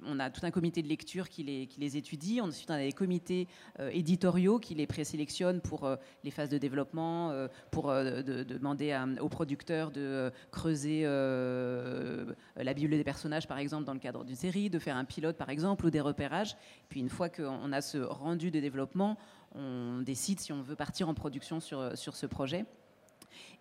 on 0.07 0.19
a 0.19 0.29
tout 0.29 0.45
un 0.45 0.51
comité 0.51 0.81
de 0.81 0.87
lecture 0.87 1.29
qui 1.29 1.43
les, 1.43 1.97
étudie. 1.97 2.41
Ensuite, 2.41 2.69
on 2.69 2.73
a 2.73 2.79
des 2.79 2.91
comités 2.91 3.47
euh, 3.79 3.89
éditoriaux 3.93 4.59
qui 4.59 4.75
les 4.75 4.87
présélectionnent 4.87 5.61
pour 5.61 5.85
euh, 5.85 5.95
les 6.23 6.31
phases 6.31 6.49
de 6.49 6.57
développement, 6.57 7.31
euh, 7.31 7.47
pour 7.71 7.91
de- 7.91 8.21
de 8.21 8.43
demander 8.43 8.97
aux 9.21 9.29
producteurs 9.29 9.91
de 9.91 10.31
creuser 10.51 11.03
la 11.03 12.73
Bible 12.73 12.91
des 12.91 13.03
personnages, 13.03 13.47
par 13.47 13.57
exemple, 13.57 13.85
dans 13.85 13.93
le 13.93 13.99
cadre 13.99 14.23
d'une 14.23 14.35
série, 14.35 14.69
de 14.69 14.79
faire 14.79 14.97
un 14.97 15.05
pilote, 15.05 15.37
par 15.37 15.49
exemple, 15.49 15.85
ou 15.85 15.89
des 15.89 16.01
repérages. 16.01 16.55
Puis, 16.89 16.99
une 16.99 17.09
fois 17.09 17.29
qu'on 17.29 17.71
a 17.71 17.81
ce 17.81 17.97
rendu 17.97 18.51
de 18.51 18.59
développement, 18.59 19.17
on 19.53 20.01
décide 20.01 20.39
si 20.39 20.51
on 20.53 20.61
veut 20.61 20.75
partir 20.75 21.09
en 21.09 21.13
production 21.13 21.59
sur 21.59 21.95
ce 21.95 22.25
projet. 22.25 22.65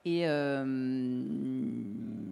Et, 0.06 0.28
euh, 0.28 0.64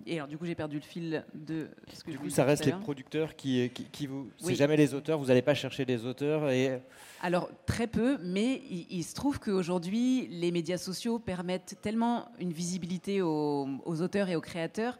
et 0.06 0.16
alors, 0.16 0.28
du 0.28 0.36
coup, 0.36 0.44
j'ai 0.44 0.54
perdu 0.54 0.76
le 0.76 0.82
fil 0.82 1.24
de 1.34 1.68
ce 1.92 2.04
que 2.04 2.10
Du 2.10 2.16
je 2.16 2.22
coup, 2.22 2.28
ça 2.30 2.44
reste 2.44 2.66
les 2.66 2.72
producteurs 2.72 3.34
qui, 3.34 3.70
qui, 3.70 3.84
qui 3.84 4.06
vous. 4.06 4.28
C'est 4.38 4.46
Oui. 4.48 4.54
jamais 4.56 4.76
les 4.76 4.92
auteurs. 4.94 5.18
Vous 5.18 5.26
n'allez 5.26 5.42
pas 5.42 5.54
chercher 5.54 5.84
des 5.86 6.04
auteurs 6.04 6.50
et 6.50 6.80
Alors, 7.22 7.48
très 7.66 7.86
peu, 7.86 8.18
mais 8.22 8.60
il, 8.70 8.86
il 8.90 9.02
se 9.04 9.14
trouve 9.14 9.38
qu'aujourd'hui, 9.40 10.26
les 10.30 10.50
médias 10.50 10.76
sociaux 10.78 11.18
permettent 11.18 11.76
tellement 11.80 12.28
une 12.38 12.52
visibilité 12.52 13.22
aux, 13.22 13.66
aux 13.86 14.02
auteurs 14.02 14.28
et 14.28 14.36
aux 14.36 14.40
créateurs 14.42 14.98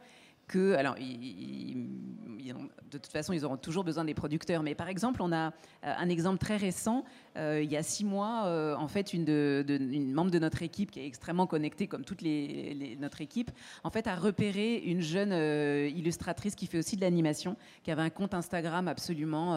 alors, 0.55 0.97
de 2.93 2.99
toute 2.99 3.13
façon, 3.13 3.33
ils 3.33 3.45
auront 3.45 3.57
toujours 3.57 3.85
besoin 3.85 4.05
des 4.05 4.15
producteurs. 4.15 4.63
Mais 4.63 4.75
par 4.75 4.89
exemple, 4.89 5.23
on 5.23 5.33
a 5.33 5.49
euh, 5.49 5.51
un 5.83 6.09
exemple 6.09 6.39
très 6.39 6.57
récent. 6.57 7.05
Euh, 7.37 7.61
il 7.63 7.71
y 7.71 7.77
a 7.77 7.83
six 7.83 8.05
mois, 8.05 8.45
euh, 8.47 8.75
en 8.77 8.89
fait, 8.89 9.15
une, 9.15 10.13
membre 10.13 10.31
de 10.31 10.39
notre 10.39 10.63
équipe 10.63 10.91
qui 10.91 11.01
est 11.01 11.07
extrêmement 11.07 11.47
connectée, 11.47 11.87
comme 11.87 12.05
toute 12.05 12.21
les, 12.23 12.97
notre 13.01 13.21
équipe, 13.21 13.51
en 13.85 13.91
fait, 13.91 14.07
a 14.07 14.15
repéré 14.15 14.77
une 14.77 15.01
jeune 15.01 15.33
illustratrice 15.33 16.55
qui 16.55 16.67
fait 16.67 16.79
aussi 16.79 16.97
de 16.97 17.01
l'animation, 17.01 17.57
qui 17.83 17.91
avait 17.91 18.03
un 18.03 18.11
compte 18.11 18.35
Instagram 18.35 18.89
absolument 18.89 19.57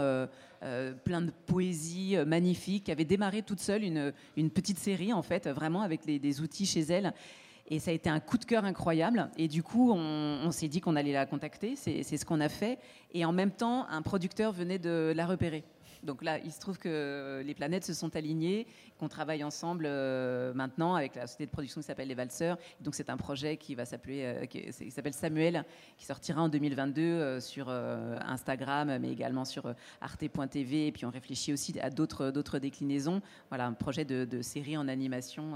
plein 1.04 1.22
de 1.22 1.32
poésie 1.46 2.16
magnifique, 2.26 2.86
qui 2.86 2.92
avait 2.92 3.06
démarré 3.06 3.42
toute 3.42 3.60
seule 3.60 3.84
une, 3.84 4.50
petite 4.50 4.80
série, 4.80 5.12
en 5.14 5.22
fait, 5.22 5.48
vraiment 5.48 5.82
avec 5.82 6.06
des 6.06 6.42
outils 6.42 6.66
chez 6.66 6.82
elle. 6.82 7.14
Et 7.68 7.80
ça 7.80 7.92
a 7.92 7.94
été 7.94 8.10
un 8.10 8.20
coup 8.20 8.38
de 8.38 8.46
cœur 8.46 8.64
incroyable. 8.64 9.30
Et 9.38 9.48
du 9.48 9.64
coup, 9.64 9.92
on, 9.92 10.52
s'est 10.52 10.68
dit 10.68 10.82
qu'on 10.82 10.96
allait 10.96 11.14
la 11.14 11.26
contacter. 11.26 11.76
C'est 11.76 12.04
ce 12.04 12.26
qu'on 12.26 12.40
a 12.40 12.50
fait. 12.50 12.78
Et 13.14 13.26
en 13.26 13.32
même 13.32 13.52
temps, 13.52 13.88
un 13.90 14.02
producteur 14.02 14.52
venait 14.52 14.80
de 14.80 15.14
la 15.16 15.26
repérer. 15.26 15.64
Donc 16.06 16.24
là, 16.24 16.38
il 16.40 16.52
se 16.52 16.60
trouve 16.60 16.78
que 16.78 17.42
les 17.44 17.54
planètes 17.54 17.84
se 17.84 17.94
sont 17.94 18.16
alignées, 18.16 18.68
qu'on 19.00 19.10
travaille 19.10 19.44
ensemble 19.44 19.86
euh, 19.88 20.54
maintenant 20.54 20.94
avec 20.96 21.16
la 21.16 21.26
société 21.26 21.48
de 21.48 21.52
production 21.52 21.82
qui 21.82 21.88
s'appelle 21.88 22.08
Les 22.08 22.16
Valseurs. 22.16 22.58
Donc 22.80 22.96
c'est 22.96 23.10
un 23.10 23.18
projet 23.18 23.58
qui 23.58 23.76
va 23.76 23.86
s'appeler, 23.86 24.22
euh, 24.24 24.46
qui 24.46 24.92
s'appelle 24.92 25.14
Samuel, 25.14 25.66
qui 25.98 26.06
sortira 26.06 26.44
en 26.44 26.50
2022 26.50 27.02
euh, 27.02 27.40
sur 27.40 27.70
Instagram, 27.70 28.98
mais 29.02 29.12
également 29.12 29.46
sur 29.46 29.74
arte.tv. 30.00 30.88
Et 30.88 30.92
puis 30.92 31.06
on 31.06 31.10
réfléchit 31.10 31.52
aussi 31.52 31.78
à 31.80 31.90
d'autres 31.90 32.60
déclinaisons. 32.60 33.22
Voilà, 33.50 33.66
un 33.66 33.74
projet 33.74 34.06
de, 34.06 34.42
série 34.42 34.78
en 34.78 34.88
animation 34.88 35.54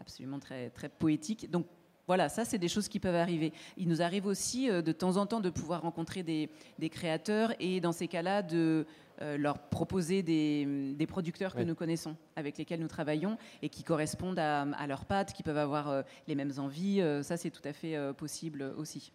absolument 0.00 0.38
très 0.38 0.70
très 0.70 0.88
poétique. 0.88 1.50
Donc 1.50 1.66
voilà, 2.06 2.28
ça, 2.28 2.44
c'est 2.44 2.58
des 2.58 2.66
choses 2.66 2.88
qui 2.88 2.98
peuvent 2.98 3.14
arriver. 3.14 3.52
Il 3.76 3.88
nous 3.88 4.02
arrive 4.02 4.26
aussi 4.26 4.68
euh, 4.68 4.82
de 4.82 4.90
temps 4.90 5.16
en 5.16 5.26
temps 5.26 5.40
de 5.40 5.50
pouvoir 5.50 5.82
rencontrer 5.82 6.24
des, 6.24 6.50
des 6.78 6.88
créateurs 6.88 7.54
et 7.60 7.80
dans 7.80 7.92
ces 7.92 8.08
cas-là 8.08 8.42
de 8.42 8.84
euh, 9.22 9.36
leur 9.36 9.58
proposer 9.68 10.24
des, 10.24 10.92
des 10.94 11.06
producteurs 11.06 11.54
que 11.54 11.62
nous 11.62 11.76
connaissons, 11.76 12.16
avec 12.34 12.58
lesquels 12.58 12.80
nous 12.80 12.88
travaillons 12.88 13.38
et 13.62 13.68
qui 13.68 13.84
correspondent 13.84 14.40
à, 14.40 14.62
à 14.62 14.86
leurs 14.88 15.04
pattes, 15.04 15.32
qui 15.32 15.44
peuvent 15.44 15.56
avoir 15.56 15.88
euh, 15.88 16.02
les 16.26 16.34
mêmes 16.34 16.52
envies. 16.58 17.00
Ça, 17.22 17.36
c'est 17.36 17.50
tout 17.50 17.62
à 17.64 17.72
fait 17.72 17.96
possible 18.14 18.74
aussi. 18.76 19.12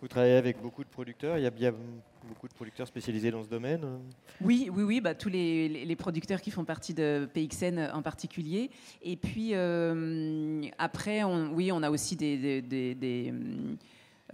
Vous 0.00 0.08
travaillez 0.08 0.36
avec 0.36 0.60
beaucoup 0.62 0.84
de 0.84 0.88
producteurs. 0.90 1.38
Il 1.38 1.42
y 1.42 1.46
a 1.46 1.50
bien 1.50 1.74
beaucoup 2.24 2.48
de 2.48 2.54
producteurs 2.54 2.86
spécialisés 2.86 3.30
dans 3.30 3.42
ce 3.42 3.48
domaine. 3.48 4.00
Oui, 4.40 4.68
oui, 4.72 4.82
oui, 4.82 5.00
bah, 5.00 5.14
tous 5.14 5.28
les, 5.28 5.96
producteurs 5.96 6.40
qui 6.40 6.50
font 6.50 6.64
partie 6.64 6.94
de 6.94 7.28
PXN 7.32 7.90
en 7.92 8.02
particulier. 8.02 8.70
Et 9.02 9.16
puis 9.16 9.50
euh, 9.54 10.62
après, 10.78 11.22
on, 11.24 11.52
oui, 11.52 11.70
on 11.72 11.82
a 11.82 11.90
aussi 11.90 12.16
des. 12.16 13.32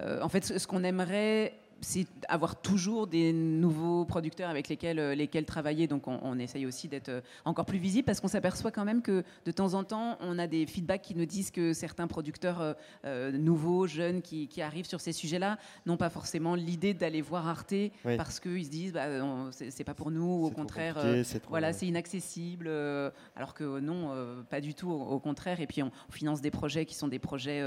euh, 0.01 0.23
en 0.23 0.29
fait, 0.29 0.45
ce 0.45 0.67
qu'on 0.67 0.85
aimerait, 0.85 1.60
c'est 1.81 2.07
avoir 2.29 2.61
toujours 2.61 3.07
des 3.07 3.33
nouveaux 3.33 4.05
producteurs 4.05 4.51
avec 4.51 4.69
lesquels, 4.69 4.99
euh, 4.99 5.15
lesquels 5.15 5.45
travailler. 5.45 5.87
Donc, 5.87 6.09
on, 6.09 6.19
on 6.23 6.39
essaye 6.39 6.67
aussi 6.67 6.89
d'être 6.89 7.09
euh, 7.09 7.21
encore 7.45 7.65
plus 7.65 7.79
visible 7.79 8.05
parce 8.05 8.21
qu'on 8.21 8.29
s'aperçoit 8.29 8.71
quand 8.71 8.85
même 8.85 9.03
que 9.03 9.25
de 9.45 9.51
temps 9.51 9.75
en 9.75 9.85
temps, 9.85 10.17
on 10.21 10.39
a 10.39 10.47
des 10.47 10.67
feedbacks 10.67 11.03
qui 11.03 11.15
nous 11.15 11.27
disent 11.27 11.51
que 11.51 11.73
certains 11.73 12.07
producteurs 12.07 12.77
euh, 13.05 13.33
nouveaux, 13.33 13.87
jeunes, 13.87 14.21
qui, 14.23 14.49
qui 14.49 14.63
arrivent 14.63 14.87
sur 14.87 15.01
ces 15.01 15.13
sujets-là, 15.13 15.59
n'ont 15.87 15.97
pas 15.97 16.11
forcément 16.11 16.55
l'idée 16.55 16.95
d'aller 16.95 17.23
voir 17.23 17.49
Arte 17.49 17.73
Oui. 17.73 18.17
parce 18.17 18.41
qu'ils 18.41 18.65
se 18.67 18.71
disent, 18.71 18.93
bah, 18.93 19.07
c'est 19.51 19.85
pas 19.85 19.95
pour 19.95 20.11
nous, 20.11 20.23
ou 20.43 20.47
au 20.47 20.51
contraire. 20.51 20.97
euh, 20.99 21.25
voilà, 21.49 21.73
c'est 21.73 21.87
inaccessible, 21.87 22.67
euh, 22.69 23.11
alors 23.37 23.55
que 23.55 23.81
non, 23.81 24.11
pas 24.51 24.61
du 24.61 24.75
tout, 24.75 24.91
au, 24.91 25.01
au 25.03 25.19
contraire. 25.19 25.61
Et 25.61 25.67
puis 25.67 25.83
on, 25.83 25.91
finance 26.11 26.41
des 26.41 26.51
projets 26.51 26.85
qui 26.85 26.95
sont 26.95 27.09
des 27.09 27.19
projets, 27.19 27.63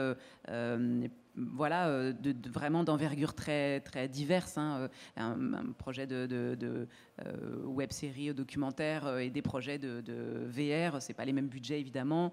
voilà, 1.35 1.87
euh, 1.87 2.13
vraiment 2.51 2.83
d'envergure 2.83 3.33
très 3.33 3.79
très 3.81 4.07
diverses. 4.07 4.57
hein, 4.57 4.81
euh, 4.81 4.87
un, 5.17 5.71
projet 5.77 6.05
de, 6.05 6.27
euh, 6.31 7.65
web 7.65 7.91
série, 7.91 8.33
documentaire 8.33 9.17
et 9.17 9.29
des 9.29 9.41
projets 9.41 9.77
de, 9.79 10.03
VR. 10.47 11.01
C'est 11.01 11.13
pas 11.13 11.25
les 11.25 11.33
mêmes 11.33 11.47
budgets 11.47 11.79
évidemment, 11.79 12.31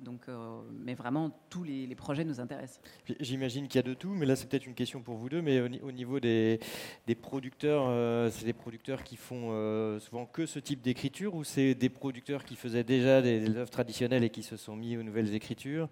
donc, 0.00 0.26
mais 0.72 0.94
vraiment 0.94 1.30
tous 1.50 1.64
les, 1.64 1.94
projets 1.94 2.24
nous 2.24 2.40
intéressent. 2.40 2.80
J'imagine 3.20 3.68
qu'il 3.68 3.76
y 3.76 3.84
a 3.84 3.88
de 3.88 3.94
tout, 3.94 4.14
mais 4.14 4.26
là 4.26 4.36
c'est 4.36 4.48
peut-être 4.48 4.66
une 4.66 4.74
question 4.74 5.02
pour 5.02 5.16
vous 5.16 5.28
deux. 5.28 5.42
Mais 5.42 5.60
au, 5.60 5.68
ni- 5.68 5.80
au 5.80 5.92
niveau 5.92 6.20
des, 6.20 6.60
des 7.06 7.14
producteurs, 7.14 8.30
c'est 8.32 8.44
des 8.44 8.52
producteurs 8.52 9.02
qui 9.04 9.16
font 9.16 9.98
souvent 10.00 10.26
que 10.26 10.46
ce 10.46 10.58
type 10.58 10.80
d'écriture 10.80 11.34
ou 11.34 11.44
c'est 11.44 11.74
des 11.74 11.88
producteurs 11.88 12.44
qui 12.44 12.56
faisaient 12.56 12.84
déjà 12.84 13.20
des 13.20 13.48
œuvres 13.56 13.70
traditionnelles 13.70 14.24
et 14.24 14.30
qui 14.30 14.42
se 14.42 14.56
sont 14.56 14.76
mis 14.76 14.96
aux 14.96 15.02
nouvelles 15.02 15.34
écritures? 15.34 15.88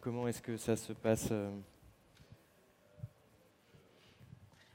Comment 0.00 0.26
est-ce 0.28 0.42
que 0.42 0.56
ça 0.56 0.76
se 0.76 0.92
passe 0.92 1.32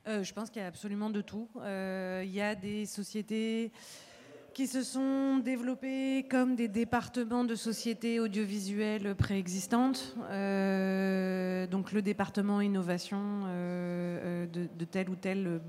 euh 0.08 0.24
je 0.24 0.34
pense 0.34 0.50
qu'il 0.50 0.62
y 0.62 0.66
a 0.66 0.68
absolument 0.68 1.10
de 1.10 1.22
tout. 1.22 1.50
Euh, 1.58 2.24
Il 2.26 2.34
y 2.34 2.42
a 2.42 2.56
des 2.56 2.86
sociétés 2.86 3.72
qui 4.54 4.66
se 4.66 4.82
sont 4.82 5.38
développées 5.38 6.26
comme 6.30 6.56
des 6.56 6.68
départements 6.68 7.44
de 7.44 7.56
sociétés 7.56 8.20
audiovisuelles 8.20 9.14
préexistantes. 9.16 10.16
Euh, 10.32 11.68
donc 11.68 11.92
le 11.92 12.02
département 12.02 12.62
innovation 12.62 13.44
de, 13.44 14.86
telle 14.90 15.10
ou 15.10 15.16
telle 15.16 15.62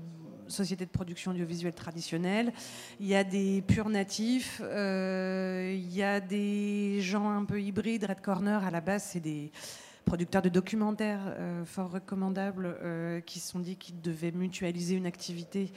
société 0.47 0.85
de 0.85 0.89
production 0.89 1.31
audiovisuelle 1.31 1.75
traditionnelle. 1.75 2.51
Il 2.99 3.05
y 3.05 3.15
a 3.15 3.23
des 3.23 3.61
purs 3.61 3.89
natifs. 3.89 4.59
il 4.59 5.95
y 5.95 6.01
a 6.01 6.19
des 6.19 6.99
gens 7.01 7.29
un 7.29 7.45
peu 7.45 7.61
hybrides. 7.61 8.05
Red 8.05 8.21
Corner, 8.21 8.63
à 8.63 8.71
la 8.71 8.81
base, 8.81 9.03
c'est 9.03 9.19
des 9.19 9.51
producteurs 10.09 10.41
de 10.41 10.49
documentaires 10.49 11.35
fort 11.65 11.91
recommandables 11.91 12.75
qui 13.27 13.39
se 13.39 13.51
sont 13.51 13.59
dit 13.59 13.75
qu'ils 13.75 14.01
devaient 14.01 14.31
mutualiser 14.31 14.95
une 14.95 15.05
activité 15.05 15.71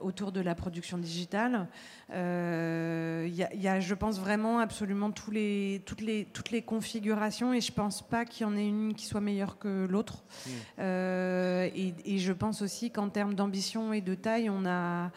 autour 0.00 0.30
de 0.30 0.40
la 0.40 0.54
production 0.54 0.96
digitale. 0.96 1.66
Il 2.10 2.14
y, 2.14 3.68
a, 3.68 3.80
je 3.80 3.94
pense, 3.94 4.20
vraiment 4.20 4.60
absolument 4.60 5.10
tous 5.10 5.32
les, 5.32 5.82
toutes, 5.86 6.02
les, 6.02 6.26
toutes 6.26 6.52
les 6.52 6.62
configurations 6.62 7.52
et 7.52 7.60
je 7.60 7.72
ne 7.72 7.76
pense 7.76 8.06
pas 8.06 8.24
qu'il 8.24 8.46
y 8.46 8.48
en 8.48 8.56
ait 8.56 8.68
une 8.68 8.94
qui 8.94 9.06
soit 9.06 9.20
meilleure 9.20 9.58
que 9.58 9.86
l'autre. 9.90 10.22
Mmh. 10.46 10.50
Et, 10.80 11.94
et, 12.04 12.18
je 12.18 12.32
pense 12.32 12.62
aussi 12.62 12.92
qu'en 12.92 13.08
termes 13.08 13.34
d'ambition 13.34 13.92
et 13.92 14.00
de 14.00 14.14
taille, 14.14 14.48
on 14.50 14.64
a 14.66 15.10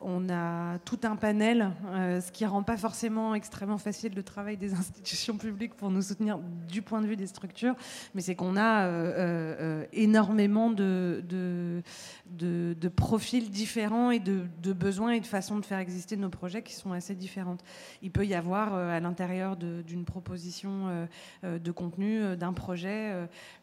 on 0.00 0.28
a 0.30 0.78
tout 0.78 1.00
un 1.02 1.16
panel, 1.16 1.72
euh, 1.88 2.20
ce 2.20 2.32
qui 2.32 2.46
rend 2.46 2.62
pas 2.62 2.78
forcément 2.78 3.34
extrêmement 3.34 3.78
facile 3.78 4.14
le 4.14 4.22
travail 4.22 4.56
des 4.56 4.72
institutions 4.74 5.36
publiques 5.36 5.74
pour 5.74 5.90
nous 5.90 6.02
soutenir 6.02 6.38
du 6.68 6.82
point 6.82 7.02
de 7.02 7.06
vue 7.06 7.16
des 7.16 7.26
structures, 7.26 7.74
mais 8.14 8.22
c'est 8.22 8.34
qu'on 8.34 8.56
a 8.56 8.86
euh, 8.86 9.12
euh, 9.18 9.84
énormément 9.92 10.70
de, 10.70 11.22
de, 11.28 11.82
profils 12.88 13.50
différents 13.50 14.10
et 14.10 14.18
de, 14.18 14.72
besoins 14.72 15.12
et 15.12 15.20
de 15.20 15.26
façons 15.26 15.58
de 15.58 15.64
faire 15.64 15.78
exister 15.78 16.16
nos 16.16 16.30
projets 16.30 16.62
qui 16.62 16.74
sont 16.74 16.92
assez 16.92 17.14
différentes. 17.14 17.62
Il 18.02 18.10
peut 18.10 18.26
y 18.26 18.34
avoir 18.34 18.74
à 18.74 18.98
l'intérieur 19.00 19.56
d'une 19.56 20.04
proposition 20.04 21.06
de 21.42 21.70
contenu, 21.70 22.36
d'un 22.36 22.52
projet, 22.52 23.14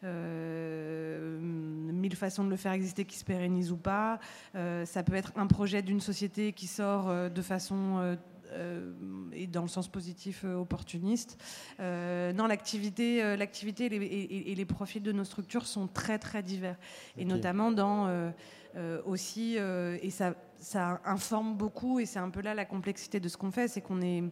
mille 0.02 2.16
façons 2.16 2.44
de 2.44 2.50
le 2.50 2.56
faire 2.56 2.72
exister 2.72 3.04
qui 3.04 3.18
se 3.18 3.24
pérennisent 3.24 3.72
ou 3.72 3.76
pas. 3.76 4.18
ça 4.54 5.02
peut 5.02 5.14
être 5.14 5.32
un 5.36 5.46
projet 5.46 5.82
d'une 5.82 6.00
société 6.00 6.27
qui 6.28 6.66
sort 6.66 7.08
euh, 7.08 7.28
de 7.28 7.42
façon 7.42 7.98
euh, 7.98 8.16
euh, 8.52 8.92
et 9.32 9.46
dans 9.46 9.62
le 9.62 9.68
sens 9.68 9.88
positif 9.88 10.44
opportuniste. 10.44 11.38
non, 11.78 12.46
l'activité, 12.46 13.36
l'activité 13.36 13.86
et, 13.86 14.54
les 14.54 14.64
profils 14.64 15.02
de 15.02 15.12
nos 15.12 15.24
structures 15.24 15.66
sont 15.66 15.86
très 15.86 16.18
très 16.18 16.42
divers, 16.42 16.76
et 17.18 17.26
notamment 17.26 17.72
dans 17.72 18.32
aussi 19.04 19.56
et 19.56 20.10
ça, 20.10 20.34
ça 20.56 21.02
informe 21.04 21.56
beaucoup 21.56 22.00
et 22.00 22.06
c'est 22.06 22.20
un 22.20 22.30
peu 22.30 22.40
là 22.40 22.54
la 22.54 22.64
complexité 22.64 23.20
de 23.20 23.28
ce 23.28 23.36
qu'on 23.36 23.50
fait, 23.50 23.68
c'est 23.68 23.82
qu'on 23.82 24.00
est, 24.00 24.24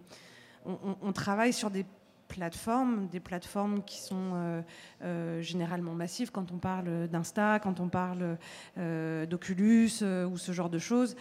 on 0.65 1.13
travaille 1.13 1.53
sur 1.53 1.71
des 1.71 1.85
plateformes, 2.29 3.09
des 3.09 3.21
plateformes 3.21 3.83
qui 3.85 3.99
sont 4.01 4.33
euh, 4.35 4.63
euh, 5.03 5.43
généralement 5.43 5.95
massives. 5.95 6.31
Quand 6.31 6.53
on 6.53 6.59
parle 6.59 7.09
d'Insta, 7.09 7.59
quand 7.59 7.81
on 7.81 7.89
parle 7.89 8.39
euh, 8.79 9.27
d'Oculus 9.27 10.03
ou 10.03 10.37
ce 10.37 10.53
genre 10.53 10.71
de 10.71 10.79
choses, 10.79 11.17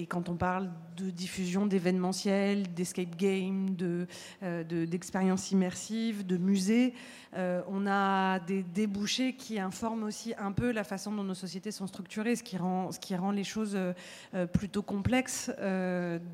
et 0.00 0.06
quand 0.06 0.28
on 0.28 0.36
parle 0.36 0.70
de 0.96 1.10
diffusion 1.10 1.66
d'événementiels, 1.66 2.72
d'escape 2.74 3.16
games, 3.16 3.74
d'expériences 4.40 5.50
de, 5.50 5.54
immersives, 5.54 6.26
de 6.26 6.36
musées, 6.36 6.94
on 7.34 7.86
a 7.86 8.38
des 8.40 8.62
débouchés 8.62 9.34
qui 9.34 9.58
informent 9.58 10.04
aussi 10.04 10.34
un 10.38 10.52
peu 10.52 10.72
la 10.72 10.84
façon 10.84 11.12
dont 11.12 11.24
nos 11.24 11.34
sociétés 11.34 11.70
sont 11.70 11.86
structurées, 11.86 12.36
ce 12.36 12.42
qui 12.42 12.56
rend, 12.56 12.92
ce 12.92 12.98
qui 12.98 13.14
rend 13.14 13.30
les 13.30 13.44
choses 13.44 13.78
plutôt 14.52 14.82
complexes 14.82 15.50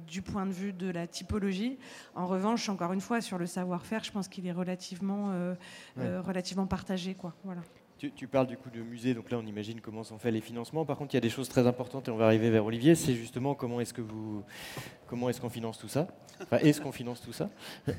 du 0.07 0.23
point 0.23 0.47
de 0.47 0.53
vue 0.53 0.73
de 0.73 0.91
la 0.91 1.07
typologie. 1.07 1.79
En 2.15 2.27
revanche, 2.27 2.69
encore 2.69 2.93
une 2.93 3.01
fois, 3.01 3.21
sur 3.21 3.39
le 3.39 3.47
savoir-faire, 3.47 4.05
je 4.05 4.13
pense 4.13 4.29
qu'il 4.29 4.47
est 4.47 4.53
relativement, 4.53 5.31
euh, 5.31 5.55
euh, 5.99 6.21
relativement 6.23 6.67
partagé. 6.67 7.15
Quoi. 7.15 7.35
Voilà. 7.45 7.63
Tu, 7.99 8.29
parles 8.29 8.47
du 8.47 8.59
coup 8.59 8.69
de 8.69 8.83
musée, 8.83 9.15
donc 9.15 9.31
là 9.31 9.39
on 9.39 9.47
imagine 9.47 9.81
comment 9.81 10.05
sont 10.05 10.19
faits 10.19 10.35
les 10.35 10.43
financements. 10.43 10.85
Par 10.85 10.99
contre, 10.99 11.15
il 11.15 11.17
y 11.17 11.19
a 11.19 11.23
des 11.23 11.31
choses 11.31 11.49
très 11.49 11.67
importantes 11.67 12.09
et 12.09 12.11
on 12.11 12.19
va 12.19 12.27
arriver 12.27 12.51
vers 12.51 12.67
Olivier. 12.67 12.95
C'est 12.95 13.15
justement 13.15 13.55
comment 13.55 13.81
est-ce 13.81 13.95
que 13.95 14.03
vous, 14.03 14.45
comment 15.07 15.31
est-ce 15.31 15.41
qu'on 15.41 15.49
finance 15.49 15.79
tout 15.79 15.89
ça 15.89 16.07
Enfin, 16.43 16.59
est-ce 16.59 16.79
qu'on 16.83 16.93
finance 16.93 17.23
tout 17.23 17.33
ça 17.33 17.49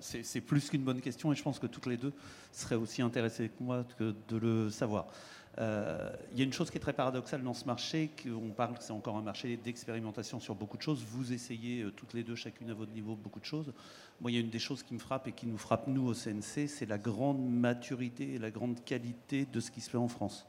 c'est, 0.00 0.40
plus 0.40 0.70
qu'une 0.70 0.82
bonne 0.82 1.02
question 1.02 1.30
et 1.30 1.36
je 1.36 1.42
pense 1.42 1.58
que 1.58 1.66
toutes 1.66 1.86
les 1.86 1.98
deux 1.98 2.14
seraient 2.52 2.76
aussi 2.76 3.02
intéressées 3.02 3.50
que 3.50 3.62
moi 3.62 3.84
que 3.98 4.14
de 4.28 4.36
le 4.38 4.70
savoir. 4.70 5.06
Euh, 5.58 6.10
il 6.32 6.38
y 6.38 6.40
a 6.40 6.44
une 6.44 6.52
chose 6.52 6.70
qui 6.70 6.78
est 6.78 6.80
très 6.80 6.94
paradoxale 6.94 7.42
dans 7.42 7.52
ce 7.52 7.66
marché, 7.66 8.10
qu'on 8.22 8.50
parle 8.50 8.78
que 8.78 8.82
c'est 8.82 8.92
encore 8.92 9.16
un 9.16 9.22
marché 9.22 9.56
d'expérimentation 9.56 10.40
sur 10.40 10.54
beaucoup 10.54 10.76
de 10.76 10.82
choses. 10.82 11.04
Vous 11.06 11.32
essayez 11.32 11.82
euh, 11.82 11.90
toutes 11.90 12.14
les 12.14 12.22
deux, 12.22 12.34
chacune 12.34 12.70
à 12.70 12.74
votre 12.74 12.92
niveau, 12.92 13.14
beaucoup 13.14 13.40
de 13.40 13.44
choses. 13.44 13.72
Moi, 14.20 14.30
il 14.30 14.34
y 14.34 14.38
a 14.38 14.40
une 14.40 14.50
des 14.50 14.58
choses 14.58 14.82
qui 14.82 14.94
me 14.94 14.98
frappe 14.98 15.28
et 15.28 15.32
qui 15.32 15.46
nous 15.46 15.58
frappe, 15.58 15.86
nous, 15.88 16.08
au 16.08 16.14
CNC, 16.14 16.68
c'est 16.68 16.86
la 16.86 16.98
grande 16.98 17.44
maturité 17.50 18.34
et 18.34 18.38
la 18.38 18.50
grande 18.50 18.82
qualité 18.84 19.46
de 19.52 19.60
ce 19.60 19.70
qui 19.70 19.80
se 19.80 19.90
fait 19.90 19.98
en 19.98 20.08
France. 20.08 20.46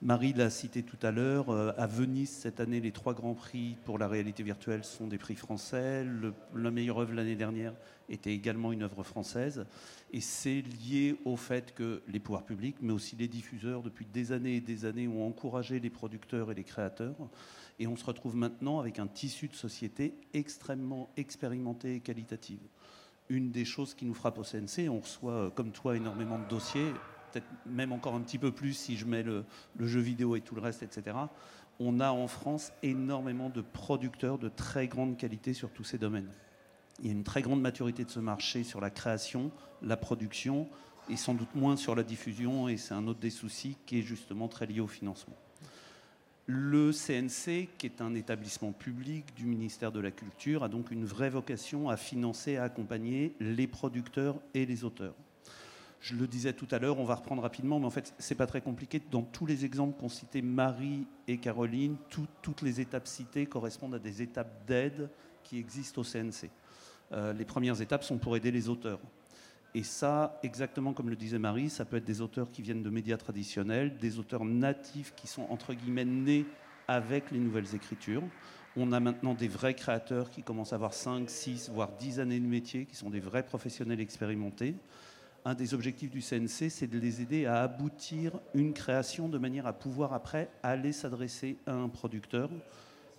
Marie 0.00 0.32
l'a 0.32 0.48
cité 0.48 0.84
tout 0.84 0.98
à 1.02 1.10
l'heure, 1.10 1.50
euh, 1.50 1.72
à 1.76 1.88
Venise 1.88 2.30
cette 2.30 2.60
année, 2.60 2.80
les 2.80 2.92
trois 2.92 3.14
grands 3.14 3.34
prix 3.34 3.76
pour 3.84 3.98
la 3.98 4.06
réalité 4.06 4.44
virtuelle 4.44 4.84
sont 4.84 5.08
des 5.08 5.18
prix 5.18 5.34
français. 5.34 6.06
la 6.54 6.70
meilleure 6.70 7.00
œuvre 7.00 7.14
l'année 7.14 7.34
dernière 7.34 7.74
était 8.08 8.32
également 8.32 8.70
une 8.70 8.84
œuvre 8.84 9.02
française. 9.02 9.66
Et 10.12 10.20
c'est 10.20 10.62
lié 10.62 11.16
au 11.24 11.36
fait 11.36 11.74
que 11.74 12.00
les 12.06 12.20
pouvoirs 12.20 12.44
publics, 12.44 12.76
mais 12.80 12.92
aussi 12.92 13.16
les 13.16 13.26
diffuseurs, 13.26 13.82
depuis 13.82 14.06
des 14.06 14.30
années 14.30 14.56
et 14.56 14.60
des 14.60 14.84
années, 14.84 15.08
ont 15.08 15.26
encouragé 15.26 15.80
les 15.80 15.90
producteurs 15.90 16.52
et 16.52 16.54
les 16.54 16.64
créateurs. 16.64 17.16
Et 17.80 17.88
on 17.88 17.96
se 17.96 18.04
retrouve 18.04 18.36
maintenant 18.36 18.78
avec 18.78 19.00
un 19.00 19.08
tissu 19.08 19.48
de 19.48 19.54
société 19.54 20.14
extrêmement 20.32 21.10
expérimenté 21.16 21.96
et 21.96 22.00
qualitative. 22.00 22.60
Une 23.30 23.50
des 23.50 23.64
choses 23.64 23.94
qui 23.94 24.04
nous 24.04 24.14
frappe 24.14 24.38
au 24.38 24.44
CNC, 24.44 24.88
on 24.88 25.00
reçoit, 25.00 25.32
euh, 25.32 25.50
comme 25.50 25.72
toi, 25.72 25.96
énormément 25.96 26.38
de 26.38 26.48
dossiers, 26.48 26.92
peut-être 27.30 27.46
même 27.66 27.92
encore 27.92 28.14
un 28.14 28.20
petit 28.20 28.38
peu 28.38 28.52
plus 28.52 28.72
si 28.72 28.96
je 28.96 29.06
mets 29.06 29.22
le, 29.22 29.44
jeu 29.80 30.00
vidéo 30.00 30.36
et 30.36 30.40
tout 30.40 30.54
le 30.54 30.60
reste, 30.60 30.82
etc. 30.82 31.16
On 31.80 32.00
a 32.00 32.10
en 32.10 32.26
France 32.26 32.72
énormément 32.82 33.50
de 33.50 33.60
producteurs 33.60 34.38
de 34.38 34.48
très 34.48 34.88
grande 34.88 35.16
qualité 35.16 35.52
sur 35.52 35.70
tous 35.70 35.84
ces 35.84 35.98
domaines. 35.98 36.30
Il 37.00 37.06
y 37.06 37.08
a 37.10 37.12
une 37.12 37.24
très 37.24 37.42
grande 37.42 37.60
maturité 37.60 38.04
de 38.04 38.10
ce 38.10 38.18
marché 38.18 38.64
sur 38.64 38.80
la 38.80 38.90
création, 38.90 39.52
la 39.82 39.96
production 39.96 40.68
et 41.08 41.16
sans 41.16 41.34
doute 41.34 41.54
moins 41.54 41.76
sur 41.76 41.94
la 41.94 42.02
diffusion. 42.02 42.68
Et 42.68 42.76
c'est 42.76 42.94
un 42.94 43.06
autre 43.06 43.20
des 43.20 43.30
soucis 43.30 43.76
qui 43.86 44.00
est 44.00 44.02
justement 44.02 44.48
très 44.48 44.66
lié 44.66 44.80
au 44.80 44.88
financement. 44.88 45.36
Le 46.50 46.92
CNC, 46.92 47.68
qui 47.76 47.84
est 47.86 48.00
un 48.00 48.14
établissement 48.14 48.72
public 48.72 49.34
du 49.36 49.44
ministère 49.44 49.92
de 49.92 50.00
la 50.00 50.10
Culture, 50.10 50.64
a 50.64 50.68
donc 50.68 50.90
une 50.90 51.04
vraie 51.04 51.28
vocation 51.28 51.90
à 51.90 51.98
financer, 51.98 52.56
à 52.56 52.64
accompagner 52.64 53.34
les 53.38 53.66
producteurs 53.66 54.40
et 54.54 54.64
les 54.64 54.82
auteurs. 54.82 55.14
Je 56.00 56.14
le 56.14 56.26
disais 56.26 56.52
tout 56.52 56.68
à 56.70 56.78
l'heure, 56.78 56.98
on 56.98 57.04
va 57.04 57.16
reprendre 57.16 57.42
rapidement, 57.42 57.80
mais 57.80 57.86
en 57.86 57.90
fait, 57.90 58.14
c'est 58.18 58.36
pas 58.36 58.46
très 58.46 58.60
compliqué. 58.60 59.02
Dans 59.10 59.22
tous 59.22 59.46
les 59.46 59.64
exemples 59.64 59.98
qu'ont 59.98 60.08
cités 60.08 60.42
Marie 60.42 61.06
et 61.26 61.38
Caroline, 61.38 61.96
toutes 62.08 62.62
les 62.62 62.80
étapes 62.80 63.08
citées 63.08 63.46
correspondent 63.46 63.96
à 63.96 63.98
des 63.98 64.22
étapes 64.22 64.64
d'aide 64.66 65.10
qui 65.42 65.58
existent 65.58 66.00
au 66.00 66.04
CNC. 66.04 66.50
Euh, 67.12 67.32
les 67.32 67.44
premières 67.44 67.80
étapes 67.80 68.04
sont 68.04 68.18
pour 68.18 68.36
aider 68.36 68.50
les 68.50 68.68
auteurs. 68.68 69.00
Et 69.74 69.82
ça, 69.82 70.38
exactement 70.42 70.92
comme 70.92 71.10
le 71.10 71.16
disait 71.16 71.38
Marie, 71.38 71.68
ça 71.68 71.84
peut 71.84 71.96
être 71.96 72.04
des 72.04 72.20
auteurs 72.20 72.50
qui 72.50 72.62
viennent 72.62 72.82
de 72.82 72.90
médias 72.90 73.16
traditionnels, 73.16 73.98
des 73.98 74.18
auteurs 74.18 74.44
natifs 74.44 75.14
qui 75.14 75.26
sont 75.26 75.46
entre 75.50 75.74
guillemets 75.74 76.04
nés 76.04 76.46
avec 76.86 77.30
les 77.30 77.38
nouvelles 77.38 77.74
écritures. 77.74 78.22
On 78.76 78.92
a 78.92 79.00
maintenant 79.00 79.34
des 79.34 79.48
vrais 79.48 79.74
créateurs 79.74 80.30
qui 80.30 80.42
commencent 80.42 80.72
à 80.72 80.76
avoir 80.76 80.94
5, 80.94 81.28
6, 81.28 81.70
voire 81.70 81.90
10 81.98 82.20
années 82.20 82.40
de 82.40 82.46
métier, 82.46 82.86
qui 82.86 82.96
sont 82.96 83.10
des 83.10 83.20
vrais 83.20 83.42
professionnels 83.42 84.00
expérimentés. 84.00 84.74
Un 85.48 85.54
des 85.54 85.72
objectifs 85.72 86.10
du 86.10 86.20
CNC, 86.20 86.68
c'est 86.68 86.86
de 86.86 86.98
les 86.98 87.22
aider 87.22 87.46
à 87.46 87.62
aboutir 87.62 88.38
une 88.52 88.74
création 88.74 89.30
de 89.30 89.38
manière 89.38 89.66
à 89.66 89.72
pouvoir 89.72 90.12
après 90.12 90.50
aller 90.62 90.92
s'adresser 90.92 91.56
à 91.64 91.72
un 91.72 91.88
producteur. 91.88 92.50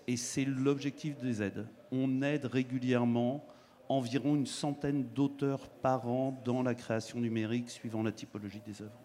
Et 0.06 0.16
c'est 0.16 0.46
l'objectif 0.46 1.18
des 1.18 1.42
aides. 1.42 1.66
On 1.92 2.22
aide 2.22 2.46
régulièrement 2.46 3.44
environ 3.88 4.36
une 4.36 4.46
centaine 4.46 5.06
d'auteurs 5.16 5.70
par 5.70 6.08
an 6.08 6.40
dans 6.46 6.62
la 6.62 6.76
création 6.76 7.20
numérique 7.20 7.72
suivant 7.72 8.04
la 8.04 8.12
typologie 8.12 8.62
des 8.64 8.84
œuvres. 8.84 9.02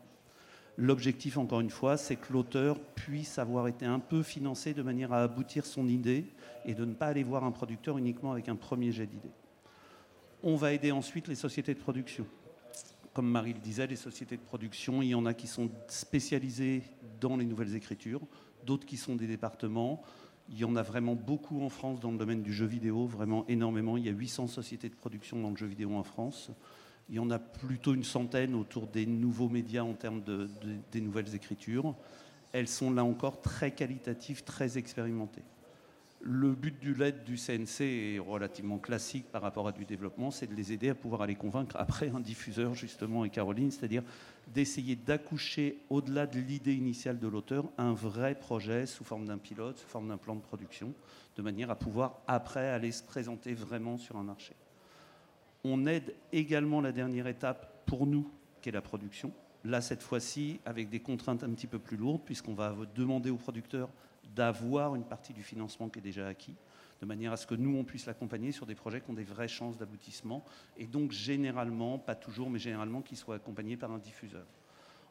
L'objectif, 0.76 1.38
encore 1.38 1.60
une 1.60 1.70
fois, 1.70 1.96
c'est 1.96 2.16
que 2.16 2.30
l'auteur 2.30 2.78
puisse 2.78 3.38
avoir 3.38 3.68
été 3.68 3.86
un 3.86 4.00
peu 4.00 4.22
financé 4.22 4.74
de 4.74 4.82
manière 4.82 5.14
à 5.14 5.22
aboutir 5.22 5.64
son 5.64 5.88
idée 5.88 6.26
et 6.66 6.74
de 6.74 6.84
ne 6.84 6.92
pas 6.92 7.06
aller 7.06 7.22
voir 7.22 7.44
un 7.44 7.52
producteur 7.52 7.96
uniquement 7.96 8.32
avec 8.32 8.50
un 8.50 8.56
premier 8.56 8.92
jet 8.92 9.06
d'idée. 9.06 9.32
On 10.42 10.56
va 10.56 10.74
aider 10.74 10.92
ensuite 10.92 11.26
les 11.26 11.36
sociétés 11.36 11.72
de 11.72 11.80
production. 11.80 12.26
Comme 13.14 13.30
Marie 13.30 13.54
le 13.54 13.60
disait, 13.60 13.86
les 13.86 13.96
sociétés 13.96 14.36
de 14.36 14.42
production, 14.42 15.00
il 15.00 15.08
y 15.08 15.14
en 15.14 15.24
a 15.24 15.32
qui 15.32 15.46
sont 15.46 15.70
spécialisées 15.88 16.82
dans 17.20 17.36
les 17.36 17.46
nouvelles 17.46 17.74
écritures, 17.74 18.20
d'autres 18.66 18.84
qui 18.84 18.96
sont 18.96 19.16
des 19.16 19.26
départements, 19.26 20.02
il 20.48 20.58
y 20.58 20.64
en 20.64 20.76
a 20.76 20.82
vraiment 20.82 21.14
beaucoup 21.14 21.62
en 21.62 21.68
France 21.68 22.00
dans 22.00 22.10
le 22.10 22.18
domaine 22.18 22.42
du 22.42 22.52
jeu 22.52 22.66
vidéo, 22.66 23.06
vraiment 23.06 23.46
énormément. 23.48 23.96
Il 23.96 24.04
y 24.04 24.08
a 24.08 24.12
800 24.12 24.48
sociétés 24.48 24.88
de 24.88 24.94
production 24.94 25.40
dans 25.40 25.50
le 25.50 25.56
jeu 25.56 25.66
vidéo 25.66 25.94
en 25.94 26.02
France. 26.02 26.50
Il 27.08 27.14
y 27.14 27.18
en 27.18 27.30
a 27.30 27.38
plutôt 27.38 27.94
une 27.94 28.04
centaine 28.04 28.54
autour 28.54 28.86
des 28.86 29.06
nouveaux 29.06 29.48
médias 29.48 29.82
en 29.82 29.94
termes 29.94 30.22
de, 30.22 30.50
des 30.92 31.00
nouvelles 31.00 31.34
écritures. 31.34 31.94
Elles 32.52 32.68
sont 32.68 32.90
là 32.90 33.04
encore 33.04 33.40
très 33.40 33.70
qualitatives, 33.72 34.44
très 34.44 34.76
expérimentées. 34.78 35.42
Le 36.26 36.54
but 36.54 36.80
du 36.80 36.94
LED 36.94 37.24
du 37.24 37.36
CNC 37.36 37.82
est 37.82 38.18
relativement 38.18 38.78
classique 38.78 39.30
par 39.30 39.42
rapport 39.42 39.68
à 39.68 39.72
du 39.72 39.84
développement, 39.84 40.30
c'est 40.30 40.46
de 40.46 40.54
les 40.54 40.72
aider 40.72 40.88
à 40.88 40.94
pouvoir 40.94 41.20
aller 41.20 41.34
convaincre 41.34 41.76
après 41.78 42.08
un 42.08 42.20
diffuseur 42.20 42.74
justement 42.74 43.26
et 43.26 43.28
Caroline, 43.28 43.70
c'est-à-dire 43.70 44.02
d'essayer 44.54 44.96
d'accoucher 44.96 45.80
au-delà 45.90 46.26
de 46.26 46.40
l'idée 46.40 46.72
initiale 46.72 47.18
de 47.18 47.28
l'auteur 47.28 47.66
un 47.76 47.92
vrai 47.92 48.34
projet 48.34 48.86
sous 48.86 49.04
forme 49.04 49.26
d'un 49.26 49.36
pilote, 49.36 49.76
sous 49.76 49.86
forme 49.86 50.08
d'un 50.08 50.16
plan 50.16 50.34
de 50.34 50.40
production, 50.40 50.94
de 51.36 51.42
manière 51.42 51.70
à 51.70 51.78
pouvoir 51.78 52.22
après 52.26 52.70
aller 52.70 52.90
se 52.90 53.02
présenter 53.02 53.52
vraiment 53.52 53.98
sur 53.98 54.16
un 54.16 54.22
marché. 54.22 54.54
On 55.62 55.84
aide 55.84 56.14
également 56.32 56.80
la 56.80 56.92
dernière 56.92 57.26
étape 57.26 57.84
pour 57.84 58.06
nous 58.06 58.30
qu'est 58.62 58.70
la 58.70 58.80
production. 58.80 59.30
Là, 59.62 59.82
cette 59.82 60.02
fois-ci, 60.02 60.58
avec 60.64 60.88
des 60.88 61.00
contraintes 61.00 61.44
un 61.44 61.50
petit 61.50 61.66
peu 61.66 61.78
plus 61.78 61.98
lourdes, 61.98 62.22
puisqu'on 62.24 62.54
va 62.54 62.74
demander 62.94 63.28
aux 63.28 63.36
producteurs 63.36 63.90
d'avoir 64.34 64.94
une 64.94 65.04
partie 65.04 65.32
du 65.32 65.42
financement 65.42 65.88
qui 65.88 65.98
est 65.98 66.02
déjà 66.02 66.26
acquis, 66.26 66.54
de 67.00 67.06
manière 67.06 67.32
à 67.32 67.36
ce 67.36 67.46
que 67.46 67.54
nous, 67.54 67.76
on 67.76 67.84
puisse 67.84 68.06
l'accompagner 68.06 68.52
sur 68.52 68.66
des 68.66 68.74
projets 68.74 69.00
qui 69.00 69.10
ont 69.10 69.14
des 69.14 69.24
vraies 69.24 69.48
chances 69.48 69.76
d'aboutissement, 69.76 70.44
et 70.76 70.86
donc 70.86 71.12
généralement, 71.12 71.98
pas 71.98 72.14
toujours, 72.14 72.50
mais 72.50 72.58
généralement, 72.58 73.02
qu'ils 73.02 73.18
soient 73.18 73.36
accompagnés 73.36 73.76
par 73.76 73.92
un 73.92 73.98
diffuseur. 73.98 74.46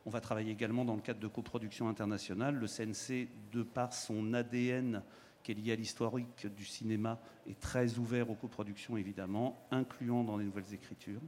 On 0.06 0.10
va 0.10 0.20
travailler 0.20 0.52
également 0.52 0.84
dans 0.84 0.96
le 0.96 1.02
cadre 1.02 1.20
de 1.20 1.28
coproduction 1.28 1.88
internationale. 1.88 2.56
Le 2.56 2.68
CNC, 2.68 3.30
de 3.54 3.64
par 3.64 3.94
son 3.94 4.34
ADN 4.34 5.02
qui 5.44 5.52
est 5.52 5.56
lié 5.56 5.74
à 5.74 5.76
l'historique 5.76 6.48
du 6.56 6.66
cinéma, 6.66 7.20
est 7.48 7.60
très 7.60 7.98
ouvert 7.98 8.30
aux 8.30 8.36
coproductions, 8.36 8.98
évidemment, 8.98 9.66
incluant 9.72 10.24
dans 10.24 10.38
les 10.38 10.46
nouvelles 10.46 10.74
écritures. 10.74 11.22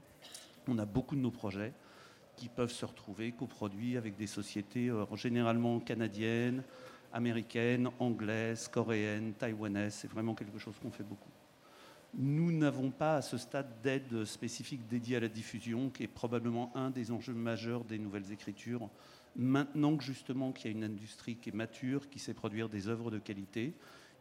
On 0.67 0.77
a 0.77 0.85
beaucoup 0.85 1.15
de 1.15 1.21
nos 1.21 1.31
projets 1.31 1.73
qui 2.35 2.49
peuvent 2.49 2.71
se 2.71 2.85
retrouver 2.85 3.31
coproduits 3.31 3.97
avec 3.97 4.15
des 4.17 4.27
sociétés 4.27 4.89
euh, 4.89 5.05
généralement 5.15 5.79
canadiennes, 5.79 6.63
américaines, 7.15 7.89
anglaises, 7.99 8.67
coréennes, 8.67 9.33
taïwanaises. 9.33 9.95
C'est 9.95 10.11
vraiment 10.11 10.35
quelque 10.35 10.59
chose 10.59 10.75
qu'on 10.81 10.91
fait 10.91 11.03
beaucoup. 11.03 11.29
Nous 12.13 12.51
n'avons 12.51 12.91
pas 12.91 13.15
à 13.15 13.21
ce 13.21 13.37
stade 13.37 13.81
d'aide 13.81 14.25
spécifique 14.25 14.87
dédiée 14.87 15.17
à 15.17 15.21
la 15.21 15.27
diffusion, 15.27 15.89
qui 15.89 16.03
est 16.03 16.07
probablement 16.07 16.71
un 16.75 16.89
des 16.89 17.11
enjeux 17.11 17.33
majeurs 17.33 17.83
des 17.83 17.97
nouvelles 17.97 18.31
écritures. 18.31 18.89
Maintenant 19.35 19.97
que 19.97 20.03
justement 20.03 20.51
qu'il 20.51 20.71
y 20.71 20.73
a 20.73 20.77
une 20.77 20.83
industrie 20.83 21.37
qui 21.37 21.49
est 21.49 21.55
mature, 21.55 22.09
qui 22.09 22.19
sait 22.19 22.33
produire 22.33 22.69
des 22.69 22.87
œuvres 22.87 23.11
de 23.11 23.19
qualité, 23.19 23.73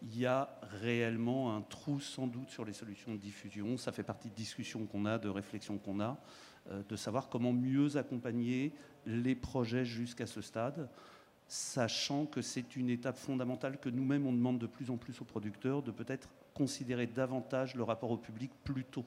il 0.02 0.18
y 0.18 0.26
a 0.26 0.58
réellement 0.80 1.56
un 1.56 1.62
trou 1.62 2.00
sans 2.00 2.26
doute 2.26 2.50
sur 2.50 2.64
les 2.64 2.72
solutions 2.72 3.12
de 3.12 3.18
diffusion. 3.18 3.76
Ça 3.76 3.92
fait 3.92 4.02
partie 4.02 4.28
de 4.28 4.34
discussions 4.34 4.86
qu'on 4.86 5.06
a, 5.06 5.18
de 5.18 5.28
réflexions 5.28 5.78
qu'on 5.78 6.00
a, 6.00 6.18
euh, 6.70 6.82
de 6.88 6.96
savoir 6.96 7.28
comment 7.28 7.52
mieux 7.52 7.96
accompagner 7.96 8.72
les 9.06 9.34
projets 9.34 9.84
jusqu'à 9.84 10.26
ce 10.26 10.40
stade, 10.40 10.88
sachant 11.46 12.26
que 12.26 12.42
c'est 12.42 12.76
une 12.76 12.90
étape 12.90 13.16
fondamentale 13.16 13.78
que 13.78 13.88
nous-mêmes 13.88 14.26
on 14.26 14.32
demande 14.32 14.58
de 14.58 14.66
plus 14.66 14.90
en 14.90 14.96
plus 14.96 15.20
aux 15.20 15.24
producteurs 15.24 15.82
de 15.82 15.90
peut-être 15.90 16.28
considérer 16.54 17.06
davantage 17.06 17.74
le 17.74 17.82
rapport 17.82 18.10
au 18.10 18.16
public 18.16 18.50
plus 18.62 18.84
tôt, 18.84 19.04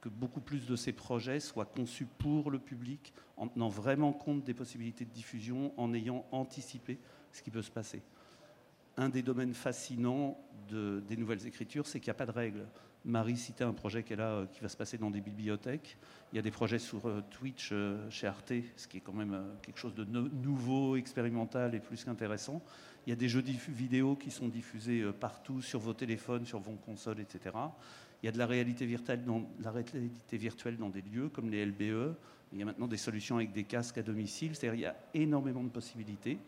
que 0.00 0.08
beaucoup 0.08 0.40
plus 0.40 0.66
de 0.66 0.76
ces 0.76 0.92
projets 0.92 1.40
soient 1.40 1.64
conçus 1.64 2.06
pour 2.06 2.50
le 2.50 2.58
public, 2.58 3.12
en 3.36 3.48
tenant 3.48 3.68
vraiment 3.68 4.12
compte 4.12 4.44
des 4.44 4.54
possibilités 4.54 5.04
de 5.04 5.10
diffusion, 5.10 5.72
en 5.76 5.92
ayant 5.92 6.24
anticipé 6.30 6.98
ce 7.32 7.42
qui 7.42 7.50
peut 7.50 7.62
se 7.62 7.70
passer. 7.70 8.02
Un 8.96 9.08
des 9.08 9.22
domaines 9.22 9.54
fascinants 9.54 10.38
des 10.68 11.16
nouvelles 11.16 11.46
écritures, 11.46 11.86
c'est 11.86 12.00
qu'il 12.00 12.08
n'y 12.08 12.16
a 12.16 12.18
pas 12.18 12.26
de 12.26 12.30
règles. 12.30 12.66
Marie 13.04 13.36
citait 13.36 13.64
un 13.64 13.74
projet 13.74 14.02
qui, 14.02 14.16
là, 14.16 14.46
qui 14.52 14.60
va 14.60 14.68
se 14.68 14.76
passer 14.76 14.96
dans 14.96 15.10
des 15.10 15.20
bibliothèques. 15.20 15.98
Il 16.32 16.36
y 16.36 16.38
a 16.38 16.42
des 16.42 16.50
projets 16.50 16.78
sur 16.78 17.06
euh, 17.06 17.22
Twitch 17.30 17.70
euh, 17.72 18.08
chez 18.10 18.26
Arte, 18.26 18.52
ce 18.76 18.88
qui 18.88 18.96
est 18.96 19.00
quand 19.00 19.12
même 19.12 19.34
euh, 19.34 19.42
quelque 19.60 19.78
chose 19.78 19.94
de 19.94 20.04
nouveau, 20.04 20.96
expérimental 20.96 21.74
et 21.74 21.80
plus 21.80 22.02
qu'intéressant. 22.02 22.62
Il 23.06 23.10
y 23.10 23.12
a 23.12 23.16
des 23.16 23.28
jeux 23.28 23.44
vidéo 23.68 24.16
qui 24.16 24.30
sont 24.30 24.48
diffusés 24.48 25.02
euh, 25.02 25.12
partout 25.12 25.60
sur 25.60 25.80
vos 25.80 25.92
téléphones, 25.92 26.46
sur 26.46 26.58
vos 26.58 26.72
consoles, 26.72 27.20
etc. 27.20 27.54
Il 28.22 28.26
y 28.26 28.28
a 28.28 28.32
de 28.32 28.38
la 28.38 28.46
réalité 28.46 28.86
virtuelle 28.86 29.22
dans, 29.24 29.42
la 29.60 29.70
réalité 29.70 30.38
virtuelle 30.38 30.78
dans 30.78 30.88
des 30.88 31.02
lieux 31.02 31.28
comme 31.28 31.50
les 31.50 31.66
LBE. 31.66 32.16
Il 32.52 32.58
y 32.58 32.62
a 32.62 32.64
maintenant 32.64 32.86
des 32.86 32.96
solutions 32.96 33.36
avec 33.36 33.52
des 33.52 33.64
casques 33.64 33.98
à 33.98 34.02
domicile. 34.02 34.54
C'est-à-dire 34.54 34.72
qu'il 34.72 34.82
y 34.84 34.86
a 34.86 34.96
énormément 35.22 35.62
de 35.62 35.68
possibilités. 35.68 36.38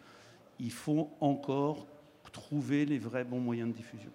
Il 0.58 0.72
faut 0.72 1.10
encore 1.20 1.86
trouver 2.32 2.86
les 2.86 2.98
vrais 2.98 3.24
bons 3.24 3.40
moyens 3.40 3.70
de 3.70 3.76
diffusion 3.76 4.10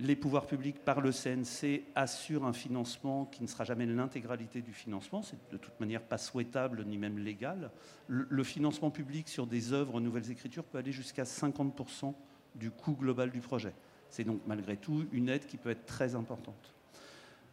les 0.00 0.16
pouvoirs 0.16 0.46
publics 0.46 0.82
par 0.82 1.00
le 1.00 1.12
CNC 1.12 1.82
assurent 1.94 2.46
un 2.46 2.52
financement 2.52 3.26
qui 3.26 3.42
ne 3.42 3.48
sera 3.48 3.64
jamais 3.64 3.86
l'intégralité 3.86 4.62
du 4.62 4.72
financement. 4.72 5.22
C'est 5.22 5.38
de 5.50 5.56
toute 5.56 5.78
manière 5.78 6.02
pas 6.02 6.18
souhaitable 6.18 6.84
ni 6.84 6.96
même 6.96 7.18
légal. 7.18 7.70
Le, 8.08 8.42
financement 8.42 8.90
public 8.90 9.28
sur 9.28 9.46
des 9.46 9.72
œuvres 9.72 10.00
nouvelles 10.00 10.30
écritures 10.30 10.64
peut 10.64 10.78
aller 10.78 10.92
jusqu'à 10.92 11.24
50% 11.24 12.14
du 12.54 12.70
coût 12.70 12.94
global 12.94 13.30
du 13.30 13.40
projet. 13.40 13.74
C'est 14.08 14.24
donc 14.24 14.40
malgré 14.46 14.76
tout 14.76 15.06
une 15.12 15.28
aide 15.28 15.46
qui 15.46 15.56
peut 15.56 15.70
être 15.70 15.86
très 15.86 16.14
importante. 16.14 16.74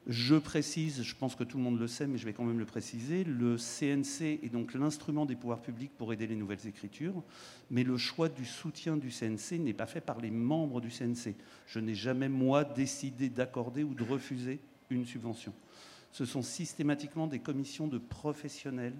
Je 0.09 0.35
précise, 0.35 1.03
je 1.03 1.15
pense 1.15 1.35
que 1.35 1.43
tout 1.43 1.57
le 1.57 1.63
monde 1.63 1.79
le 1.79 1.87
sait, 1.87 2.07
mais 2.07 2.17
je 2.17 2.25
vais 2.25 2.31
quand 2.31 2.45
même 2.45 2.59
le 2.59 2.65
préciser, 2.65 3.25
le 3.25 3.57
CNC 3.57 4.39
est 4.41 4.49
donc 4.49 4.73
l'instrument 4.73 5.25
des 5.25 5.35
pouvoirs 5.35 5.61
publics 5.61 5.91
pour 5.97 6.13
aider 6.13 6.27
les 6.27 6.37
nouvelles 6.37 6.65
écritures, 6.65 7.21
mais 7.69 7.83
le 7.83 7.97
choix 7.97 8.29
du 8.29 8.45
soutien 8.45 8.95
du 8.95 9.09
CNC 9.09 9.59
n'est 9.59 9.73
pas 9.73 9.85
fait 9.85 9.99
par 9.99 10.21
les 10.21 10.31
membres 10.31 10.79
du 10.79 10.87
CNC. 10.87 11.35
Je 11.65 11.79
n'ai 11.79 11.93
jamais, 11.93 12.29
moi, 12.29 12.63
décidé 12.63 13.27
d'accorder 13.27 13.83
ou 13.83 13.93
de 13.93 14.03
refuser 14.03 14.61
une 14.89 15.05
subvention. 15.05 15.53
Ce 16.13 16.23
sont 16.23 16.41
systématiquement 16.41 17.27
des 17.27 17.39
commissions 17.39 17.87
de 17.87 17.97
professionnels 17.97 18.95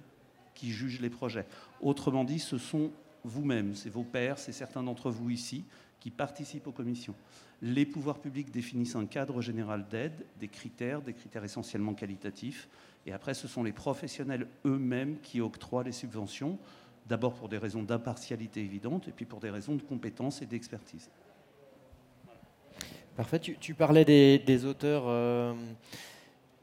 qui 0.56 0.72
jugent 0.72 1.00
les 1.00 1.10
projets. 1.10 1.46
Autrement 1.80 2.26
dit, 2.26 2.40
ce 2.40 2.58
sont 2.58 2.92
vous-même, 3.24 3.76
c'est 3.76 3.90
vos 3.90 4.04
pairs, 4.04 4.40
c'est 4.40 4.52
certains 4.52 4.84
d'entre 4.84 5.10
vous 5.10 5.30
ici 5.30 5.64
qui 6.00 6.12
participent 6.12 6.68
aux 6.68 6.72
commissions. 6.72 7.16
Les 7.62 7.86
pouvoirs 7.86 8.20
publics 8.20 8.52
définissent 8.52 8.96
un 8.96 9.06
cadre 9.06 9.42
général 9.42 9.86
d'aide, 9.90 10.26
des 10.40 10.48
critères, 10.48 11.02
des 11.02 11.14
critères 11.14 11.44
essentiellement 11.44 11.94
qualitatifs, 11.94 12.68
et 13.06 13.14
après 13.14 13.34
ce 13.34 13.48
sont 13.48 13.64
les 13.64 13.72
professionnels 13.72 14.48
eux-mêmes 14.66 15.20
qui 15.22 15.42
octroient 15.42 15.84
les 15.84 15.92
subventions, 15.92 16.60
d'abord 17.08 17.34
pour 17.34 17.50
des 17.50 17.58
raisons 17.58 17.82
d'impartialité 17.82 18.62
évidente, 18.62 19.08
et 19.08 19.12
puis 19.12 19.26
pour 19.26 19.40
des 19.40 19.50
raisons 19.50 19.76
de 19.76 19.82
compétence 19.82 20.42
et 20.42 20.46
d'expertise. 20.46 21.10
Parfait, 23.16 23.40
tu, 23.40 23.74
parlais 23.74 24.06
des, 24.06 24.66
auteurs. 24.66 25.06
Euh, 25.08 25.52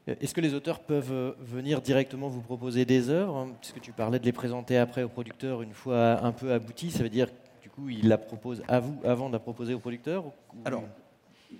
est-ce 0.07 0.33
que 0.33 0.39
les 0.39 0.53
auteurs 0.53 0.79
peuvent 0.79 1.11
euh, 1.11 1.33
venir 1.41 1.81
directement 1.81 2.29
vous 2.29 2.39
proposer 2.39 2.85
des 2.85 3.09
œuvres? 3.09 3.49
Puisque 3.59 3.81
tu 3.81 3.91
parlais 3.91 4.19
de 4.19 4.23
les 4.23 4.31
présenter 4.31 4.77
après 4.77 5.03
aux 5.03 5.09
producteurs 5.09 5.61
une 5.61 5.73
fois 5.73 6.23
un 6.23 6.31
peu 6.31 6.53
aboutis, 6.53 6.91
ça 6.91 7.03
veut 7.03 7.09
dire 7.09 7.27
il 7.87 8.07
la 8.07 8.17
propose 8.17 8.63
à 8.67 8.79
vous 8.79 8.99
avant 9.03 9.27
de 9.27 9.33
la 9.33 9.39
proposer 9.39 9.73
au 9.73 9.79
producteur 9.79 10.25
Alors, 10.63 10.83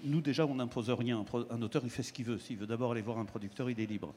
nous 0.04 0.22
déjà, 0.22 0.46
on 0.46 0.56
n'impose 0.56 0.90
rien. 0.90 1.24
Un 1.50 1.62
auteur, 1.62 1.82
il 1.84 1.90
fait 1.90 2.04
ce 2.04 2.12
qu'il 2.12 2.26
veut. 2.26 2.38
S'il 2.38 2.58
veut 2.58 2.68
d'abord 2.68 2.92
aller 2.92 3.02
voir 3.02 3.18
un 3.18 3.26
producteur, 3.26 3.70
il 3.70 3.80
est 3.80 3.86
libre. 3.86 4.14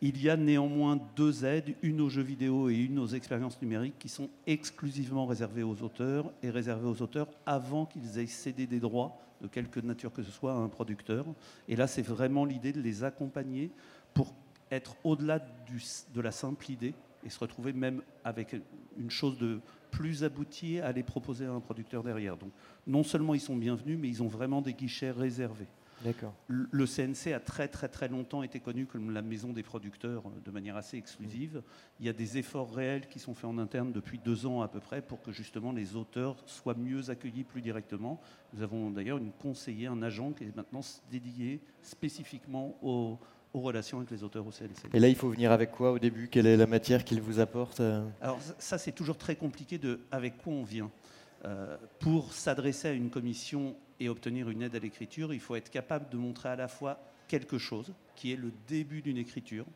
Il 0.00 0.20
y 0.20 0.28
a 0.28 0.36
néanmoins 0.36 0.98
deux 1.16 1.44
aides, 1.44 1.74
une 1.82 2.00
aux 2.00 2.08
jeux 2.08 2.22
vidéo 2.22 2.68
et 2.68 2.74
une 2.74 2.98
aux 2.98 3.06
expériences 3.06 3.60
numériques, 3.62 3.98
qui 3.98 4.08
sont 4.08 4.28
exclusivement 4.46 5.26
réservées 5.26 5.62
aux 5.62 5.82
auteurs 5.82 6.32
et 6.42 6.50
réservées 6.50 6.88
aux 6.88 7.02
auteurs 7.02 7.28
avant 7.46 7.86
qu'ils 7.86 8.18
aient 8.18 8.26
cédé 8.26 8.66
des 8.66 8.80
droits 8.80 9.16
de 9.40 9.48
quelque 9.48 9.80
nature 9.80 10.12
que 10.12 10.22
ce 10.22 10.30
soit 10.30 10.52
à 10.52 10.56
un 10.56 10.68
producteur. 10.68 11.26
Et 11.68 11.76
là, 11.76 11.86
c'est 11.86 12.02
vraiment 12.02 12.44
l'idée 12.44 12.72
de 12.72 12.80
les 12.80 13.04
accompagner 13.04 13.70
pour 14.14 14.32
être 14.70 14.96
au-delà 15.04 15.38
de 15.38 16.20
la 16.20 16.32
simple 16.32 16.70
idée 16.70 16.94
et 17.24 17.30
se 17.30 17.38
retrouver 17.38 17.72
même 17.72 18.02
avec 18.24 18.56
une 18.98 19.10
chose 19.10 19.38
de 19.38 19.60
plus 19.92 20.24
abouti 20.24 20.80
à 20.80 20.90
les 20.90 21.04
proposer 21.04 21.46
à 21.46 21.52
un 21.52 21.60
producteur 21.60 22.02
derrière. 22.02 22.36
Donc 22.36 22.50
non 22.88 23.04
seulement 23.04 23.34
ils 23.34 23.40
sont 23.40 23.56
bienvenus, 23.56 23.98
mais 24.00 24.08
ils 24.08 24.22
ont 24.22 24.28
vraiment 24.28 24.60
des 24.60 24.74
guichets 24.74 25.12
réservés. 25.12 25.68
D'accord. 26.04 26.34
Le 26.48 26.84
CNC 26.84 27.32
a 27.32 27.38
très 27.38 27.68
très 27.68 27.88
très 27.88 28.08
longtemps 28.08 28.42
été 28.42 28.58
connu 28.58 28.86
comme 28.86 29.12
la 29.12 29.22
maison 29.22 29.52
des 29.52 29.62
producteurs 29.62 30.24
euh, 30.26 30.40
de 30.44 30.50
manière 30.50 30.76
assez 30.76 30.96
exclusive. 30.96 31.62
Il 32.00 32.06
y 32.06 32.08
a 32.08 32.12
des 32.12 32.38
efforts 32.38 32.74
réels 32.74 33.06
qui 33.06 33.20
sont 33.20 33.34
faits 33.34 33.44
en 33.44 33.58
interne 33.58 33.92
depuis 33.92 34.18
deux 34.18 34.44
ans 34.46 34.62
à 34.62 34.68
peu 34.68 34.80
près 34.80 35.00
pour 35.00 35.22
que 35.22 35.30
justement 35.30 35.70
les 35.70 35.94
auteurs 35.94 36.36
soient 36.46 36.74
mieux 36.74 37.10
accueillis 37.10 37.44
plus 37.44 37.62
directement. 37.62 38.20
Nous 38.52 38.62
avons 38.62 38.90
d'ailleurs 38.90 39.18
une 39.18 39.30
conseillère, 39.30 39.92
un 39.92 40.02
agent 40.02 40.32
qui 40.32 40.44
est 40.44 40.56
maintenant 40.56 40.80
dédié 41.08 41.60
spécifiquement 41.82 42.76
aux, 42.82 43.20
aux 43.54 43.60
relations 43.60 43.98
avec 43.98 44.10
les 44.10 44.22
auteurs 44.22 44.46
au 44.46 44.50
CNC. 44.50 44.94
Et 44.94 45.00
là, 45.00 45.08
il 45.08 45.16
faut 45.16 45.28
venir 45.28 45.52
avec 45.52 45.70
quoi 45.70 45.92
au 45.92 45.98
début? 45.98 46.28
Quelle 46.28 46.46
est 46.46 46.56
la 46.56 46.66
matière 46.66 47.04
qu'il 47.04 47.20
vous 47.20 47.40
apporte 47.40 47.80
euh? 47.80 48.06
Alors 48.20 48.38
ça, 48.58 48.78
c'est 48.78 48.92
toujours 48.92 49.18
très 49.18 49.36
compliqué 49.36 49.78
de 49.78 50.00
avec 50.10 50.38
quoi 50.38 50.52
on 50.52 50.64
vient. 50.64 50.90
Euh, 51.44 51.76
pour 51.98 52.32
s'adresser 52.32 52.88
à 52.88 52.92
une 52.92 53.10
commission 53.10 53.74
et 53.98 54.08
obtenir 54.08 54.48
une 54.48 54.62
aide 54.62 54.76
à 54.76 54.78
l'écriture, 54.78 55.34
il 55.34 55.40
faut 55.40 55.56
être 55.56 55.70
capable 55.70 56.08
de 56.08 56.16
montrer 56.16 56.48
à 56.48 56.56
la 56.56 56.68
fois 56.68 57.00
quelque 57.28 57.58
chose, 57.58 57.92
qui 58.14 58.32
est 58.32 58.36
le 58.36 58.52
début 58.68 59.02
d'une 59.02 59.18
écriture, 59.18 59.66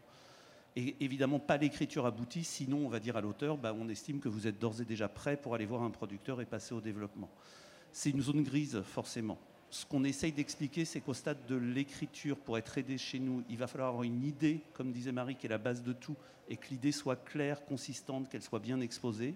et 0.76 0.94
évidemment 1.00 1.40
pas 1.40 1.56
l'écriture 1.56 2.06
aboutie, 2.06 2.44
sinon 2.44 2.86
on 2.86 2.88
va 2.88 3.00
dire 3.00 3.16
à 3.16 3.20
l'auteur, 3.20 3.56
bah, 3.56 3.74
on 3.76 3.88
estime 3.88 4.20
que 4.20 4.28
vous 4.28 4.46
êtes 4.46 4.58
d'ores 4.58 4.80
et 4.80 4.84
déjà 4.84 5.08
prêt 5.08 5.36
pour 5.36 5.54
aller 5.54 5.66
voir 5.66 5.82
un 5.82 5.90
producteur 5.90 6.40
et 6.40 6.44
passer 6.44 6.74
au 6.74 6.80
développement. 6.80 7.30
C'est 7.92 8.10
une 8.10 8.20
zone 8.20 8.42
grise, 8.42 8.82
forcément 8.82 9.38
ce 9.70 9.84
qu'on 9.84 10.04
essaye 10.04 10.32
d'expliquer, 10.32 10.84
c'est 10.84 11.00
qu'au 11.00 11.14
stade 11.14 11.44
de 11.46 11.56
l'écriture, 11.56 12.38
pour 12.38 12.56
être 12.58 12.78
aidé 12.78 12.98
chez 12.98 13.18
nous, 13.18 13.42
il 13.48 13.58
va 13.58 13.66
falloir 13.66 13.88
avoir 13.88 14.04
une 14.04 14.24
idée, 14.24 14.60
comme 14.74 14.92
disait 14.92 15.12
Marie, 15.12 15.36
qui 15.36 15.46
est 15.46 15.50
la 15.50 15.58
base 15.58 15.82
de 15.82 15.92
tout, 15.92 16.16
et 16.48 16.56
que 16.56 16.68
l'idée 16.70 16.92
soit 16.92 17.16
claire, 17.16 17.64
consistante, 17.64 18.28
qu'elle 18.28 18.42
soit 18.42 18.60
bien 18.60 18.80
exposée, 18.80 19.34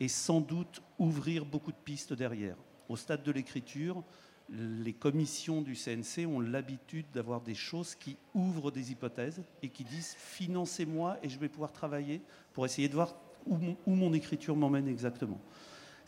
et 0.00 0.08
sans 0.08 0.40
doute 0.40 0.82
ouvrir 0.98 1.44
beaucoup 1.44 1.72
de 1.72 1.76
pistes 1.76 2.12
derrière. 2.12 2.56
Au 2.88 2.96
stade 2.96 3.22
de 3.22 3.32
l'écriture, 3.32 4.02
les 4.48 4.92
commissions 4.92 5.60
du 5.60 5.74
CNC 5.74 6.26
ont 6.26 6.40
l'habitude 6.40 7.06
d'avoir 7.12 7.40
des 7.40 7.54
choses 7.54 7.94
qui 7.94 8.16
ouvrent 8.34 8.70
des 8.70 8.92
hypothèses 8.92 9.42
et 9.62 9.68
qui 9.68 9.84
disent 9.84 10.14
financez-moi 10.18 11.18
et 11.22 11.28
je 11.28 11.38
vais 11.38 11.48
pouvoir 11.48 11.72
travailler 11.72 12.20
pour 12.52 12.64
essayer 12.64 12.88
de 12.88 12.94
voir 12.94 13.16
où 13.46 13.56
mon, 13.56 13.76
où 13.86 13.94
mon 13.94 14.12
écriture 14.12 14.54
m'emmène 14.54 14.88
exactement. 14.88 15.40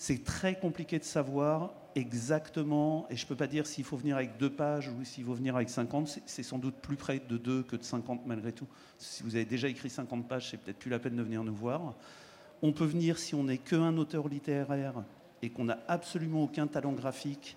C'est 0.01 0.23
très 0.23 0.57
compliqué 0.57 1.01
de 1.01 1.05
savoir 1.05 1.73
exactement, 1.97 3.09
et 3.11 3.17
je 3.17 3.25
ne 3.25 3.29
peux 3.29 3.35
pas 3.35 3.49
dire 3.49 3.67
s'il 3.67 3.83
faut 3.83 3.97
venir 3.97 4.15
avec 4.15 4.37
deux 4.37 4.49
pages 4.49 4.89
ou 4.89 5.05
s'il 5.05 5.25
faut 5.25 5.35
venir 5.35 5.57
avec 5.57 5.69
50, 5.69 6.21
c'est 6.25 6.45
sans 6.45 6.59
doute 6.59 6.77
plus 6.77 6.95
près 6.95 7.19
de 7.19 7.37
deux 7.37 7.65
que 7.65 7.75
de 7.75 7.83
50 7.83 8.25
malgré 8.25 8.53
tout. 8.53 8.69
Si 8.97 9.25
vous 9.25 9.35
avez 9.35 9.45
déjà 9.45 9.67
écrit 9.67 9.91
50 9.91 10.29
pages, 10.29 10.51
c'est 10.51 10.57
peut-être 10.57 10.79
plus 10.79 10.89
la 10.89 11.01
peine 11.01 11.17
de 11.17 11.23
venir 11.25 11.43
nous 11.43 11.53
voir. 11.53 11.97
On 12.63 12.73
peut 12.73 12.85
venir 12.85 13.19
si 13.19 13.35
on 13.35 13.43
n'est 13.43 13.59
qu'un 13.59 13.97
auteur 13.97 14.29
littéraire 14.29 15.03
et 15.43 15.51
qu'on 15.51 15.65
n'a 15.65 15.81
absolument 15.89 16.45
aucun 16.45 16.69
talent 16.69 16.93
graphique, 16.93 17.57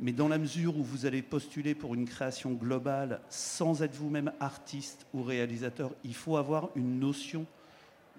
mais 0.00 0.10
dans 0.10 0.26
la 0.26 0.38
mesure 0.38 0.76
où 0.76 0.82
vous 0.82 1.06
allez 1.06 1.22
postuler 1.22 1.76
pour 1.76 1.94
une 1.94 2.06
création 2.06 2.50
globale 2.50 3.20
sans 3.28 3.84
être 3.84 3.94
vous-même 3.94 4.32
artiste 4.40 5.06
ou 5.14 5.22
réalisateur, 5.22 5.94
il 6.02 6.16
faut 6.16 6.36
avoir 6.36 6.70
une 6.74 6.98
notion, 6.98 7.46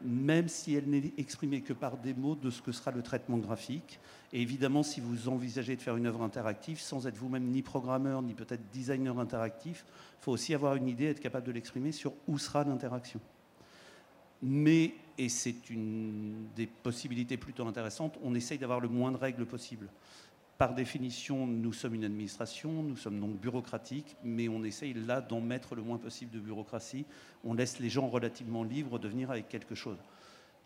même 0.04 0.48
si 0.48 0.74
elle 0.76 0.90
n'est 0.90 1.14
exprimée 1.18 1.62
que 1.62 1.74
par 1.74 1.98
des 1.98 2.14
mots, 2.14 2.36
de 2.36 2.50
ce 2.50 2.62
que 2.62 2.72
sera 2.72 2.92
le 2.92 3.02
traitement 3.02 3.38
graphique. 3.38 4.00
Et 4.34 4.42
évidemment, 4.42 4.84
si 4.84 5.00
vous 5.00 5.30
envisagez 5.30 5.76
de 5.76 5.82
faire 5.82 5.96
une 5.96 6.06
œuvre 6.06 6.22
interactive, 6.22 6.80
sans 6.80 7.08
être 7.08 7.18
vous-même 7.18 7.46
ni 7.46 7.62
programmeur, 7.62 8.22
ni 8.22 8.34
peut-être 8.34 8.70
designer 8.72 9.18
interactif, 9.20 9.86
il 10.20 10.24
faut 10.24 10.32
aussi 10.32 10.54
avoir 10.54 10.76
une 10.76 10.88
idée, 10.88 11.06
être 11.06 11.20
capable 11.20 11.48
de 11.48 11.52
l'exprimer 11.52 11.92
sur 11.92 12.14
où 12.28 12.38
sera 12.38 12.64
l'interaction. 12.64 13.20
Mais, 14.42 14.94
et 15.18 15.30
c'est 15.30 15.70
une 15.70 16.48
des 16.56 16.68
possibilités 16.68 17.38
plutôt 17.38 17.66
intéressantes, 17.66 18.18
on 18.24 18.36
essaye 18.36 18.58
d'avoir 18.58 18.80
le 18.80 18.88
moins 18.88 19.12
de 19.12 19.18
règles 19.18 19.46
possible. 19.46 19.88
Par 20.58 20.74
définition, 20.74 21.46
nous 21.46 21.72
sommes 21.72 21.94
une 21.94 22.04
administration, 22.04 22.82
nous 22.82 22.98
sommes 22.98 23.20
donc 23.20 23.40
bureaucratiques, 23.40 24.16
mais 24.24 24.48
on 24.48 24.64
essaye 24.64 24.94
là 24.94 25.22
d'en 25.22 25.40
mettre 25.40 25.76
le 25.76 25.84
moins 25.84 26.00
possible 26.00 26.32
de 26.32 26.40
bureaucratie. 26.40 27.06
On 27.44 27.54
laisse 27.54 27.78
les 27.78 27.90
gens 27.90 28.08
relativement 28.08 28.64
libres 28.64 28.98
de 28.98 29.08
venir 29.08 29.30
avec 29.30 29.50
quelque 29.50 29.76
chose. 29.76 30.00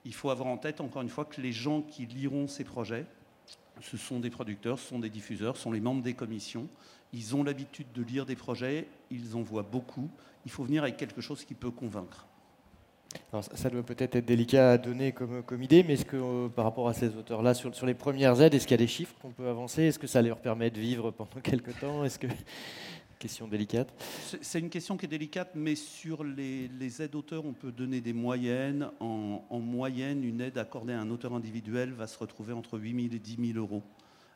Il 0.05 0.13
faut 0.13 0.29
avoir 0.29 0.47
en 0.47 0.57
tête, 0.57 0.79
encore 0.79 1.01
une 1.01 1.09
fois, 1.09 1.25
que 1.25 1.41
les 1.41 1.51
gens 1.51 1.81
qui 1.81 2.05
liront 2.05 2.47
ces 2.47 2.63
projets, 2.63 3.05
ce 3.81 3.97
sont 3.97 4.21
des 4.21 4.29
producteurs, 4.29 4.79
ce 4.79 4.87
sont 4.87 4.99
des 4.99 5.09
diffuseurs, 5.09 5.57
ce 5.57 5.63
sont 5.63 5.73
les 5.73 5.81
membres 5.81 6.03
des 6.03 6.13
commissions. 6.13 6.69
Ils 7.11 7.35
ont 7.35 7.43
l'habitude 7.43 7.91
de 7.93 8.01
lire 8.01 8.25
des 8.25 8.37
projets, 8.37 8.87
ils 9.09 9.35
en 9.35 9.41
voient 9.41 9.67
beaucoup. 9.69 10.09
Il 10.45 10.51
faut 10.51 10.63
venir 10.63 10.83
avec 10.83 10.95
quelque 10.95 11.19
chose 11.19 11.43
qui 11.43 11.53
peut 11.53 11.71
convaincre 11.71 12.27
ça 13.53 13.69
doit 13.69 13.83
peut-être 13.83 14.15
être 14.15 14.25
délicat 14.25 14.71
à 14.71 14.77
donner 14.77 15.11
comme, 15.11 15.63
idée, 15.63 15.83
mais 15.83 15.95
euh, 16.13 16.49
par 16.49 16.65
rapport 16.65 16.87
à 16.87 16.93
ces 16.93 17.15
auteurs-là, 17.15 17.53
sur, 17.53 17.85
les 17.85 17.93
premières 17.93 18.41
aides, 18.41 18.53
est-ce 18.53 18.65
qu'il 18.65 18.73
y 18.73 18.81
a 18.81 18.85
des 18.85 18.87
chiffres 18.87 19.15
qu'on 19.21 19.31
peut 19.31 19.47
avancer? 19.47 19.83
Est-ce 19.83 19.99
que 19.99 20.07
ça 20.07 20.21
leur 20.21 20.39
permet 20.39 20.69
de 20.69 20.79
vivre 20.79 21.11
pendant 21.11 21.29
quelques 21.43 21.79
temps? 21.79 22.03
Est-ce 22.03 22.19
que 22.19 22.27
question 23.19 23.47
délicate 23.47 23.93
C'est 24.41 24.59
une 24.59 24.69
question 24.69 24.97
qui 24.97 25.05
est 25.05 25.09
délicate, 25.09 25.51
mais 25.55 25.75
sur 25.75 26.23
les, 26.23 26.67
les 26.67 27.01
aides 27.01 27.15
auteurs, 27.15 27.45
on 27.45 27.53
peut 27.53 27.71
donner 27.71 28.01
des 28.01 28.13
moyennes. 28.13 28.89
En, 28.99 29.45
en, 29.49 29.59
moyenne, 29.59 30.23
une 30.23 30.41
aide 30.41 30.57
accordée 30.57 30.93
à 30.93 30.99
un 30.99 31.09
auteur 31.09 31.33
individuel 31.33 31.91
va 31.91 32.07
se 32.07 32.17
retrouver 32.17 32.53
entre 32.53 32.79
8 32.79 33.09
000 33.09 33.15
et 33.15 33.19
10 33.19 33.53
000 33.53 33.59
euros. 33.59 33.83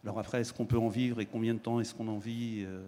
Alors 0.03 0.19
après, 0.19 0.41
est-ce 0.41 0.53
qu'on 0.53 0.65
peut 0.65 0.78
en 0.78 0.89
vivre 0.89 1.19
et 1.19 1.26
combien 1.26 1.55
de 1.55 1.59
temps 1.59 1.80
est-ce 1.80 1.95
qu'on 1.95 2.07
en 2.07 2.19
vit? 2.19 2.63
Euh, 2.63 2.88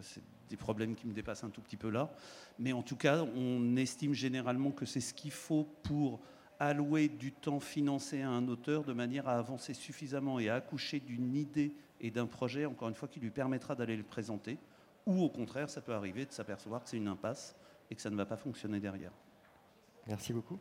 des 0.50 0.58
problèmes 0.58 0.96
qui 0.96 1.08
me 1.08 1.14
dépassent 1.14 1.44
un 1.44 1.50
tout 1.50 1.62
petit 1.62 1.78
peu 1.78 1.90
là. 1.90 2.12
Mais 2.60 2.74
en 2.74 2.84
tout 2.84 2.96
cas, 2.96 3.24
on 3.36 3.76
estime 3.76 4.14
généralement 4.14 4.72
que 4.72 4.86
c'est 4.86 5.02
ce 5.02 5.14
qu'il 5.14 5.32
faut 5.32 5.68
pour 5.84 6.20
allouer 6.60 7.08
du 7.08 7.32
temps 7.32 7.60
financé 7.60 8.22
à 8.22 8.30
un 8.30 8.48
auteur 8.48 8.84
de 8.84 8.94
manière 8.94 9.28
à 9.28 9.38
avancer 9.38 9.74
suffisamment 9.74 10.40
et 10.40 10.50
à 10.50 10.56
accoucher 10.56 11.00
d'une 11.00 11.36
idée 11.36 11.74
et 12.02 12.12
d'un 12.12 12.26
projet, 12.26 12.66
encore 12.66 12.90
une 12.90 12.96
fois, 12.96 13.08
qui 13.08 13.20
lui 13.20 13.32
permettra 13.32 13.76
d'aller 13.76 13.96
le 13.96 14.04
présenter. 14.04 14.58
Ou 15.06 15.22
au 15.22 15.30
contraire, 15.30 15.70
ça 15.70 15.82
peut 15.82 15.94
arriver 15.94 16.26
de 16.26 16.32
s'apercevoir 16.32 16.84
que 16.84 16.90
c'est 16.90 16.98
une 16.98 17.08
impasse 17.08 17.56
et 17.90 17.96
que 17.96 18.02
ça 18.02 18.10
ne 18.10 18.16
va 18.16 18.26
pas 18.26 18.38
fonctionner 18.38 18.80
derrière. 18.80 19.12
Merci 20.08 20.34
beaucoup. 20.34 20.60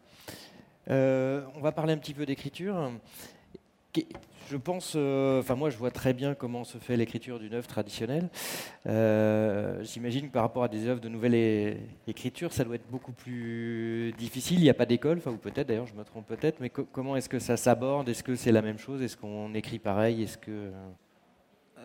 Euh, 0.88 1.44
on 1.54 1.60
va 1.60 1.72
parler 1.72 1.92
un 1.92 1.98
petit 1.98 2.14
peu 2.14 2.26
d'écriture. 2.26 2.92
Je 4.48 4.56
pense, 4.56 4.92
euh, 4.94 5.40
enfin 5.40 5.56
moi 5.56 5.70
je 5.70 5.76
vois 5.76 5.90
très 5.90 6.12
bien 6.12 6.34
comment 6.34 6.62
se 6.62 6.78
fait 6.78 6.96
l'écriture 6.96 7.40
d'une 7.40 7.54
œuvre 7.54 7.66
traditionnelle. 7.66 8.28
Euh, 8.86 9.82
j'imagine 9.82 10.28
que 10.28 10.32
par 10.32 10.42
rapport 10.42 10.62
à 10.62 10.68
des 10.68 10.86
œuvres 10.86 11.00
de 11.00 11.08
nouvelle 11.08 11.78
écriture, 12.06 12.52
ça 12.52 12.62
doit 12.62 12.76
être 12.76 12.88
beaucoup 12.88 13.10
plus 13.10 14.12
difficile. 14.16 14.58
Il 14.60 14.62
n'y 14.62 14.70
a 14.70 14.74
pas 14.74 14.86
d'école, 14.86 15.18
enfin 15.18 15.32
ou 15.32 15.36
peut-être 15.36 15.66
d'ailleurs, 15.66 15.86
je 15.86 15.94
me 15.94 16.04
trompe 16.04 16.26
peut-être, 16.26 16.60
mais 16.60 16.70
comment 16.70 17.16
est-ce 17.16 17.28
que 17.28 17.40
ça 17.40 17.56
s'aborde? 17.56 18.08
Est-ce 18.08 18.22
que 18.22 18.36
c'est 18.36 18.52
la 18.52 18.62
même 18.62 18.78
chose? 18.78 19.02
Est-ce 19.02 19.16
qu'on 19.16 19.52
écrit 19.54 19.80
pareil? 19.80 20.22
Est-ce 20.22 20.38
que 20.38 20.70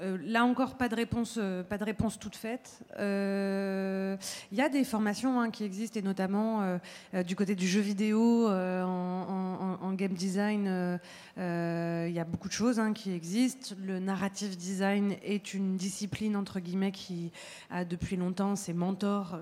euh, 0.01 0.17
là 0.23 0.45
encore, 0.45 0.75
pas 0.75 0.89
de 0.89 0.95
réponse, 0.95 1.35
euh, 1.37 1.63
pas 1.63 1.77
de 1.77 1.83
réponse 1.83 2.17
toute 2.17 2.35
faite. 2.35 2.79
Il 2.91 2.95
euh, 2.99 4.17
y 4.51 4.61
a 4.61 4.69
des 4.69 4.83
formations 4.83 5.39
hein, 5.39 5.51
qui 5.51 5.63
existent, 5.63 5.99
et 5.99 6.03
notamment 6.03 6.79
du 7.25 7.35
côté 7.35 7.55
du 7.55 7.67
jeu 7.67 7.81
vidéo, 7.81 8.47
en, 8.49 9.93
game 9.93 10.13
design, 10.13 10.99
il 11.37 12.13
y 12.13 12.19
a 12.19 12.25
beaucoup 12.25 12.47
de 12.47 12.53
choses 12.53 12.79
hein, 12.79 12.93
qui 12.93 13.11
existent. 13.11 13.75
Le 13.83 13.99
narrative 13.99 14.57
design 14.57 15.15
est 15.23 15.53
une 15.53 15.75
discipline, 15.75 16.35
entre 16.35 16.59
guillemets, 16.59 16.91
qui 16.91 17.31
a 17.69 17.85
depuis 17.85 18.15
longtemps 18.15 18.55
ses 18.55 18.73
mentors 18.73 19.37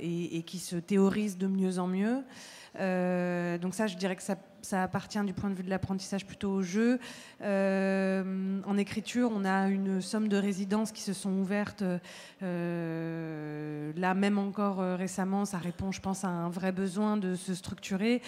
et, 0.00 0.36
et, 0.36 0.42
qui 0.42 0.58
se 0.58 0.76
théorise 0.76 1.38
de 1.38 1.46
mieux 1.46 1.78
en 1.78 1.86
mieux. 1.86 2.22
Donc 3.58 3.74
ça, 3.74 3.86
je 3.86 3.96
dirais 3.96 4.16
que 4.16 4.22
ça, 4.22 4.36
appartient 4.72 5.22
du 5.24 5.32
point 5.32 5.50
de 5.50 5.54
vue 5.54 5.62
de 5.62 5.70
l'apprentissage 5.70 6.26
plutôt 6.26 6.50
au 6.50 6.62
jeu. 6.62 6.98
Euh, 7.42 8.60
en 8.66 8.76
écriture, 8.78 9.30
on 9.34 9.44
a 9.44 9.68
une 9.68 10.00
somme 10.00 10.28
de 10.28 10.36
résidences 10.36 10.92
qui 10.92 11.02
se 11.02 11.12
sont 11.12 11.32
ouvertes. 11.32 11.84
Euh, 12.42 13.92
là, 13.96 14.14
même 14.14 14.38
encore 14.38 14.78
récemment, 14.78 15.44
ça 15.44 15.58
répond, 15.58 15.92
je 15.92 16.00
pense, 16.00 16.24
à 16.24 16.28
un 16.28 16.48
vrai 16.48 16.72
besoin 16.72 17.16
de 17.16 17.34
se 17.34 17.54
structurer. 17.54 18.22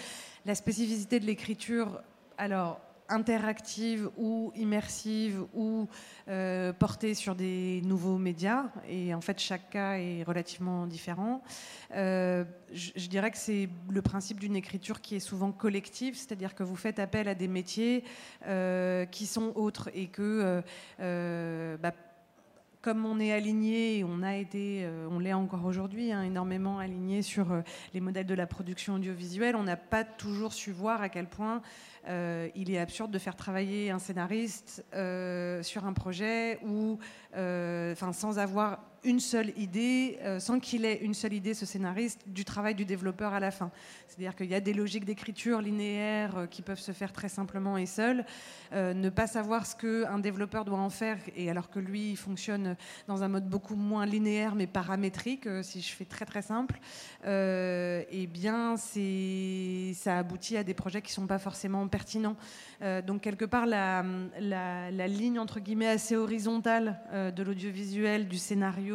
La 0.45 0.55
spécificité 0.55 1.19
de 1.19 1.25
l'écriture, 1.25 2.01
alors 2.37 2.79
interactive 3.09 4.09
ou 4.17 4.51
immersive 4.55 5.43
ou 5.53 5.87
euh, 6.27 6.73
portée 6.73 7.13
sur 7.13 7.35
des 7.35 7.81
nouveaux 7.83 8.17
médias. 8.17 8.65
Et 8.87 9.13
en 9.13 9.21
fait, 9.21 9.39
chaque 9.39 9.69
cas 9.69 9.97
est 9.97 10.23
relativement 10.23 10.87
différent. 10.87 11.41
Euh, 11.95 12.43
je, 12.71 13.07
dirais 13.07 13.31
que 13.31 13.37
c'est 13.37 13.69
le 13.89 14.01
principe 14.01 14.39
d'une 14.39 14.55
écriture 14.55 15.01
qui 15.01 15.15
est 15.15 15.19
souvent 15.19 15.51
collective, 15.51 16.15
c'est-à-dire 16.15 16.55
que 16.55 16.63
vous 16.63 16.75
faites 16.75 16.99
appel 16.99 17.27
à 17.27 17.35
des 17.35 17.47
métiers 17.47 18.03
euh, 18.47 19.05
qui 19.05 19.25
sont 19.25 19.51
autres 19.55 19.89
et 19.93 20.07
que 20.07 20.61
bah, 20.97 21.93
comme 22.81 23.05
on 23.05 23.19
est 23.19 23.33
aligné, 23.33 24.05
on 24.07 24.23
a 24.23 24.35
été, 24.35 24.87
on 25.11 25.19
l'est 25.19 25.33
encore 25.33 25.65
aujourd'hui, 25.65 26.11
hein, 26.11 26.23
énormément 26.23 26.79
aligné 26.79 27.21
sur 27.21 27.47
les 27.93 27.99
modèles 27.99 28.25
de 28.25 28.33
la 28.33 28.47
production 28.47 28.95
audiovisuelle, 28.95 29.55
on 29.55 29.63
n'a 29.63 29.77
pas 29.77 30.03
toujours 30.03 30.53
su 30.53 30.71
voir 30.71 31.01
à 31.01 31.09
quel 31.09 31.27
point 31.27 31.61
euh, 32.07 32.49
il 32.55 32.71
est 32.71 32.79
absurde 32.79 33.11
de 33.11 33.19
faire 33.19 33.35
travailler 33.35 33.91
un 33.91 33.99
scénariste 33.99 34.85
euh, 34.93 35.61
sur 35.63 35.85
un 35.85 35.93
projet 35.93 36.59
euh, 37.35 37.95
sans 37.95 38.39
avoir 38.39 38.79
une 39.03 39.19
seule 39.19 39.57
idée, 39.57 40.17
euh, 40.23 40.39
sans 40.39 40.59
qu'il 40.59 40.85
ait 40.85 40.97
une 40.97 41.13
seule 41.13 41.33
idée, 41.33 41.53
ce 41.53 41.65
scénariste, 41.65 42.21
du 42.27 42.45
travail 42.45 42.75
du 42.75 42.85
développeur 42.85 43.33
à 43.33 43.39
la 43.39 43.51
fin. 43.51 43.71
C'est-à-dire 44.07 44.35
qu'il 44.35 44.47
y 44.47 44.55
a 44.55 44.59
des 44.59 44.73
logiques 44.73 45.05
d'écriture 45.05 45.61
linéaires 45.61 46.37
euh, 46.37 46.47
qui 46.47 46.61
peuvent 46.61 46.79
se 46.79 46.91
faire 46.91 47.13
très 47.13 47.29
simplement 47.29 47.77
et 47.77 47.85
seul. 47.85 48.25
Euh, 48.73 48.93
ne 48.93 49.09
pas 49.09 49.27
savoir 49.27 49.65
ce 49.65 49.75
qu'un 49.75 50.19
développeur 50.19 50.65
doit 50.65 50.79
en 50.79 50.89
faire, 50.89 51.17
et 51.35 51.49
alors 51.49 51.69
que 51.69 51.79
lui, 51.79 52.11
il 52.11 52.17
fonctionne 52.17 52.75
dans 53.07 53.23
un 53.23 53.27
mode 53.27 53.47
beaucoup 53.47 53.75
moins 53.75 54.05
linéaire 54.05 54.55
mais 54.55 54.67
paramétrique, 54.67 55.47
si 55.61 55.81
je 55.81 55.93
fais 55.93 56.05
très 56.05 56.25
très 56.25 56.41
simple, 56.41 56.79
eh 57.25 58.27
bien, 58.31 58.75
ça 58.77 60.17
aboutit 60.17 60.57
à 60.57 60.63
des 60.63 60.73
projets 60.73 61.01
qui 61.01 61.11
ne 61.11 61.13
sont 61.13 61.27
pas 61.27 61.39
forcément 61.39 61.87
pertinents. 61.87 62.35
donc, 63.05 63.21
quelque 63.21 63.45
part, 63.45 63.65
la, 63.65 64.03
la, 64.39 65.07
ligne, 65.07 65.39
entre 65.39 65.59
guillemets, 65.59 65.87
assez 65.87 66.15
horizontale 66.15 66.99
de 67.13 67.43
l'audiovisuel, 67.43 68.27
du 68.27 68.37
scénario, 68.37 68.88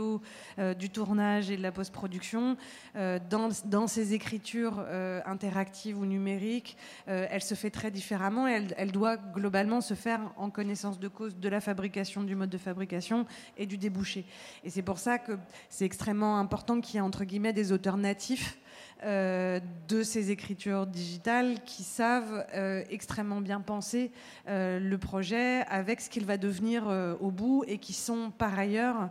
euh, 0.59 0.75
du 0.75 0.91
tournage 0.91 1.51
et 1.51 1.57
de 1.57 1.63
la 1.63 1.73
post-production, 1.73 2.57
euh, 2.97 3.19
dans, 3.31 3.87
ses 3.87 4.15
écritures 4.15 4.77
euh, 4.79 5.21
interactives 5.27 5.99
ou 5.99 6.07
numériques, 6.07 6.77
elle 7.07 7.43
se 7.43 7.55
fait 7.55 7.71
très 7.71 7.91
différemment 7.91 8.49
et 8.49 8.67
elle, 8.77 8.93
doit 8.93 9.17
globalement 9.17 9.81
se 9.81 9.95
faire 9.95 10.21
en 10.37 10.51
connaissance 10.51 10.99
de 10.99 11.09
cause 11.09 11.37
de 11.37 11.49
la 11.49 11.61
fabrication, 11.61 12.23
du 12.23 12.35
mode 12.35 12.51
de 12.51 12.59
fabrication 12.59 13.27
et 13.57 13.67
du 13.67 13.77
débouché. 13.77 14.25
Et 14.65 14.71
c'est 14.71 14.83
pour 14.83 14.99
ça 14.99 15.19
que 15.19 15.33
c'est 15.69 15.85
extrêmement 15.85 16.39
important 16.39 16.81
qu'il 16.81 16.97
y 16.97 16.99
ait 16.99 17.03
entre 17.03 17.25
guillemets 17.25 17.53
des 17.53 17.73
auteurs 17.73 17.97
natifs 17.97 18.59
de 19.03 20.03
ces 20.03 20.31
écritures 20.31 20.87
digitales 20.87 21.63
qui 21.67 21.83
savent 21.83 22.47
extrêmement 22.89 23.43
bien 23.43 23.61
penser 23.61 24.13
le 24.47 24.97
projet 24.97 25.63
avec 25.69 26.01
ce 26.01 26.09
qu'il 26.09 26.25
va 26.25 26.39
devenir 26.39 26.87
au 27.21 27.31
bout 27.31 27.65
et 27.67 27.79
qui 27.79 27.93
sont 27.93 28.31
par 28.31 28.59
ailleurs 28.59 29.11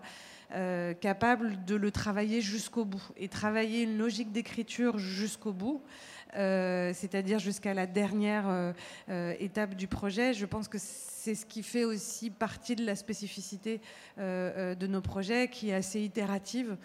euh, 0.56 0.94
capable 0.94 1.66
de 1.66 1.76
le 1.76 1.90
travailler 1.90 2.40
jusqu'au 2.40 2.86
bout 2.86 3.04
et 3.18 3.28
travailler 3.28 3.84
une 3.84 3.98
logique 3.98 4.32
d'écriture 4.32 5.00
jusqu'au 5.00 5.52
bout. 5.52 5.82
Euh, 6.36 6.92
c'est-à-dire 6.96 7.38
jusqu'à 7.38 7.76
la 7.76 7.86
dernière 7.86 8.46
euh, 8.48 9.34
étape 9.40 9.76
du 9.76 9.88
projet. 9.88 10.34
Je 10.34 10.46
pense 10.46 10.68
que 10.68 10.78
c'est 10.80 11.36
ce 11.36 11.46
qui 11.46 11.64
fait 11.64 11.86
aussi 11.86 12.30
partie 12.30 12.76
de 12.76 12.86
la 12.86 12.96
spécificité 12.96 13.82
de 14.18 14.88
nos 14.88 15.00
projets, 15.00 15.48
qui 15.48 15.70
est 15.70 15.74
assez 15.74 16.02
itérative, 16.02 16.76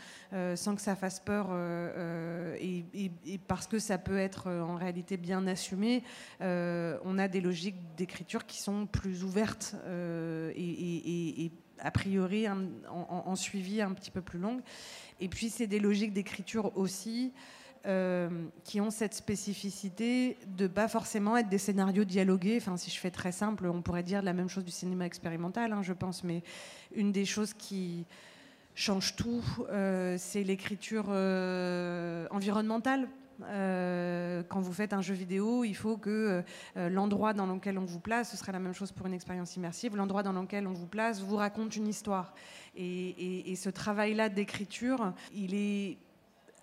sans 0.54 0.76
que 0.76 0.80
ça 0.80 0.94
fasse 0.94 1.18
peur, 1.18 1.48
et, 2.60 2.84
parce 3.48 3.66
que 3.66 3.80
ça 3.80 3.98
peut 3.98 4.16
être 4.16 4.48
en 4.48 4.76
réalité 4.76 5.16
bien 5.16 5.44
assumé. 5.48 6.04
on 6.40 7.18
a 7.18 7.26
des 7.26 7.40
logiques 7.40 7.96
d'écriture 7.96 8.46
qui 8.46 8.62
sont 8.62 8.86
plus 8.86 9.24
ouvertes 9.24 9.74
et, 10.54 11.50
a 11.80 11.90
priori 11.90 12.46
en, 12.48 13.36
suivi 13.36 13.80
un 13.80 13.92
petit 13.92 14.10
peu 14.10 14.20
plus 14.20 14.38
longue. 14.38 14.60
Et 15.20 15.28
puis 15.28 15.50
c'est 15.50 15.66
des 15.66 15.80
logiques 15.80 16.12
d'écriture 16.12 16.76
aussi 16.76 17.32
euh, 17.86 18.28
qui 18.64 18.80
ont 18.80 18.90
cette 18.90 19.14
spécificité 19.14 20.36
de 20.46 20.66
pas 20.66 20.88
forcément 20.88 21.36
être 21.36 21.48
des 21.48 21.58
scénarios 21.58 22.04
dialogués. 22.04 22.58
Enfin, 22.60 22.76
si 22.76 22.90
je 22.90 22.98
fais 22.98 23.10
très 23.10 23.32
simple, 23.32 23.66
on 23.66 23.82
pourrait 23.82 24.02
dire 24.02 24.22
la 24.22 24.32
même 24.32 24.48
chose 24.48 24.64
du 24.64 24.70
cinéma 24.70 25.06
expérimental, 25.06 25.72
hein, 25.72 25.82
je 25.82 25.92
pense. 25.92 26.24
Mais 26.24 26.42
une 26.94 27.12
des 27.12 27.24
choses 27.24 27.54
qui 27.54 28.04
change 28.74 29.16
tout, 29.16 29.42
euh, 29.70 30.16
c'est 30.18 30.42
l'écriture 30.44 31.06
euh, 31.08 32.26
environnementale. 32.30 33.08
Quand 33.40 34.60
vous 34.60 34.72
faites 34.72 34.92
un 34.92 35.00
jeu 35.00 35.14
vidéo, 35.14 35.64
il 35.64 35.74
faut 35.74 35.96
que 35.96 36.42
l'endroit 36.76 37.32
dans 37.32 37.46
lequel 37.46 37.78
on 37.78 37.84
vous 37.84 38.00
place, 38.00 38.30
ce 38.30 38.36
serait 38.36 38.52
la 38.52 38.58
même 38.58 38.74
chose 38.74 38.92
pour 38.92 39.06
une 39.06 39.14
expérience 39.14 39.56
immersive, 39.56 39.96
l'endroit 39.96 40.22
dans 40.22 40.32
lequel 40.32 40.66
on 40.66 40.72
vous 40.72 40.86
place 40.86 41.20
vous 41.20 41.36
raconte 41.36 41.76
une 41.76 41.88
histoire. 41.88 42.34
et 42.76 43.54
ce 43.56 43.70
travail-là 43.70 44.28
d'écriture, 44.28 45.12
il 45.32 45.54
est 45.54 45.98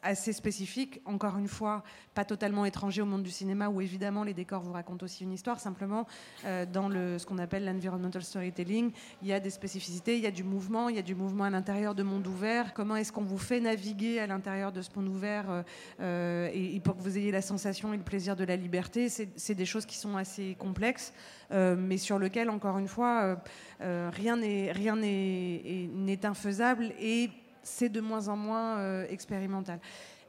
assez 0.06 0.32
spécifique, 0.34 1.02
encore 1.06 1.38
une 1.38 1.48
fois, 1.48 1.84
pas 2.14 2.24
totalement 2.24 2.64
étranger 2.66 3.02
au 3.02 3.06
monde 3.06 3.24
du 3.24 3.32
cinéma, 3.32 3.68
où 3.70 3.82
évidemment 3.82 4.24
les 4.24 4.34
décors 4.34 4.62
vous 4.62 4.72
racontent 4.72 5.04
aussi 5.04 5.24
une 5.24 5.34
histoire. 5.34 5.60
Simplement, 5.60 6.08
euh, 6.46 6.66
dans 6.66 6.88
le, 6.88 7.18
ce 7.18 7.26
qu'on 7.26 7.40
appelle 7.40 7.66
l'environmental 7.66 8.24
storytelling, 8.24 8.92
il 9.22 9.28
y 9.28 9.34
a 9.34 9.40
des 9.40 9.50
spécificités, 9.50 10.16
il 10.16 10.24
y 10.24 10.28
a 10.28 10.32
du 10.32 10.44
mouvement, 10.44 10.88
il 10.90 10.96
y 10.96 11.00
a 11.00 11.02
du 11.02 11.16
mouvement 11.16 11.44
à 11.44 11.50
l'intérieur 11.50 11.96
de 11.96 12.04
monde 12.04 12.26
ouvert. 12.28 12.74
Comment 12.74 12.96
est-ce 12.96 13.12
qu'on 13.12 13.24
vous 13.24 13.40
fait 13.40 13.60
naviguer 13.60 14.20
à 14.20 14.28
l'intérieur 14.28 14.72
de 14.72 14.82
ce 14.82 14.90
monde 14.96 15.08
ouvert 15.08 15.50
euh, 15.50 15.64
euh, 16.00 16.50
et, 16.54 16.80
pour 16.80 16.96
que 16.96 17.02
vous 17.02 17.18
ayez 17.18 17.32
la 17.32 17.42
sensation 17.42 17.94
et 17.94 17.98
le 17.98 18.04
plaisir 18.04 18.36
de 18.36 18.44
la 18.44 18.56
liberté? 18.56 19.10
C'est 19.10 19.56
des 19.56 19.66
choses 19.66 19.86
qui 19.86 19.98
sont 19.98 20.16
assez 20.18 20.56
complexes, 20.60 21.14
mais 21.52 21.98
sur 21.98 22.20
lesquelles, 22.20 22.50
encore 22.50 22.78
une 22.78 22.88
fois, 22.88 23.42
rien 23.80 24.38
n'est 24.38 26.26
infaisable 26.26 26.94
et 27.00 27.30
c'est 27.66 27.90
de 27.90 28.00
moins 28.00 28.28
en 28.28 28.38
moins 28.38 28.78
euh, 28.78 29.06
expérimental 29.10 29.80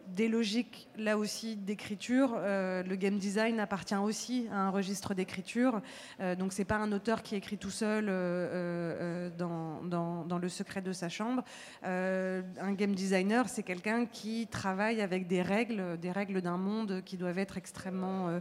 des 0.08 0.28
logiques 0.28 0.88
là 0.96 1.18
aussi 1.18 1.56
d'écriture. 1.56 2.34
Euh, 2.36 2.82
le 2.82 2.96
game 2.96 3.18
design 3.18 3.60
appartient 3.60 3.94
aussi 3.96 4.46
à 4.50 4.60
un 4.60 4.70
registre 4.70 5.14
d'écriture. 5.14 5.80
Euh, 6.20 6.34
donc 6.34 6.52
c'est 6.52 6.64
pas 6.64 6.76
un 6.76 6.92
auteur 6.92 7.22
qui 7.22 7.34
écrit 7.36 7.58
tout 7.58 7.70
seul 7.70 8.06
euh, 8.08 9.30
dans, 9.30 10.38
le 10.38 10.48
secret 10.48 10.82
de 10.82 10.92
sa 10.92 11.08
chambre. 11.08 11.42
un 11.82 12.72
game 12.72 12.94
designer, 12.94 13.48
c'est 13.48 13.62
quelqu'un 13.62 14.06
qui 14.06 14.46
travaille 14.46 15.00
avec 15.00 15.26
des 15.26 15.42
règles, 15.42 15.98
des 15.98 16.10
règles 16.10 16.40
d'un 16.40 16.56
monde 16.56 17.02
qui 17.04 17.16
doivent 17.16 17.38
être 17.38 17.56
extrêmement 17.56 18.40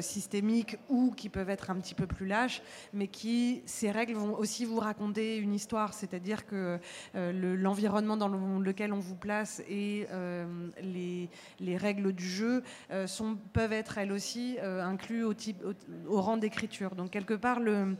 systémiques 0.00 0.78
ou 0.88 1.12
qui 1.12 1.28
peuvent 1.28 1.50
être 1.50 1.70
un 1.70 1.76
petit 1.76 1.94
peu 1.94 2.06
plus 2.06 2.26
lâches, 2.26 2.62
mais 2.92 3.08
qui, 3.08 3.62
ces 3.66 3.90
règles 3.90 4.14
vont 4.14 4.36
aussi 4.36 4.64
vous 4.64 4.78
raconter 4.78 5.36
une 5.36 5.54
histoire. 5.54 5.94
C'est-à-dire 5.94 6.46
que 6.46 6.78
l'environnement 7.14 8.16
dans 8.16 8.28
lequel 8.28 8.92
on 8.92 8.98
vous 8.98 9.16
place 9.16 9.62
et 9.68 10.06
euh, 10.32 11.28
les, 11.60 11.76
règles 11.76 12.12
du 12.12 12.28
jeu 12.28 12.62
euh, 12.90 13.06
sont, 13.06 13.36
peuvent 13.52 13.72
être 13.72 13.98
elles 13.98 14.12
aussi 14.12 14.56
euh, 14.60 14.82
incluses 14.82 15.24
au, 15.24 15.34
type, 15.34 15.62
au, 16.08 16.20
rang 16.20 16.36
d'écriture. 16.36 16.94
Donc 16.94 17.10
quelque 17.10 17.34
part, 17.34 17.60
le, 17.60 17.96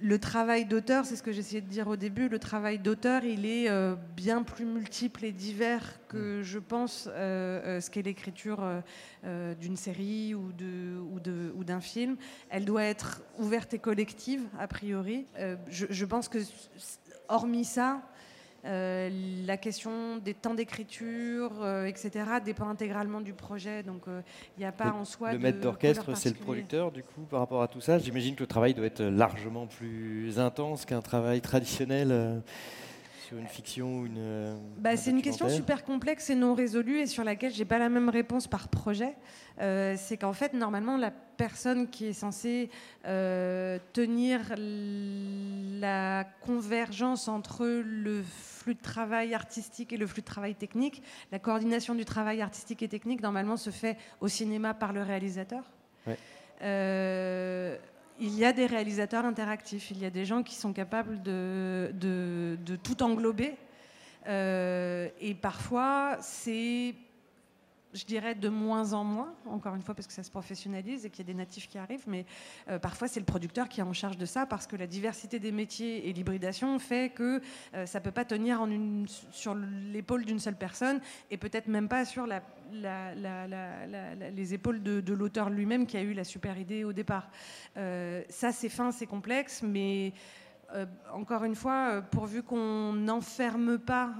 le 0.00 0.18
travail 0.18 0.64
d'auteur, 0.64 1.04
c'est 1.04 1.16
ce 1.16 1.22
que 1.22 1.32
j'essayais 1.32 1.60
de 1.60 1.68
dire 1.68 1.88
au 1.88 1.96
début, 1.96 2.28
le 2.28 2.38
travail 2.38 2.78
d'auteur, 2.78 3.24
il 3.24 3.46
est 3.46 3.70
bien 4.16 4.42
plus 4.42 4.64
multiple 4.64 5.24
et 5.24 5.32
divers 5.32 6.00
que 6.08 6.42
je 6.42 6.58
pense 6.58 7.04
ce 7.04 7.90
qu'est 7.90 8.02
l'écriture 8.02 8.82
d'une 9.22 9.76
série 9.76 10.34
ou 10.34 10.52
d'un 10.52 10.98
ou 11.12 11.20
de, 11.20 11.54
ou 11.56 11.80
film. 11.80 12.16
Elle 12.50 12.64
doit 12.64 12.84
être 12.84 13.22
ouverte 13.38 13.72
et 13.72 13.78
collective, 13.78 14.42
a 14.58 14.66
priori. 14.66 15.26
Je, 15.70 15.86
je, 15.88 16.04
pense 16.04 16.28
que, 16.28 16.38
hormis 17.28 17.64
ça, 17.64 18.02
euh, 18.64 19.10
la 19.46 19.56
question 19.56 20.16
des 20.16 20.32
temps 20.32 20.54
d'écriture, 20.54 21.52
euh, 21.60 21.84
etc., 21.84 22.10
dépend 22.44 22.68
intégralement 22.68 23.20
du 23.20 23.34
projet. 23.34 23.82
Donc, 23.82 24.02
il 24.06 24.12
euh, 24.12 24.20
n'y 24.58 24.64
a 24.64 24.72
pas 24.72 24.92
en 24.92 25.04
soi. 25.04 25.32
Le 25.32 25.38
maître 25.38 25.60
d'orchestre, 25.60 26.16
c'est 26.16 26.30
le 26.30 26.36
producteur, 26.36 26.90
du 26.90 27.02
coup, 27.02 27.22
par 27.28 27.40
rapport 27.40 27.62
à 27.62 27.68
tout 27.68 27.80
ça. 27.80 27.98
J'imagine 27.98 28.34
que 28.34 28.42
le 28.42 28.46
travail 28.46 28.72
doit 28.72 28.86
être 28.86 29.02
largement 29.02 29.66
plus 29.66 30.38
intense 30.38 30.86
qu'un 30.86 31.02
travail 31.02 31.42
traditionnel 31.42 32.42
sur 33.28 33.38
une 33.38 33.46
fiction 33.46 34.00
ou 34.00 34.06
une. 34.06 34.58
Bah, 34.78 34.96
c'est 34.96 35.10
une 35.10 35.22
question 35.22 35.48
super 35.48 35.84
complexe 35.84 36.30
et 36.30 36.34
non 36.34 36.54
résolue 36.54 36.98
et 36.98 37.06
sur 37.06 37.24
laquelle 37.24 37.52
j'ai 37.52 37.64
pas 37.64 37.78
la 37.78 37.88
même 37.88 38.08
réponse 38.08 38.46
par 38.46 38.68
projet. 38.68 39.14
c'est 39.58 40.16
qu'en 40.20 40.32
fait, 40.32 40.52
normalement, 40.52 40.96
la 40.96 41.10
personne 41.10 41.88
qui 41.88 42.06
est 42.06 42.12
censée 42.12 42.70
tenir 43.04 44.40
la 45.80 46.24
convergence 46.40 47.28
entre 47.28 47.66
le 47.66 48.22
flux 48.22 48.74
de 48.74 48.82
travail 48.82 49.34
artistique 49.34 49.92
et 49.92 49.96
le 49.96 50.06
flux 50.06 50.22
de 50.22 50.26
travail 50.26 50.54
technique. 50.54 51.02
La 51.32 51.38
coordination 51.38 51.94
du 51.94 52.04
travail 52.04 52.40
artistique 52.40 52.82
et 52.82 52.88
technique, 52.88 53.22
normalement, 53.22 53.56
se 53.56 53.70
fait 53.70 53.96
au 54.20 54.28
cinéma 54.28 54.74
par 54.74 54.92
le 54.92 55.02
réalisateur. 55.02 55.64
Euh, 56.62 57.76
il 58.20 58.38
y 58.38 58.44
a 58.44 58.52
des 58.52 58.66
réalisateurs 58.66 59.24
interactifs, 59.24 59.90
il 59.90 59.98
y 59.98 60.04
a 60.04 60.10
des 60.10 60.24
gens 60.24 60.42
qui 60.42 60.54
sont 60.54 60.72
capables 60.72 61.22
de, 61.22 62.56
tout 62.82 63.02
englober. 63.02 63.56
Euh, 64.26 65.08
et 65.20 65.34
parfois, 65.34 66.16
c'est 66.20 66.94
je 67.94 68.04
dirais 68.04 68.34
de 68.34 68.48
moins 68.48 68.92
en 68.92 69.04
moins, 69.04 69.32
encore 69.46 69.74
une 69.76 69.82
fois 69.82 69.94
parce 69.94 70.06
que 70.06 70.12
ça 70.12 70.24
se 70.24 70.30
professionnalise 70.30 71.06
et 71.06 71.10
qu'il 71.10 71.24
y 71.24 71.30
a 71.30 71.32
des 71.32 71.38
natifs 71.38 71.68
qui 71.68 71.78
arrivent, 71.78 72.04
mais 72.08 72.26
euh, 72.68 72.78
parfois 72.78 73.08
c'est 73.08 73.20
le 73.20 73.26
producteur 73.26 73.68
qui 73.68 73.80
est 73.80 73.84
en 73.84 73.92
charge 73.92 74.18
de 74.18 74.26
ça 74.26 74.46
parce 74.46 74.66
que 74.66 74.76
la 74.76 74.88
diversité 74.88 75.38
des 75.38 75.52
métiers 75.52 76.08
et 76.08 76.12
l'hybridation 76.12 76.78
fait 76.78 77.12
que 77.14 77.40
euh, 77.74 77.86
ça 77.86 78.00
ne 78.00 78.04
peut 78.04 78.10
pas 78.10 78.24
tenir 78.24 78.66
sur 79.30 79.54
l'épaule 79.54 80.24
d'une 80.24 80.40
seule 80.40 80.56
personne 80.56 81.00
et 81.30 81.36
peut-être 81.36 81.68
même 81.68 81.88
pas 81.88 82.04
sur 82.04 82.26
les 82.26 82.40
épaules 84.54 84.82
de, 84.82 85.14
l'auteur 85.14 85.48
lui-même 85.48 85.86
qui 85.86 85.96
a 85.96 86.02
eu 86.02 86.12
la 86.12 86.24
super 86.24 86.58
idée 86.58 86.82
au 86.82 86.92
départ. 86.92 87.30
Euh, 87.76 88.22
ça 88.28 88.50
c'est 88.50 88.68
fin, 88.68 88.90
c'est 88.90 89.06
complexe, 89.06 89.62
mais... 89.62 90.12
encore 91.12 91.44
une 91.44 91.54
fois, 91.54 92.02
pourvu 92.10 92.42
qu'on 92.42 92.92
n'enferme 92.94 93.78
pas 93.78 94.10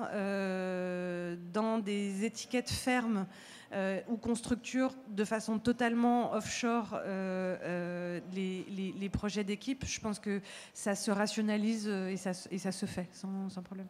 dans 1.53 1.81
des 1.81 2.25
étiquettes 2.25 2.70
fermes 2.70 3.27
euh, 3.75 4.01
ou 4.09 4.16
qu'on 4.16 4.37
structure 4.37 4.95
de 5.09 5.25
façon 5.25 5.59
totalement 5.59 6.33
offshore 6.33 6.95
euh, 6.95 7.57
euh, 7.62 8.20
les, 8.33 9.09
projets 9.09 9.43
d'équipe, 9.43 9.85
je 9.85 10.01
pense 10.01 10.20
que 10.20 10.41
ça 10.72 10.95
se 10.95 11.11
rationalise 11.11 11.89
et 11.89 12.16
ça, 12.16 12.31
et 12.53 12.59
ça 12.59 12.70
se 12.70 12.87
fait 12.87 13.09
sans, 13.12 13.62
problème. 13.62 13.87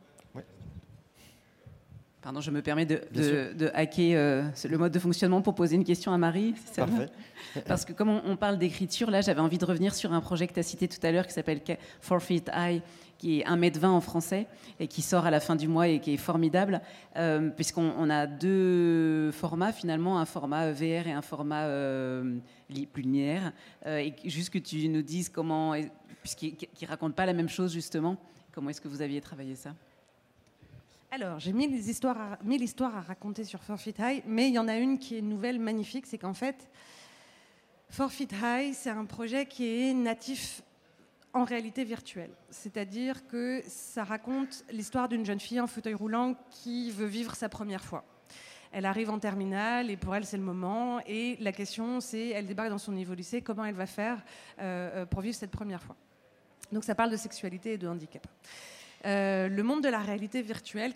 Pardon, 2.22 2.40
je 2.40 2.50
me 2.50 2.62
permets 2.62 2.86
de, 2.86 3.02
de, 3.12 3.70
hacker 3.74 4.52
le 4.64 4.78
mode 4.78 4.92
de 4.92 4.98
fonctionnement 4.98 5.42
pour 5.42 5.54
poser 5.54 5.76
une 5.76 5.84
question 5.84 6.12
à 6.12 6.18
Marie. 6.18 6.54
Parfait. 6.74 7.10
Parce 7.66 7.84
que 7.84 7.92
comme 7.92 8.08
on, 8.08 8.36
parle 8.36 8.56
d'écriture, 8.56 9.10
là, 9.10 9.20
j'avais 9.20 9.40
envie 9.40 9.58
de 9.58 9.66
revenir 9.66 9.94
sur 9.94 10.14
un 10.14 10.20
projet 10.22 10.46
que 10.46 10.54
tu 10.54 10.60
as 10.60 10.64
cité 10.64 10.88
tout 10.88 11.04
à 11.06 11.12
l'heure 11.12 11.26
qui 11.26 11.34
s'appelle 11.34 11.60
Forfeit 12.00 12.44
Eye, 12.54 12.80
qui 13.18 13.40
est 13.40 13.44
1m20 13.44 13.86
en 13.86 14.00
français 14.00 14.46
et 14.80 14.86
qui 14.86 15.02
sort 15.02 15.26
à 15.26 15.30
la 15.30 15.40
fin 15.40 15.56
du 15.56 15.68
mois 15.68 15.88
et 15.88 16.00
qui 16.00 16.14
est 16.14 16.18
formidable, 16.18 16.80
euh, 17.16 17.50
puisqu'on 17.50 18.10
a 18.10 18.26
deux 18.26 19.30
formats 19.32 19.72
finalement, 19.72 20.18
un 20.18 20.24
format 20.24 20.72
VR 20.72 21.06
et 21.06 21.12
un 21.12 21.22
format 21.22 21.64
euh, 21.64 22.38
plus 22.92 23.02
linéaire. 23.02 23.52
Euh, 23.86 23.98
et 23.98 24.14
juste 24.28 24.50
que 24.50 24.58
tu 24.58 24.88
nous 24.88 25.02
dises 25.02 25.28
comment, 25.28 25.74
puisqu'il 26.22 26.56
ne 26.82 26.86
raconte 26.86 27.14
pas 27.14 27.26
la 27.26 27.32
même 27.32 27.48
chose 27.48 27.72
justement, 27.72 28.16
comment 28.52 28.70
est-ce 28.70 28.80
que 28.80 28.88
vous 28.88 29.02
aviez 29.02 29.20
travaillé 29.20 29.54
ça? 29.54 29.74
Alors, 31.10 31.38
j'ai 31.38 31.52
mille 31.52 31.72
histoires, 31.72 32.20
à, 32.20 32.38
mille 32.42 32.62
histoires 32.62 32.96
à 32.96 33.00
raconter 33.00 33.44
sur 33.44 33.62
Forfeit 33.62 33.94
High, 34.00 34.24
mais 34.26 34.48
il 34.48 34.54
y 34.54 34.58
en 34.58 34.66
a 34.66 34.76
une 34.76 34.98
qui 34.98 35.16
est 35.16 35.22
nouvelle, 35.22 35.60
magnifique, 35.60 36.06
c'est 36.06 36.18
qu'en 36.18 36.34
fait, 36.34 36.68
Forfeit 37.88 38.26
High, 38.42 38.74
c'est 38.74 38.90
un 38.90 39.04
projet 39.04 39.46
qui 39.46 39.64
est 39.64 39.94
natif 39.94 40.62
en 41.34 41.44
réalité 41.44 41.84
virtuelle. 41.84 42.30
C'est-à-dire 42.50 43.26
que 43.26 43.62
ça 43.66 44.04
raconte 44.04 44.64
l'histoire 44.70 45.08
d'une 45.08 45.26
jeune 45.26 45.40
fille 45.40 45.60
en 45.60 45.66
fauteuil 45.66 45.94
roulant 45.94 46.36
qui 46.50 46.92
veut 46.92 47.06
vivre 47.06 47.34
sa 47.34 47.48
première 47.48 47.84
fois. 47.84 48.04
Elle 48.70 48.86
arrive 48.86 49.10
en 49.10 49.18
terminale 49.18 49.90
et 49.90 49.96
pour 49.96 50.14
elle 50.14 50.24
c'est 50.24 50.36
le 50.36 50.44
moment. 50.44 51.00
Et 51.06 51.36
la 51.40 51.52
question 51.52 52.00
c'est, 52.00 52.28
elle 52.28 52.46
débarque 52.46 52.70
dans 52.70 52.78
son 52.78 52.92
niveau 52.92 53.14
lycée, 53.14 53.42
comment 53.42 53.64
elle 53.64 53.74
va 53.74 53.86
faire 53.86 54.22
euh, 54.60 55.02
euh, 55.02 55.06
pour 55.06 55.20
vivre 55.20 55.36
cette 55.36 55.50
première 55.50 55.82
fois? 55.82 55.96
Donc 56.72 56.84
ça 56.84 56.94
parle 56.94 57.10
de 57.10 57.16
sexualité 57.16 57.74
et 57.74 57.78
de 57.78 57.88
handicap. 57.88 58.26
Euh, 59.06 59.48
le 59.48 59.62
monde 59.62 59.82
de 59.82 59.88
la 59.88 59.98
réalité 59.98 60.40
virtuelle 60.40 60.94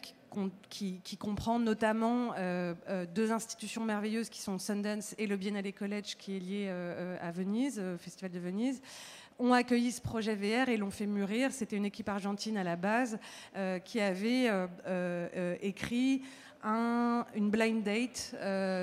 qui, 0.70 1.18
comprend 1.18 1.58
notamment 1.58 2.32
deux 3.14 3.32
institutions 3.32 3.84
merveilleuses 3.84 4.28
qui 4.28 4.40
sont 4.40 4.58
Sundance 4.58 5.14
et 5.18 5.26
le 5.26 5.36
Biennale 5.36 5.72
College 5.72 6.16
qui 6.16 6.36
est 6.36 6.40
lié 6.40 6.68
à 7.20 7.30
Venise, 7.30 7.78
au 7.78 7.98
Festival 7.98 8.30
de 8.30 8.38
Venise, 8.38 8.80
ont 9.38 9.52
accueilli 9.52 9.92
ce 9.92 10.00
projet 10.00 10.34
VR 10.34 10.68
et 10.68 10.76
l'ont 10.76 10.90
fait 10.90 11.06
mûrir. 11.06 11.52
C'était 11.52 11.76
une 11.76 11.84
équipe 11.84 12.08
argentine 12.08 12.56
à 12.56 12.64
la 12.64 12.76
base 12.76 13.18
euh, 13.56 13.78
qui 13.78 14.00
avait 14.00 14.48
euh, 14.50 15.56
écrit 15.62 16.22
une 16.64 17.50
blind 17.50 17.84
date 17.84 18.34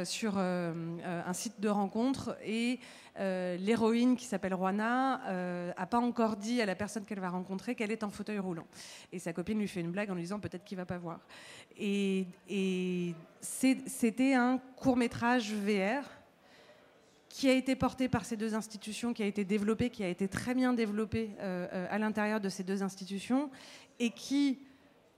sur 0.05 0.37
un 0.37 1.33
site 1.33 1.59
de 1.59 1.67
rencontre 1.67 2.37
et 2.41 2.79
l'héroïne 3.19 4.15
qui 4.15 4.23
s'appelle 4.23 4.53
Juana 4.53 5.73
n'a 5.77 5.85
pas 5.85 5.99
encore 5.99 6.37
dit 6.37 6.61
à 6.61 6.65
la 6.65 6.75
personne 6.75 7.03
qu'elle 7.03 7.19
va 7.19 7.29
rencontrer 7.29 7.75
qu'elle 7.75 7.91
est 7.91 8.05
en 8.05 8.09
fauteuil 8.09 8.39
roulant. 8.39 8.65
Et 9.11 9.19
sa 9.19 9.33
copine 9.33 9.59
lui 9.59 9.67
fait 9.67 9.81
une 9.81 9.91
blague 9.91 10.09
en 10.09 10.15
lui 10.15 10.21
disant 10.21 10.39
peut-être 10.39 10.63
qu'il 10.63 10.77
va 10.77 10.85
pas 10.85 10.97
voir. 10.97 11.19
Et 11.77 12.25
c'était 13.41 14.33
un 14.35 14.57
court 14.77 14.95
métrage 14.95 15.53
VR 15.53 16.05
qui 17.35 17.49
a 17.49 17.53
été 17.53 17.75
porté 17.75 18.07
par 18.07 18.23
ces 18.23 18.37
deux 18.37 18.55
institutions, 18.55 19.13
qui 19.13 19.21
a 19.21 19.25
été 19.25 19.43
développé, 19.43 19.89
qui 19.89 20.05
a 20.05 20.07
été 20.07 20.29
très 20.29 20.55
bien 20.55 20.71
développé 20.71 21.31
euh, 21.41 21.67
euh, 21.73 21.87
à 21.89 21.99
l'intérieur 21.99 22.39
de 22.39 22.47
ces 22.47 22.63
deux 22.63 22.81
institutions, 22.81 23.51
et 23.99 24.11
qui, 24.11 24.59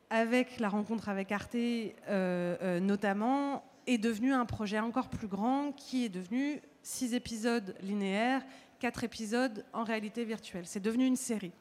avec 0.10 0.60
la 0.60 0.68
rencontre 0.68 1.10
avec 1.10 1.32
Arte 1.32 1.54
euh, 1.54 2.80
notamment, 2.80 3.64
est 3.86 4.00
devenu 4.00 4.34
un 4.34 4.46
projet 4.48 4.80
encore 4.80 5.10
plus 5.10 5.28
grand, 5.28 5.74
qui 5.74 6.06
est 6.06 6.10
devenu 6.10 6.60
six 6.82 7.14
épisodes 7.14 7.76
linéaires, 7.84 8.44
quatre 8.80 9.04
épisodes 9.04 9.64
en 9.72 9.84
réalité 9.84 10.26
virtuelle. 10.26 10.66
C'est 10.66 10.80
devenu 10.80 11.06
une 11.06 11.18
série. 11.18 11.52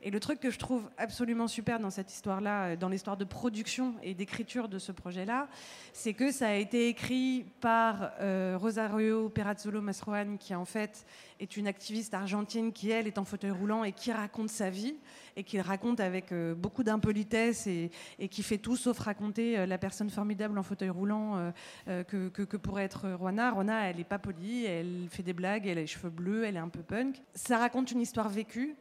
Et 0.00 0.10
le 0.10 0.20
truc 0.20 0.38
que 0.38 0.50
je 0.50 0.58
trouve 0.58 0.88
absolument 0.96 1.48
super 1.48 1.80
dans 1.80 1.90
cette 1.90 2.12
histoire-là, 2.12 2.64
euh, 2.64 2.76
dans 2.76 2.88
l'histoire 2.88 3.16
de 3.16 3.24
production 3.24 3.94
et 4.02 4.14
d'écriture 4.14 4.68
de 4.68 4.78
ce 4.78 4.92
projet-là, 4.92 5.48
c'est 5.92 6.14
que 6.14 6.30
ça 6.30 6.48
a 6.48 6.54
été 6.54 6.88
écrit 6.88 7.44
par 7.60 8.12
euh, 8.20 8.56
Rosario 8.60 9.28
Perazzolo 9.28 9.80
Masrohan, 9.80 10.36
qui 10.38 10.54
en 10.54 10.64
fait 10.64 11.04
est 11.40 11.56
une 11.56 11.66
activiste 11.66 12.14
argentine 12.14 12.72
qui, 12.72 12.90
elle, 12.90 13.08
est 13.08 13.18
en 13.18 13.24
fauteuil 13.24 13.50
roulant 13.50 13.82
et 13.82 13.92
qui 13.92 14.12
raconte 14.12 14.50
sa 14.50 14.70
vie 14.70 14.94
et 15.36 15.42
qui 15.42 15.60
raconte 15.60 15.98
avec 15.98 16.30
euh, 16.30 16.54
beaucoup 16.54 16.84
d'impolitesse 16.84 17.66
et, 17.66 17.90
qui 18.30 18.42
fait 18.42 18.58
tout 18.58 18.76
sauf 18.76 18.98
raconter 18.98 19.66
la 19.66 19.78
personne 19.78 20.10
formidable 20.10 20.58
en 20.58 20.62
fauteuil 20.62 20.90
roulant 20.90 21.52
que, 21.86 22.56
pourrait 22.56 22.84
être 22.84 23.10
Rona. 23.12 23.50
Rona, 23.50 23.88
elle 23.88 23.96
n'est 23.96 24.04
pas 24.04 24.18
polie, 24.18 24.64
elle 24.64 25.08
fait 25.10 25.22
des 25.22 25.32
blagues, 25.32 25.66
elle 25.66 25.78
a 25.78 25.80
les 25.82 25.86
cheveux 25.86 26.10
bleus, 26.10 26.44
elle 26.44 26.56
est 26.56 26.60
un 26.60 26.68
peu 26.68 26.82
punk. 26.82 27.22
Ça 27.34 27.58
raconte 27.58 27.92
une 27.92 28.00
histoire 28.00 28.28
vécue 28.28 28.76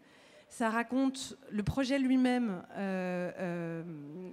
ça 0.50 0.70
raconte 0.70 1.38
le 1.52 1.64
projet 1.64 2.00
lui-même 2.00 2.64
euh, 2.76 3.32
euh, 3.38 3.84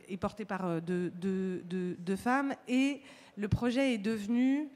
est 0.09 0.17
porté 0.17 0.45
par 0.45 0.67
euh, 0.67 0.81
deux, 0.81 2.17
femmes 2.17 2.55
et 2.69 3.03
le 3.37 3.49
projet 3.49 3.95
est 3.95 3.99
devenu, 3.99 4.69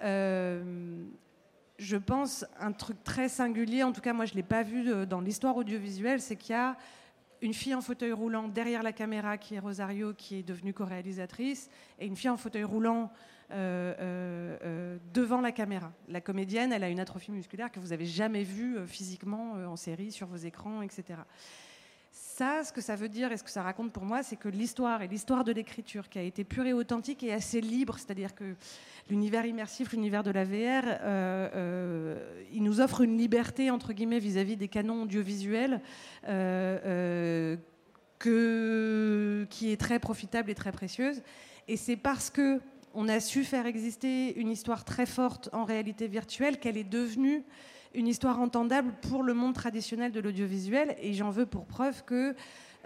je 0.00 1.96
pense, 1.96 2.44
un 2.60 2.72
truc 2.72 3.02
très 3.02 3.28
singulier. 3.28 3.82
En 3.82 3.92
tout 3.92 4.00
cas, 4.00 4.12
moi, 4.12 4.24
je 4.24 4.34
l'ai 4.34 4.44
pas 4.44 4.62
vu 4.62 5.06
dans 5.06 5.20
l'histoire 5.20 5.56
audiovisuelle, 5.56 6.20
c'est 6.20 6.36
qu'il 6.36 6.52
y 6.52 6.58
a 6.58 6.76
une 7.40 7.54
fille 7.54 7.74
en 7.74 7.80
fauteuil 7.80 8.12
roulant 8.12 8.46
derrière 8.46 8.84
la 8.84 8.92
caméra 8.92 9.36
qui 9.36 9.56
est 9.56 9.58
Rosario, 9.58 10.14
qui 10.14 10.36
est 10.36 10.42
devenue 10.42 10.72
co-réalisatrice, 10.72 11.70
et 11.98 12.06
une 12.06 12.16
fille 12.16 12.30
en 12.30 12.36
fauteuil 12.36 12.64
roulant 12.64 13.10
devant 13.50 15.40
la 15.40 15.52
caméra. 15.52 15.92
La 16.08 16.20
comédienne, 16.20 16.72
elle 16.72 16.84
a 16.84 16.88
une 16.88 17.00
atrophie 17.00 17.32
musculaire 17.32 17.70
que 17.70 17.80
vous 17.80 17.92
avez 17.92 18.06
jamais 18.06 18.42
vue 18.42 18.86
physiquement 18.86 19.52
en 19.66 19.76
série, 19.76 20.12
sur 20.12 20.26
vos 20.26 20.36
écrans, 20.36 20.82
etc. 20.82 21.20
Ça, 22.10 22.64
ce 22.64 22.72
que 22.72 22.80
ça 22.80 22.94
veut 22.96 23.08
dire 23.08 23.32
et 23.32 23.36
ce 23.36 23.42
que 23.42 23.50
ça 23.50 23.62
raconte 23.62 23.92
pour 23.92 24.04
moi, 24.04 24.22
c'est 24.22 24.36
que 24.36 24.48
l'histoire 24.48 25.02
et 25.02 25.08
l'histoire 25.08 25.44
de 25.44 25.52
l'écriture 25.52 26.08
qui 26.08 26.18
a 26.18 26.22
été 26.22 26.44
pure 26.44 26.66
et 26.66 26.72
authentique 26.72 27.22
et 27.22 27.32
assez 27.32 27.60
libre, 27.60 27.98
c'est-à-dire 27.98 28.34
que 28.34 28.54
l'univers 29.10 29.44
immersif, 29.44 29.92
l'univers 29.92 30.22
de 30.22 30.30
la 30.30 30.44
VR, 30.44 30.84
il 32.52 32.62
nous 32.62 32.80
offre 32.80 33.00
une 33.00 33.18
liberté 33.18 33.70
entre 33.70 33.92
guillemets 33.92 34.20
vis-à-vis 34.20 34.56
des 34.56 34.68
canons 34.68 35.02
audiovisuels 35.02 35.80
qui 38.18 39.72
est 39.72 39.80
très 39.80 39.98
profitable 39.98 40.50
et 40.50 40.54
très 40.54 40.72
précieuse. 40.72 41.22
Et 41.66 41.76
c'est 41.76 41.96
parce 41.96 42.30
que 42.30 42.60
on 43.00 43.08
a 43.08 43.20
su 43.20 43.44
faire 43.44 43.66
exister 43.66 44.36
une 44.40 44.50
histoire 44.50 44.84
très 44.84 45.06
forte 45.06 45.48
en 45.52 45.62
réalité 45.62 46.08
virtuelle, 46.08 46.58
qu'elle 46.58 46.76
est 46.76 46.82
devenue 46.82 47.44
une 47.94 48.08
histoire 48.08 48.40
entendable 48.40 48.92
pour 49.02 49.22
le 49.22 49.34
monde 49.34 49.54
traditionnel 49.54 50.10
de 50.10 50.18
l'audiovisuel. 50.18 50.96
Et 51.00 51.14
j'en 51.14 51.30
veux 51.30 51.46
pour 51.46 51.66
preuve 51.66 52.04
que 52.04 52.34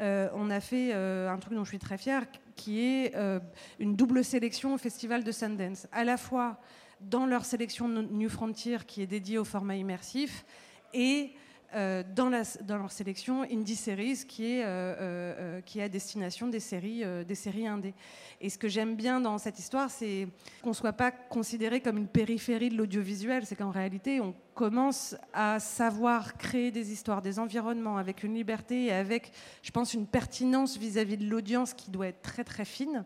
euh, 0.01 0.29
a 0.51 0.61
fait 0.61 0.91
euh, 0.93 1.31
un 1.31 1.39
truc 1.39 1.55
dont 1.55 1.65
je 1.65 1.71
suis 1.71 1.79
très 1.79 1.97
fière, 1.97 2.27
qui 2.57 2.81
est 2.81 3.17
euh, 3.17 3.41
une 3.79 3.97
double 3.97 4.23
sélection 4.23 4.75
au 4.75 4.79
festival 4.79 5.25
de 5.25 5.33
Sundance, 5.33 5.87
à 5.93 6.05
la 6.05 6.19
fois 6.19 6.61
dans 7.01 7.25
leur 7.25 7.47
sélection 7.47 7.89
New 7.89 8.29
Frontier 8.29 8.81
qui 8.87 9.01
est 9.01 9.07
dédiée 9.07 9.39
au 9.39 9.45
format 9.45 9.77
immersif 9.77 10.45
et 10.93 11.33
euh, 11.75 12.03
dans, 12.15 12.29
leur 12.29 12.93
sélection 12.93 13.43
Indie 13.43 13.77
Series 13.77 14.25
qui 14.29 14.57
est, 14.57 14.63
euh, 14.63 14.95
euh, 14.99 15.61
qui 15.63 15.79
est 15.79 15.85
à 15.85 15.89
destination 15.89 16.49
des 16.49 16.61
séries, 16.61 17.03
des 17.27 17.67
indées. 17.67 17.95
Et 18.41 18.51
ce 18.51 18.59
que 18.59 18.69
j'aime 18.69 18.95
bien 18.95 19.21
dans 19.21 19.39
cette 19.39 19.59
histoire, 19.59 19.91
c'est 19.91 20.29
qu'on 20.63 20.71
ne 20.71 20.75
soit 20.75 20.93
pas 20.93 21.11
considéré 21.11 21.81
comme 21.81 21.97
une 21.97 22.09
périphérie 22.09 22.69
de 22.69 22.77
l'audiovisuel, 22.77 23.47
c'est 23.47 23.57
qu'en 23.57 23.71
réalité, 23.71 24.21
on 24.21 24.35
commence 24.55 25.17
à 25.33 25.61
savoir 25.61 26.37
créer 26.37 26.71
des 26.71 26.93
histoires, 26.93 27.23
des 27.23 27.39
environnements 27.39 27.97
avec 27.97 28.23
une 28.23 28.35
liberté 28.35 28.87
et 28.87 28.93
avec, 28.93 29.33
je 29.63 29.71
pense, 29.71 29.95
une 29.95 30.07
pertinence 30.07 30.77
vis-à-vis 30.77 31.17
-vis 31.17 31.25
de 31.25 31.31
l'audience 31.31 31.73
qui 31.73 31.91
doit 31.91 32.09
être 32.09 32.23
très 32.23 32.45
très 32.45 32.65
fine 32.65 33.05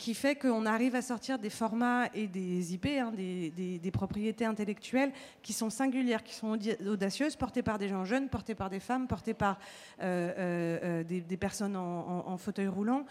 qui 0.00 0.14
fait 0.14 0.34
qu'on 0.34 0.64
arrive 0.64 0.94
à 0.94 1.02
sortir 1.02 1.38
des 1.38 1.50
formats 1.50 2.06
et 2.14 2.26
des 2.26 2.72
IP, 2.72 2.86
hein, 2.86 3.12
des, 3.14 3.90
propriétés 3.92 4.46
intellectuelles 4.46 5.12
qui 5.42 5.52
sont 5.52 5.68
singulières, 5.68 6.24
qui 6.24 6.34
sont 6.34 6.58
audacieuses, 6.86 7.36
portées 7.36 7.62
par 7.62 7.76
des 7.76 7.88
gens 7.88 8.06
jeunes, 8.06 8.30
portées 8.30 8.54
par 8.54 8.70
des 8.70 8.80
femmes, 8.80 9.06
portées 9.06 9.34
par 9.34 9.58
euh, 10.00 10.32
euh, 10.38 11.02
euh, 11.02 11.04
des, 11.04 11.36
personnes 11.36 11.76
en, 11.76 12.36
fauteuil 12.38 12.68
roulant, 12.68 13.04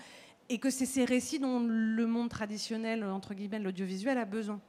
et 0.49 0.57
que 0.57 0.71
c'est 0.71 0.87
ces 0.87 1.05
récits 1.05 1.37
dont 1.37 1.59
le 1.59 2.05
monde 2.07 2.29
traditionnel, 2.29 3.03
entre 3.03 3.35
guillemets, 3.35 3.59
l'audiovisuel 3.59 4.17
a 4.17 4.25
besoin. 4.25 4.59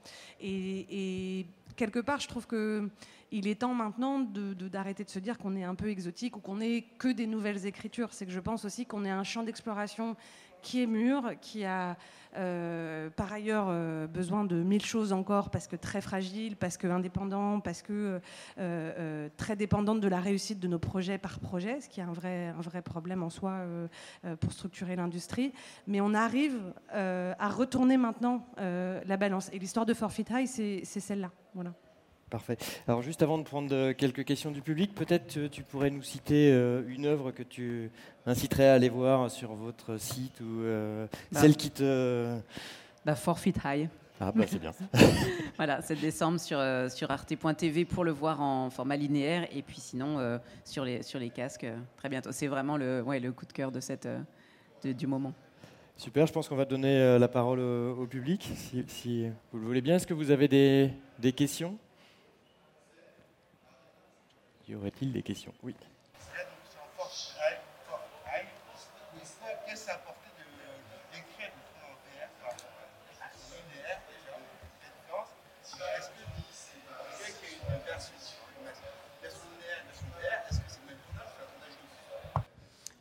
Et, 0.42 1.46
quelque 1.74 2.00
part, 2.00 2.20
je 2.20 2.28
trouve 2.28 2.46
que 2.46 2.90
il 3.32 3.46
est 3.46 3.60
temps 3.60 3.74
maintenant 3.74 4.18
d'arrêter 4.18 5.04
de, 5.04 5.08
de, 5.08 5.12
se 5.12 5.20
dire 5.20 5.38
qu'on 5.38 5.54
est 5.54 5.62
un 5.62 5.76
peu 5.76 5.88
exotique 5.88 6.36
ou 6.36 6.40
qu'on 6.40 6.56
n'est 6.56 6.82
que 6.98 7.08
des 7.08 7.28
nouvelles 7.28 7.64
écritures. 7.64 8.12
C'est 8.12 8.26
que 8.26 8.32
je 8.32 8.40
pense 8.40 8.64
aussi 8.64 8.86
qu'on 8.86 9.04
est 9.04 9.10
un 9.10 9.22
champ 9.22 9.44
d'exploration 9.44 10.16
qui 10.60 10.82
est 10.82 10.86
mûr, 10.86 11.32
qui 11.40 11.64
a 11.64 11.96
euh, 12.36 13.10
par 13.10 13.32
ailleurs 13.32 13.66
euh, 13.68 14.06
besoin 14.06 14.44
de 14.44 14.62
mille 14.62 14.84
choses 14.84 15.12
encore 15.12 15.50
parce 15.50 15.66
que 15.66 15.74
très 15.74 16.00
fragile, 16.00 16.56
parce 16.56 16.76
que 16.76 16.86
indépendant, 16.86 17.58
parce 17.58 17.82
que 17.82 18.20
euh, 18.58 19.28
très 19.36 19.56
dépendante 19.56 20.00
de 20.00 20.08
la 20.08 20.20
réussite 20.20 20.60
de 20.60 20.68
nos 20.68 20.78
projets 20.78 21.18
par 21.18 21.40
projet, 21.40 21.80
ce 21.80 21.88
qui 21.88 22.00
est 22.00 22.04
un 22.04 22.12
vrai, 22.12 22.48
un 22.48 22.60
vrai 22.60 22.82
problème 22.82 23.22
en 23.22 23.30
soi 23.30 23.60
pour 24.40 24.52
structurer 24.52 24.96
l'industrie. 24.96 25.52
Mais 25.86 26.00
on 26.00 26.14
arrive 26.14 26.58
à 26.92 27.48
retourner 27.48 27.96
maintenant 27.96 28.46
la 28.56 29.16
balance. 29.16 29.50
Et 29.52 29.58
l'histoire 29.58 29.86
de 29.86 29.94
Forfeit 29.94 30.24
High, 30.30 30.46
c'est 30.46 30.84
celle-là. 30.84 31.30
Voilà. 31.54 31.72
Parfait. 32.30 32.56
Alors 32.86 33.02
juste 33.02 33.22
avant 33.22 33.38
de 33.38 33.42
prendre 33.42 33.74
euh, 33.74 33.92
quelques 33.92 34.24
questions 34.24 34.52
du 34.52 34.62
public, 34.62 34.94
peut-être 34.94 35.36
euh, 35.36 35.48
tu 35.48 35.64
pourrais 35.64 35.90
nous 35.90 36.02
citer 36.02 36.52
euh, 36.52 36.84
une 36.86 37.04
œuvre 37.04 37.32
que 37.32 37.42
tu 37.42 37.90
inciterais 38.24 38.68
à 38.68 38.74
aller 38.74 38.88
voir 38.88 39.28
sur 39.32 39.52
votre 39.54 39.98
site 39.98 40.40
ou 40.40 40.62
bah. 41.32 41.40
celle 41.40 41.56
qui 41.56 41.72
te... 41.72 42.38
Bah, 43.04 43.16
Forfeit 43.16 43.54
High. 43.64 43.88
Ah 44.20 44.30
bah 44.32 44.44
c'est 44.46 44.60
bien. 44.60 44.72
voilà, 45.56 45.80
7 45.80 45.98
décembre 45.98 46.38
sur, 46.38 46.60
sur 46.90 47.10
arte.tv 47.10 47.86
pour 47.86 48.04
le 48.04 48.12
voir 48.12 48.40
en 48.42 48.68
format 48.68 48.96
linéaire 48.96 49.48
et 49.50 49.62
puis 49.62 49.80
sinon 49.80 50.38
sur, 50.62 50.84
les, 50.84 51.02
sur 51.02 51.18
les 51.18 51.30
casques 51.30 51.66
très 51.96 52.10
bientôt. 52.10 52.30
C'est 52.30 52.46
vraiment 52.46 52.76
le, 52.76 53.02
ouais, 53.02 53.18
le 53.18 53.32
coup 53.32 53.46
de 53.46 53.52
cœur 53.52 53.72
de 53.72 53.80
cette, 53.80 54.06
du 54.84 55.06
moment. 55.06 55.32
Super, 55.96 56.26
je 56.26 56.32
pense 56.34 56.50
qu'on 56.50 56.56
va 56.56 56.66
donner 56.66 57.18
la 57.18 57.28
parole 57.28 57.60
au, 57.60 58.06
public 58.06 58.46
si, 58.54 58.84
si, 58.88 59.26
vous 59.52 59.58
le 59.58 59.64
voulez 59.64 59.80
bien. 59.80 59.96
Est-ce 59.96 60.06
que 60.06 60.14
vous 60.14 60.30
avez 60.30 60.48
des, 60.48 60.90
des 61.18 61.32
questions? 61.32 61.78
Y 64.70 64.74
aurait-il 64.76 65.12
des 65.12 65.22
questions? 65.22 65.52
Oui. 65.62 65.74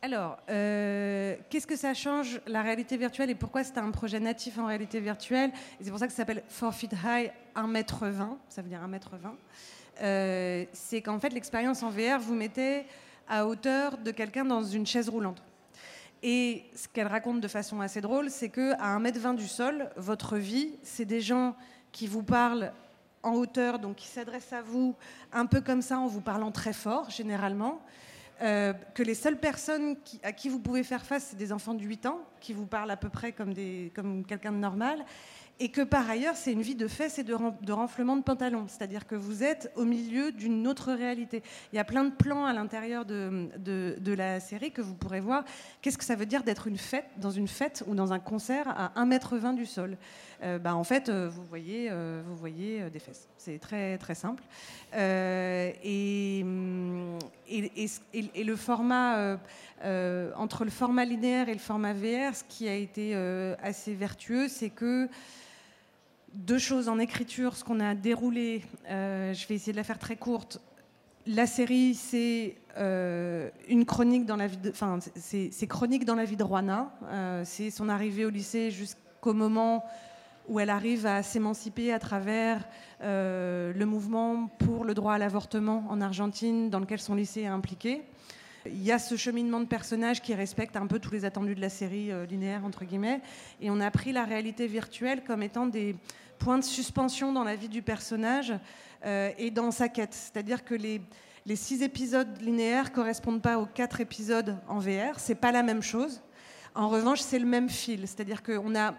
Alors, 0.01 0.39
euh, 0.49 1.35
qu'est-ce 1.49 1.67
que 1.67 1.75
ça 1.75 1.93
change 1.93 2.41
la 2.47 2.63
réalité 2.63 2.97
virtuelle 2.97 3.29
et 3.29 3.35
pourquoi 3.35 3.63
c'est 3.63 3.77
un 3.77 3.91
projet 3.91 4.19
natif 4.19 4.57
en 4.57 4.65
réalité 4.65 4.99
virtuelle? 4.99 5.51
C'est 5.79 5.91
pour 5.91 5.99
ça 5.99 6.07
que 6.07 6.13
ça 6.13 6.17
s'appelle 6.17 6.41
4 6.59 6.73
feet 6.73 6.93
high 7.03 7.31
1m20, 7.55 8.37
ça 8.47 8.63
veut 8.63 8.69
dire 8.69 8.81
1m20. 8.81 9.35
Euh, 10.01 10.65
c'est 10.73 11.01
qu'en 11.01 11.19
fait, 11.19 11.29
l'expérience 11.29 11.83
en 11.83 11.89
VR 11.89 12.19
vous 12.19 12.35
mettez 12.35 12.85
à 13.27 13.45
hauteur 13.45 13.97
de 13.97 14.11
quelqu'un 14.11 14.45
dans 14.45 14.63
une 14.63 14.85
chaise 14.85 15.09
roulante. 15.09 15.41
Et 16.21 16.65
ce 16.75 16.87
qu'elle 16.87 17.07
raconte 17.07 17.41
de 17.41 17.47
façon 17.47 17.79
assez 17.81 18.01
drôle, 18.01 18.29
c'est 18.29 18.49
qu'à 18.49 18.97
1m20 18.97 19.35
du 19.35 19.47
sol, 19.47 19.89
votre 19.95 20.37
vie, 20.37 20.71
c'est 20.83 21.05
des 21.05 21.21
gens 21.21 21.55
qui 21.91 22.07
vous 22.07 22.23
parlent 22.23 22.73
en 23.23 23.33
hauteur, 23.33 23.79
donc 23.79 23.97
qui 23.97 24.07
s'adresse 24.07 24.51
à 24.53 24.61
vous 24.61 24.95
un 25.31 25.45
peu 25.45 25.61
comme 25.61 25.81
ça, 25.81 25.99
en 25.99 26.07
vous 26.07 26.21
parlant 26.21 26.51
très 26.51 26.73
fort, 26.73 27.09
généralement. 27.09 27.81
Euh, 28.41 28.73
que 28.93 29.03
les 29.03 29.15
seules 29.15 29.37
personnes 29.37 29.97
à 30.23 30.31
qui 30.31 30.47
vous 30.47 30.59
pouvez 30.59 30.83
faire 30.83 31.05
face, 31.05 31.27
c'est 31.31 31.35
des 31.35 31.51
enfants 31.51 31.73
de 31.73 31.83
8 31.83 32.05
ans, 32.05 32.19
qui 32.39 32.53
vous 32.53 32.65
parlent 32.65 32.91
à 32.91 32.97
peu 32.97 33.09
près 33.09 33.33
comme 33.33 33.53
quelqu'un 34.25 34.53
de 34.53 34.57
normal 34.57 35.05
et 35.59 35.69
que 35.69 35.81
par 35.81 36.09
ailleurs, 36.09 36.35
c'est 36.35 36.53
une 36.53 36.61
vie 36.61 36.75
de 36.75 36.87
fesses 36.87 37.19
et 37.19 37.23
de, 37.23 37.35
de 37.61 37.73
renflement 37.73 38.15
de 38.15 38.23
pantalon. 38.23 38.65
C'est-à-dire 38.67 39.05
que 39.05 39.15
vous 39.15 39.43
êtes 39.43 39.71
au 39.75 39.83
milieu 39.83 40.31
d'une 40.31 40.67
autre 40.67 40.93
réalité. 40.93 41.43
Il 41.73 41.75
y 41.75 41.79
a 41.79 41.83
plein 41.83 42.05
de 42.05 42.11
plans 42.11 42.45
à 42.45 42.53
l'intérieur 42.53 43.03
de, 43.05 43.49
de, 43.57 44.13
la 44.13 44.39
série 44.39 44.71
que 44.71 44.81
vous 44.81 44.95
pourrez 44.95 45.19
voir. 45.19 45.43
Qu'est-ce 45.81 45.97
que 45.97 46.05
ça 46.05 46.15
veut 46.15 46.25
dire 46.25 46.43
d'être 46.43 46.67
une 46.67 46.77
fête, 46.77 47.09
dans 47.17 47.29
une 47.29 47.47
fête 47.47 47.83
ou 47.87 47.95
dans 47.95 48.13
un 48.13 48.19
concert 48.19 48.67
à 48.67 48.93
1m20 49.05 49.55
du 49.55 49.65
sol? 49.65 49.97
Euh, 50.43 50.59
bah, 50.59 50.75
En 50.75 50.85
fait, 50.85 51.09
euh, 51.09 51.27
vous 51.29 51.43
voyez, 51.43 51.89
euh, 51.91 52.21
vous 52.25 52.37
voyez 52.37 52.89
des 52.89 52.99
fesses. 52.99 53.27
C'est 53.37 53.59
très, 53.59 53.97
très 53.97 54.15
simple. 54.15 54.43
Et, 54.93 55.75
et, 57.47 57.89
et, 58.13 58.43
le 58.43 58.55
format, 58.55 59.37
entre 60.35 60.63
le 60.63 60.71
format 60.71 61.03
linéaire 61.03 61.49
et 61.49 61.53
le 61.53 61.59
format 61.59 61.93
VR, 61.93 62.33
ce 62.33 62.43
qui 62.47 62.67
a 62.69 62.75
été 62.75 63.13
assez 63.61 63.93
vertueux, 63.93 64.47
c'est 64.47 64.69
que 64.69 65.09
deux 66.33 66.59
choses 66.59 66.89
en 66.89 66.99
écriture, 66.99 67.55
ce 67.55 67.63
qu'on 67.63 67.79
a 67.79 67.95
déroulé, 67.95 68.63
euh, 68.89 69.33
je 69.33 69.47
vais 69.47 69.55
essayer 69.55 69.71
de 69.71 69.77
la 69.77 69.83
faire 69.83 69.99
très 69.99 70.15
courte. 70.15 70.59
La 71.25 71.45
série, 71.45 71.95
c'est 71.95 72.55
euh, 72.77 73.49
une 73.67 73.85
chronique 73.85 74.25
dans 74.25 74.35
la 74.35 74.47
vie 74.47 74.57
de, 74.57 74.69
enfin, 74.69 74.99
c'est 75.15 75.67
chronique 75.67 76.05
dans 76.05 76.15
la 76.15 76.25
vie 76.25 76.37
de. 76.37 76.45
Euh, 77.03 77.43
c'est 77.45 77.69
son 77.69 77.89
arrivée 77.89 78.25
au 78.25 78.29
lycée 78.29 78.71
jusqu'au 78.71 79.33
moment 79.33 79.85
où 80.47 80.59
elle 80.59 80.71
arrive 80.71 81.05
à 81.05 81.21
s'émanciper 81.21 81.93
à 81.93 81.99
travers 81.99 82.67
le 83.01 83.83
mouvement 83.85 84.47
pour 84.47 84.83
le 84.83 84.95
droit 84.95 85.13
à 85.13 85.17
l'avortement 85.19 85.85
en 85.89 86.01
Argentine, 86.01 86.71
dans 86.71 86.79
lequel 86.79 86.99
son 86.99 87.13
lycée 87.13 87.41
est 87.41 87.47
impliqué. 87.47 88.01
Il 88.65 88.83
y 88.83 88.91
a 88.91 88.99
ce 88.99 89.15
cheminement 89.15 89.59
de 89.61 89.65
personnages 89.65 90.21
qui 90.21 90.33
respecte 90.33 90.75
un 90.75 90.87
peu 90.87 90.99
tous 90.99 91.11
les 91.11 91.23
attendus 91.23 91.55
de 91.55 91.61
la 91.61 91.69
série 91.69 92.11
euh, 92.11 92.25
linéaire, 92.25 92.65
entre 92.65 92.83
guillemets. 92.83 93.21
Et 93.61 93.69
on 93.69 93.79
a 93.79 93.89
pris 93.89 94.11
la 94.11 94.25
réalité 94.25 94.67
virtuelle 94.67 95.23
comme 95.23 95.43
étant 95.43 95.65
des 95.65 95.95
points 96.39 96.57
de 96.57 96.63
suspension 96.63 97.31
dans 97.31 97.43
la 97.43 97.55
vie 97.55 97.69
du 97.69 97.81
personnage 97.81 98.53
euh, 99.05 99.31
et 99.37 99.49
dans 99.51 99.71
sa 99.71 99.87
quête. 99.87 100.13
C'est-à-dire 100.13 100.65
que 100.65 100.75
les, 100.75 101.01
les 101.45 101.55
six 101.55 101.81
épisodes 101.83 102.41
linéaires 102.41 102.91
correspondent 102.91 103.41
pas 103.41 103.59
aux 103.59 103.65
quatre 103.65 104.01
épisodes 104.01 104.57
en 104.67 104.79
VR. 104.79 105.19
C'est 105.19 105.35
pas 105.35 105.51
la 105.51 105.63
même 105.63 105.81
chose. 105.81 106.21
En 106.75 106.89
revanche, 106.89 107.21
c'est 107.21 107.39
le 107.39 107.45
même 107.45 107.69
fil. 107.69 108.01
C'est-à-dire 108.07 108.43
qu'on 108.43 108.75
a 108.75 108.93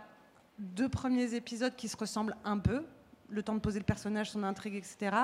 deux 0.58 0.88
premiers 0.88 1.34
épisodes 1.34 1.74
qui 1.76 1.88
se 1.88 1.96
ressemblent 1.96 2.36
un 2.44 2.58
peu, 2.58 2.84
le 3.28 3.42
temps 3.42 3.54
de 3.54 3.60
poser 3.60 3.78
le 3.78 3.84
personnage, 3.84 4.30
son 4.30 4.42
intrigue, 4.42 4.74
etc. 4.74 5.16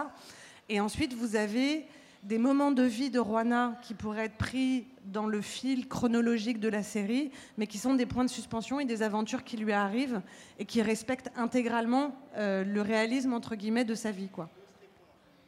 Et 0.68 0.80
ensuite, 0.80 1.14
vous 1.14 1.36
avez 1.36 1.86
des 2.22 2.38
moments 2.38 2.72
de 2.72 2.82
vie 2.82 3.10
de 3.10 3.18
Roana 3.18 3.78
qui 3.82 3.94
pourraient 3.94 4.26
être 4.26 4.36
pris 4.36 4.86
dans 5.04 5.26
le 5.26 5.40
fil 5.40 5.88
chronologique 5.88 6.60
de 6.60 6.68
la 6.68 6.82
série, 6.82 7.30
mais 7.56 7.66
qui 7.66 7.78
sont 7.78 7.94
des 7.94 8.06
points 8.06 8.24
de 8.24 8.30
suspension 8.30 8.80
et 8.80 8.84
des 8.84 9.02
aventures 9.02 9.44
qui 9.44 9.56
lui 9.56 9.72
arrivent 9.72 10.20
et 10.58 10.64
qui 10.64 10.82
respectent 10.82 11.30
intégralement 11.36 12.14
euh, 12.36 12.64
le 12.64 12.80
réalisme 12.80 13.32
entre 13.32 13.54
guillemets 13.54 13.84
de 13.84 13.94
sa 13.94 14.10
vie, 14.10 14.28
quoi. 14.28 14.48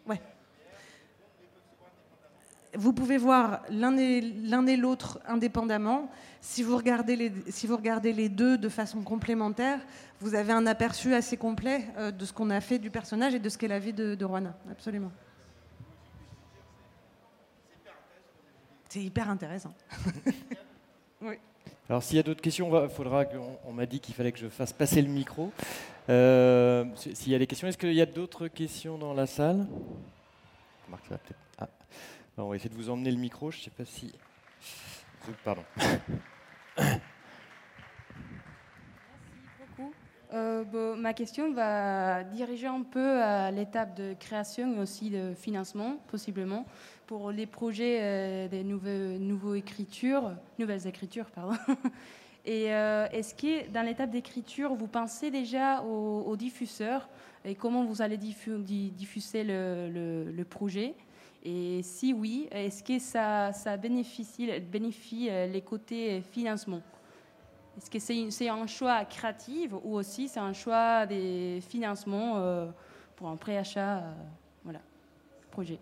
Ouais. 0.07 0.21
Vous 2.75 2.93
pouvez 2.93 3.17
voir 3.17 3.63
l'un 3.71 3.97
et 3.97 4.77
l'autre 4.77 5.21
indépendamment. 5.27 6.11
Si 6.41 6.63
vous, 6.63 6.77
regardez 6.77 7.17
les, 7.17 7.33
si 7.49 7.67
vous 7.67 7.77
regardez 7.77 8.13
les 8.13 8.29
deux 8.29 8.57
de 8.57 8.69
façon 8.69 9.03
complémentaire, 9.03 9.81
vous 10.21 10.35
avez 10.35 10.53
un 10.53 10.67
aperçu 10.67 11.15
assez 11.15 11.37
complet 11.37 11.87
euh, 11.97 12.11
de 12.13 12.25
ce 12.25 12.33
qu'on 12.33 12.51
a 12.51 12.61
fait 12.61 12.79
du 12.79 12.91
personnage 12.91 13.35
et 13.35 13.39
de 13.39 13.49
ce 13.49 13.59
qu'est 13.59 13.69
la 13.69 13.79
vie 13.79 13.93
de, 13.93 14.15
de. 14.15 14.27
Absolument. 14.71 15.11
C'est 18.89 19.03
hyper 19.03 19.29
intéressant. 19.29 19.75
oui. 21.21 21.35
Alors 21.89 22.03
s'il 22.03 22.17
y 22.17 22.21
a 22.21 22.23
d'autres 22.23 22.41
questions, 22.41 22.85
il 22.85 22.89
faudra 22.91 23.25
qu'on 23.25 23.73
m'a 23.73 23.87
dit 23.87 24.01
qu'il 24.01 24.15
fallait 24.15 24.33
que 24.33 24.39
je 24.39 24.49
fasse 24.49 24.73
passer 24.73 25.03
le 25.03 25.09
micro. 25.09 25.53
Euh, 26.09 26.85
s'il 26.95 27.33
y 27.33 27.35
a 27.35 27.39
des 27.39 27.47
questions, 27.47 27.69
est-ce 27.69 27.79
qu'il 27.79 27.93
y 27.93 28.01
a 28.01 28.07
d'autres 28.07 28.49
questions 28.49 28.99
dans 28.99 29.15
la 29.15 29.27
salle? 29.27 29.67
Ah. 31.59 31.69
On 32.39 32.49
va 32.49 32.57
essayer 32.57 32.71
de 32.71 32.75
vous 32.75 32.89
emmener 32.89 33.11
le 33.11 33.19
micro. 33.19 33.51
Je 33.51 33.59
ne 33.59 33.63
sais 33.65 33.71
pas 33.71 33.85
si. 33.85 34.13
Pardon. 35.45 35.65
Euh, 40.35 40.95
ma 40.95 41.15
question 41.15 41.55
va 41.55 42.23
diriger 42.23 42.67
un 42.67 42.83
peu 42.83 43.23
à 43.23 43.51
l'étape 43.51 43.97
de 43.97 44.13
création 44.13 44.77
et 44.77 44.79
aussi 44.79 45.09
de 45.09 45.33
financement, 45.33 45.97
possiblement, 46.09 46.67
pour 47.09 47.33
les 47.33 47.47
projets 47.47 47.99
euh, 48.01 48.49
des 48.49 48.63
nouvelles, 48.63 49.19
nouveaux 49.19 49.55
écritures, 49.55 50.35
nouvelles 50.61 50.87
écritures. 50.87 51.27
Pardon. 51.31 51.57
Et 52.45 52.73
euh, 52.73 53.09
est-ce 53.11 53.35
que 53.35 53.69
dans 53.71 53.83
l'étape 53.83 54.11
d'écriture, 54.11 54.75
vous 54.75 54.87
pensez 54.87 55.31
déjà 55.31 55.83
aux, 55.83 56.37
diffuseurs 56.37 57.09
et 57.45 57.55
comment 57.55 57.85
vous 57.85 58.01
allez 58.01 58.17
diffuser 58.17 59.45
le, 59.45 60.43
projet? 60.45 60.95
Et 61.45 61.83
si 61.83 62.15
oui, 62.15 62.49
est-ce 62.51 62.83
que 62.83 62.99
ça, 62.99 63.77
bénéficie, 63.77 64.49
bénéficie 64.61 65.27
les 65.27 65.61
côtés 65.61 66.23
financement? 66.23 66.81
Est-ce 67.79 67.91
que 67.91 68.31
c'est 68.31 68.49
un 68.49 68.67
choix 68.67 69.05
créatif 69.05 69.73
ou 69.85 69.95
aussi 69.95 70.27
c'est 70.27 70.41
un 70.41 70.53
choix 70.53 71.07
des 71.07 71.61
financements 71.69 72.39
euh, 72.39 72.67
pour 73.15 73.29
un 73.29 73.37
préachat 73.37 73.99
euh, 73.99 74.13
voilà, 74.65 74.81
projet? 75.53 75.79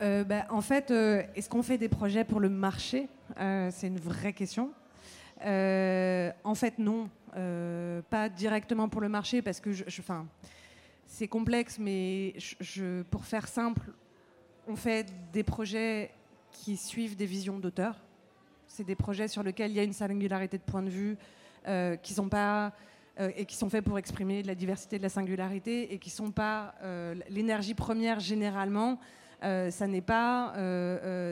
Euh, 0.00 0.24
bah, 0.24 0.46
en 0.50 0.60
fait, 0.60 0.90
est-ce 0.90 1.48
qu'on 1.48 1.62
fait 1.62 1.78
des 1.78 1.88
projets 1.88 2.24
pour 2.24 2.40
le 2.40 2.48
marché? 2.48 3.08
C'est 3.36 3.86
une 3.86 3.98
vraie 3.98 4.32
question. 4.32 4.70
en 5.40 6.54
fait, 6.54 6.78
non. 6.78 7.08
pas 8.10 8.28
directement 8.28 8.88
pour 8.88 9.00
le 9.00 9.08
marché 9.08 9.42
parce 9.42 9.60
que 9.60 9.72
je, 9.72 9.84
c'est 11.06 11.28
complexe, 11.28 11.78
mais 11.78 12.34
pour 13.10 13.24
faire 13.24 13.48
simple, 13.48 13.92
on 14.68 14.76
fait 14.76 15.06
des 15.32 15.42
projets 15.42 16.10
qui 16.52 16.76
suivent 16.76 17.16
des 17.16 17.26
visions 17.26 17.58
d'auteurs. 17.58 17.96
C'est 18.66 18.84
des 18.84 18.94
projets 18.94 19.28
sur 19.28 19.42
lesquels 19.42 19.70
il 19.70 19.76
y 19.76 19.80
a 19.80 19.82
une 19.82 19.92
singularité 19.92 20.58
de 20.58 20.62
point 20.62 20.82
de 20.82 20.90
vue 20.90 21.16
euh, 21.66 21.96
qui 21.96 22.12
sont 22.12 22.28
pas 22.28 22.66
euh, 22.66 22.70
et 23.36 23.44
qui 23.44 23.56
sont 23.56 23.68
faits 23.68 23.84
pour 23.84 23.98
exprimer 23.98 24.42
de 24.42 24.46
la 24.46 24.54
diversité, 24.54 24.98
de 24.98 25.02
la 25.02 25.08
singularité 25.08 25.92
et 25.92 25.98
qui 25.98 26.10
sont 26.10 26.30
pas 26.30 26.74
euh, 26.82 27.14
l'énergie 27.28 27.74
première 27.74 28.20
généralement. 28.20 28.98
ça 29.42 29.86
n'est 29.86 30.00
pas 30.00 30.54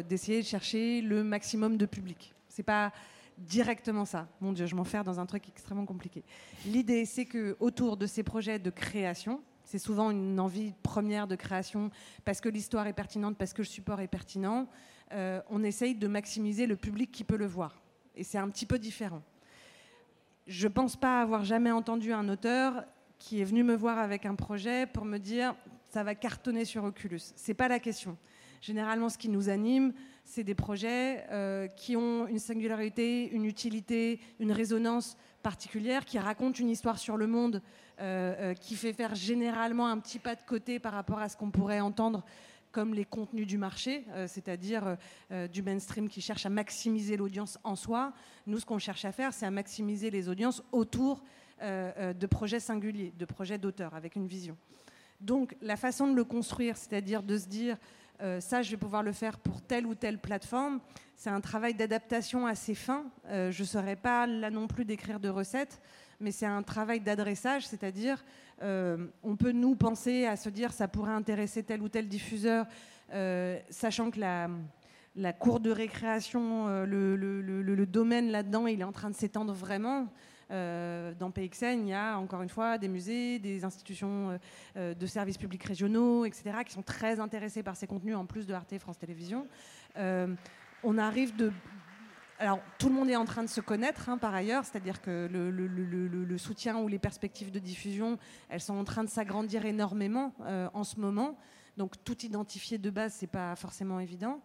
d'essayer 0.09 0.43
de 0.43 0.47
chercher 0.47 1.01
le 1.01 1.22
maximum 1.22 1.76
de 1.76 1.87
public. 1.87 2.34
C'est 2.49 2.62
pas 2.62 2.93
directement 3.39 4.05
ça. 4.05 4.28
Mon 4.41 4.53
Dieu, 4.53 4.66
je 4.66 4.74
m'enferme 4.74 5.05
dans 5.05 5.20
un 5.20 5.26
truc 5.26 5.49
extrêmement 5.49 5.87
compliqué. 5.87 6.24
L'idée, 6.66 7.05
c'est 7.05 7.26
que 7.26 7.57
autour 7.61 7.97
de 7.97 8.07
ces 8.07 8.22
projets 8.22 8.59
de 8.59 8.70
création, 8.70 9.43
c'est 9.64 9.78
souvent 9.78 10.11
une 10.11 10.39
envie 10.39 10.72
première 10.82 11.26
de 11.26 11.34
création 11.34 11.91
parce 12.24 12.41
que 12.41 12.49
l'histoire 12.49 12.87
est 12.87 12.93
pertinente, 12.93 13.37
parce 13.37 13.53
que 13.53 13.62
le 13.62 13.66
support 13.66 14.01
est 14.01 14.09
pertinent. 14.09 14.68
Euh, 15.12 15.41
on 15.51 15.62
essaye 15.64 15.95
de 15.95 16.07
maximiser 16.07 16.66
le 16.66 16.76
public 16.76 17.11
qui 17.11 17.24
peut 17.24 17.37
le 17.37 17.47
voir. 17.47 17.82
Et 18.14 18.24
c'est 18.24 18.39
un 18.39 18.49
petit 18.49 18.64
peu 18.64 18.78
différent. 18.78 19.22
Je 20.47 20.68
ne 20.68 20.72
pense 20.72 20.94
pas 20.94 21.20
avoir 21.20 21.44
jamais 21.44 21.72
entendu 21.72 22.12
un 22.12 22.28
auteur 22.28 22.84
qui 23.18 23.40
est 23.40 23.44
venu 23.44 23.64
me 23.64 23.74
voir 23.74 23.99
avec 23.99 24.26
un 24.26 24.36
projet 24.36 24.86
pour 24.86 25.05
me 25.05 25.18
dire 25.18 25.57
ça 25.88 26.05
va 26.05 26.14
cartonner 26.14 26.64
sur 26.64 26.84
Oculus. 26.84 27.18
Ce 27.18 27.51
n'est 27.51 27.55
pas 27.55 27.66
la 27.66 27.80
question. 27.80 28.16
Généralement, 28.61 29.09
ce 29.09 29.18
qui 29.18 29.28
nous 29.28 29.49
anime, 29.49 29.92
c'est 30.24 30.44
des 30.44 30.55
projets 30.55 31.24
euh, 31.30 31.66
qui 31.66 31.97
ont 31.97 32.28
une 32.28 32.38
singularité, 32.38 33.28
une 33.32 33.44
utilité, 33.44 34.20
une 34.38 34.53
résonance 34.53 35.16
particulière, 35.42 36.05
qui 36.05 36.18
racontent 36.18 36.59
une 36.59 36.70
histoire 36.70 36.99
sur 36.99 37.16
le 37.16 37.26
monde, 37.26 37.61
euh, 38.01 38.55
qui 38.55 38.76
fait 38.76 38.92
faire 38.92 39.16
généralement 39.16 39.88
un 39.88 39.99
petit 39.99 40.20
pas 40.20 40.36
de 40.36 40.42
côté 40.42 40.78
par 40.78 40.92
rapport 40.92 41.18
à 41.18 41.28
ce 41.28 41.36
qu'on 41.36 41.51
pourrait 41.51 41.80
entendre 41.80 42.24
comme 42.77 42.93
les 42.93 43.07
contenus 43.07 43.47
du 43.47 43.57
marché, 43.57 44.05
euh, 44.11 44.27
c'est-à-dire 44.29 44.87
euh, 44.87 44.97
euh, 45.33 45.49
du 45.49 45.62
mainstream 45.62 46.11
qui 46.11 46.20
cherche 46.20 46.45
à 46.45 46.51
maximiser 46.51 47.16
l'audience 47.16 47.59
en 47.64 47.74
soi. 47.74 48.12
Nous, 48.47 48.61
ce 48.61 48.66
qu'on 48.66 48.79
cherche 48.79 49.07
à 49.07 49.12
faire, 49.12 49.33
c'est 49.33 49.47
à 49.47 49.51
maximiser 49.51 50.11
les 50.11 50.29
audiences 50.29 50.62
autour 50.72 51.22
de 51.59 52.27
projets 52.27 52.61
singuliers, 52.61 53.14
de 53.16 53.24
projets 53.24 53.57
d'auteurs, 53.57 53.95
avec 53.95 54.14
une 54.14 54.27
vision. 54.27 54.59
Donc 55.22 55.57
la 55.62 55.77
façon 55.77 56.07
de 56.07 56.14
le 56.14 56.22
construire, 56.22 56.77
c'est-à-dire 56.77 57.22
de 57.22 57.39
se 57.39 57.47
dire, 57.47 57.79
ça, 58.41 58.61
je 58.61 58.70
vais 58.70 58.77
pouvoir 58.77 59.03
le 59.03 59.12
faire 59.12 59.39
pour 59.39 59.62
telle 59.62 59.87
ou 59.87 59.95
telle 59.95 60.18
plateforme, 60.18 60.81
c'est 61.14 61.31
un 61.31 61.41
travail 61.41 61.72
d'adaptation 61.72 62.47
assez 62.47 62.74
fin. 62.74 63.07
je 63.31 63.59
ne 63.59 63.66
saurais 63.66 63.97
pas 63.97 64.27
là 64.27 64.51
non 64.51 64.66
plus 64.66 64.85
d'écrire 64.85 65.18
de 65.18 65.31
recettes, 65.31 65.81
mais 66.20 66.31
c'est 66.31 66.45
un 66.45 66.62
travail 66.62 67.01
d'adressage, 67.01 67.66
c'est-à-dire 67.66 68.22
on 68.62 69.36
peut 69.36 69.52
nous 69.52 69.74
penser 69.74 70.26
à 70.26 70.36
se 70.36 70.48
dire 70.48 70.72
ça 70.72 70.88
pourrait 70.88 71.12
intéresser 71.12 71.62
tel 71.62 71.82
ou 71.82 71.88
tel 71.88 72.09
diffuseur, 72.09 72.66
euh, 73.12 73.59
sachant 73.70 74.11
que 74.11 74.20
la, 74.20 75.32
cour 75.32 75.61
de 75.61 75.70
récréation, 75.70 76.68
euh, 76.68 76.86
le, 76.86 77.86
domaine 77.86 78.30
là-dedans, 78.30 78.66
il 78.66 78.80
est 78.80 78.84
en 78.84 78.92
train 78.92 79.11
de 79.11 79.14
s'étendre 79.14 79.52
vraiment. 79.52 80.09
dans 80.50 81.30
PXN, 81.30 81.80
il 81.82 81.88
y 81.88 81.92
a 81.92 82.18
encore 82.18 82.42
une 82.42 82.48
fois 82.48 82.78
des 82.78 82.88
musées, 82.88 83.38
des 83.38 83.64
institutions 83.64 84.38
de 84.76 85.07
services 85.07 85.38
publics 85.38 85.64
régionaux, 85.64 86.24
etc., 86.24 86.59
qui 86.64 86.72
sont 86.72 86.82
très 86.82 87.20
intéressés 87.20 87.62
par 87.62 87.76
ces 87.76 87.86
contenus 87.86 88.16
en 88.16 88.26
plus 88.26 88.46
de 88.46 88.54
Arte 88.54 88.78
France 88.78 88.98
Télévisions. 88.98 89.46
on 89.96 90.98
arrive 90.98 91.34
de, 91.36 91.52
alors, 92.39 92.61
tout 92.78 92.89
le 92.89 92.95
monde 92.95 93.09
est 93.09 93.16
en 93.16 93.24
train 93.24 93.43
de 93.43 93.49
se 93.49 93.61
connaître 93.61 94.09
hein, 94.09 94.18
par 94.18 94.34
ailleurs, 94.34 94.64
c'est-à-dire 94.64 95.01
que 95.01 95.28
le, 95.30 96.39
soutien 96.39 96.78
ou 96.78 96.89
les 96.89 96.99
perspectives 96.99 97.51
de 97.51 97.59
diffusion, 97.59 98.18
elles 98.49 98.61
sont 98.61 98.76
en 98.76 98.84
train 98.84 99.05
de 99.05 99.09
s'agrandir 99.09 99.64
énormément 99.64 100.34
euh, 100.43 100.68
en 100.74 100.84
ce 100.84 101.01
moment. 101.01 101.39
Donc, 101.76 101.93
tout 102.05 102.18
identifier 102.24 102.78
de 102.78 102.91
base, 102.91 103.14
c'est 103.14 103.26
pas 103.26 103.57
forcément 103.57 104.01
évident. 104.01 104.41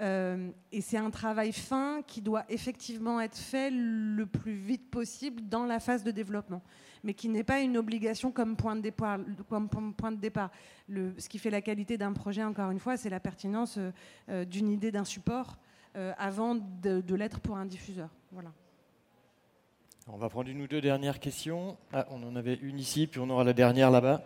Euh, 0.00 0.50
et 0.70 0.80
c'est 0.80 0.96
un 0.96 1.10
travail 1.10 1.52
fin 1.52 2.02
qui 2.06 2.22
doit 2.22 2.44
effectivement 2.48 3.20
être 3.20 3.36
fait 3.36 3.70
le 3.70 4.26
plus 4.26 4.54
vite 4.54 4.90
possible 4.90 5.42
dans 5.48 5.64
la 5.64 5.80
phase 5.80 6.04
de 6.04 6.12
développement, 6.12 6.62
mais 7.02 7.14
qui 7.14 7.28
n'est 7.28 7.42
pas 7.42 7.60
une 7.60 7.76
obligation 7.76 8.30
comme 8.30 8.56
point 8.56 8.76
de 8.76 8.80
départ. 8.80 10.50
Ce 10.88 11.28
qui 11.28 11.38
fait 11.38 11.50
la 11.50 11.62
qualité 11.62 11.98
d'un 11.98 12.12
projet, 12.12 12.44
encore 12.44 12.70
une 12.70 12.78
fois, 12.78 12.96
c'est 12.96 13.10
la 13.10 13.20
pertinence 13.20 13.78
euh, 14.28 14.44
d'une 14.44 14.70
idée, 14.70 14.92
d'un 14.92 15.04
support. 15.04 15.58
Euh, 15.98 16.12
avant 16.16 16.54
de, 16.54 17.14
l'être 17.16 17.40
pour 17.40 17.56
un 17.56 17.66
diffuseur. 17.66 18.08
Voilà. 18.30 18.52
On 20.06 20.16
va 20.16 20.28
prendre 20.28 20.48
une 20.48 20.62
ou 20.62 20.68
deux 20.68 20.80
dernières 20.80 21.18
questions. 21.18 21.76
Ah, 21.92 22.06
on 22.10 22.22
en 22.22 22.36
avait 22.36 22.54
une 22.54 22.78
ici, 22.78 23.08
puis 23.08 23.18
on 23.18 23.28
aura 23.28 23.42
la 23.42 23.52
dernière 23.52 23.90
là-bas. 23.90 24.22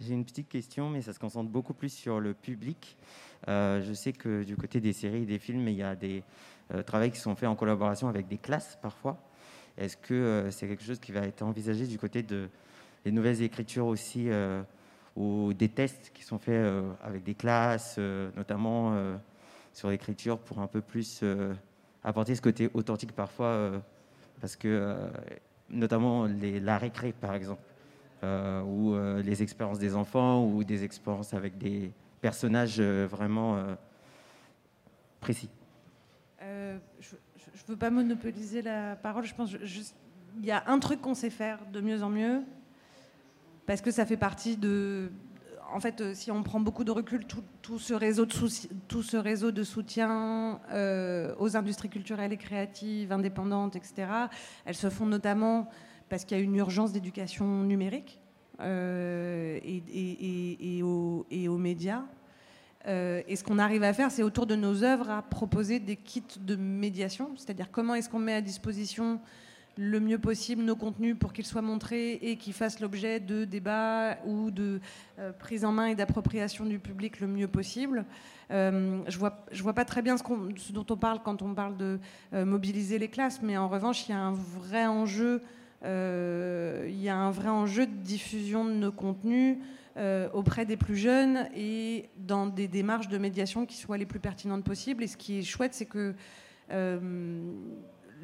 J'ai 0.00 0.12
une 0.12 0.24
petite 0.24 0.50
question, 0.50 0.90
mais 0.90 1.00
ça 1.00 1.14
se 1.14 1.18
concentre 1.18 1.48
beaucoup 1.48 1.72
plus 1.72 1.88
sur 1.88 2.20
le 2.20 2.34
public. 2.34 2.98
Euh, 3.48 3.80
je 3.82 3.94
sais 3.94 4.12
que 4.12 4.44
du 4.44 4.54
côté 4.54 4.80
des 4.80 4.92
séries 4.92 5.22
et 5.22 5.26
des 5.26 5.38
films, 5.38 5.66
il 5.66 5.76
y 5.76 5.82
a 5.82 5.96
des 5.96 6.22
euh, 6.74 6.82
travaux 6.82 7.08
qui 7.08 7.18
sont 7.18 7.34
faits 7.36 7.48
en 7.48 7.56
collaboration 7.56 8.08
avec 8.08 8.28
des 8.28 8.38
classes 8.38 8.78
parfois. 8.82 9.16
Est-ce 9.78 9.96
que 9.96 10.48
c'est 10.50 10.68
quelque 10.68 10.84
chose 10.84 11.00
qui 11.00 11.12
va 11.12 11.20
être 11.20 11.40
envisagé 11.40 11.86
du 11.86 11.98
côté 11.98 12.22
de 12.22 12.50
les 13.06 13.12
nouvelles 13.12 13.40
écritures 13.40 13.86
aussi, 13.86 14.28
ou 15.16 15.54
des 15.54 15.70
tests 15.70 16.10
qui 16.12 16.22
sont 16.22 16.38
faits 16.38 16.70
avec 17.02 17.22
des 17.22 17.34
classes, 17.34 17.96
notamment 18.36 19.18
sur 19.72 19.90
l'écriture 19.90 20.38
pour 20.38 20.58
un 20.58 20.66
peu 20.66 20.80
plus 20.80 21.20
euh, 21.22 21.54
apporter 22.02 22.34
ce 22.34 22.42
côté 22.42 22.70
authentique 22.74 23.12
parfois, 23.12 23.46
euh, 23.46 23.78
parce 24.40 24.56
que 24.56 24.68
euh, 24.68 25.10
notamment 25.68 26.24
les, 26.24 26.60
la 26.60 26.78
récré 26.78 27.12
par 27.12 27.34
exemple, 27.34 27.62
ou 28.22 28.94
les 29.24 29.42
expériences 29.42 29.78
des 29.78 29.94
enfants, 29.94 30.44
ou 30.44 30.62
des 30.62 30.84
expériences 30.84 31.32
avec 31.32 31.56
des 31.56 31.90
personnages 32.20 32.78
vraiment 32.78 33.64
précis. 35.20 35.48
je 36.38 36.44
ne 37.06 37.66
veux 37.66 37.76
pas 37.78 37.88
monopoliser 37.88 38.60
la 38.60 38.96
parole. 38.96 39.24
Je 39.24 39.34
pense 39.34 39.56
qu'il 39.56 40.44
y 40.44 40.50
a 40.50 40.64
un 40.66 40.78
truc 40.80 41.00
qu'on 41.00 41.14
sait 41.14 41.30
faire 41.30 41.64
de 41.72 41.80
mieux 41.80 42.02
en 42.02 42.10
mieux, 42.10 42.42
parce 43.64 43.80
que 43.80 43.90
ça 43.90 44.04
fait 44.04 44.18
partie 44.18 44.58
de, 44.58 45.10
en 45.72 45.80
fait, 45.80 46.00
euh, 46.00 46.14
si 46.14 46.30
on 46.30 46.42
prend 46.42 46.60
beaucoup 46.60 46.84
de 46.84 46.90
recul, 46.90 47.24
tout, 47.62 47.78
ce, 47.78 47.94
réseau 47.94 49.50
de 49.50 49.62
soutien 49.62 50.60
euh, 50.72 51.34
aux 51.38 51.56
industries 51.56 51.88
culturelles 51.88 52.32
et 52.32 52.36
créatives, 52.36 53.12
indépendantes, 53.12 53.76
etc., 53.76 54.08
elles 54.64 54.74
se 54.74 54.90
font 54.90 55.06
notamment 55.06 55.68
parce 56.08 56.24
qu'il 56.24 56.36
y 56.36 56.40
a 56.40 56.42
une 56.42 56.56
urgence 56.56 56.92
d'éducation 56.92 57.62
numérique 57.62 58.20
euh, 58.60 59.58
et, 59.62 60.82
aux, 60.82 61.58
médias. 61.58 62.02
et 62.86 63.36
ce 63.36 63.44
qu'on 63.44 63.58
arrive 63.58 63.84
à 63.84 63.92
faire, 63.92 64.10
c'est 64.10 64.22
autour 64.22 64.46
de 64.46 64.56
nos 64.56 64.82
œuvres 64.82 65.10
à 65.10 65.22
proposer 65.22 65.78
des 65.78 65.96
kits 65.96 66.24
de 66.40 66.56
médiation, 66.56 67.30
c'est-à-dire 67.36 67.70
comment 67.70 67.94
est-ce 67.94 68.08
qu'on 68.08 68.18
met 68.18 68.34
à 68.34 68.40
disposition 68.40 69.20
le 69.80 69.98
mieux 69.98 70.18
possible 70.18 70.62
nos 70.62 70.76
contenus 70.76 71.16
pour 71.18 71.32
qu'ils 71.32 71.46
soient 71.46 71.62
montrés 71.62 72.12
et 72.20 72.36
qu'ils 72.36 72.52
fassent 72.52 72.80
l'objet 72.80 73.18
de 73.18 73.46
débats 73.46 74.18
ou 74.26 74.50
de 74.50 74.78
euh, 75.18 75.32
prise 75.32 75.64
en 75.64 75.72
main 75.72 75.86
et 75.86 75.94
d'appropriation 75.94 76.66
du 76.66 76.78
public 76.78 77.18
le 77.18 77.26
mieux 77.26 77.48
possible. 77.48 78.04
Euh, 78.50 79.00
je 79.08 79.16
vois, 79.16 79.46
je 79.50 79.62
vois 79.62 79.72
pas 79.72 79.86
très 79.86 80.02
bien 80.02 80.18
ce, 80.18 80.72
dont 80.72 80.84
on 80.90 80.96
parle 80.98 81.20
quand 81.24 81.40
on 81.40 81.54
parle 81.54 81.78
de 81.78 81.98
euh, 82.34 82.44
mobiliser 82.44 82.98
les 82.98 83.08
classes, 83.08 83.40
mais 83.42 83.56
en 83.56 83.68
revanche, 83.68 84.06
il 84.06 84.12
y 84.12 84.14
a 84.14 84.18
un 84.18 84.34
vrai 84.34 84.84
enjeu. 84.84 85.40
il 85.82 87.00
y 87.00 87.08
a 87.08 87.16
un 87.16 87.30
vrai 87.30 87.48
enjeu 87.48 87.86
de 87.86 87.94
diffusion 87.94 88.66
de 88.66 88.72
nos 88.72 88.92
contenus 88.92 89.56
auprès 90.34 90.66
des 90.66 90.76
plus 90.76 90.96
jeunes 90.96 91.48
et 91.54 92.08
dans 92.16 92.46
des 92.46 92.68
démarches 92.68 93.08
de 93.08 93.18
médiation 93.18 93.66
qui 93.66 93.76
soient 93.76 93.98
les 93.98 94.06
plus 94.06 94.20
pertinentes 94.20 94.64
possibles. 94.64 95.02
Et 95.02 95.06
ce 95.06 95.16
qui 95.16 95.38
est 95.38 95.42
chouette, 95.42 95.72
c'est 95.72 95.86
que 95.86 96.14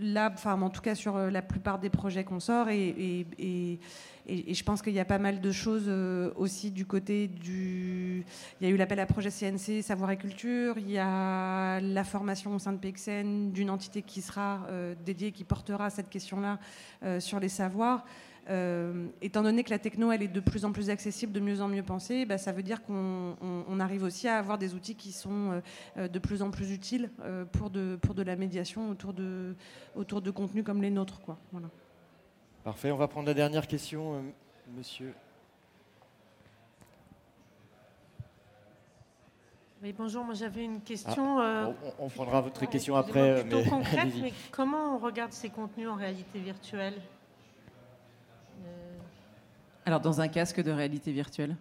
là, 0.01 0.31
enfin, 0.33 0.61
en 0.61 0.71
tout 0.71 0.81
cas 0.81 0.95
sur 0.95 1.17
euh, 1.17 1.31
la 1.31 1.43
plupart 1.43 1.79
des 1.79 1.91
projets 1.91 2.25
qu'on 2.25 2.41
sort, 2.41 2.69
et, 2.69 3.27
je 4.29 4.63
pense 4.65 4.83
qu'il 4.83 4.93
y 4.93 5.01
a 5.01 5.05
pas 5.05 5.19
mal 5.19 5.41
de 5.41 5.53
choses 5.53 5.85
euh, 5.87 6.33
aussi 6.35 6.73
du 6.73 6.85
côté 6.85 7.29
du. 7.29 8.25
Il 8.61 8.67
y 8.67 8.71
a 8.71 8.75
eu 8.75 8.77
l'appel 8.77 8.99
à 8.99 9.07
projet 9.07 9.31
CNC 9.31 9.83
Savoir 9.83 10.11
et 10.11 10.17
Culture, 10.17 10.79
il 10.79 10.91
y 10.91 10.99
a 10.99 11.81
la 11.81 12.05
formation 12.05 12.55
au 12.55 12.59
sein 12.59 12.73
de 12.73 12.79
PXN 12.79 13.53
d'une 13.53 13.71
entité 13.71 14.03
qui 14.03 14.23
sera 14.23 14.67
euh, 14.69 14.95
dédiée, 15.05 15.31
qui 15.31 15.45
portera 15.45 15.91
cette 15.91 16.09
question-là 16.09 16.59
sur 17.21 17.39
les 17.39 17.49
savoirs. 17.49 18.05
Euh, 18.49 19.09
étant 19.23 19.43
donné 19.43 19.65
que 19.65 19.71
la 19.71 19.79
techno 19.79 20.13
elle 20.13 20.23
est 20.23 20.29
de 20.29 20.41
plus 20.41 20.65
en 20.65 20.71
plus 20.71 20.89
accessible, 20.89 21.33
de 21.33 21.41
mieux 21.41 21.61
en 21.61 21.69
mieux 21.69 21.83
pensée, 21.83 22.25
bah, 22.27 22.39
ça 22.39 22.53
veut 22.53 22.63
dire 22.63 22.83
qu'on 22.85 23.81
arrive 23.81 24.05
aussi 24.05 24.29
à 24.29 24.39
avoir 24.39 24.57
des 24.57 24.75
outils 24.75 24.95
qui 24.95 25.11
sont 25.11 25.51
euh, 25.51 25.61
euh, 25.97 26.09
de 26.09 26.19
plus 26.21 26.43
en 26.43 26.51
plus 26.51 26.71
utiles 26.71 27.11
pour, 27.53 27.71
de, 27.71 27.99
pour 28.01 28.15
de 28.15 28.23
la 28.23 28.37
médiation 28.37 28.91
autour 28.91 29.13
de, 29.13 29.57
autour 29.97 30.23
de 30.23 30.31
contenus 30.31 30.65
comme 30.65 30.81
les 30.81 30.91
nôtres. 30.91 31.21
Quoi. 31.21 31.39
Voilà. 31.51 31.69
Parfait, 32.63 32.91
on 32.93 32.97
va 32.97 33.09
prendre 33.09 33.27
la 33.27 33.35
dernière 33.35 33.67
question, 33.67 34.23
monsieur. 34.77 35.13
Oui, 39.83 39.95
bonjour, 39.97 40.25
moi 40.25 40.35
j'avais 40.35 40.65
une 40.65 40.81
question. 40.81 41.39
Ah, 41.39 41.71
on, 41.99 42.09
prendra 42.09 42.41
votre 42.41 42.69
question 42.69 42.97
après. 42.97 43.45
mais... 43.45 43.65
concrète, 43.65 44.15
mais 44.21 44.33
comment 44.51 44.97
on 44.97 44.99
regarde 44.99 45.33
ces 45.33 45.51
contenus 45.51 45.89
en 45.89 45.97
réalité 45.97 46.39
virtuelle? 46.39 46.95
Alors, 49.87 50.01
dans 50.01 50.21
un 50.21 50.29
casque 50.29 50.61
de 50.61 50.73
réalité 50.73 51.13
virtuelle 51.13 51.57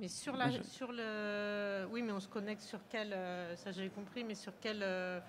mais 0.00 0.08
sur, 0.08 0.34
la, 0.34 0.50
sur 0.62 0.92
le. 0.92 1.86
Oui, 1.92 2.02
mais 2.02 2.12
on 2.12 2.20
se 2.20 2.28
connecte 2.28 2.62
sur 2.62 2.78
quel. 2.88 3.12
Euh, 3.12 3.54
ça, 3.56 3.70
j'avais 3.70 3.90
compris, 3.90 4.24
mais 4.24 4.34
sur 4.34 4.52
quel. 4.58 4.78
Euh, 4.82 5.20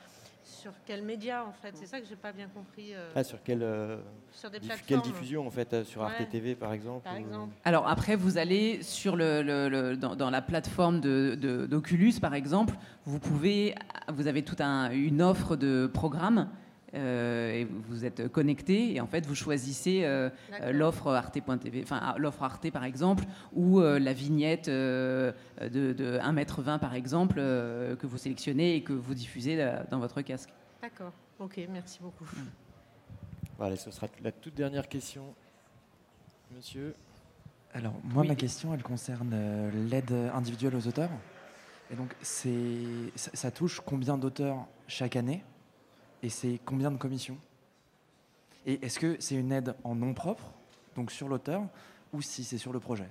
sur 0.44 0.72
quel 0.86 1.04
média 1.04 1.46
en 1.46 1.52
fait? 1.52 1.76
C'est 1.76 1.86
ça 1.86 2.00
que 2.00 2.08
j'ai 2.08 2.16
pas 2.16 2.32
bien 2.32 2.48
compris. 2.48 2.96
Euh. 2.96 3.12
Ah, 3.16 3.24
sur 3.24 3.44
quelle, 3.44 3.66
sur 4.32 4.50
des 4.50 4.60
quelle 4.88 5.02
diffusion 5.02 5.46
en 5.46 5.52
fait 5.52 5.84
Sur 5.84 6.04
Arte 6.04 6.28
TV 6.30 6.56
par 6.56 6.74
exemple, 6.74 7.08
Alors 7.64 7.88
après, 7.88 8.16
vous 8.16 8.38
allez 8.40 8.82
sur 8.82 9.16
le, 9.16 9.96
dans, 9.96 10.30
la 10.32 10.42
plateforme 10.42 11.00
d'Oculus 11.00 12.14
de, 12.14 12.20
par 12.20 12.34
exemple, 12.34 12.74
vous 13.06 13.20
pouvez, 13.20 13.76
vous 14.12 14.26
avez 14.26 14.42
toute 14.42 14.62
un, 14.62 14.90
une 14.90 15.22
offre 15.22 15.56
de 15.56 15.86
programmes 15.94 16.50
et 16.94 17.68
vous 17.88 18.06
êtes 18.06 18.28
connecté 18.28 18.96
et 18.96 19.02
en 19.02 19.08
fait 19.08 19.26
vous 19.26 19.36
choisissez 19.36 20.02
euh, 20.04 20.30
l'offre 20.72 21.08
arte.tv, 21.08 21.82
enfin 21.84 22.00
ah, 22.02 22.16
l'offre 22.18 22.44
Arte 22.44 22.70
par 22.72 22.84
exemple, 22.84 23.24
ou 23.54 23.80
euh, 23.80 24.00
la 24.00 24.14
vignette 24.14 24.70
de, 24.70 25.34
de 25.70 26.20
1m20 26.20 26.80
par 26.80 26.94
exemple 26.94 27.36
que 27.36 28.06
vous 28.06 28.18
sélectionnez 28.18 28.76
et 28.76 28.84
que 28.84 28.94
vous 28.94 29.14
diffusez 29.14 29.58
dans 29.90 30.00
votre 30.00 30.22
casque. 30.22 30.50
D'accord, 30.82 31.14
ok, 31.40 31.62
merci 31.70 32.00
beaucoup. 32.02 32.26
Voilà, 33.58 33.76
ce 33.76 33.92
sera 33.92 34.08
la 34.24 34.32
toute 34.32 34.56
dernière 34.56 34.90
question. 34.90 35.34
Monsieur 36.56 36.96
Alors, 37.74 37.94
moi, 38.04 38.24
ma 38.24 38.36
question, 38.36 38.74
elle 38.74 38.84
concerne 38.84 39.70
l'aide 39.90 40.12
individuelle 40.34 40.76
aux 40.76 40.88
auteurs. 40.88 41.12
Et 41.92 41.96
donc, 41.96 42.16
ça 42.22 43.52
touche 43.52 43.82
combien 43.86 44.18
d'auteurs 44.18 44.66
chaque 44.88 45.16
année? 45.16 45.44
Et 46.24 46.30
c'est 46.30 46.60
combien 46.66 46.92
de 46.92 46.98
commissions? 46.98 47.38
Et 48.66 48.80
est-ce 48.86 49.00
que 49.00 49.18
c'est 49.20 49.36
une 49.36 49.52
aide 49.52 49.76
en 49.84 49.96
nom 49.96 50.14
propre, 50.14 50.54
donc 50.96 51.12
sur 51.12 51.28
l'auteur, 51.28 51.64
ou 52.14 52.22
si 52.22 52.44
c'est 52.44 52.58
sur 52.58 52.74
le 52.74 52.80
projet? 52.80 53.10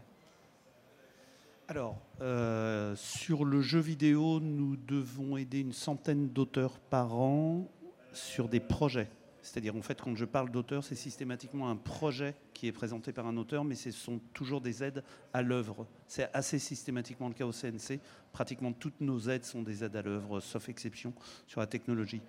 Alors, 1.68 1.98
euh, 2.20 2.96
sur 2.96 3.44
le 3.44 3.60
jeu 3.60 3.78
vidéo, 3.78 4.40
nous 4.40 4.76
devons 4.76 5.36
aider 5.36 5.60
une 5.60 5.72
centaine 5.72 6.28
d'auteurs 6.28 6.78
par 6.78 7.14
an 7.14 7.68
sur 8.12 8.48
des 8.48 8.60
projets. 8.60 9.08
C'est-à-dire, 9.42 9.74
en 9.74 9.82
fait, 9.82 10.00
quand 10.00 10.14
je 10.14 10.24
parle 10.24 10.50
d'auteur, 10.50 10.84
c'est 10.84 10.94
systématiquement 10.94 11.70
un 11.70 11.76
projet 11.76 12.34
qui 12.52 12.66
est 12.66 12.72
présenté 12.72 13.12
par 13.12 13.26
un 13.26 13.36
auteur, 13.36 13.64
mais 13.64 13.74
ce 13.74 13.90
sont 13.90 14.20
toujours 14.34 14.60
des 14.60 14.82
aides 14.82 15.02
à 15.32 15.42
l'œuvre. 15.42 15.86
C'est 16.06 16.28
assez 16.34 16.58
systématiquement 16.58 17.28
le 17.28 17.34
cas 17.34 17.46
au 17.46 17.52
CNC. 17.52 18.00
Pratiquement 18.32 18.72
toutes 18.72 19.00
nos 19.00 19.20
aides 19.28 19.44
sont 19.44 19.62
des 19.62 19.82
aides 19.82 19.96
à 19.96 20.02
l'œuvre, 20.02 20.40
sauf 20.40 20.68
exception 20.68 21.14
sur 21.46 21.60
la 21.60 21.66
technologie. 21.66 22.20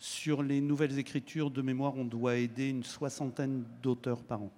Sur 0.00 0.42
les 0.42 0.62
nouvelles 0.62 0.98
écritures 0.98 1.50
de 1.50 1.60
mémoire, 1.60 1.94
on 1.94 2.06
doit 2.06 2.36
aider 2.36 2.70
une 2.70 2.84
soixantaine 2.84 3.66
d'auteurs 3.82 4.22
par 4.22 4.40
an. 4.40 4.50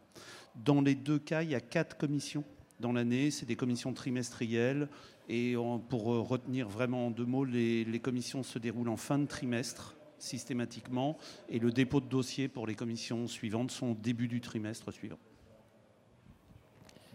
Dans 0.54 0.80
les 0.80 0.94
deux 0.94 1.18
cas, 1.18 1.42
il 1.42 1.50
y 1.50 1.56
a 1.56 1.60
quatre 1.60 1.96
commissions 1.96 2.44
dans 2.78 2.92
l'année. 2.92 3.32
C'est 3.32 3.44
des 3.44 3.56
commissions 3.56 3.92
trimestrielles. 3.92 4.88
Et 5.28 5.56
pour 5.88 6.04
retenir 6.04 6.68
vraiment 6.68 7.08
en 7.08 7.10
deux 7.10 7.24
mots, 7.24 7.44
les, 7.44 8.00
commissions 8.00 8.44
se 8.44 8.60
déroulent 8.60 8.88
en 8.88 8.96
fin 8.96 9.18
de 9.18 9.26
trimestre 9.26 9.96
systématiquement. 10.16 11.18
Et 11.48 11.58
le 11.58 11.72
dépôt 11.72 12.00
de 12.00 12.06
dossier 12.06 12.46
pour 12.46 12.68
les 12.68 12.76
commissions 12.76 13.26
suivantes 13.26 13.72
sont 13.72 13.88
au 13.88 13.94
début 13.94 14.28
du 14.28 14.40
trimestre 14.40 14.92
suivant. 14.92 15.18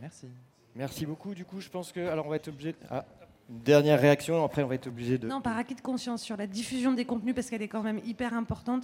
Merci. 0.02 0.28
Merci 0.76 1.06
beaucoup. 1.06 1.34
Du 1.34 1.46
coup, 1.46 1.62
je 1.62 1.70
pense 1.70 1.94
que. 1.94 2.02
Alors, 2.02 2.26
on 2.26 2.30
va 2.30 2.36
être 2.36 2.50
obligé. 2.50 2.76
Ah, 2.90 3.06
une 3.50 3.60
dernière 3.60 4.00
réaction, 4.00 4.44
après, 4.44 4.64
on 4.64 4.68
va 4.68 4.76
être 4.76 4.88
obligé 4.88 5.18
de. 5.18 5.28
Non, 5.28 5.42
par 5.42 5.58
acquis 5.58 5.76
de 5.76 5.82
conscience 5.82 6.22
sur 6.22 6.36
la 6.36 6.48
diffusion 6.48 6.94
des 6.94 7.06
contenus, 7.06 7.34
parce 7.34 7.50
qu'elle 7.50 7.62
est 7.62 7.68
quand 7.68 7.84
même 7.84 8.02
hyper 8.06 8.34
importante. 8.34 8.84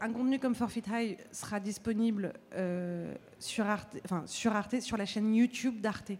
Un 0.00 0.12
contenu 0.12 0.38
comme 0.38 0.54
Forfeit 0.54 0.82
High 0.90 1.16
sera 1.30 1.60
disponible 1.60 2.32
euh, 2.54 3.14
sur, 3.38 3.66
Arte, 3.66 3.96
enfin, 4.04 4.22
sur 4.26 4.54
Arte, 4.54 4.80
sur 4.80 4.96
la 4.96 5.06
chaîne 5.06 5.34
YouTube 5.34 5.80
d'Arte. 5.80 6.12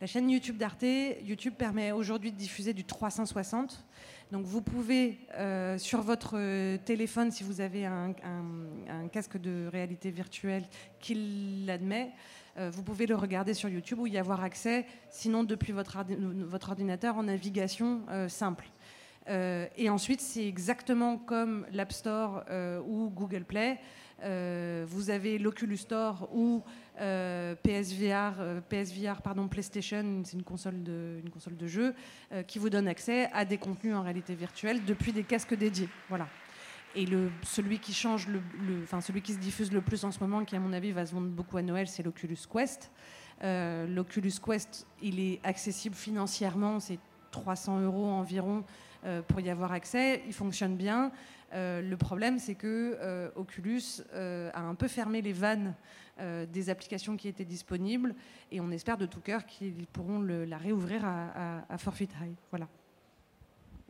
La 0.00 0.06
chaîne 0.06 0.30
YouTube 0.30 0.56
d'Arte, 0.56 0.86
YouTube 1.22 1.52
permet 1.58 1.92
aujourd'hui 1.92 2.32
de 2.32 2.36
diffuser 2.38 2.72
du 2.72 2.84
360. 2.84 3.84
Donc 4.32 4.46
vous 4.46 4.62
pouvez, 4.62 5.18
euh, 5.34 5.76
sur 5.76 6.00
votre 6.00 6.38
euh, 6.38 6.78
téléphone, 6.78 7.30
si 7.30 7.44
vous 7.44 7.60
avez 7.60 7.84
un, 7.84 8.14
casque 9.12 9.36
de 9.36 9.68
réalité 9.70 10.10
virtuelle 10.10 10.64
qui 11.00 11.64
l'admet, 11.66 12.12
euh, 12.56 12.70
vous 12.70 12.82
pouvez 12.82 13.06
le 13.06 13.14
regarder 13.14 13.52
sur 13.52 13.68
YouTube 13.68 13.98
ou 13.98 14.06
y 14.06 14.16
avoir 14.16 14.42
accès, 14.42 14.86
sinon 15.10 15.44
depuis 15.44 15.74
votre, 15.74 16.02
votre 16.46 16.70
ordinateur 16.70 17.18
en 17.18 17.24
navigation 17.24 18.00
simple. 18.28 18.70
et 19.28 19.90
ensuite, 19.90 20.22
c'est 20.22 20.46
exactement 20.46 21.18
comme 21.18 21.66
l'App 21.72 21.92
Store 21.92 22.42
ou 22.88 23.10
Google 23.10 23.44
Play. 23.44 23.78
Vous 24.22 25.10
avez 25.10 25.38
l'Oculus 25.38 25.78
Store 25.78 26.28
ou 26.32 26.62
euh, 27.00 27.54
PSVR, 27.62 28.34
euh, 28.40 28.60
PSVR 28.60 29.22
pardon, 29.22 29.48
PlayStation, 29.48 30.20
c'est 30.24 30.36
une 30.36 30.42
console 30.42 30.82
de, 30.82 31.18
une 31.24 31.30
console 31.30 31.56
de 31.56 31.66
jeu 31.66 31.94
euh, 32.30 32.42
qui 32.42 32.58
vous 32.58 32.68
donne 32.68 32.88
accès 32.88 33.30
à 33.32 33.46
des 33.46 33.56
contenus 33.56 33.94
en 33.94 34.02
réalité 34.02 34.34
virtuelle 34.34 34.84
depuis 34.84 35.12
des 35.12 35.22
casques 35.22 35.54
dédiés. 35.54 35.88
Voilà. 36.10 36.28
Et 36.94 37.06
celui 37.44 37.78
qui 37.78 37.94
change 37.94 38.26
enfin 38.82 39.00
celui 39.00 39.22
qui 39.22 39.32
se 39.32 39.38
diffuse 39.38 39.72
le 39.72 39.80
plus 39.80 40.04
en 40.04 40.10
ce 40.10 40.18
moment, 40.18 40.44
qui 40.44 40.56
à 40.56 40.60
mon 40.60 40.72
avis 40.72 40.92
va 40.92 41.06
se 41.06 41.14
vendre 41.14 41.28
beaucoup 41.28 41.56
à 41.56 41.62
Noël, 41.62 41.86
c'est 41.86 42.02
l'Oculus 42.02 42.36
Quest. 42.52 42.90
L'Oculus 43.42 44.32
Quest, 44.44 44.88
il 45.00 45.20
est 45.20 45.40
accessible 45.44 45.94
financièrement, 45.94 46.80
c'est 46.80 46.98
300 47.30 47.82
euros 47.82 48.06
environ 48.06 48.64
pour 49.28 49.38
y 49.38 49.50
avoir 49.50 49.70
accès. 49.70 50.24
Il 50.26 50.32
fonctionne 50.32 50.74
bien. 50.74 51.12
Le 51.52 51.94
problème, 51.96 52.38
c'est 52.38 52.54
que 52.54 53.30
Oculus 53.36 54.02
a 54.12 54.60
un 54.60 54.74
peu 54.74 54.88
fermé 54.88 55.22
les 55.22 55.32
vannes 55.32 55.74
euh, 56.20 56.44
des 56.44 56.68
applications 56.68 57.16
qui 57.16 57.28
étaient 57.28 57.46
disponibles 57.46 58.14
et 58.52 58.60
on 58.60 58.70
espère 58.72 58.98
de 58.98 59.06
tout 59.06 59.20
cœur 59.20 59.46
qu'ils 59.46 59.86
pourront 59.86 60.20
la 60.20 60.58
réouvrir 60.58 61.02
à, 61.02 61.64
à, 61.66 61.78
Forfeit 61.78 62.08
High. 62.20 62.34
Voilà. 62.50 62.68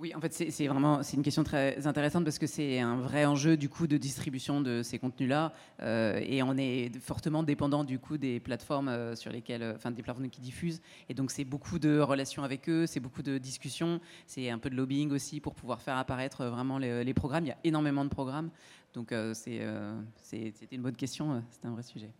Oui, 0.00 0.14
en 0.14 0.20
fait, 0.20 0.32
c'est 0.32 0.66
vraiment 0.66 1.02
c'est 1.02 1.16
une 1.16 1.22
question 1.22 1.44
très 1.44 1.86
intéressante 1.86 2.24
parce 2.24 2.38
que 2.38 2.46
c'est 2.46 2.80
un 2.80 2.96
vrai 2.96 3.26
enjeu 3.26 3.58
du 3.58 3.68
coup 3.68 3.86
de 3.86 3.98
distribution 3.98 4.62
de 4.62 4.82
ces 4.82 4.98
contenus-là 4.98 5.52
euh, 5.82 6.18
et 6.24 6.42
on 6.42 6.56
est 6.56 6.90
fortement 7.00 7.42
dépendant 7.42 7.84
du 7.84 7.98
coup 7.98 8.16
des 8.16 8.40
plateformes 8.40 8.88
euh, 8.88 9.14
sur 9.14 9.30
lesquelles, 9.30 9.74
enfin 9.76 9.90
des 9.90 10.02
plateformes 10.02 10.30
qui 10.30 10.40
diffusent 10.40 10.80
et 11.10 11.14
donc 11.14 11.30
c'est 11.30 11.44
beaucoup 11.44 11.78
de 11.78 12.00
relations 12.00 12.42
avec 12.42 12.68
eux, 12.70 12.86
c'est 12.86 12.98
beaucoup 12.98 13.22
de 13.22 13.36
discussions, 13.36 14.00
c'est 14.26 14.48
un 14.48 14.58
peu 14.58 14.70
de 14.70 14.74
lobbying 14.74 15.10
aussi 15.10 15.38
pour 15.38 15.54
pouvoir 15.54 15.82
faire 15.82 15.98
apparaître 15.98 16.46
vraiment 16.46 16.78
les, 16.78 17.12
programmes. 17.12 17.44
Il 17.44 17.48
y 17.48 17.52
a 17.52 17.58
énormément 17.62 18.04
de 18.04 18.10
programmes 18.10 18.50
donc 18.94 19.12
euh, 19.12 19.34
euh, 19.48 20.00
c'était 20.16 20.74
une 20.76 20.82
bonne 20.82 20.96
question, 20.96 21.32
euh, 21.32 21.40
c'est 21.50 21.66
un 21.66 21.72
vrai 21.72 21.82
sujet. 21.82 22.10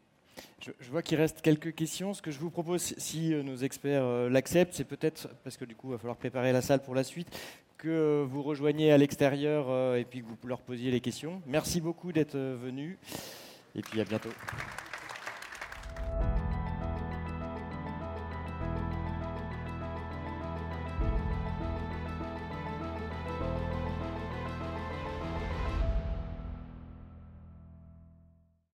Je, 0.61 0.91
vois 0.91 1.03
qu'il 1.03 1.19
reste 1.19 1.43
quelques 1.43 1.75
questions. 1.75 2.15
Ce 2.15 2.23
que 2.23 2.31
je 2.31 2.39
vous 2.39 2.51
propose, 2.51 2.95
si 2.97 3.31
nos 3.31 3.57
experts 3.57 4.31
l'acceptent, 4.31 4.73
c'est 4.73 4.85
peut-être, 4.85 5.29
parce 5.43 5.59
que 5.59 5.67
du 5.67 5.75
coup, 5.75 5.89
il 5.89 5.93
va 5.93 5.99
falloir 5.99 6.17
préparer 6.17 6.53
la 6.53 6.63
salle 6.63 6.83
pour 6.83 6.95
la 6.95 7.05
suite, 7.05 7.29
que 7.83 8.25
vous 8.29 8.43
rejoigniez 8.43 8.93
à 8.93 8.99
l'extérieur 8.99 9.97
et 9.97 10.05
puis 10.05 10.21
que 10.21 10.27
vous 10.27 10.37
leur 10.49 10.61
posiez 10.61 10.91
les 10.91 11.01
questions. 11.01 11.43
Merci 11.47 11.81
beaucoup 11.81 12.13
d'être 12.13 12.37
venus 12.37 12.99
et 13.75 13.83
puis 13.83 14.01
à 14.01 14.05
bientôt. 14.05 14.31